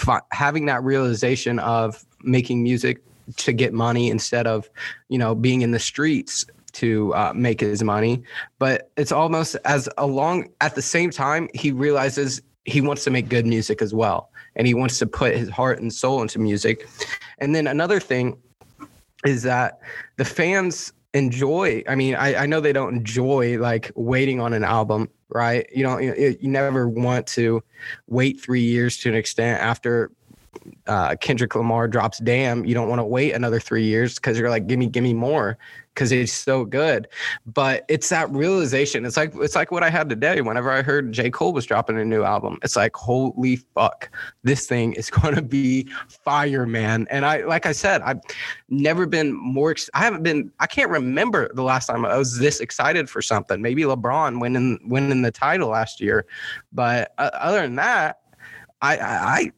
fi- 0.00 0.22
having 0.32 0.66
that 0.66 0.82
realization 0.82 1.58
of 1.58 2.04
making 2.22 2.62
music 2.62 3.02
to 3.36 3.52
get 3.52 3.72
money 3.72 4.10
instead 4.10 4.46
of 4.46 4.68
you 5.08 5.18
know 5.18 5.34
being 5.34 5.62
in 5.62 5.70
the 5.70 5.78
streets 5.78 6.46
to 6.72 7.12
uh, 7.14 7.32
make 7.34 7.60
his 7.60 7.82
money. 7.82 8.22
But 8.58 8.90
it's 8.96 9.12
almost 9.12 9.56
as 9.64 9.88
along 9.98 10.48
at 10.60 10.74
the 10.74 10.82
same 10.82 11.10
time 11.10 11.48
he 11.54 11.70
realizes 11.70 12.40
he 12.64 12.80
wants 12.80 13.04
to 13.04 13.10
make 13.10 13.28
good 13.28 13.46
music 13.46 13.82
as 13.82 13.92
well, 13.92 14.30
and 14.56 14.66
he 14.66 14.74
wants 14.74 14.98
to 14.98 15.06
put 15.06 15.36
his 15.36 15.48
heart 15.48 15.80
and 15.80 15.92
soul 15.92 16.22
into 16.22 16.38
music. 16.38 16.88
And 17.38 17.54
then 17.54 17.66
another 17.66 18.00
thing 18.00 18.38
is 19.26 19.42
that 19.42 19.80
the 20.16 20.24
fans 20.24 20.92
enjoy 21.12 21.82
i 21.88 21.94
mean 21.94 22.14
I, 22.14 22.42
I 22.42 22.46
know 22.46 22.60
they 22.60 22.72
don't 22.72 22.94
enjoy 22.94 23.58
like 23.58 23.90
waiting 23.94 24.40
on 24.40 24.52
an 24.52 24.64
album 24.64 25.08
right? 25.30 25.68
You 25.74 25.82
don't 25.82 26.02
you, 26.02 26.36
you 26.40 26.48
never 26.48 26.88
want 26.88 27.26
to 27.28 27.62
wait 28.06 28.40
three 28.40 28.62
years 28.62 28.98
to 28.98 29.08
an 29.08 29.14
extent 29.14 29.60
after 29.60 30.10
uh, 30.86 31.14
kendrick 31.20 31.54
lamar 31.54 31.86
drops 31.86 32.18
damn 32.18 32.64
you 32.64 32.74
don't 32.74 32.88
want 32.88 32.98
to 32.98 33.04
wait 33.04 33.32
another 33.32 33.60
three 33.60 33.84
years 33.84 34.16
because 34.16 34.38
you're 34.38 34.50
like 34.50 34.66
give 34.66 34.78
me 34.78 34.86
give 34.86 35.02
me 35.02 35.14
more 35.14 35.58
because 35.94 36.12
it's 36.12 36.32
so 36.32 36.64
good. 36.64 37.08
But 37.46 37.84
it's 37.88 38.08
that 38.08 38.30
realization 38.30 39.04
it's 39.04 39.16
like 39.16 39.32
it's 39.36 39.54
like 39.54 39.70
what 39.70 39.82
i 39.82 39.90
had 39.90 40.08
today 40.08 40.40
whenever 40.40 40.70
i 40.70 40.82
heard 40.82 41.12
j. 41.12 41.30
Cole 41.30 41.52
was 41.52 41.66
dropping 41.66 41.98
a 41.98 42.04
new 42.04 42.22
album. 42.22 42.58
It's 42.62 42.76
like 42.76 42.96
holy 42.96 43.56
fuck 43.56 44.10
this 44.42 44.66
thing 44.66 44.94
is 44.94 45.10
going 45.20 45.34
to 45.34 45.42
be 45.42 45.88
fire 46.08 46.66
man. 46.66 47.06
And 47.10 47.26
i 47.26 47.44
like 47.44 47.66
i 47.66 47.72
said 47.72 48.02
i've 48.02 48.20
never 48.68 49.06
been 49.06 49.32
more 49.34 49.74
i 49.94 49.98
haven't 49.98 50.22
been 50.22 50.50
i 50.60 50.66
can't 50.66 50.90
remember 50.90 51.52
the 51.54 51.62
last 51.62 51.86
time 51.86 52.04
i 52.04 52.16
was 52.16 52.38
this 52.38 52.60
excited 52.60 53.10
for 53.10 53.20
something. 53.20 53.60
Maybe 53.60 53.82
lebron 53.82 54.40
winning 54.40 54.78
winning 54.84 55.22
the 55.22 55.30
title 55.30 55.68
last 55.68 56.00
year. 56.00 56.26
But 56.72 57.12
uh, 57.18 57.30
other 57.34 57.62
than 57.62 57.76
that 57.76 58.20
I 58.80 58.96
i 58.96 59.52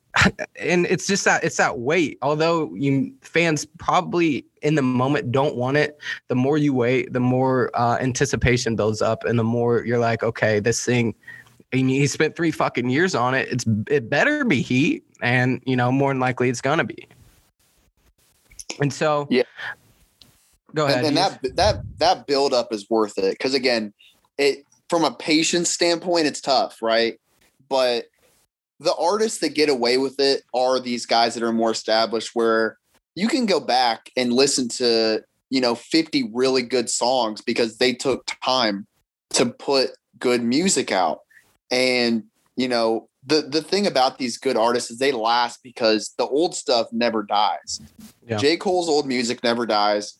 and 0.61 0.87
it's 0.87 1.07
just 1.07 1.25
that 1.25 1.43
it's 1.43 1.57
that 1.57 1.79
wait 1.79 2.19
although 2.23 2.73
you 2.75 3.13
fans 3.23 3.65
probably 3.79 4.45
in 4.61 4.75
the 4.75 4.83
moment 4.83 5.33
don't 5.33 5.57
want 5.57 5.77
it 5.77 5.99
the 6.29 6.35
more 6.35 6.59
you 6.59 6.75
wait 6.75 7.13
the 7.13 7.21
more 7.21 7.71
uh, 7.75 7.97
anticipation 8.01 8.77
builds 8.77 9.01
up 9.01 9.25
and 9.25 9.39
the 9.39 9.45
more 9.45 9.85
you're 9.85 9.99
like 9.99 10.23
okay 10.23 10.61
this 10.61 10.85
thing 10.85 11.15
and 11.73 11.89
he 11.89 12.07
spent 12.07 12.37
three 12.37 12.51
fucking 12.51 12.91
years 12.91 13.15
on 13.15 13.35
it 13.35 13.49
it's 13.51 13.65
it 13.89 14.11
better 14.11 14.45
be 14.45 14.61
heat 14.61 15.03
and 15.23 15.63
you 15.65 15.77
know 15.77 15.91
more 15.91 16.11
than 16.11 16.21
likely 16.21 16.51
it's 16.51 16.61
gonna 16.61 16.85
be 16.85 17.09
and 18.81 18.93
so 18.93 19.27
Yeah. 19.31 19.45
go 20.75 20.87
ahead 20.87 20.99
and, 20.99 21.07
and 21.07 21.17
that 21.17 21.57
that 21.57 21.83
that 21.99 22.27
build 22.27 22.53
up 22.53 22.73
is 22.73 22.89
worth 22.91 23.17
it 23.17 23.33
because 23.33 23.55
again 23.55 23.95
it 24.37 24.67
from 24.91 25.05
a 25.05 25.15
patience 25.15 25.71
standpoint 25.71 26.27
it's 26.27 26.43
tough 26.43 26.83
right 26.83 27.19
but 27.71 28.05
the 28.83 28.95
artists 28.97 29.39
that 29.39 29.55
get 29.55 29.69
away 29.69 29.99
with 29.99 30.19
it 30.19 30.43
are 30.55 30.81
these 30.81 31.07
guys 31.07 31.35
that 31.35 31.43
are 31.43 31.53
more 31.53 31.71
established 31.71 32.31
where 32.35 32.79
you 33.15 33.29
can 33.29 33.47
go 33.47 33.61
back 33.61 34.11
and 34.17 34.33
listen 34.33 34.69
to 34.69 35.23
you 35.51 35.61
know 35.61 35.75
50 35.75 36.31
really 36.33 36.63
good 36.63 36.89
songs 36.91 37.41
because 37.43 37.79
they 37.79 37.93
took 37.93 38.27
time 38.45 38.87
to 39.31 39.47
put 39.47 39.91
good 40.19 40.43
music 40.43 40.91
out 40.93 41.21
and 41.71 42.25
you 42.57 42.69
know 42.69 43.09
the 43.25 43.43
the 43.43 43.63
thing 43.63 43.87
about 43.87 44.19
these 44.19 44.39
good 44.39 44.57
artists 44.57 44.91
is 44.91 44.99
they 44.99 45.13
last 45.13 45.61
because 45.63 46.15
the 46.19 46.27
old 46.27 46.55
stuff 46.55 46.87
never 46.93 47.23
dies 47.23 47.81
Yeah. 48.27 48.39
j 48.39 48.57
cole's 48.57 48.89
old 48.89 49.07
music 49.07 49.43
never 49.43 49.67
dies 49.67 50.19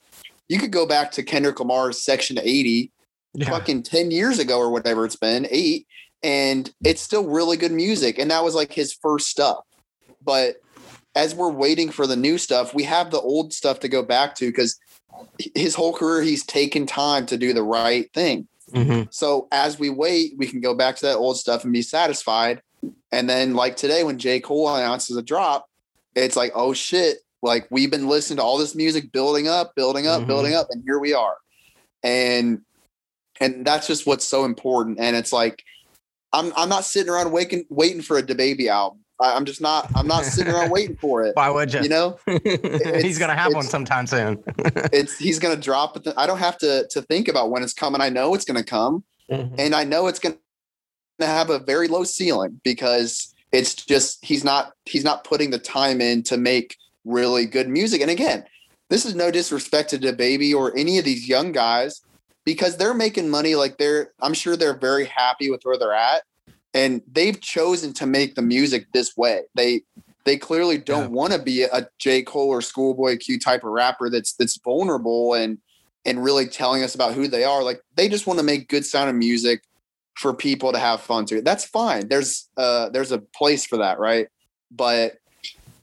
you 0.49 0.59
could 0.59 0.71
go 0.71 0.87
back 0.87 1.13
to 1.13 1.23
kendrick 1.23 1.59
lamar's 1.61 2.03
section 2.03 2.39
80 2.41 2.93
yeah. 3.35 3.49
fucking 3.49 3.83
10 3.83 4.11
years 4.11 4.39
ago 4.39 4.59
or 4.59 4.71
whatever 4.71 5.05
it's 5.05 5.17
been, 5.17 5.47
eight, 5.51 5.87
and 6.23 6.73
it's 6.85 7.03
still 7.03 7.27
really 7.27 7.57
good 7.57 7.73
music. 7.73 8.19
And 8.19 8.31
that 8.31 8.45
was 8.45 8.55
like 8.55 8.73
his 8.73 8.93
first 8.93 9.29
stuff. 9.29 9.65
But 10.25 10.57
as 11.15 11.35
we're 11.35 11.51
waiting 11.51 11.91
for 11.91 12.07
the 12.07 12.17
new 12.17 12.39
stuff, 12.39 12.75
we 12.75 12.85
have 12.85 13.11
the 13.11 13.21
old 13.21 13.53
stuff 13.53 13.81
to 13.81 13.89
go 13.89 14.03
back 14.03 14.35
to 14.37 14.47
because 14.47 14.79
his 15.55 15.75
whole 15.75 15.93
career, 15.93 16.23
he's 16.23 16.45
taken 16.45 16.87
time 16.87 17.27
to 17.27 17.37
do 17.37 17.53
the 17.53 17.63
right 17.63 18.13
thing. 18.13 18.49
Mhm. 18.73 19.13
So 19.13 19.49
as 19.53 19.79
we 19.79 19.91
wait, 19.91 20.35
we 20.39 20.47
can 20.47 20.61
go 20.61 20.75
back 20.75 20.97
to 20.97 21.07
that 21.07 21.17
old 21.17 21.37
stuff 21.37 21.65
and 21.65 21.73
be 21.73 21.83
satisfied. 21.83 22.63
And 23.11 23.29
then, 23.29 23.55
like 23.55 23.77
today, 23.77 24.05
when 24.05 24.19
J. 24.19 24.41
Cole 24.41 24.75
announces 24.75 25.17
a 25.17 25.23
drop, 25.23 25.69
it's 26.15 26.37
like, 26.37 26.53
oh 26.55 26.73
shit, 26.73 27.19
like 27.43 27.67
we've 27.71 27.91
been 27.91 28.09
listening 28.09 28.39
to 28.39 28.43
all 28.43 28.57
this 28.57 28.75
music 28.75 29.13
building 29.13 29.49
up, 29.49 29.75
building 29.75 30.07
up, 30.07 30.23
Mhm. 30.23 30.27
building 30.27 30.55
up, 30.55 30.69
and 30.71 30.83
here 30.87 30.99
we 30.99 31.13
are. 31.13 31.37
And 32.03 32.63
and 33.41 33.67
that's 33.67 33.87
just 33.87 34.07
what's 34.07 34.25
so 34.25 34.45
important. 34.45 35.01
And 35.01 35.17
it's 35.17 35.33
like, 35.33 35.65
I'm 36.33 36.53
I'm 36.57 36.69
not 36.69 36.85
sitting 36.85 37.11
around 37.13 37.33
waiting 37.33 37.65
waiting 37.69 38.03
for 38.03 38.19
a 38.19 38.23
DaBaby 38.23 38.69
album. 38.69 39.01
I, 39.21 39.35
I'm 39.35 39.45
just 39.45 39.61
not 39.61 39.91
I'm 39.95 40.07
not 40.07 40.25
sitting 40.25 40.53
around 40.53 40.71
waiting 40.77 40.97
for 40.97 41.25
it. 41.25 41.37
why 41.37 41.51
would 41.51 41.73
you, 41.73 41.83
You 41.83 41.89
know, 41.89 42.19
he's 42.27 43.19
gonna 43.19 43.35
have 43.37 43.55
one 43.55 43.65
sometime 43.65 44.07
soon 44.07 44.43
it's 44.93 45.17
he's 45.19 45.39
gonna 45.39 45.57
drop 45.57 45.97
it. 45.97 46.07
I 46.17 46.27
don't 46.27 46.39
have 46.39 46.59
to 46.59 46.87
to 46.91 47.03
think 47.03 47.29
about 47.29 47.51
when 47.51 47.63
it's 47.63 47.75
coming. 47.75 48.01
I 48.01 48.09
know 48.09 48.35
it's 48.35 48.45
gonna 48.45 48.65
come. 48.65 49.05
Mhm. 49.31 49.55
and 49.59 49.75
I 49.75 49.85
know 49.85 50.09
it's 50.09 50.19
going 50.19 50.37
to 51.21 51.27
have 51.27 51.49
a 51.49 51.59
very 51.61 51.87
low 51.89 52.05
ceiling 52.05 52.61
because 52.65 53.33
it's 53.53 53.75
just 53.75 54.25
he's 54.25 54.43
not 54.45 54.73
he's 54.85 55.05
not 55.05 55.25
putting 55.25 55.51
the 55.51 55.59
time 55.59 56.01
in 56.01 56.23
to 56.25 56.37
make 56.37 56.77
really 57.05 57.47
good 57.47 57.69
music. 57.69 58.01
And 58.03 58.11
again, 58.11 58.45
this 58.91 59.07
is 59.07 59.15
no 59.15 59.31
disrespect 59.31 59.91
to 59.91 59.99
DaBaby 59.99 60.53
or 60.55 60.77
any 60.77 60.99
of 60.99 61.05
these 61.05 61.29
young 61.29 61.53
guys 61.53 62.03
because 62.45 62.77
they're 62.77 62.93
making 62.95 63.31
money. 63.31 63.55
Like 63.55 63.79
they're, 63.79 64.13
I'm 64.21 64.35
sure 64.35 64.57
they're 64.57 64.77
very 64.77 65.05
happy 65.07 65.51
with 65.51 65.61
where 65.63 65.79
they're 65.79 65.95
at, 65.95 66.23
and 66.75 67.03
they've 67.11 67.41
chosen 67.41 67.93
to 67.95 68.07
make 68.07 68.35
the 68.35 68.43
music 68.43 68.87
this 68.93 69.17
way. 69.17 69.43
They 69.55 69.83
they 70.25 70.37
clearly 70.37 70.79
don't 70.79 71.05
Yeah. 71.05 71.09
want 71.09 71.33
to 71.33 71.39
be 71.39 71.63
a 71.65 71.89
J 71.99 72.23
Cole 72.23 72.49
or 72.49 72.63
Schoolboy 72.63 73.17
Q 73.19 73.39
type 73.39 73.65
of 73.65 73.71
rapper 73.71 74.09
that's 74.11 74.33
that's 74.35 74.59
vulnerable 74.63 75.35
and 75.35 75.59
and 76.05 76.23
really 76.23 76.47
telling 76.47 76.83
us 76.83 76.95
about 76.95 77.15
who 77.15 77.29
they 77.29 77.45
are. 77.45 77.63
Like 77.63 77.81
they 77.97 78.09
just 78.09 78.27
want 78.27 78.39
to 78.39 78.45
make 78.45 78.69
good 78.69 78.85
sounding 78.85 79.19
music 79.19 79.63
for 80.15 80.35
people 80.35 80.73
to 80.73 80.79
have 80.79 81.01
fun 81.01 81.25
to. 81.27 81.41
That's 81.43 81.65
fine. 81.65 82.09
There's 82.09 82.49
uh 82.57 82.89
there's 82.91 83.13
a 83.13 83.19
place 83.19 83.67
for 83.67 83.79
that, 83.79 83.99
right? 83.99 84.29
But 84.71 85.15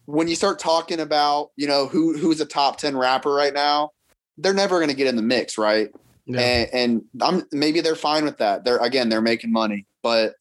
when 0.05 0.27
you 0.27 0.35
start 0.35 0.57
talking 0.57 0.99
about, 0.99 1.51
you 1.55 1.67
know, 1.67 1.85
who 1.87 2.17
who's 2.17 2.41
a 2.41 2.45
top 2.45 2.77
10 2.77 2.97
rapper 2.97 3.31
right 3.31 3.53
now, 3.53 3.91
they're 4.37 4.53
never 4.53 4.77
going 4.79 4.89
to 4.89 4.95
get 4.95 5.05
in 5.07 5.15
the 5.15 5.21
mix, 5.21 5.57
right? 5.57 5.89
Yeah. 6.25 6.39
And, 6.39 6.69
and 6.73 7.01
I'm 7.21 7.47
maybe 7.51 7.81
they're 7.81 7.95
fine 7.95 8.23
with 8.23 8.37
that. 8.37 8.63
They're 8.63 8.77
again, 8.77 9.09
they're 9.09 9.21
making 9.21 9.51
money, 9.51 9.85
but 10.01 10.35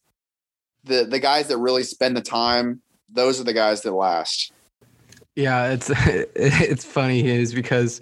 the 0.85 1.05
the 1.05 1.19
guys 1.19 1.49
that 1.49 1.59
really 1.59 1.83
spend 1.83 2.17
the 2.17 2.23
time, 2.23 2.81
those 3.09 3.41
are 3.41 3.45
the 3.45 3.53
guys 3.53 3.83
that 3.83 3.93
last. 3.93 4.53
Yeah, 5.37 5.71
it's 5.71 5.91
it's 6.35 6.85
funny 6.85 7.27
is 7.29 7.55
because 7.55 8.01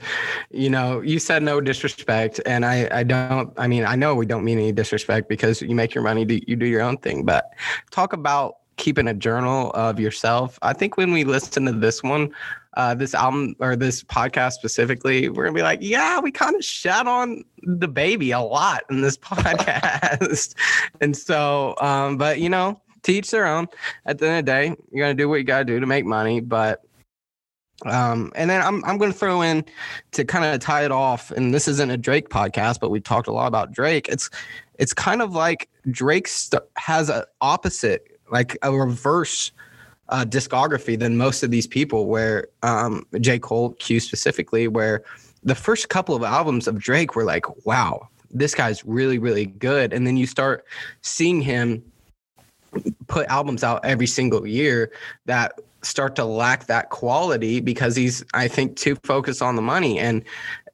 you 0.50 0.70
know 0.70 1.02
you 1.02 1.18
said 1.18 1.42
no 1.42 1.60
disrespect, 1.60 2.40
and 2.46 2.64
I 2.64 2.88
I 2.90 3.02
don't 3.02 3.52
I 3.58 3.66
mean 3.66 3.84
I 3.84 3.94
know 3.94 4.14
we 4.14 4.24
don't 4.24 4.44
mean 4.44 4.58
any 4.58 4.72
disrespect 4.72 5.28
because 5.28 5.60
you 5.60 5.74
make 5.74 5.94
your 5.94 6.02
money, 6.02 6.26
you 6.46 6.56
do 6.56 6.66
your 6.66 6.80
own 6.80 6.96
thing, 6.96 7.24
but 7.24 7.50
talk 7.90 8.14
about 8.14 8.56
keeping 8.76 9.08
a 9.08 9.14
journal 9.14 9.70
of 9.72 10.00
yourself. 10.00 10.58
I 10.62 10.72
think 10.72 10.96
when 10.96 11.12
we 11.12 11.24
listen 11.24 11.66
to 11.66 11.72
this 11.72 12.02
one, 12.02 12.32
uh, 12.76 12.94
this 12.94 13.14
album 13.14 13.56
or 13.58 13.74
this 13.74 14.04
podcast 14.04 14.52
specifically, 14.52 15.28
we're 15.28 15.44
gonna 15.44 15.54
be 15.54 15.62
like, 15.62 15.80
yeah, 15.82 16.20
we 16.20 16.30
kind 16.30 16.54
of 16.54 16.64
shat 16.64 17.06
on 17.06 17.42
DaBaby 17.66 18.36
a 18.36 18.42
lot 18.42 18.84
in 18.90 19.00
this 19.00 19.16
podcast. 19.18 20.54
and 21.00 21.16
so, 21.16 21.74
um, 21.80 22.18
but 22.18 22.38
you 22.38 22.48
know, 22.48 22.80
teach 23.02 23.30
their 23.30 23.46
own. 23.46 23.66
At 24.04 24.18
the 24.18 24.26
end 24.28 24.38
of 24.38 24.44
the 24.44 24.52
day, 24.52 24.76
you're 24.92 25.04
gonna 25.04 25.14
do 25.14 25.28
what 25.28 25.36
you 25.36 25.44
gotta 25.44 25.64
do 25.64 25.80
to 25.80 25.86
make 25.86 26.04
money. 26.04 26.40
But 26.40 26.82
um, 27.86 28.30
and 28.34 28.48
then 28.50 28.60
I'm 28.60 28.84
I'm 28.84 28.98
gonna 28.98 29.12
throw 29.12 29.40
in 29.40 29.64
to 30.12 30.24
kind 30.24 30.44
of 30.44 30.60
tie 30.60 30.84
it 30.84 30.92
off, 30.92 31.30
and 31.30 31.54
this 31.54 31.68
isn't 31.68 31.90
a 31.90 31.96
Drake 31.96 32.28
podcast, 32.28 32.80
but 32.80 32.90
we 32.90 33.00
talked 33.00 33.28
a 33.28 33.32
lot 33.32 33.46
about 33.46 33.72
Drake. 33.72 34.08
It's 34.08 34.28
it's 34.78 34.92
kind 34.92 35.22
of 35.22 35.34
like 35.34 35.68
Drake 35.90 36.28
st- 36.28 36.62
has 36.76 37.08
an 37.08 37.24
opposite, 37.40 38.20
like 38.30 38.58
a 38.62 38.70
reverse 38.72 39.52
uh, 40.08 40.24
discography 40.24 40.98
than 40.98 41.16
most 41.16 41.42
of 41.42 41.50
these 41.50 41.66
people. 41.66 42.06
Where 42.06 42.48
um, 42.62 43.06
J 43.20 43.38
Cole, 43.38 43.70
Q 43.74 44.00
specifically, 44.00 44.68
where 44.68 45.02
the 45.42 45.54
first 45.54 45.88
couple 45.88 46.14
of 46.14 46.22
albums 46.22 46.66
of 46.66 46.78
Drake 46.78 47.14
were 47.14 47.24
like, 47.24 47.66
wow, 47.66 48.08
this 48.30 48.54
guy's 48.54 48.84
really 48.84 49.18
really 49.18 49.46
good, 49.46 49.92
and 49.92 50.06
then 50.06 50.16
you 50.16 50.26
start 50.26 50.64
seeing 51.02 51.40
him 51.40 51.82
put 53.06 53.26
albums 53.28 53.64
out 53.64 53.84
every 53.84 54.06
single 54.06 54.46
year 54.46 54.90
that 55.24 55.58
start 55.82 56.16
to 56.16 56.24
lack 56.24 56.66
that 56.66 56.90
quality 56.90 57.60
because 57.60 57.96
he's 57.96 58.24
I 58.34 58.48
think 58.48 58.76
too 58.76 58.96
focused 59.04 59.40
on 59.40 59.56
the 59.56 59.62
money 59.62 59.98
and 59.98 60.24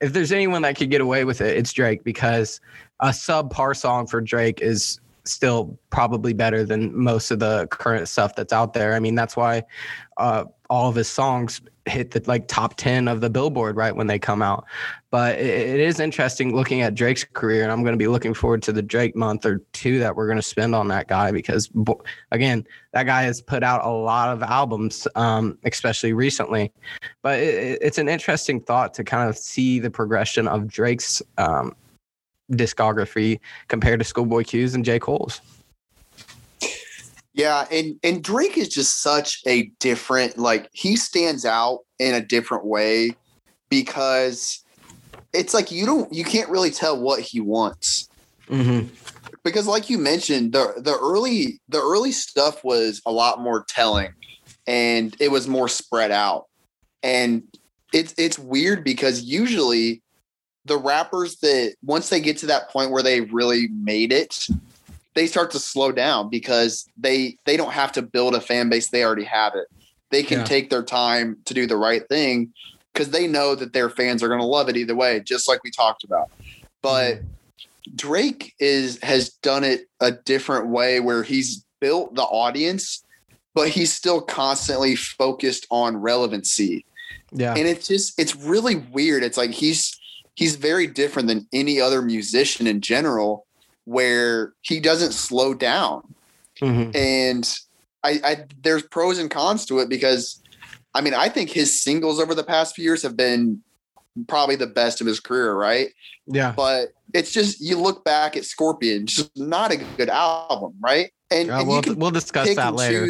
if 0.00 0.12
there's 0.12 0.32
anyone 0.32 0.62
that 0.62 0.76
could 0.76 0.90
get 0.90 1.00
away 1.00 1.24
with 1.24 1.40
it 1.40 1.56
it's 1.56 1.72
Drake 1.72 2.02
because 2.02 2.60
a 3.00 3.08
subpar 3.08 3.76
song 3.76 4.06
for 4.06 4.20
Drake 4.20 4.60
is 4.62 5.00
still 5.24 5.78
probably 5.90 6.32
better 6.32 6.64
than 6.64 6.96
most 6.96 7.30
of 7.30 7.38
the 7.38 7.66
current 7.68 8.08
stuff 8.08 8.34
that's 8.34 8.52
out 8.52 8.72
there. 8.72 8.94
I 8.94 9.00
mean, 9.00 9.14
that's 9.14 9.36
why 9.36 9.62
uh, 10.16 10.44
all 10.68 10.88
of 10.88 10.94
his 10.94 11.08
songs 11.08 11.60
hit 11.86 12.12
the 12.12 12.22
like 12.26 12.46
top 12.46 12.76
10 12.76 13.08
of 13.08 13.20
the 13.20 13.28
billboard 13.28 13.76
right 13.76 13.94
when 13.94 14.06
they 14.06 14.18
come 14.18 14.40
out. 14.40 14.64
But 15.10 15.38
it, 15.38 15.46
it 15.46 15.80
is 15.80 16.00
interesting 16.00 16.54
looking 16.54 16.80
at 16.82 16.94
Drake's 16.94 17.24
career, 17.24 17.62
and 17.62 17.72
I'm 17.72 17.82
going 17.82 17.92
to 17.92 17.98
be 17.98 18.06
looking 18.06 18.34
forward 18.34 18.62
to 18.62 18.72
the 18.72 18.82
Drake 18.82 19.14
month 19.14 19.44
or 19.44 19.58
two 19.72 19.98
that 19.98 20.14
we're 20.14 20.26
going 20.26 20.38
to 20.38 20.42
spend 20.42 20.74
on 20.74 20.88
that 20.88 21.08
guy 21.08 21.32
because, 21.32 21.70
again, 22.30 22.66
that 22.92 23.04
guy 23.04 23.22
has 23.22 23.40
put 23.40 23.62
out 23.62 23.84
a 23.84 23.90
lot 23.90 24.30
of 24.30 24.42
albums, 24.42 25.06
um, 25.14 25.58
especially 25.64 26.12
recently. 26.12 26.72
But 27.22 27.40
it, 27.40 27.78
it's 27.82 27.98
an 27.98 28.08
interesting 28.08 28.60
thought 28.60 28.94
to 28.94 29.04
kind 29.04 29.28
of 29.28 29.36
see 29.36 29.78
the 29.78 29.90
progression 29.90 30.48
of 30.48 30.68
Drake's 30.68 31.20
um, 31.38 31.74
discography 32.52 33.40
compared 33.68 34.00
to 34.00 34.04
Schoolboy 34.04 34.44
Q's 34.44 34.74
and 34.74 34.84
J. 34.84 34.98
Cole's. 34.98 35.40
Yeah, 37.34 37.66
and 37.70 37.98
and 38.02 38.22
Drake 38.22 38.58
is 38.58 38.68
just 38.68 39.02
such 39.02 39.40
a 39.46 39.70
different 39.80 40.36
like 40.36 40.68
he 40.72 40.96
stands 40.96 41.46
out 41.46 41.80
in 41.98 42.14
a 42.14 42.20
different 42.20 42.66
way 42.66 43.16
because 43.70 44.62
it's 45.32 45.54
like 45.54 45.70
you 45.72 45.86
don't 45.86 46.12
you 46.12 46.24
can't 46.24 46.50
really 46.50 46.70
tell 46.70 47.00
what 47.00 47.20
he 47.20 47.40
wants. 47.40 48.08
Mm-hmm. 48.48 48.88
Because 49.44 49.66
like 49.66 49.88
you 49.88 49.96
mentioned, 49.96 50.52
the 50.52 50.74
the 50.76 50.96
early 51.00 51.60
the 51.68 51.80
early 51.80 52.12
stuff 52.12 52.62
was 52.64 53.00
a 53.06 53.12
lot 53.12 53.40
more 53.40 53.64
telling 53.66 54.12
and 54.66 55.16
it 55.18 55.30
was 55.30 55.48
more 55.48 55.68
spread 55.68 56.10
out. 56.10 56.46
And 57.02 57.44
it's 57.92 58.14
it's 58.18 58.38
weird 58.38 58.84
because 58.84 59.22
usually 59.22 60.01
the 60.64 60.78
rappers 60.78 61.36
that 61.38 61.74
once 61.82 62.08
they 62.08 62.20
get 62.20 62.36
to 62.38 62.46
that 62.46 62.70
point 62.70 62.90
where 62.90 63.02
they 63.02 63.22
really 63.22 63.68
made 63.68 64.12
it, 64.12 64.46
they 65.14 65.26
start 65.26 65.50
to 65.52 65.58
slow 65.58 65.92
down 65.92 66.30
because 66.30 66.86
they 66.96 67.36
they 67.44 67.56
don't 67.56 67.72
have 67.72 67.92
to 67.92 68.02
build 68.02 68.34
a 68.34 68.40
fan 68.40 68.68
base; 68.68 68.90
they 68.90 69.04
already 69.04 69.24
have 69.24 69.54
it. 69.54 69.66
They 70.10 70.22
can 70.22 70.40
yeah. 70.40 70.44
take 70.44 70.70
their 70.70 70.82
time 70.82 71.38
to 71.46 71.54
do 71.54 71.66
the 71.66 71.76
right 71.76 72.06
thing 72.08 72.52
because 72.92 73.10
they 73.10 73.26
know 73.26 73.54
that 73.54 73.72
their 73.72 73.88
fans 73.90 74.22
are 74.22 74.28
going 74.28 74.40
to 74.40 74.46
love 74.46 74.68
it 74.68 74.76
either 74.76 74.94
way, 74.94 75.20
just 75.20 75.48
like 75.48 75.62
we 75.64 75.70
talked 75.70 76.04
about. 76.04 76.30
But. 76.80 77.20
Drake 77.96 78.54
is 78.60 79.00
has 79.02 79.30
done 79.30 79.64
it 79.64 79.88
a 80.00 80.12
different 80.12 80.68
way 80.68 81.00
where 81.00 81.24
he's 81.24 81.64
built 81.80 82.14
the 82.14 82.22
audience, 82.22 83.04
but 83.54 83.68
he's 83.68 83.92
still 83.92 84.20
constantly 84.20 84.94
focused 84.94 85.66
on 85.70 85.96
relevancy. 85.96 86.86
Yeah. 87.32 87.54
And 87.54 87.66
it's 87.66 87.88
just 87.88 88.18
it's 88.18 88.36
really 88.36 88.76
weird. 88.76 89.22
It's 89.22 89.36
like 89.36 89.50
he's 89.50 89.98
he's 90.34 90.56
very 90.56 90.86
different 90.86 91.28
than 91.28 91.46
any 91.52 91.80
other 91.80 92.02
musician 92.02 92.66
in 92.66 92.80
general 92.80 93.46
where 93.84 94.52
he 94.62 94.80
doesn't 94.80 95.12
slow 95.12 95.54
down. 95.54 96.14
Mm-hmm. 96.60 96.94
and 96.94 97.58
I, 98.04 98.20
I 98.22 98.44
there's 98.62 98.82
pros 98.82 99.18
and 99.18 99.30
cons 99.30 99.64
to 99.66 99.80
it 99.80 99.88
because 99.88 100.40
i 100.94 101.00
mean 101.00 101.14
i 101.14 101.28
think 101.28 101.50
his 101.50 101.82
singles 101.82 102.20
over 102.20 102.34
the 102.34 102.44
past 102.44 102.76
few 102.76 102.84
years 102.84 103.02
have 103.02 103.16
been 103.16 103.62
probably 104.28 104.56
the 104.56 104.66
best 104.66 105.00
of 105.00 105.06
his 105.06 105.18
career 105.18 105.54
right? 105.54 105.88
Yeah. 106.26 106.52
But 106.54 106.92
it's 107.14 107.32
just 107.32 107.60
you 107.60 107.78
look 107.78 108.04
back 108.04 108.36
at 108.36 108.44
scorpion 108.44 109.06
just 109.06 109.36
not 109.36 109.72
a 109.72 109.76
good 109.76 110.10
album 110.10 110.74
right 110.80 111.10
and, 111.32 111.50
uh, 111.50 111.58
and 111.58 111.68
we'll, 111.68 111.82
we'll 111.96 112.10
discuss 112.10 112.54
that 112.54 112.74
later. 112.74 113.00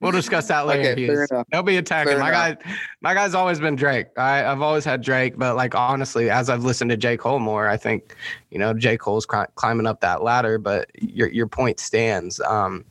we'll 0.00 0.12
discuss 0.12 0.48
that 0.48 0.66
later. 0.66 0.92
Okay. 0.92 1.44
They'll 1.50 1.62
be 1.62 1.76
attacking. 1.76 2.12
Fair 2.12 2.20
my 2.20 2.28
enough. 2.28 2.62
guy, 2.62 2.76
my 3.00 3.14
guy's 3.14 3.34
always 3.34 3.60
been 3.60 3.76
Drake. 3.76 4.06
I, 4.16 4.44
I've 4.44 4.62
always 4.62 4.84
had 4.84 5.02
Drake, 5.02 5.38
but 5.38 5.56
like 5.56 5.74
honestly, 5.74 6.30
as 6.30 6.50
I've 6.50 6.64
listened 6.64 6.90
to 6.90 6.96
J. 6.96 7.16
Cole 7.16 7.38
more, 7.38 7.68
I 7.68 7.76
think, 7.76 8.14
you 8.50 8.58
know, 8.58 8.74
J. 8.74 8.96
Cole's 8.96 9.26
climbing 9.26 9.86
up 9.86 10.00
that 10.00 10.22
ladder. 10.22 10.58
But 10.58 10.90
your 11.00 11.28
your 11.28 11.46
point 11.46 11.80
stands. 11.80 12.40
Um, 12.40 12.84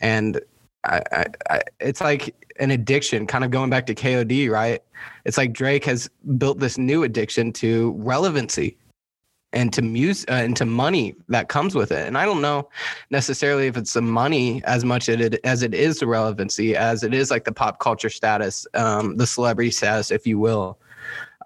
and 0.00 0.40
I, 0.84 1.02
I, 1.12 1.24
I, 1.50 1.62
it's 1.80 2.00
like 2.00 2.34
an 2.58 2.70
addiction, 2.70 3.26
kind 3.26 3.44
of 3.44 3.50
going 3.50 3.70
back 3.70 3.86
to 3.86 3.94
KOD, 3.94 4.50
right? 4.50 4.82
It's 5.24 5.36
like 5.36 5.52
Drake 5.52 5.84
has 5.84 6.08
built 6.38 6.58
this 6.58 6.78
new 6.78 7.02
addiction 7.02 7.52
to 7.54 7.92
relevancy 7.98 8.76
and 9.56 9.72
to 9.72 9.80
music 9.80 10.30
uh, 10.30 10.34
and 10.34 10.54
to 10.54 10.66
money 10.66 11.14
that 11.28 11.48
comes 11.48 11.74
with 11.74 11.90
it. 11.90 12.06
And 12.06 12.18
I 12.18 12.26
don't 12.26 12.42
know 12.42 12.68
necessarily 13.10 13.66
if 13.66 13.76
it's 13.78 13.94
the 13.94 14.02
money 14.02 14.62
as 14.64 14.84
much 14.84 15.08
as 15.08 15.18
it, 15.18 15.40
as 15.44 15.62
it 15.62 15.72
is 15.72 15.98
the 15.98 16.06
relevancy, 16.06 16.76
as 16.76 17.02
it 17.02 17.14
is 17.14 17.30
like 17.30 17.44
the 17.44 17.52
pop 17.52 17.80
culture 17.80 18.10
status, 18.10 18.66
um, 18.74 19.16
the 19.16 19.26
celebrity 19.26 19.70
status, 19.70 20.10
if 20.10 20.26
you 20.26 20.38
will. 20.38 20.78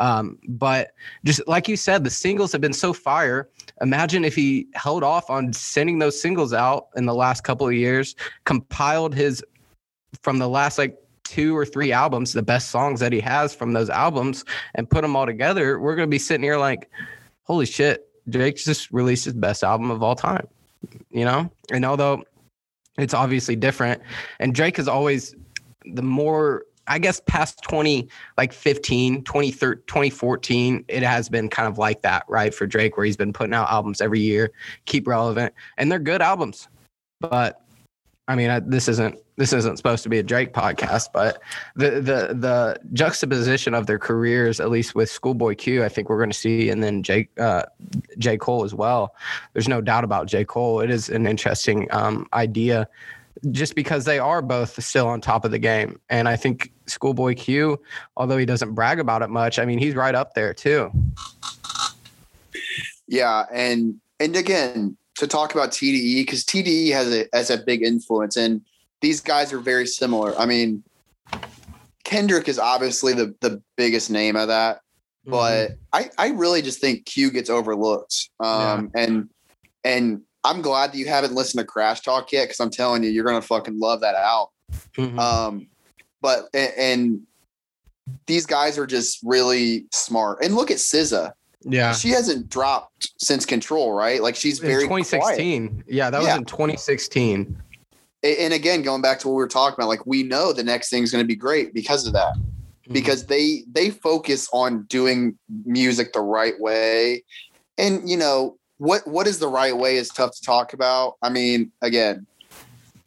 Um, 0.00 0.38
but 0.48 0.90
just 1.24 1.46
like 1.46 1.68
you 1.68 1.76
said, 1.76 2.02
the 2.02 2.10
singles 2.10 2.50
have 2.50 2.60
been 2.60 2.72
so 2.72 2.92
fire. 2.92 3.48
Imagine 3.80 4.24
if 4.24 4.34
he 4.34 4.66
held 4.74 5.04
off 5.04 5.30
on 5.30 5.52
sending 5.52 6.00
those 6.00 6.20
singles 6.20 6.52
out 6.52 6.88
in 6.96 7.06
the 7.06 7.14
last 7.14 7.44
couple 7.44 7.68
of 7.68 7.74
years, 7.74 8.16
compiled 8.44 9.14
his 9.14 9.44
from 10.20 10.38
the 10.38 10.48
last 10.48 10.78
like 10.78 10.98
two 11.22 11.56
or 11.56 11.64
three 11.64 11.92
albums, 11.92 12.32
the 12.32 12.42
best 12.42 12.70
songs 12.70 12.98
that 12.98 13.12
he 13.12 13.20
has 13.20 13.54
from 13.54 13.72
those 13.72 13.88
albums, 13.88 14.44
and 14.74 14.90
put 14.90 15.02
them 15.02 15.14
all 15.14 15.26
together. 15.26 15.78
We're 15.78 15.94
going 15.94 16.08
to 16.08 16.10
be 16.10 16.18
sitting 16.18 16.42
here 16.42 16.56
like, 16.56 16.90
holy 17.50 17.66
shit, 17.66 18.08
Drake 18.28 18.54
just 18.54 18.92
released 18.92 19.24
his 19.24 19.34
best 19.34 19.64
album 19.64 19.90
of 19.90 20.04
all 20.04 20.14
time. 20.14 20.46
You 21.10 21.24
know? 21.24 21.50
And 21.72 21.84
although 21.84 22.22
it's 22.96 23.12
obviously 23.12 23.56
different, 23.56 24.00
and 24.38 24.54
Drake 24.54 24.78
is 24.78 24.86
always 24.86 25.34
the 25.84 26.02
more 26.02 26.62
I 26.86 27.00
guess 27.00 27.20
past 27.26 27.62
20, 27.62 28.08
like 28.38 28.52
15, 28.52 29.24
2014, 29.24 30.84
it 30.86 31.02
has 31.02 31.28
been 31.28 31.48
kind 31.48 31.68
of 31.68 31.76
like 31.76 32.02
that, 32.02 32.24
right? 32.28 32.54
For 32.54 32.68
Drake, 32.68 32.96
where 32.96 33.04
he's 33.06 33.16
been 33.16 33.32
putting 33.32 33.54
out 33.54 33.68
albums 33.68 34.00
every 34.00 34.20
year, 34.20 34.52
keep 34.86 35.08
relevant, 35.08 35.52
and 35.76 35.90
they're 35.90 35.98
good 35.98 36.22
albums. 36.22 36.68
But 37.20 37.60
I 38.30 38.36
mean, 38.36 38.48
I, 38.48 38.60
this 38.60 38.86
isn't 38.86 39.18
this 39.34 39.52
isn't 39.52 39.76
supposed 39.76 40.04
to 40.04 40.08
be 40.08 40.20
a 40.20 40.22
Drake 40.22 40.52
podcast, 40.52 41.08
but 41.12 41.42
the 41.74 41.90
the 41.90 42.32
the 42.32 42.80
juxtaposition 42.92 43.74
of 43.74 43.88
their 43.88 43.98
careers, 43.98 44.60
at 44.60 44.70
least 44.70 44.94
with 44.94 45.10
Schoolboy 45.10 45.56
Q, 45.56 45.82
I 45.82 45.88
think 45.88 46.08
we're 46.08 46.18
going 46.18 46.30
to 46.30 46.38
see, 46.38 46.70
and 46.70 46.80
then 46.80 47.02
Jake 47.02 47.28
uh, 47.40 47.64
J 48.18 48.36
Cole 48.36 48.62
as 48.62 48.72
well. 48.72 49.16
There's 49.52 49.66
no 49.66 49.80
doubt 49.80 50.04
about 50.04 50.28
J 50.28 50.44
Cole. 50.44 50.78
It 50.78 50.90
is 50.90 51.08
an 51.08 51.26
interesting 51.26 51.88
um, 51.90 52.28
idea, 52.32 52.86
just 53.50 53.74
because 53.74 54.04
they 54.04 54.20
are 54.20 54.42
both 54.42 54.80
still 54.80 55.08
on 55.08 55.20
top 55.20 55.44
of 55.44 55.50
the 55.50 55.58
game, 55.58 55.98
and 56.08 56.28
I 56.28 56.36
think 56.36 56.70
Schoolboy 56.86 57.34
Q, 57.34 57.80
although 58.16 58.38
he 58.38 58.46
doesn't 58.46 58.74
brag 58.74 59.00
about 59.00 59.22
it 59.22 59.28
much, 59.28 59.58
I 59.58 59.64
mean, 59.64 59.80
he's 59.80 59.96
right 59.96 60.14
up 60.14 60.34
there 60.34 60.54
too. 60.54 60.92
Yeah, 63.08 63.46
and 63.52 64.00
and 64.20 64.36
again, 64.36 64.96
to 65.20 65.26
talk 65.26 65.54
about 65.54 65.70
TDE 65.70 66.22
because 66.22 66.44
TDE 66.44 66.92
has 66.92 67.14
a 67.14 67.26
has 67.32 67.50
a 67.50 67.58
big 67.58 67.82
influence, 67.82 68.36
and 68.36 68.62
these 69.00 69.20
guys 69.20 69.52
are 69.52 69.60
very 69.60 69.86
similar. 69.86 70.36
I 70.38 70.46
mean, 70.46 70.82
Kendrick 72.04 72.48
is 72.48 72.58
obviously 72.58 73.12
the 73.12 73.34
the 73.40 73.62
biggest 73.76 74.10
name 74.10 74.34
of 74.34 74.48
that, 74.48 74.76
mm-hmm. 75.26 75.30
but 75.30 75.72
I 75.92 76.10
I 76.18 76.28
really 76.30 76.62
just 76.62 76.80
think 76.80 77.04
Q 77.04 77.30
gets 77.30 77.50
overlooked. 77.50 78.30
Um, 78.40 78.90
yeah. 78.94 79.02
and 79.02 79.28
and 79.84 80.22
I'm 80.42 80.62
glad 80.62 80.92
that 80.92 80.98
you 80.98 81.06
haven't 81.06 81.34
listened 81.34 81.60
to 81.60 81.66
Crash 81.66 82.00
Talk 82.00 82.32
yet 82.32 82.44
because 82.44 82.60
I'm 82.60 82.70
telling 82.70 83.04
you, 83.04 83.10
you're 83.10 83.24
gonna 83.24 83.42
fucking 83.42 83.78
love 83.78 84.00
that 84.00 84.14
out. 84.14 84.50
Mm-hmm. 84.96 85.18
Um, 85.18 85.66
but 86.20 86.48
and, 86.54 86.72
and, 86.76 87.20
these 88.26 88.44
guys 88.44 88.76
are 88.76 88.88
just 88.88 89.20
really 89.22 89.86
smart. 89.92 90.42
And 90.42 90.56
look 90.56 90.72
at 90.72 90.78
SZA. 90.78 91.30
Yeah. 91.62 91.92
She 91.92 92.08
hasn't 92.10 92.48
dropped 92.48 93.10
since 93.18 93.44
Control, 93.44 93.92
right? 93.92 94.22
Like 94.22 94.36
she's 94.36 94.60
In 94.60 94.66
very 94.68 94.82
2016. 94.84 95.68
quiet. 95.68 95.84
Yeah, 95.88 96.10
that 96.10 96.22
Yeah. 96.22 96.28
was 96.28 96.38
in 96.38 96.44
2016. 96.44 97.62
And 98.22 98.52
again, 98.52 98.82
going 98.82 99.00
back 99.02 99.18
to 99.20 99.28
what 99.28 99.34
we 99.34 99.38
were 99.38 99.48
talking 99.48 99.74
about, 99.78 99.88
like 99.88 100.04
we 100.06 100.22
know 100.22 100.52
the 100.52 100.62
next 100.62 100.90
thing 100.90 101.02
is 101.02 101.10
going 101.12 101.24
to 101.24 101.28
be 101.28 101.36
great 101.36 101.72
because 101.74 102.06
of 102.06 102.12
that. 102.14 102.34
Mm-hmm. 102.90 102.94
because 102.94 103.26
they 103.26 103.64
they 103.70 103.90
focus 103.90 104.48
on 104.52 104.82
doing 104.84 105.38
music 105.64 106.12
the 106.12 106.20
right 106.20 106.58
way 106.58 107.22
and 107.78 108.08
you 108.08 108.16
know 108.16 108.56
what 108.78 109.06
what 109.06 109.26
is 109.28 109.38
the 109.38 109.46
right 109.46 109.76
way 109.76 109.96
is 109.96 110.08
tough 110.08 110.34
to 110.34 110.42
talk 110.42 110.72
about 110.72 111.14
i 111.22 111.28
mean 111.28 111.70
again 111.82 112.26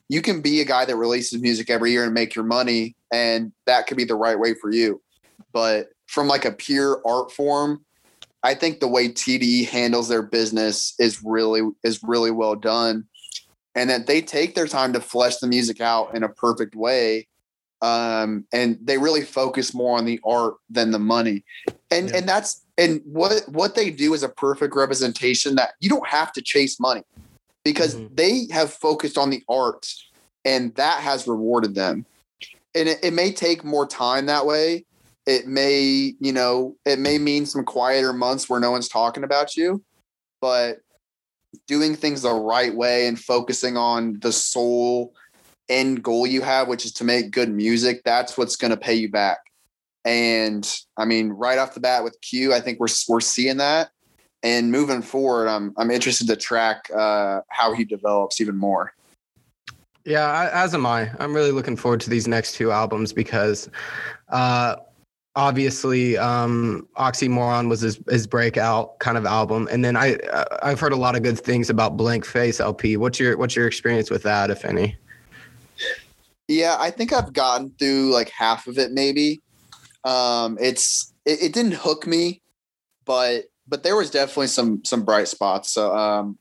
you 0.08 0.22
can 0.22 0.42
be 0.42 0.62
a 0.62 0.66
guy 0.66 0.86
that 0.86 0.96
releases 0.96 1.42
music 1.42 1.70
every 1.70 1.92
year 1.92 2.06
and 2.06 2.14
make 2.14 2.34
your 2.36 2.46
money 2.46 2.96
and 3.12 3.52
that 3.66 3.86
could 3.88 3.98
be 3.98 4.06
the 4.06 4.16
right 4.16 4.40
way 4.40 4.54
for 4.54 4.72
you 4.72 5.02
but 5.52 5.90
from 6.08 6.28
like 6.28 6.46
a 6.46 6.52
pure 6.52 7.02
art 7.06 7.32
form 7.32 7.84
i 8.44 8.54
think 8.54 8.80
the 8.80 8.88
way 8.88 9.10
tde 9.10 9.68
handles 9.68 10.08
their 10.08 10.22
business 10.22 10.94
is 11.00 11.22
really 11.24 11.62
is 11.84 12.02
really 12.04 12.32
well 12.32 12.56
done 12.56 13.06
and 13.76 13.90
that 13.90 14.06
they 14.08 14.22
take 14.22 14.54
their 14.56 14.68
time 14.68 14.94
to 14.94 15.02
flesh 15.02 15.38
the 15.38 15.48
music 15.48 15.82
out 15.82 16.16
in 16.16 16.24
a 16.24 16.30
perfect 16.30 16.76
way 16.76 17.28
um, 17.84 18.48
and 18.54 18.80
they 18.82 18.98
really 18.98 19.24
focus 19.24 19.74
more 19.74 19.98
on 19.98 20.06
the 20.06 20.20
art 20.26 20.56
than 20.70 20.92
the 20.92 21.00
money. 21.00 21.44
And 21.92 22.10
Yeah. 22.10 22.18
and 22.18 22.30
that's 22.30 22.66
and 22.78 23.02
what 23.04 23.44
what 23.50 23.76
they 23.76 23.92
do 23.92 24.14
is 24.14 24.24
a 24.24 24.30
perfect 24.30 24.74
representation 24.74 25.56
that 25.56 25.74
you 25.82 25.90
don't 25.90 26.08
have 26.08 26.32
to 26.34 26.42
chase 26.42 26.80
money 26.80 27.04
because 27.66 27.96
Mhm. 27.96 28.16
they 28.16 28.48
have 28.52 28.74
focused 28.74 29.18
on 29.18 29.30
the 29.30 29.44
art 29.50 29.86
and 30.46 30.74
that 30.76 31.02
has 31.02 31.28
rewarded 31.28 31.76
them. 31.76 32.06
And 32.74 32.88
it, 32.88 33.00
it 33.04 33.14
may 33.14 33.34
take 33.34 33.66
more 33.66 33.86
time 33.86 34.28
that 34.28 34.46
way. 34.46 34.86
It 35.26 35.48
may, 35.48 36.16
you 36.20 36.34
know, 36.34 36.76
it 36.86 37.00
may 37.00 37.18
mean 37.18 37.46
some 37.46 37.64
quieter 37.64 38.14
months 38.14 38.50
where 38.50 38.60
no 38.60 38.72
one's 38.72 38.90
talking 38.90 39.24
about 39.24 39.56
you, 39.56 39.82
but 40.42 40.80
doing 41.68 41.96
things 41.96 42.24
the 42.24 42.34
right 42.34 42.74
way 42.76 43.08
and 43.08 43.20
focusing 43.20 43.78
on 43.78 44.20
the 44.20 44.32
sole 44.32 45.14
end 45.70 46.04
goal 46.04 46.28
you 46.28 46.42
have, 46.42 46.68
which 46.68 46.86
is 46.86 46.92
to 46.94 47.04
make 47.04 47.32
good 47.32 47.50
music, 47.50 48.02
that's 48.04 48.38
what's 48.38 48.56
going 48.56 48.72
to 48.72 48.78
pay 48.78 48.94
you 48.94 49.10
back. 49.10 49.40
And 50.06 50.70
I 50.98 51.06
mean, 51.06 51.30
right 51.30 51.58
off 51.58 51.74
the 51.74 51.80
bat 51.80 52.04
with 52.04 52.20
Q, 52.22 52.54
I 52.54 52.60
think 52.60 52.80
we're 52.80 52.88
we're 53.08 53.22
seeing 53.22 53.58
that. 53.58 53.92
And 54.44 54.72
moving 54.72 55.02
forward, 55.02 55.48
I'm 55.48 55.74
I'm 55.78 55.90
interested 55.90 56.28
to 56.28 56.36
track 56.36 56.90
uh, 56.94 57.42
how 57.48 57.74
he 57.74 57.86
develops 57.86 58.42
even 58.42 58.58
more. 58.58 58.94
Yeah, 60.06 60.50
as 60.52 60.74
am 60.74 60.86
I. 60.86 61.10
I'm 61.20 61.34
really 61.34 61.52
looking 61.52 61.78
forward 61.78 62.02
to 62.02 62.10
these 62.10 62.28
next 62.28 62.56
two 62.56 62.72
albums 62.72 63.14
because 63.14 63.70
uh, 64.28 64.76
obviously 65.36 66.18
um, 66.18 66.88
Oxymoron 66.98 67.70
was 67.70 67.82
his, 67.82 68.00
his 68.10 68.28
breakout 68.28 69.00
kind 69.00 69.18
of 69.18 69.26
album, 69.26 69.68
and 69.72 69.84
then 69.84 69.96
I 69.96 70.18
I've 70.62 70.80
heard 70.80 70.94
a 70.94 70.98
lot 70.98 71.16
of 71.16 71.24
good 71.24 71.40
things 71.40 71.70
about 71.70 71.98
Blank 71.98 72.26
Face 72.26 72.60
LP. 72.60 72.98
What's 72.98 73.20
your 73.20 73.38
what's 73.38 73.56
your 73.56 73.68
experience 73.68 74.10
with 74.10 74.24
that, 74.24 74.50
if 74.50 74.66
any? 74.66 74.98
Yeah, 76.48 76.76
I 76.80 76.92
think 76.92 77.14
I've 77.14 77.34
gotten 77.34 77.74
through 77.80 78.12
like 78.12 78.30
half 78.30 78.68
of 78.68 78.78
it, 78.78 78.92
maybe. 78.92 79.42
Um, 80.04 80.58
it's 80.60 81.14
it, 81.26 81.44
it 81.44 81.54
didn't 81.54 81.74
hook 81.74 82.06
me, 82.06 82.42
but 83.06 83.46
but 83.68 83.84
there 83.84 83.96
was 83.96 84.12
definitely 84.12 84.48
some 84.48 84.84
some 84.84 85.04
bright 85.04 85.28
spots. 85.28 85.72
So 85.72 85.96
um, 85.96 86.38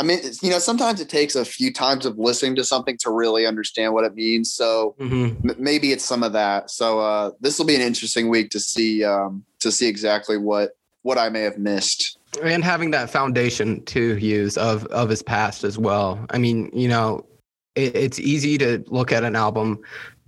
I 0.00 0.02
mean, 0.02 0.18
it's- 0.20 0.42
you 0.42 0.48
know, 0.48 0.58
sometimes 0.58 0.98
it 1.02 1.10
takes 1.10 1.36
a 1.36 1.44
few 1.44 1.70
times 1.72 2.06
of 2.06 2.18
listening 2.18 2.56
to 2.56 2.64
something 2.64 2.96
to 3.00 3.10
really 3.10 3.44
understand 3.46 3.92
what 3.92 4.04
it 4.04 4.14
means. 4.14 4.50
So 4.54 4.94
Mm-hmm. 4.98 5.50
m- 5.50 5.56
maybe 5.58 5.92
it's 5.92 6.04
some 6.06 6.22
of 6.22 6.32
that. 6.32 6.70
So 6.70 7.00
uh, 7.00 7.32
this 7.40 7.58
will 7.58 7.66
be 7.66 7.74
an 7.76 7.82
interesting 7.82 8.30
week 8.30 8.48
to 8.50 8.60
see 8.60 9.04
um, 9.04 9.44
to 9.60 9.70
see 9.70 9.86
exactly 9.88 10.38
what 10.38 10.70
what 11.02 11.18
I 11.18 11.28
may 11.28 11.42
have 11.42 11.58
missed. 11.58 12.18
and 12.42 12.64
having 12.64 12.90
that 12.92 13.10
foundation 13.10 13.84
to 13.86 14.16
use 14.16 14.56
of 14.56 14.86
of 14.86 15.08
his 15.10 15.22
past 15.22 15.64
as 15.64 15.76
well 15.76 16.24
i 16.30 16.38
mean 16.38 16.70
you 16.72 16.86
know 16.88 17.26
it, 17.74 17.96
it's 17.96 18.20
easy 18.20 18.56
to 18.56 18.84
look 18.86 19.10
at 19.10 19.24
an 19.24 19.34
album 19.34 19.78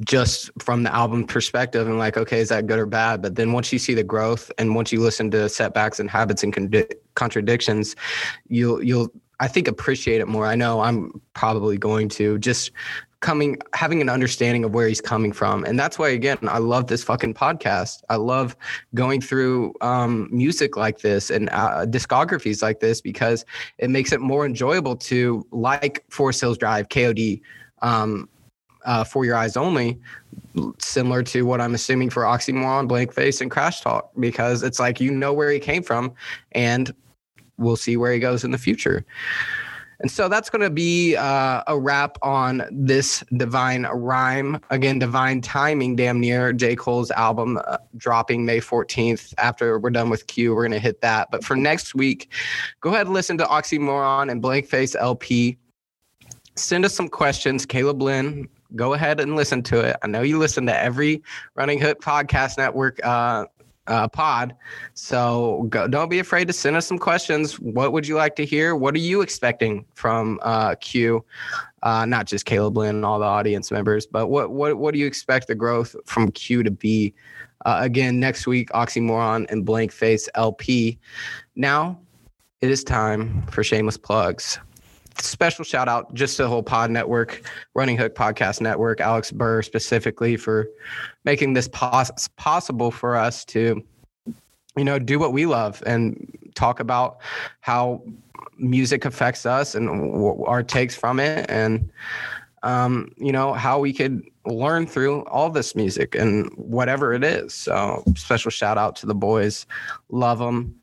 just 0.01 0.51
from 0.61 0.82
the 0.82 0.93
album 0.93 1.24
perspective 1.24 1.86
and 1.86 1.99
like 1.99 2.16
okay 2.16 2.40
is 2.40 2.49
that 2.49 2.66
good 2.66 2.81
or 2.81 2.86
bad 2.86 3.23
but 3.23 3.36
then 3.36 3.53
once 3.53 3.73
you 3.73 3.78
see 3.78 3.94
the 3.94 4.03
growth 4.03 4.51
and 4.59 4.74
once 4.74 4.90
you 4.93 5.01
listen 5.01 5.31
to 5.31 5.49
setbacks 5.49 6.01
and 6.01 6.11
habits 6.11 6.43
and 6.43 6.53
contradictions 7.15 7.94
you'll 8.49 8.82
you'll 8.82 9.09
i 9.43 9.48
think 9.48 9.69
appreciate 9.69 10.20
it 10.20 10.28
more. 10.28 10.47
I 10.47 10.55
know 10.55 10.81
i'm 10.81 11.20
probably 11.35 11.77
going 11.77 12.09
to 12.10 12.39
just 12.39 12.70
coming 13.20 13.56
having 13.73 14.01
an 14.01 14.09
understanding 14.09 14.64
of 14.64 14.74
where 14.74 14.89
he's 14.89 15.01
coming 15.01 15.32
from. 15.32 15.64
And 15.64 15.78
that's 15.78 15.98
why 15.98 16.10
again 16.10 16.39
i 16.43 16.59
love 16.59 16.89
this 16.89 17.02
fucking 17.05 17.35
podcast. 17.35 18.02
I 18.09 18.16
love 18.16 18.56
going 18.94 19.20
through 19.20 19.74
um, 19.81 20.28
music 20.31 20.77
like 20.77 20.98
this 20.98 21.31
and 21.31 21.48
uh, 21.51 21.86
discographies 21.86 22.62
like 22.62 22.81
this 22.81 23.01
because 23.01 23.44
it 23.78 23.90
makes 23.90 24.12
it 24.12 24.20
more 24.20 24.44
enjoyable 24.44 24.97
to 24.97 25.47
like 25.51 26.05
Forest 26.10 26.40
Hills 26.40 26.59
Drive, 26.59 26.89
KOD, 26.89 27.40
um, 27.81 28.28
uh, 28.85 29.05
For 29.05 29.24
Your 29.24 29.36
Eyes 29.36 29.56
Only, 29.56 30.01
similar 30.78 31.23
to 31.24 31.47
what 31.47 31.60
I'm 31.60 31.74
assuming 31.74 32.10
for 32.10 32.24
Oxymoron, 32.24 32.89
Blank 32.89 33.12
Face, 33.12 33.40
and 33.40 33.51
Crash 33.51 33.81
Talk, 33.81 34.10
because 34.19 34.62
it's 34.64 34.81
like 34.81 35.01
you 35.01 35.10
know 35.10 35.32
where 35.32 35.51
he 35.51 35.60
came 35.60 35.82
from 35.82 36.12
and 36.52 36.93
we'll 37.59 37.77
see 37.77 37.97
where 37.97 38.12
he 38.12 38.19
goes 38.19 38.45
in 38.45 38.51
the 38.51 38.59
future. 38.59 39.05
And 40.03 40.11
so 40.11 40.29
that's 40.29 40.51
going 40.51 40.62
to 40.62 40.70
be 40.70 41.15
uh, 41.15 41.62
a 41.69 41.79
wrap 41.79 42.19
on 42.23 42.65
this 42.73 43.23
Divine 43.37 43.85
Rhyme. 43.85 44.61
Again, 44.70 44.99
Divine 44.99 45.41
Timing, 45.41 45.95
damn 45.95 46.19
near 46.19 46.53
J. 46.53 46.74
Cole's 46.74 47.12
album 47.12 47.61
uh, 47.69 47.79
dropping 47.97 48.45
May 48.45 48.59
14th. 48.59 49.33
After 49.39 49.79
we're 49.79 49.91
done 49.91 50.11
with 50.11 50.27
Q, 50.27 50.57
we're 50.57 50.62
going 50.62 50.73
to 50.73 50.81
hit 50.81 51.01
that. 51.03 51.29
But 51.31 51.45
for 51.45 51.55
next 51.55 51.95
week, 51.95 52.33
go 52.81 52.91
ahead 52.91 53.07
and 53.07 53.15
listen 53.15 53.39
to 53.39 53.45
Oxymoron 53.45 54.29
and 54.29 54.43
Blank 54.43 54.66
Face 54.66 54.97
LP. 54.97 55.57
Send 56.57 56.85
us 56.85 56.95
some 56.95 57.09
questions. 57.09 57.65
Caleb 57.65 58.03
Lynn, 58.03 58.49
go 58.74 58.95
ahead 58.95 59.20
and 59.20 59.37
listen 59.37 59.62
to 59.65 59.81
it. 59.81 59.97
I 60.03 60.09
know 60.09 60.23
you 60.23 60.37
listen 60.37 60.66
to 60.66 60.77
every 60.77 61.23
Running 61.55 61.81
Hook 61.81 62.01
Podcast 62.03 62.59
Network 62.59 62.99
uh, 63.07 63.47
uh, 63.87 64.09
pod. 64.09 64.55
So 64.95 65.67
go, 65.69 65.89
don't 65.89 66.09
be 66.09 66.19
afraid 66.19 66.47
to 66.47 66.53
send 66.53 66.77
us 66.77 66.87
some 66.87 66.99
questions. 66.99 67.59
What 67.59 67.93
would 67.93 68.07
you 68.07 68.17
like 68.17 68.37
to 68.37 68.45
hear? 68.45 68.77
What 68.77 68.95
are 68.95 68.99
you 68.99 69.21
expecting 69.21 69.85
from 69.95 70.39
uh, 70.43 70.77
Q? 70.77 71.25
Uh, 71.83 72.07
not 72.07 72.27
just 72.27 72.45
Caleb 72.45 72.77
Lynn 72.77 72.97
and 72.97 73.05
all 73.05 73.19
the 73.19 73.27
audience 73.27 73.71
members, 73.71 74.07
but 74.07 74.29
what 74.29 74.53
what 74.53 74.77
what 74.77 74.95
do 74.95 75.01
you 75.01 75.07
expect 75.07 75.49
the 75.49 75.55
growth 75.55 75.97
from 76.07 76.31
Q 76.31 76.63
to 76.63 76.71
be? 76.71 77.13
Uh, 77.65 77.79
again, 77.81 78.19
next 78.19 78.47
week, 78.47 78.71
Oxymoron 78.71 79.51
and 79.51 79.65
Blank 79.65 79.93
Face 79.93 80.29
LP. 80.35 80.99
Now, 81.55 81.99
it 82.61 82.71
is 82.71 82.83
time 82.83 83.43
for 83.47 83.63
shameless 83.63 83.97
plugs. 83.97 84.59
Special 85.18 85.64
shout 85.64 85.89
out 85.89 86.12
just 86.14 86.36
to 86.36 86.44
the 86.44 86.48
whole 86.48 86.62
pod 86.62 86.90
network, 86.90 87.43
Running 87.74 87.97
Hook 87.97 88.14
Podcast 88.14 88.60
Network, 88.60 89.01
Alex 89.01 89.30
Burr 89.30 89.62
specifically 89.62 90.36
for 90.36 90.68
making 91.24 91.52
this 91.55 91.68
pos- 91.68 92.28
possible 92.36 92.90
for 92.90 93.16
us 93.16 93.44
to, 93.47 93.82
you 94.76 94.84
know, 94.84 94.98
do 94.98 95.18
what 95.18 95.32
we 95.32 95.47
love 95.47 95.82
and 95.86 96.52
talk 96.55 96.80
about 96.80 97.18
how 97.60 98.02
music 98.59 99.05
affects 99.05 99.47
us 99.47 99.74
and 99.74 99.89
w- 99.89 100.44
our 100.44 100.62
takes 100.62 100.94
from 100.94 101.18
it 101.18 101.47
and 101.48 101.90
um, 102.62 103.10
you 103.16 103.32
know 103.32 103.52
how 103.52 103.78
we 103.78 103.93
could 103.93 104.22
learn 104.47 104.86
through 104.86 105.22
all 105.26 105.51
this 105.51 105.74
music 105.74 106.14
and 106.14 106.48
whatever 106.56 107.12
it 107.12 107.24
is. 107.24 107.55
So 107.55 108.05
special 108.16 108.51
shout 108.51 108.78
out 108.78 108.97
to 108.97 109.06
the 109.06 109.14
boys. 109.14 109.66
Love 110.10 110.39
them 110.39 110.80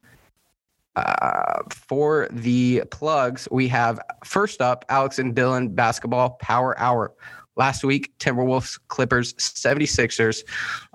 uh, 0.99 1.61
for 1.69 2.27
the 2.31 2.83
plugs 2.91 3.47
we 3.51 3.67
have 3.67 3.99
first 4.23 4.61
up 4.61 4.85
alex 4.89 5.19
and 5.19 5.35
dylan 5.35 5.73
basketball 5.73 6.31
power 6.41 6.77
hour. 6.79 7.13
Last 7.55 7.83
week 7.83 8.17
timberwolves 8.19 8.79
clippers 8.87 9.33
76ers. 9.33 10.43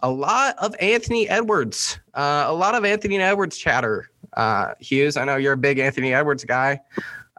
A 0.03 0.11
lot 0.11 0.57
of 0.59 0.75
anthony 0.81 1.29
edwards. 1.29 1.99
Uh, 2.15 2.45
a 2.47 2.55
lot 2.55 2.75
of 2.75 2.85
anthony 2.85 3.19
edwards 3.19 3.57
chatter. 3.57 4.11
Uh, 4.35 4.75
hughes 4.81 5.17
i 5.17 5.25
know 5.25 5.37
you're 5.37 5.53
a 5.53 5.59
big 5.59 5.79
anthony 5.79 6.15
edwards 6.15 6.45
guy. 6.45 6.81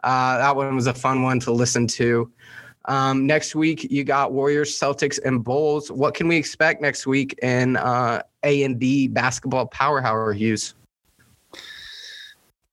Uh, 0.04 0.38
that 0.38 0.54
one 0.54 0.74
was 0.74 0.86
a 0.86 0.94
fun 0.94 1.22
one 1.22 1.40
to 1.40 1.50
listen 1.50 1.86
to. 1.88 2.30
Um, 2.84 3.26
next 3.26 3.56
week 3.56 3.90
you 3.90 4.04
got 4.04 4.32
warriors 4.32 4.78
celtics 4.78 5.18
and 5.24 5.42
bulls. 5.42 5.90
What 5.90 6.14
can 6.14 6.28
we 6.28 6.36
expect 6.36 6.80
next 6.80 7.06
week 7.06 7.36
in 7.42 7.76
uh, 7.76 8.22
a 8.44 8.62
and 8.62 8.78
d 8.78 9.08
basketball 9.08 9.66
power 9.66 10.00
hour 10.02 10.32
hughes 10.32 10.75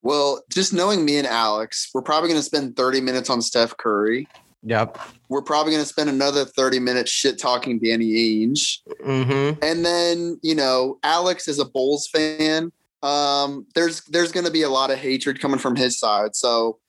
Well, 0.04 0.44
just 0.52 0.74
knowing 0.74 1.06
me 1.06 1.18
and 1.18 1.26
Alex, 1.26 1.90
we're 1.94 2.02
probably 2.02 2.30
going 2.30 2.40
to 2.40 2.46
spend 2.46 2.76
30 2.76 3.02
minutes 3.02 3.30
on 3.30 3.42
Steph 3.42 3.76
Curry. 3.78 4.28
yep 4.62 5.00
We're 5.30 5.42
probably 5.42 5.72
going 5.72 5.84
to 5.84 5.90
spend 5.90 6.10
another 6.10 6.46
30 6.46 6.80
minutes 6.80 7.10
shit 7.10 7.40
talking 7.40 7.80
Danny 7.80 8.12
Ainge. 8.12 8.80
mm-hmm 9.02 9.64
And 9.64 9.86
then, 9.86 10.40
you 10.44 10.56
know, 10.56 11.00
Alex 11.04 11.48
is 11.48 11.58
a 11.58 11.66
Bulls 11.66 12.08
fan. 12.08 12.72
Um, 13.02 13.66
there's 13.76 14.02
there's 14.06 14.32
going 14.32 14.46
to 14.46 14.52
be 14.52 14.62
a 14.62 14.70
lot 14.70 14.92
of 14.92 14.98
hatred 14.98 15.40
coming 15.40 15.60
from 15.60 15.76
his 15.76 15.98
side. 16.00 16.36
So 16.36 16.80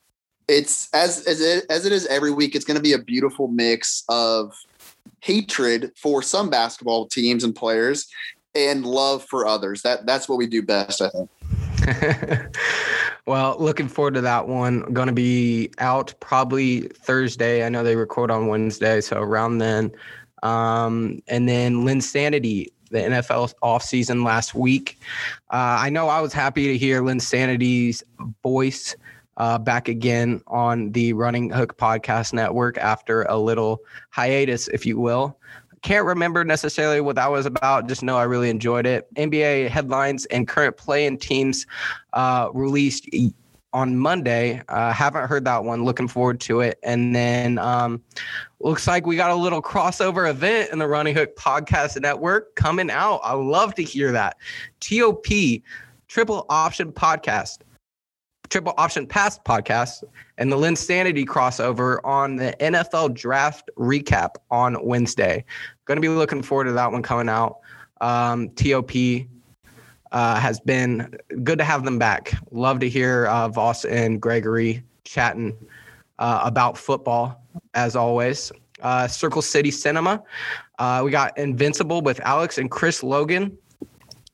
it's 0.47 0.89
as 0.93 1.25
as 1.27 1.41
it 1.41 1.65
as 1.71 1.87
it 1.87 1.93
is 1.93 2.07
every 2.07 2.31
week. 2.31 2.55
It's 2.55 2.65
going 2.65 2.77
to 2.77 2.83
be 2.83 2.93
a 2.93 2.99
beautiful 2.99 3.49
mix 3.49 4.05
of 4.09 4.55
hatred 5.21 5.93
for 5.97 6.23
some 6.23 6.51
basketball 6.51 7.07
teams 7.07 7.45
and 7.45 7.55
players 7.55 8.07
and 8.55 8.87
love 8.87 9.25
for 9.25 9.47
others. 9.47 9.83
That 9.83 10.07
that's 10.07 10.29
what 10.29 10.39
we 10.39 10.47
do 10.47 10.63
best, 10.63 11.03
I 11.03 11.09
think. 11.09 11.31
well, 13.27 13.57
looking 13.59 13.89
forward 13.89 14.15
to 14.15 14.21
that 14.23 14.49
one. 14.49 14.81
Going 14.93 15.09
to 15.09 15.15
be 15.15 15.71
out 15.79 16.15
probably 16.21 16.83
Thursday. 16.83 17.65
I 17.65 17.69
know 17.69 17.83
they 17.83 17.97
record 17.97 18.31
on 18.31 18.47
Wednesday, 18.47 19.01
so 19.01 19.21
around 19.21 19.59
then. 19.59 19.93
Um, 20.43 21.23
and 21.29 21.49
then 21.49 21.85
Lynn 21.85 22.01
Sanity, 22.01 22.73
the 22.91 22.99
NFL 22.99 23.55
offseason 23.63 24.25
last 24.25 24.55
week. 24.55 24.99
Uh, 25.51 25.79
I 25.81 25.91
know 25.91 26.09
I 26.09 26.21
was 26.21 26.33
happy 26.33 26.69
to 26.69 26.79
hear 26.79 27.03
Lynn 27.03 27.21
Sanity's 27.21 28.03
voice 28.43 28.95
uh, 29.37 29.59
back 29.59 29.89
again 29.89 30.41
on 30.47 30.93
the 30.93 31.13
Running 31.13 31.51
Hook 31.51 31.77
Podcast 31.77 32.33
Network 32.33 32.79
after 32.79 33.23
a 33.25 33.37
little 33.37 33.81
hiatus, 34.11 34.69
if 34.69 34.87
you 34.87 34.99
will. 34.99 35.39
Can't 35.85 36.07
remember 36.07 36.45
necessarily 36.45 37.03
what 37.03 37.15
that 37.17 37.31
was 37.31 37.45
about. 37.45 37.89
Just 37.89 38.03
know 38.03 38.17
I 38.17 38.23
really 38.23 38.49
enjoyed 38.49 38.87
it. 38.87 39.07
NBA 39.17 39.69
headlines 39.69 40.25
and 40.27 40.49
current 40.49 40.79
play 40.79 41.05
in 41.05 41.19
teams 41.19 41.67
uh, 42.15 42.49
released 42.55 43.07
on 43.75 43.99
Monday. 43.99 44.63
Uh, 44.71 44.95
haven't 44.95 45.29
heard 45.29 45.45
that 45.45 45.63
one. 45.63 45.85
Looking 45.85 46.09
forward 46.09 46.41
to 46.41 46.61
it. 46.61 46.79
And 46.85 47.15
then 47.15 47.59
um, 47.59 48.03
looks 48.61 48.87
like 48.87 49.05
we 49.05 49.15
got 49.15 49.31
a 49.31 49.35
little 49.35 49.61
crossover 49.61 50.31
event 50.31 50.73
in 50.73 50.79
the 50.79 50.89
Running 50.89 51.15
Hook 51.15 51.37
Podcast 51.37 52.01
Network 52.01 52.55
coming 52.55 52.91
out. 52.91 53.21
I 53.23 53.35
love 53.35 53.75
to 53.75 53.83
hear 53.83 54.11
that. 54.11 54.39
TOP, 54.81 55.27
Triple 56.09 56.47
Option 56.49 56.93
Podcast. 56.93 57.59
Triple 58.55 58.75
Option 58.79 59.05
Pass 59.05 59.37
podcast 59.37 60.05
and 60.39 60.53
the 60.53 60.55
Lynn 60.55 60.77
Sanity 60.77 61.25
crossover 61.25 61.99
on 62.05 62.37
the 62.37 62.55
NFL 62.61 63.13
Draft 63.13 63.69
recap 63.77 64.37
on 64.49 64.77
Wednesday. 64.87 65.45
Going 65.87 65.97
to 65.97 66.01
be 66.01 66.07
looking 66.07 66.41
forward 66.41 66.67
to 66.67 66.73
that 66.75 66.93
one 66.93 67.03
coming 67.03 67.29
out. 67.29 67.59
Um, 68.01 68.51
TOP 68.51 68.93
uh, 70.13 70.39
has 70.39 70.61
been 70.61 71.19
good 71.43 71.59
to 71.59 71.65
have 71.65 71.85
them 71.85 71.99
back. 71.99 72.33
Love 72.53 72.79
to 72.79 72.89
hear 72.89 73.27
uh, 73.27 73.49
Voss 73.49 73.85
and 73.87 74.23
Gregory 74.23 74.85
chatting 75.03 75.59
uh, 76.21 76.43
about 76.45 76.79
football 76.79 77.43
as 77.75 77.97
always. 77.97 78.53
Uh, 78.83 79.09
Circle 79.09 79.43
City 79.43 79.73
Cinema. 79.73 80.23
Uh, 80.79 81.03
we 81.05 81.11
got 81.11 81.37
Invincible 81.37 82.03
with 82.03 82.21
Alex 82.21 82.59
and 82.59 82.71
Chris 82.71 83.03
Logan 83.03 83.59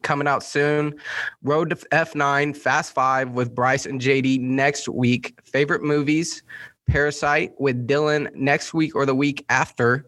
coming 0.03 0.27
out 0.27 0.43
soon. 0.43 0.95
Road 1.43 1.71
to 1.71 1.77
F9, 1.77 2.57
Fast 2.57 2.93
Five 2.93 3.31
with 3.31 3.55
Bryce 3.55 3.87
and 3.87 4.01
JD 4.01 4.41
next 4.41 4.89
week. 4.89 5.39
Favorite 5.45 5.83
movies 5.83 6.43
Parasite 6.91 7.53
with 7.59 7.87
Dylan 7.87 8.35
next 8.35 8.75
week 8.75 8.95
or 8.95 9.07
the 9.07 9.15
week 9.15 9.45
after. 9.49 10.07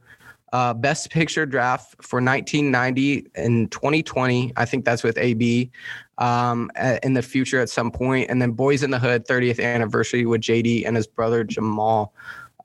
Uh, 0.52 0.74
best 0.74 1.10
picture 1.10 1.46
draft 1.46 1.94
for 2.02 2.16
1990 2.20 3.26
and 3.36 3.72
2020. 3.72 4.52
I 4.56 4.64
think 4.66 4.84
that's 4.84 5.02
with 5.02 5.16
AB 5.16 5.70
um, 6.18 6.70
in 7.02 7.14
the 7.14 7.22
future 7.22 7.58
at 7.58 7.70
some 7.70 7.90
point. 7.90 8.28
And 8.28 8.42
then 8.42 8.54
Boyz 8.54 8.82
n 8.82 8.90
the 8.90 8.98
Hood 8.98 9.26
30th 9.26 9.62
anniversary 9.62 10.26
with 10.26 10.42
JD 10.42 10.86
and 10.86 10.94
his 10.94 11.06
brother 11.06 11.42
Jamal 11.42 12.12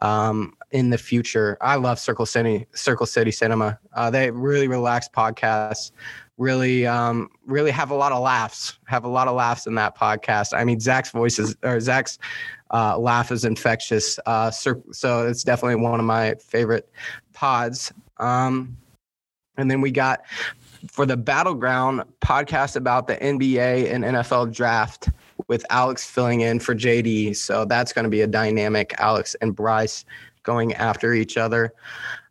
um, 0.02 0.54
in 0.72 0.90
the 0.90 0.98
future. 0.98 1.58
I 1.62 1.76
love 1.76 1.98
Circle 1.98 2.26
City, 2.26 2.68
Circle 2.74 3.06
City 3.06 3.32
Cinema. 3.32 3.80
Uh, 3.94 4.10
they 4.10 4.32
really 4.32 4.68
relaxed 4.68 5.14
podcasts 5.14 5.92
really 6.38 6.86
um, 6.86 7.30
really 7.46 7.72
have 7.72 7.92
a 7.92 7.96
lot 7.96 8.12
of 8.12 8.22
laughs 8.22 8.78
have 8.86 9.04
a 9.04 9.08
lot 9.08 9.28
of 9.28 9.36
laughs 9.36 9.68
in 9.68 9.76
that 9.76 9.98
podcast. 9.98 10.58
I 10.58 10.64
mean 10.64 10.80
zach's 10.80 11.12
voice 11.12 11.40
is 11.40 11.56
or 11.64 11.80
zach's 11.80 12.20
uh, 12.72 12.98
laugh 12.98 13.32
is 13.32 13.46
infectious 13.46 14.20
uh, 14.26 14.52
so, 14.52 14.82
it's 15.28 15.44
definitely 15.44 15.76
one 15.76 16.00
of 16.00 16.06
my 16.06 16.36
favorite 16.36 16.90
pods. 17.34 17.94
Um, 18.18 18.78
and 19.58 19.72
then 19.72 19.82
we 19.82 19.92
got 19.92 20.24
for 20.92 21.06
the 21.06 21.18
battleground 21.18 22.04
podcast 22.22 22.76
about 22.76 23.08
the 23.08 23.18
nba 23.18 23.92
and 23.92 24.04
nfl 24.04 24.52
draft 24.54 25.10
with 25.48 25.66
alex 25.70 26.06
filling 26.06 26.42
in 26.42 26.60
for 26.60 26.76
jd 26.76 27.36
so 27.36 27.66
that's 27.66 27.92
going 27.92 28.04
to 28.04 28.10
be 28.10 28.22
a 28.22 28.28
dynamic 28.28 28.94
alex 29.00 29.36
and 29.42 29.56
bryce 29.56 30.06
going 30.48 30.74
after 30.76 31.14
each 31.14 31.38
other 31.38 31.74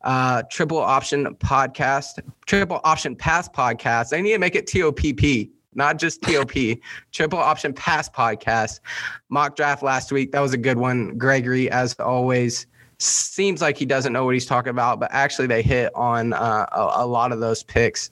uh, 0.06 0.42
triple 0.50 0.78
option 0.78 1.34
podcast, 1.34 2.20
triple 2.46 2.80
option 2.84 3.16
pass 3.16 3.48
podcast. 3.48 4.16
I 4.16 4.20
need 4.20 4.32
to 4.32 4.38
make 4.38 4.54
it 4.54 4.68
TOPP, 4.68 5.50
not 5.74 5.98
just 5.98 6.22
TOP. 6.22 6.52
triple 7.12 7.40
option 7.40 7.72
pass 7.72 8.08
podcast. 8.08 8.80
Mock 9.28 9.56
draft 9.56 9.82
last 9.82 10.12
week. 10.12 10.30
That 10.30 10.40
was 10.40 10.54
a 10.54 10.58
good 10.58 10.78
one. 10.78 11.18
Gregory, 11.18 11.68
as 11.70 11.94
always, 11.94 12.68
seems 12.98 13.60
like 13.60 13.76
he 13.76 13.84
doesn't 13.84 14.12
know 14.12 14.24
what 14.24 14.34
he's 14.34 14.46
talking 14.46 14.70
about, 14.70 15.00
but 15.00 15.10
actually 15.12 15.48
they 15.48 15.60
hit 15.60 15.90
on 15.96 16.32
uh, 16.32 16.66
a, 16.72 17.02
a, 17.02 17.06
lot 17.06 17.32
of 17.32 17.40
those 17.40 17.64
picks. 17.64 18.10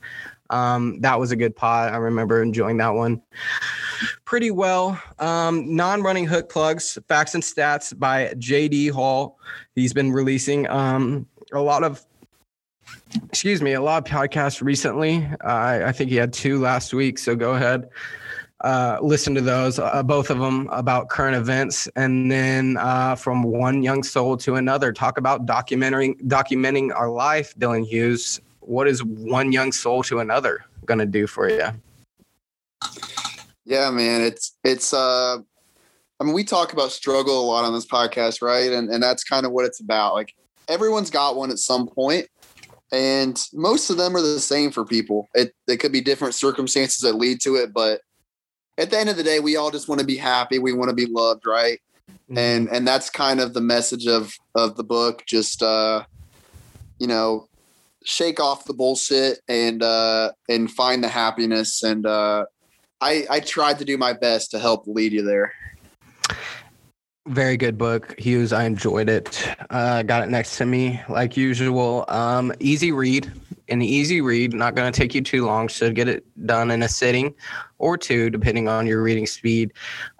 Um, 0.51 1.01
that 1.01 1.19
was 1.19 1.31
a 1.31 1.37
good 1.37 1.55
pod. 1.55 1.93
I 1.93 1.97
remember 1.97 2.43
enjoying 2.43 2.77
that 2.79 2.93
one 2.95 3.23
pretty 4.35 4.51
well. 4.51 5.01
Um, 5.21 5.77
non 5.77 6.03
running 6.03 6.27
hook 6.27 6.49
plugs, 6.49 6.99
facts 7.07 7.35
and 7.35 7.43
stats 7.45 7.97
by 7.97 8.35
JD 8.35 8.91
Hall. 8.91 9.39
He's 9.77 9.93
been 9.93 10.11
releasing 10.11 10.69
um, 10.69 11.29
a 11.53 11.61
lot 11.61 11.85
of 11.85 12.05
excuse 13.27 13.63
me, 13.63 13.75
a 13.75 13.81
lot 13.81 14.05
of 14.05 14.13
podcasts 14.13 14.61
recently. 14.61 15.25
I 15.41 15.93
think 15.93 16.11
he 16.11 16.17
had 16.17 16.33
two 16.33 16.61
last 16.61 16.93
week. 16.93 17.19
So 17.19 17.37
go 17.37 17.53
ahead, 17.53 17.89
uh, 18.63 18.99
listen 19.01 19.37
to 19.37 19.41
those, 19.41 19.79
uh, 19.79 20.03
both 20.03 20.31
of 20.31 20.41
them 20.41 20.69
about 20.73 21.11
current 21.11 21.37
events, 21.37 21.87
and 21.95 22.29
then 22.29 22.77
uh, 22.79 23.15
from 23.15 23.45
one 23.45 23.85
young 23.85 24.03
soul 24.03 24.37
to 24.39 24.57
another, 24.57 24.93
talk 24.93 25.17
about 25.17 25.47
documenting 25.47 26.21
documenting 26.23 26.93
our 26.93 27.09
life. 27.09 27.55
Dylan 27.57 27.87
Hughes, 27.87 28.41
what 28.59 28.89
is 28.89 29.05
one 29.05 29.53
young 29.53 29.71
soul 29.71 30.03
to 30.03 30.19
another 30.19 30.65
going 30.87 30.99
to 30.99 31.07
do 31.07 31.29
for 31.29 31.49
you? 31.49 31.69
Yeah, 33.65 33.91
man, 33.91 34.23
it's 34.23 34.57
it's. 34.65 34.93
uh 34.93 35.39
I 36.21 36.25
mean, 36.25 36.35
we 36.35 36.45
talk 36.45 36.73
about 36.73 36.93
struggle 36.93 37.41
a 37.41 37.45
lot 37.45 37.65
on 37.65 37.73
this 37.73 37.87
podcast, 37.87 38.41
right? 38.41 38.73
And 38.73 38.91
and 38.91 39.03
that's 39.03 39.25
kind 39.25 39.45
of 39.47 39.53
what 39.53 39.65
it's 39.65 39.81
about. 39.81 40.15
Like 40.15 40.35
everyone's 40.69 41.11
got 41.11 41.37
one 41.37 41.51
at 41.51 41.59
some 41.59 41.89
point, 41.89 42.29
and 42.93 43.41
most 43.53 43.91
of 43.91 43.97
them 43.97 44.17
are 44.17 44.23
the 44.23 44.41
same 44.41 44.71
for 44.71 44.85
people. 44.85 45.29
It 45.35 45.55
it 45.67 45.79
could 45.79 45.93
be 45.93 46.01
different 46.01 46.35
circumstances 46.35 47.01
that 47.01 47.17
lead 47.17 47.41
to 47.43 47.57
it, 47.57 47.73
but 47.73 48.01
at 48.79 48.91
the 48.91 48.99
end 48.99 49.09
of 49.09 49.17
the 49.17 49.23
day, 49.23 49.41
we 49.41 49.57
all 49.57 49.71
just 49.71 49.89
want 49.89 50.01
to 50.01 50.07
be 50.07 50.17
happy. 50.17 50.59
We 50.59 50.73
want 50.73 50.91
to 50.91 50.95
be 50.95 51.07
loved, 51.07 51.47
right? 51.47 51.81
Mm-hmm. 52.11 52.39
And 52.39 52.69
and 52.69 52.87
that's 52.87 53.11
kind 53.11 53.41
of 53.41 53.55
the 53.55 53.61
message 53.61 54.07
of 54.07 54.35
of 54.55 54.77
the 54.77 54.85
book. 54.85 55.25
Just 55.27 55.63
uh, 55.63 56.05
you 56.99 57.07
know, 57.07 57.49
shake 58.05 58.41
off 58.41 58.65
the 58.65 58.75
bullshit 58.75 59.41
and 59.49 59.83
uh 59.83 60.33
and 60.49 60.71
find 60.71 61.03
the 61.03 61.09
happiness. 61.09 61.83
And 61.83 62.07
uh, 62.07 62.47
I 63.01 63.27
I 63.31 63.41
tried 63.41 63.79
to 63.79 63.85
do 63.85 63.99
my 63.99 64.13
best 64.13 64.51
to 64.53 64.59
help 64.59 64.87
lead 64.87 65.13
you 65.13 65.23
there. 65.23 65.53
Very 67.27 67.57
good 67.57 67.79
book, 67.79 68.19
Hughes. 68.19 68.53
I 68.53 68.65
enjoyed 68.65 69.09
it. 69.09 69.49
Uh, 69.71 70.03
got 70.03 70.23
it 70.23 70.29
next 70.29 70.59
to 70.59 70.67
me, 70.67 71.01
like 71.09 71.39
usual. 71.39 72.05
Um, 72.09 72.53
easy 72.61 72.93
read, 72.93 73.33
an 73.71 73.81
easy 73.81 74.21
read. 74.21 74.53
Not 74.53 74.75
going 74.75 74.93
to 74.93 74.97
take 74.97 75.15
you 75.15 75.23
too 75.23 75.47
long. 75.47 75.69
Should 75.69 75.95
get 75.95 76.07
it 76.07 76.23
done 76.47 76.71
in 76.71 76.83
a 76.83 76.89
sitting 76.89 77.35
or 77.79 77.97
two, 77.97 78.29
depending 78.29 78.69
on 78.69 78.87
your 78.87 79.03
reading 79.03 79.27
speed. 79.27 79.73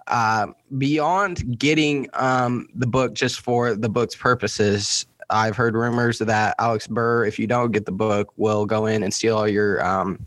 Uh, 0.07 0.47
beyond 0.79 1.59
getting 1.59 2.09
um, 2.13 2.67
the 2.73 2.87
book 2.87 3.13
just 3.13 3.41
for 3.41 3.75
the 3.75 3.89
book's 3.89 4.15
purposes, 4.15 5.05
I've 5.29 5.55
heard 5.55 5.75
rumors 5.75 6.17
that 6.19 6.55
Alex 6.57 6.87
Burr, 6.87 7.25
if 7.25 7.37
you 7.37 7.45
don't 7.45 7.71
get 7.71 7.85
the 7.85 7.91
book, 7.91 8.33
will 8.37 8.65
go 8.65 8.87
in 8.87 9.03
and 9.03 9.13
steal 9.13 9.37
all 9.37 9.47
your, 9.47 9.85
um, 9.85 10.23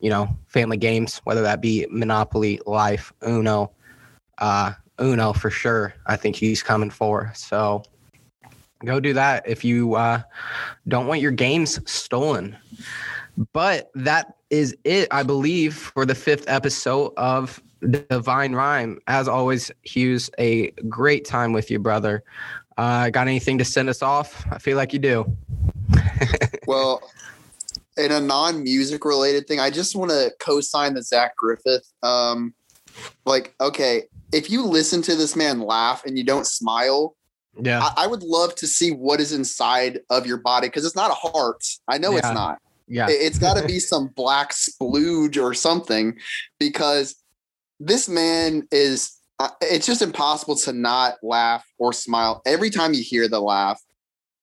you 0.00 0.10
know, 0.10 0.28
family 0.46 0.76
games, 0.76 1.18
whether 1.24 1.42
that 1.42 1.60
be 1.60 1.86
Monopoly, 1.90 2.60
Life, 2.66 3.12
Uno. 3.26 3.72
Uh, 4.38 4.72
Uno 5.00 5.32
for 5.32 5.50
sure. 5.50 5.94
I 6.06 6.16
think 6.16 6.36
he's 6.36 6.62
coming 6.62 6.90
for. 6.90 7.32
So 7.34 7.82
go 8.84 9.00
do 9.00 9.12
that 9.14 9.48
if 9.48 9.64
you 9.64 9.94
uh, 9.94 10.22
don't 10.86 11.06
want 11.06 11.20
your 11.20 11.30
games 11.30 11.80
stolen. 11.90 12.56
But 13.52 13.90
that 13.94 14.36
is 14.50 14.76
it, 14.84 15.08
I 15.10 15.22
believe, 15.22 15.74
for 15.74 16.04
the 16.04 16.14
fifth 16.14 16.44
episode 16.48 17.12
of 17.16 17.60
Divine 18.08 18.54
Rhyme. 18.54 18.98
As 19.06 19.28
always, 19.28 19.70
Hughes, 19.82 20.30
a 20.38 20.70
great 20.88 21.24
time 21.24 21.52
with 21.52 21.70
you, 21.70 21.78
brother. 21.78 22.24
Uh, 22.76 23.10
got 23.10 23.26
anything 23.28 23.58
to 23.58 23.64
send 23.64 23.88
us 23.88 24.02
off? 24.02 24.44
I 24.50 24.58
feel 24.58 24.76
like 24.76 24.92
you 24.92 24.98
do. 24.98 25.36
well, 26.66 27.02
in 27.98 28.12
a 28.12 28.20
non-music 28.20 29.04
related 29.04 29.46
thing, 29.46 29.60
I 29.60 29.70
just 29.70 29.96
want 29.96 30.10
to 30.10 30.32
co-sign 30.38 30.94
the 30.94 31.02
Zach 31.02 31.36
Griffith. 31.36 31.86
Um, 32.02 32.54
like, 33.24 33.54
okay, 33.60 34.04
if 34.32 34.50
you 34.50 34.64
listen 34.64 35.02
to 35.02 35.14
this 35.14 35.36
man 35.36 35.60
laugh 35.60 36.04
and 36.04 36.16
you 36.16 36.24
don't 36.24 36.46
smile, 36.46 37.16
yeah, 37.60 37.80
I, 37.82 38.04
I 38.04 38.06
would 38.06 38.22
love 38.22 38.54
to 38.56 38.66
see 38.66 38.90
what 38.90 39.20
is 39.20 39.32
inside 39.32 40.00
of 40.10 40.26
your 40.26 40.36
body 40.36 40.68
because 40.68 40.84
it's 40.84 40.96
not 40.96 41.10
a 41.10 41.14
heart. 41.14 41.64
I 41.88 41.98
know 41.98 42.12
yeah. 42.12 42.18
it's 42.18 42.32
not. 42.32 42.58
Yeah, 42.86 43.06
it, 43.10 43.22
has 43.22 43.38
got 43.38 43.56
to 43.56 43.66
be 43.66 43.78
some 43.80 44.08
black 44.08 44.52
splooge 44.52 45.42
or 45.42 45.54
something 45.54 46.18
because 46.58 47.16
this 47.80 48.08
man 48.08 48.66
is. 48.70 49.14
Uh, 49.40 49.50
it's 49.60 49.86
just 49.86 50.02
impossible 50.02 50.56
to 50.56 50.72
not 50.72 51.14
laugh 51.22 51.64
or 51.78 51.92
smile 51.92 52.42
every 52.44 52.70
time 52.70 52.92
you 52.92 53.04
hear 53.04 53.28
the 53.28 53.40
laugh, 53.40 53.80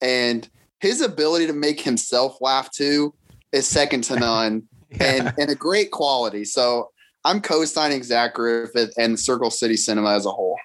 and 0.01 0.47
his 0.79 1.01
ability 1.01 1.47
to 1.47 1.53
make 1.53 1.81
himself 1.81 2.37
laugh 2.39 2.71
too 2.71 3.13
is 3.51 3.67
second 3.67 4.03
to 4.05 4.19
none, 4.19 4.63
yeah. 4.91 5.03
and 5.03 5.33
and 5.37 5.49
a 5.49 5.55
great 5.55 5.91
quality. 5.91 6.45
So 6.45 6.89
I'm 7.25 7.41
co-signing 7.41 8.03
Zach 8.03 8.35
Griffith 8.35 8.93
and 8.97 9.19
Circle 9.19 9.49
City 9.49 9.75
Cinema 9.75 10.15
as 10.15 10.25
a 10.25 10.31
whole. 10.31 10.57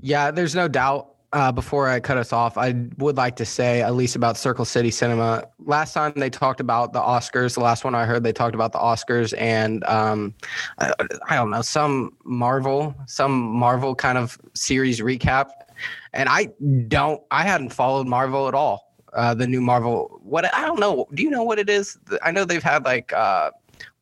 Yeah, 0.00 0.30
there's 0.30 0.54
no 0.54 0.68
doubt. 0.68 1.12
Uh, 1.32 1.50
before 1.50 1.88
I 1.88 1.98
cut 1.98 2.16
us 2.16 2.32
off, 2.32 2.56
I 2.56 2.74
would 2.98 3.16
like 3.16 3.36
to 3.36 3.44
say 3.44 3.82
at 3.82 3.94
least 3.94 4.14
about 4.14 4.38
Circle 4.38 4.64
City 4.64 4.92
Cinema. 4.92 5.44
Last 5.58 5.92
time 5.92 6.12
they 6.16 6.30
talked 6.30 6.60
about 6.60 6.92
the 6.92 7.00
Oscars, 7.00 7.54
the 7.54 7.60
last 7.60 7.84
one 7.84 7.94
I 7.94 8.06
heard, 8.06 8.22
they 8.22 8.32
talked 8.32 8.54
about 8.54 8.72
the 8.72 8.78
Oscars 8.78 9.34
and 9.36 9.84
um, 9.84 10.32
I, 10.78 10.94
I 11.28 11.34
don't 11.34 11.50
know 11.50 11.62
some 11.62 12.16
Marvel, 12.24 12.94
some 13.06 13.32
Marvel 13.32 13.94
kind 13.94 14.16
of 14.16 14.38
series 14.54 15.00
recap. 15.00 15.50
And 16.14 16.28
I 16.28 16.52
don't, 16.86 17.20
I 17.30 17.42
hadn't 17.42 17.70
followed 17.70 18.06
Marvel 18.06 18.46
at 18.48 18.54
all. 18.54 18.85
Uh, 19.12 19.34
the 19.34 19.46
new 19.46 19.60
Marvel, 19.60 20.20
what 20.22 20.52
I 20.54 20.62
don't 20.66 20.80
know. 20.80 21.06
Do 21.14 21.22
you 21.22 21.30
know 21.30 21.42
what 21.42 21.58
it 21.58 21.70
is? 21.70 21.98
I 22.22 22.30
know 22.30 22.44
they've 22.44 22.62
had 22.62 22.84
like 22.84 23.12
uh, 23.12 23.50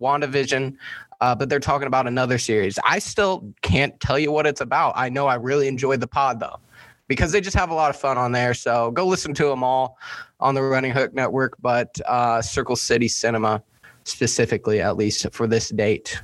WandaVision, 0.00 0.76
uh, 1.20 1.34
but 1.34 1.48
they're 1.48 1.60
talking 1.60 1.86
about 1.86 2.06
another 2.06 2.38
series. 2.38 2.78
I 2.84 2.98
still 2.98 3.52
can't 3.62 3.98
tell 4.00 4.18
you 4.18 4.32
what 4.32 4.46
it's 4.46 4.60
about. 4.60 4.94
I 4.96 5.08
know 5.08 5.26
I 5.26 5.36
really 5.36 5.68
enjoyed 5.68 6.00
the 6.00 6.08
pod 6.08 6.40
though, 6.40 6.58
because 7.06 7.32
they 7.32 7.40
just 7.40 7.56
have 7.56 7.70
a 7.70 7.74
lot 7.74 7.90
of 7.90 7.96
fun 7.96 8.18
on 8.18 8.32
there. 8.32 8.54
So 8.54 8.90
go 8.90 9.06
listen 9.06 9.34
to 9.34 9.44
them 9.46 9.62
all 9.62 9.98
on 10.40 10.54
the 10.54 10.62
Running 10.62 10.92
Hook 10.92 11.14
Network, 11.14 11.56
but 11.60 12.00
uh, 12.06 12.42
Circle 12.42 12.76
City 12.76 13.08
Cinema 13.08 13.62
specifically, 14.04 14.80
at 14.80 14.96
least 14.96 15.26
for 15.32 15.46
this 15.46 15.68
date. 15.70 16.20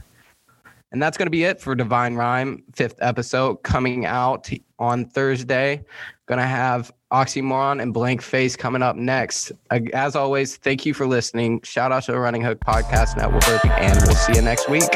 And 0.93 1.01
that's 1.01 1.17
going 1.17 1.27
to 1.27 1.31
be 1.31 1.45
it 1.45 1.61
for 1.61 1.75
Divine 1.77 2.17
Rhyme, 2.17 2.65
fifth 2.75 2.97
episode 3.01 3.63
coming 3.63 4.07
out 4.07 4.51
on 4.79 5.07
Thursday. 5.07 5.85
Going 6.27 6.41
to 6.41 6.47
have 6.47 6.93
Oxymoron 7.13 7.83
and 7.83 7.93
Blank 7.93 8.23
Face 8.23 8.57
coming 8.57 8.83
up 8.83 8.97
next. 8.97 9.53
As 9.93 10.17
always, 10.17 10.57
thank 10.57 10.87
you 10.87 10.95
for 10.95 11.07
listening. 11.07 11.61
Shout 11.63 11.93
out 11.93 12.05
to 12.05 12.13
the 12.13 12.19
Running 12.19 12.43
Hook 12.43 12.61
Podcast 12.61 13.17
Network, 13.17 13.65
and 13.65 14.01
we'll 14.07 14.17
see 14.17 14.35
you 14.35 14.43
next 14.43 14.69
week. 14.69 14.89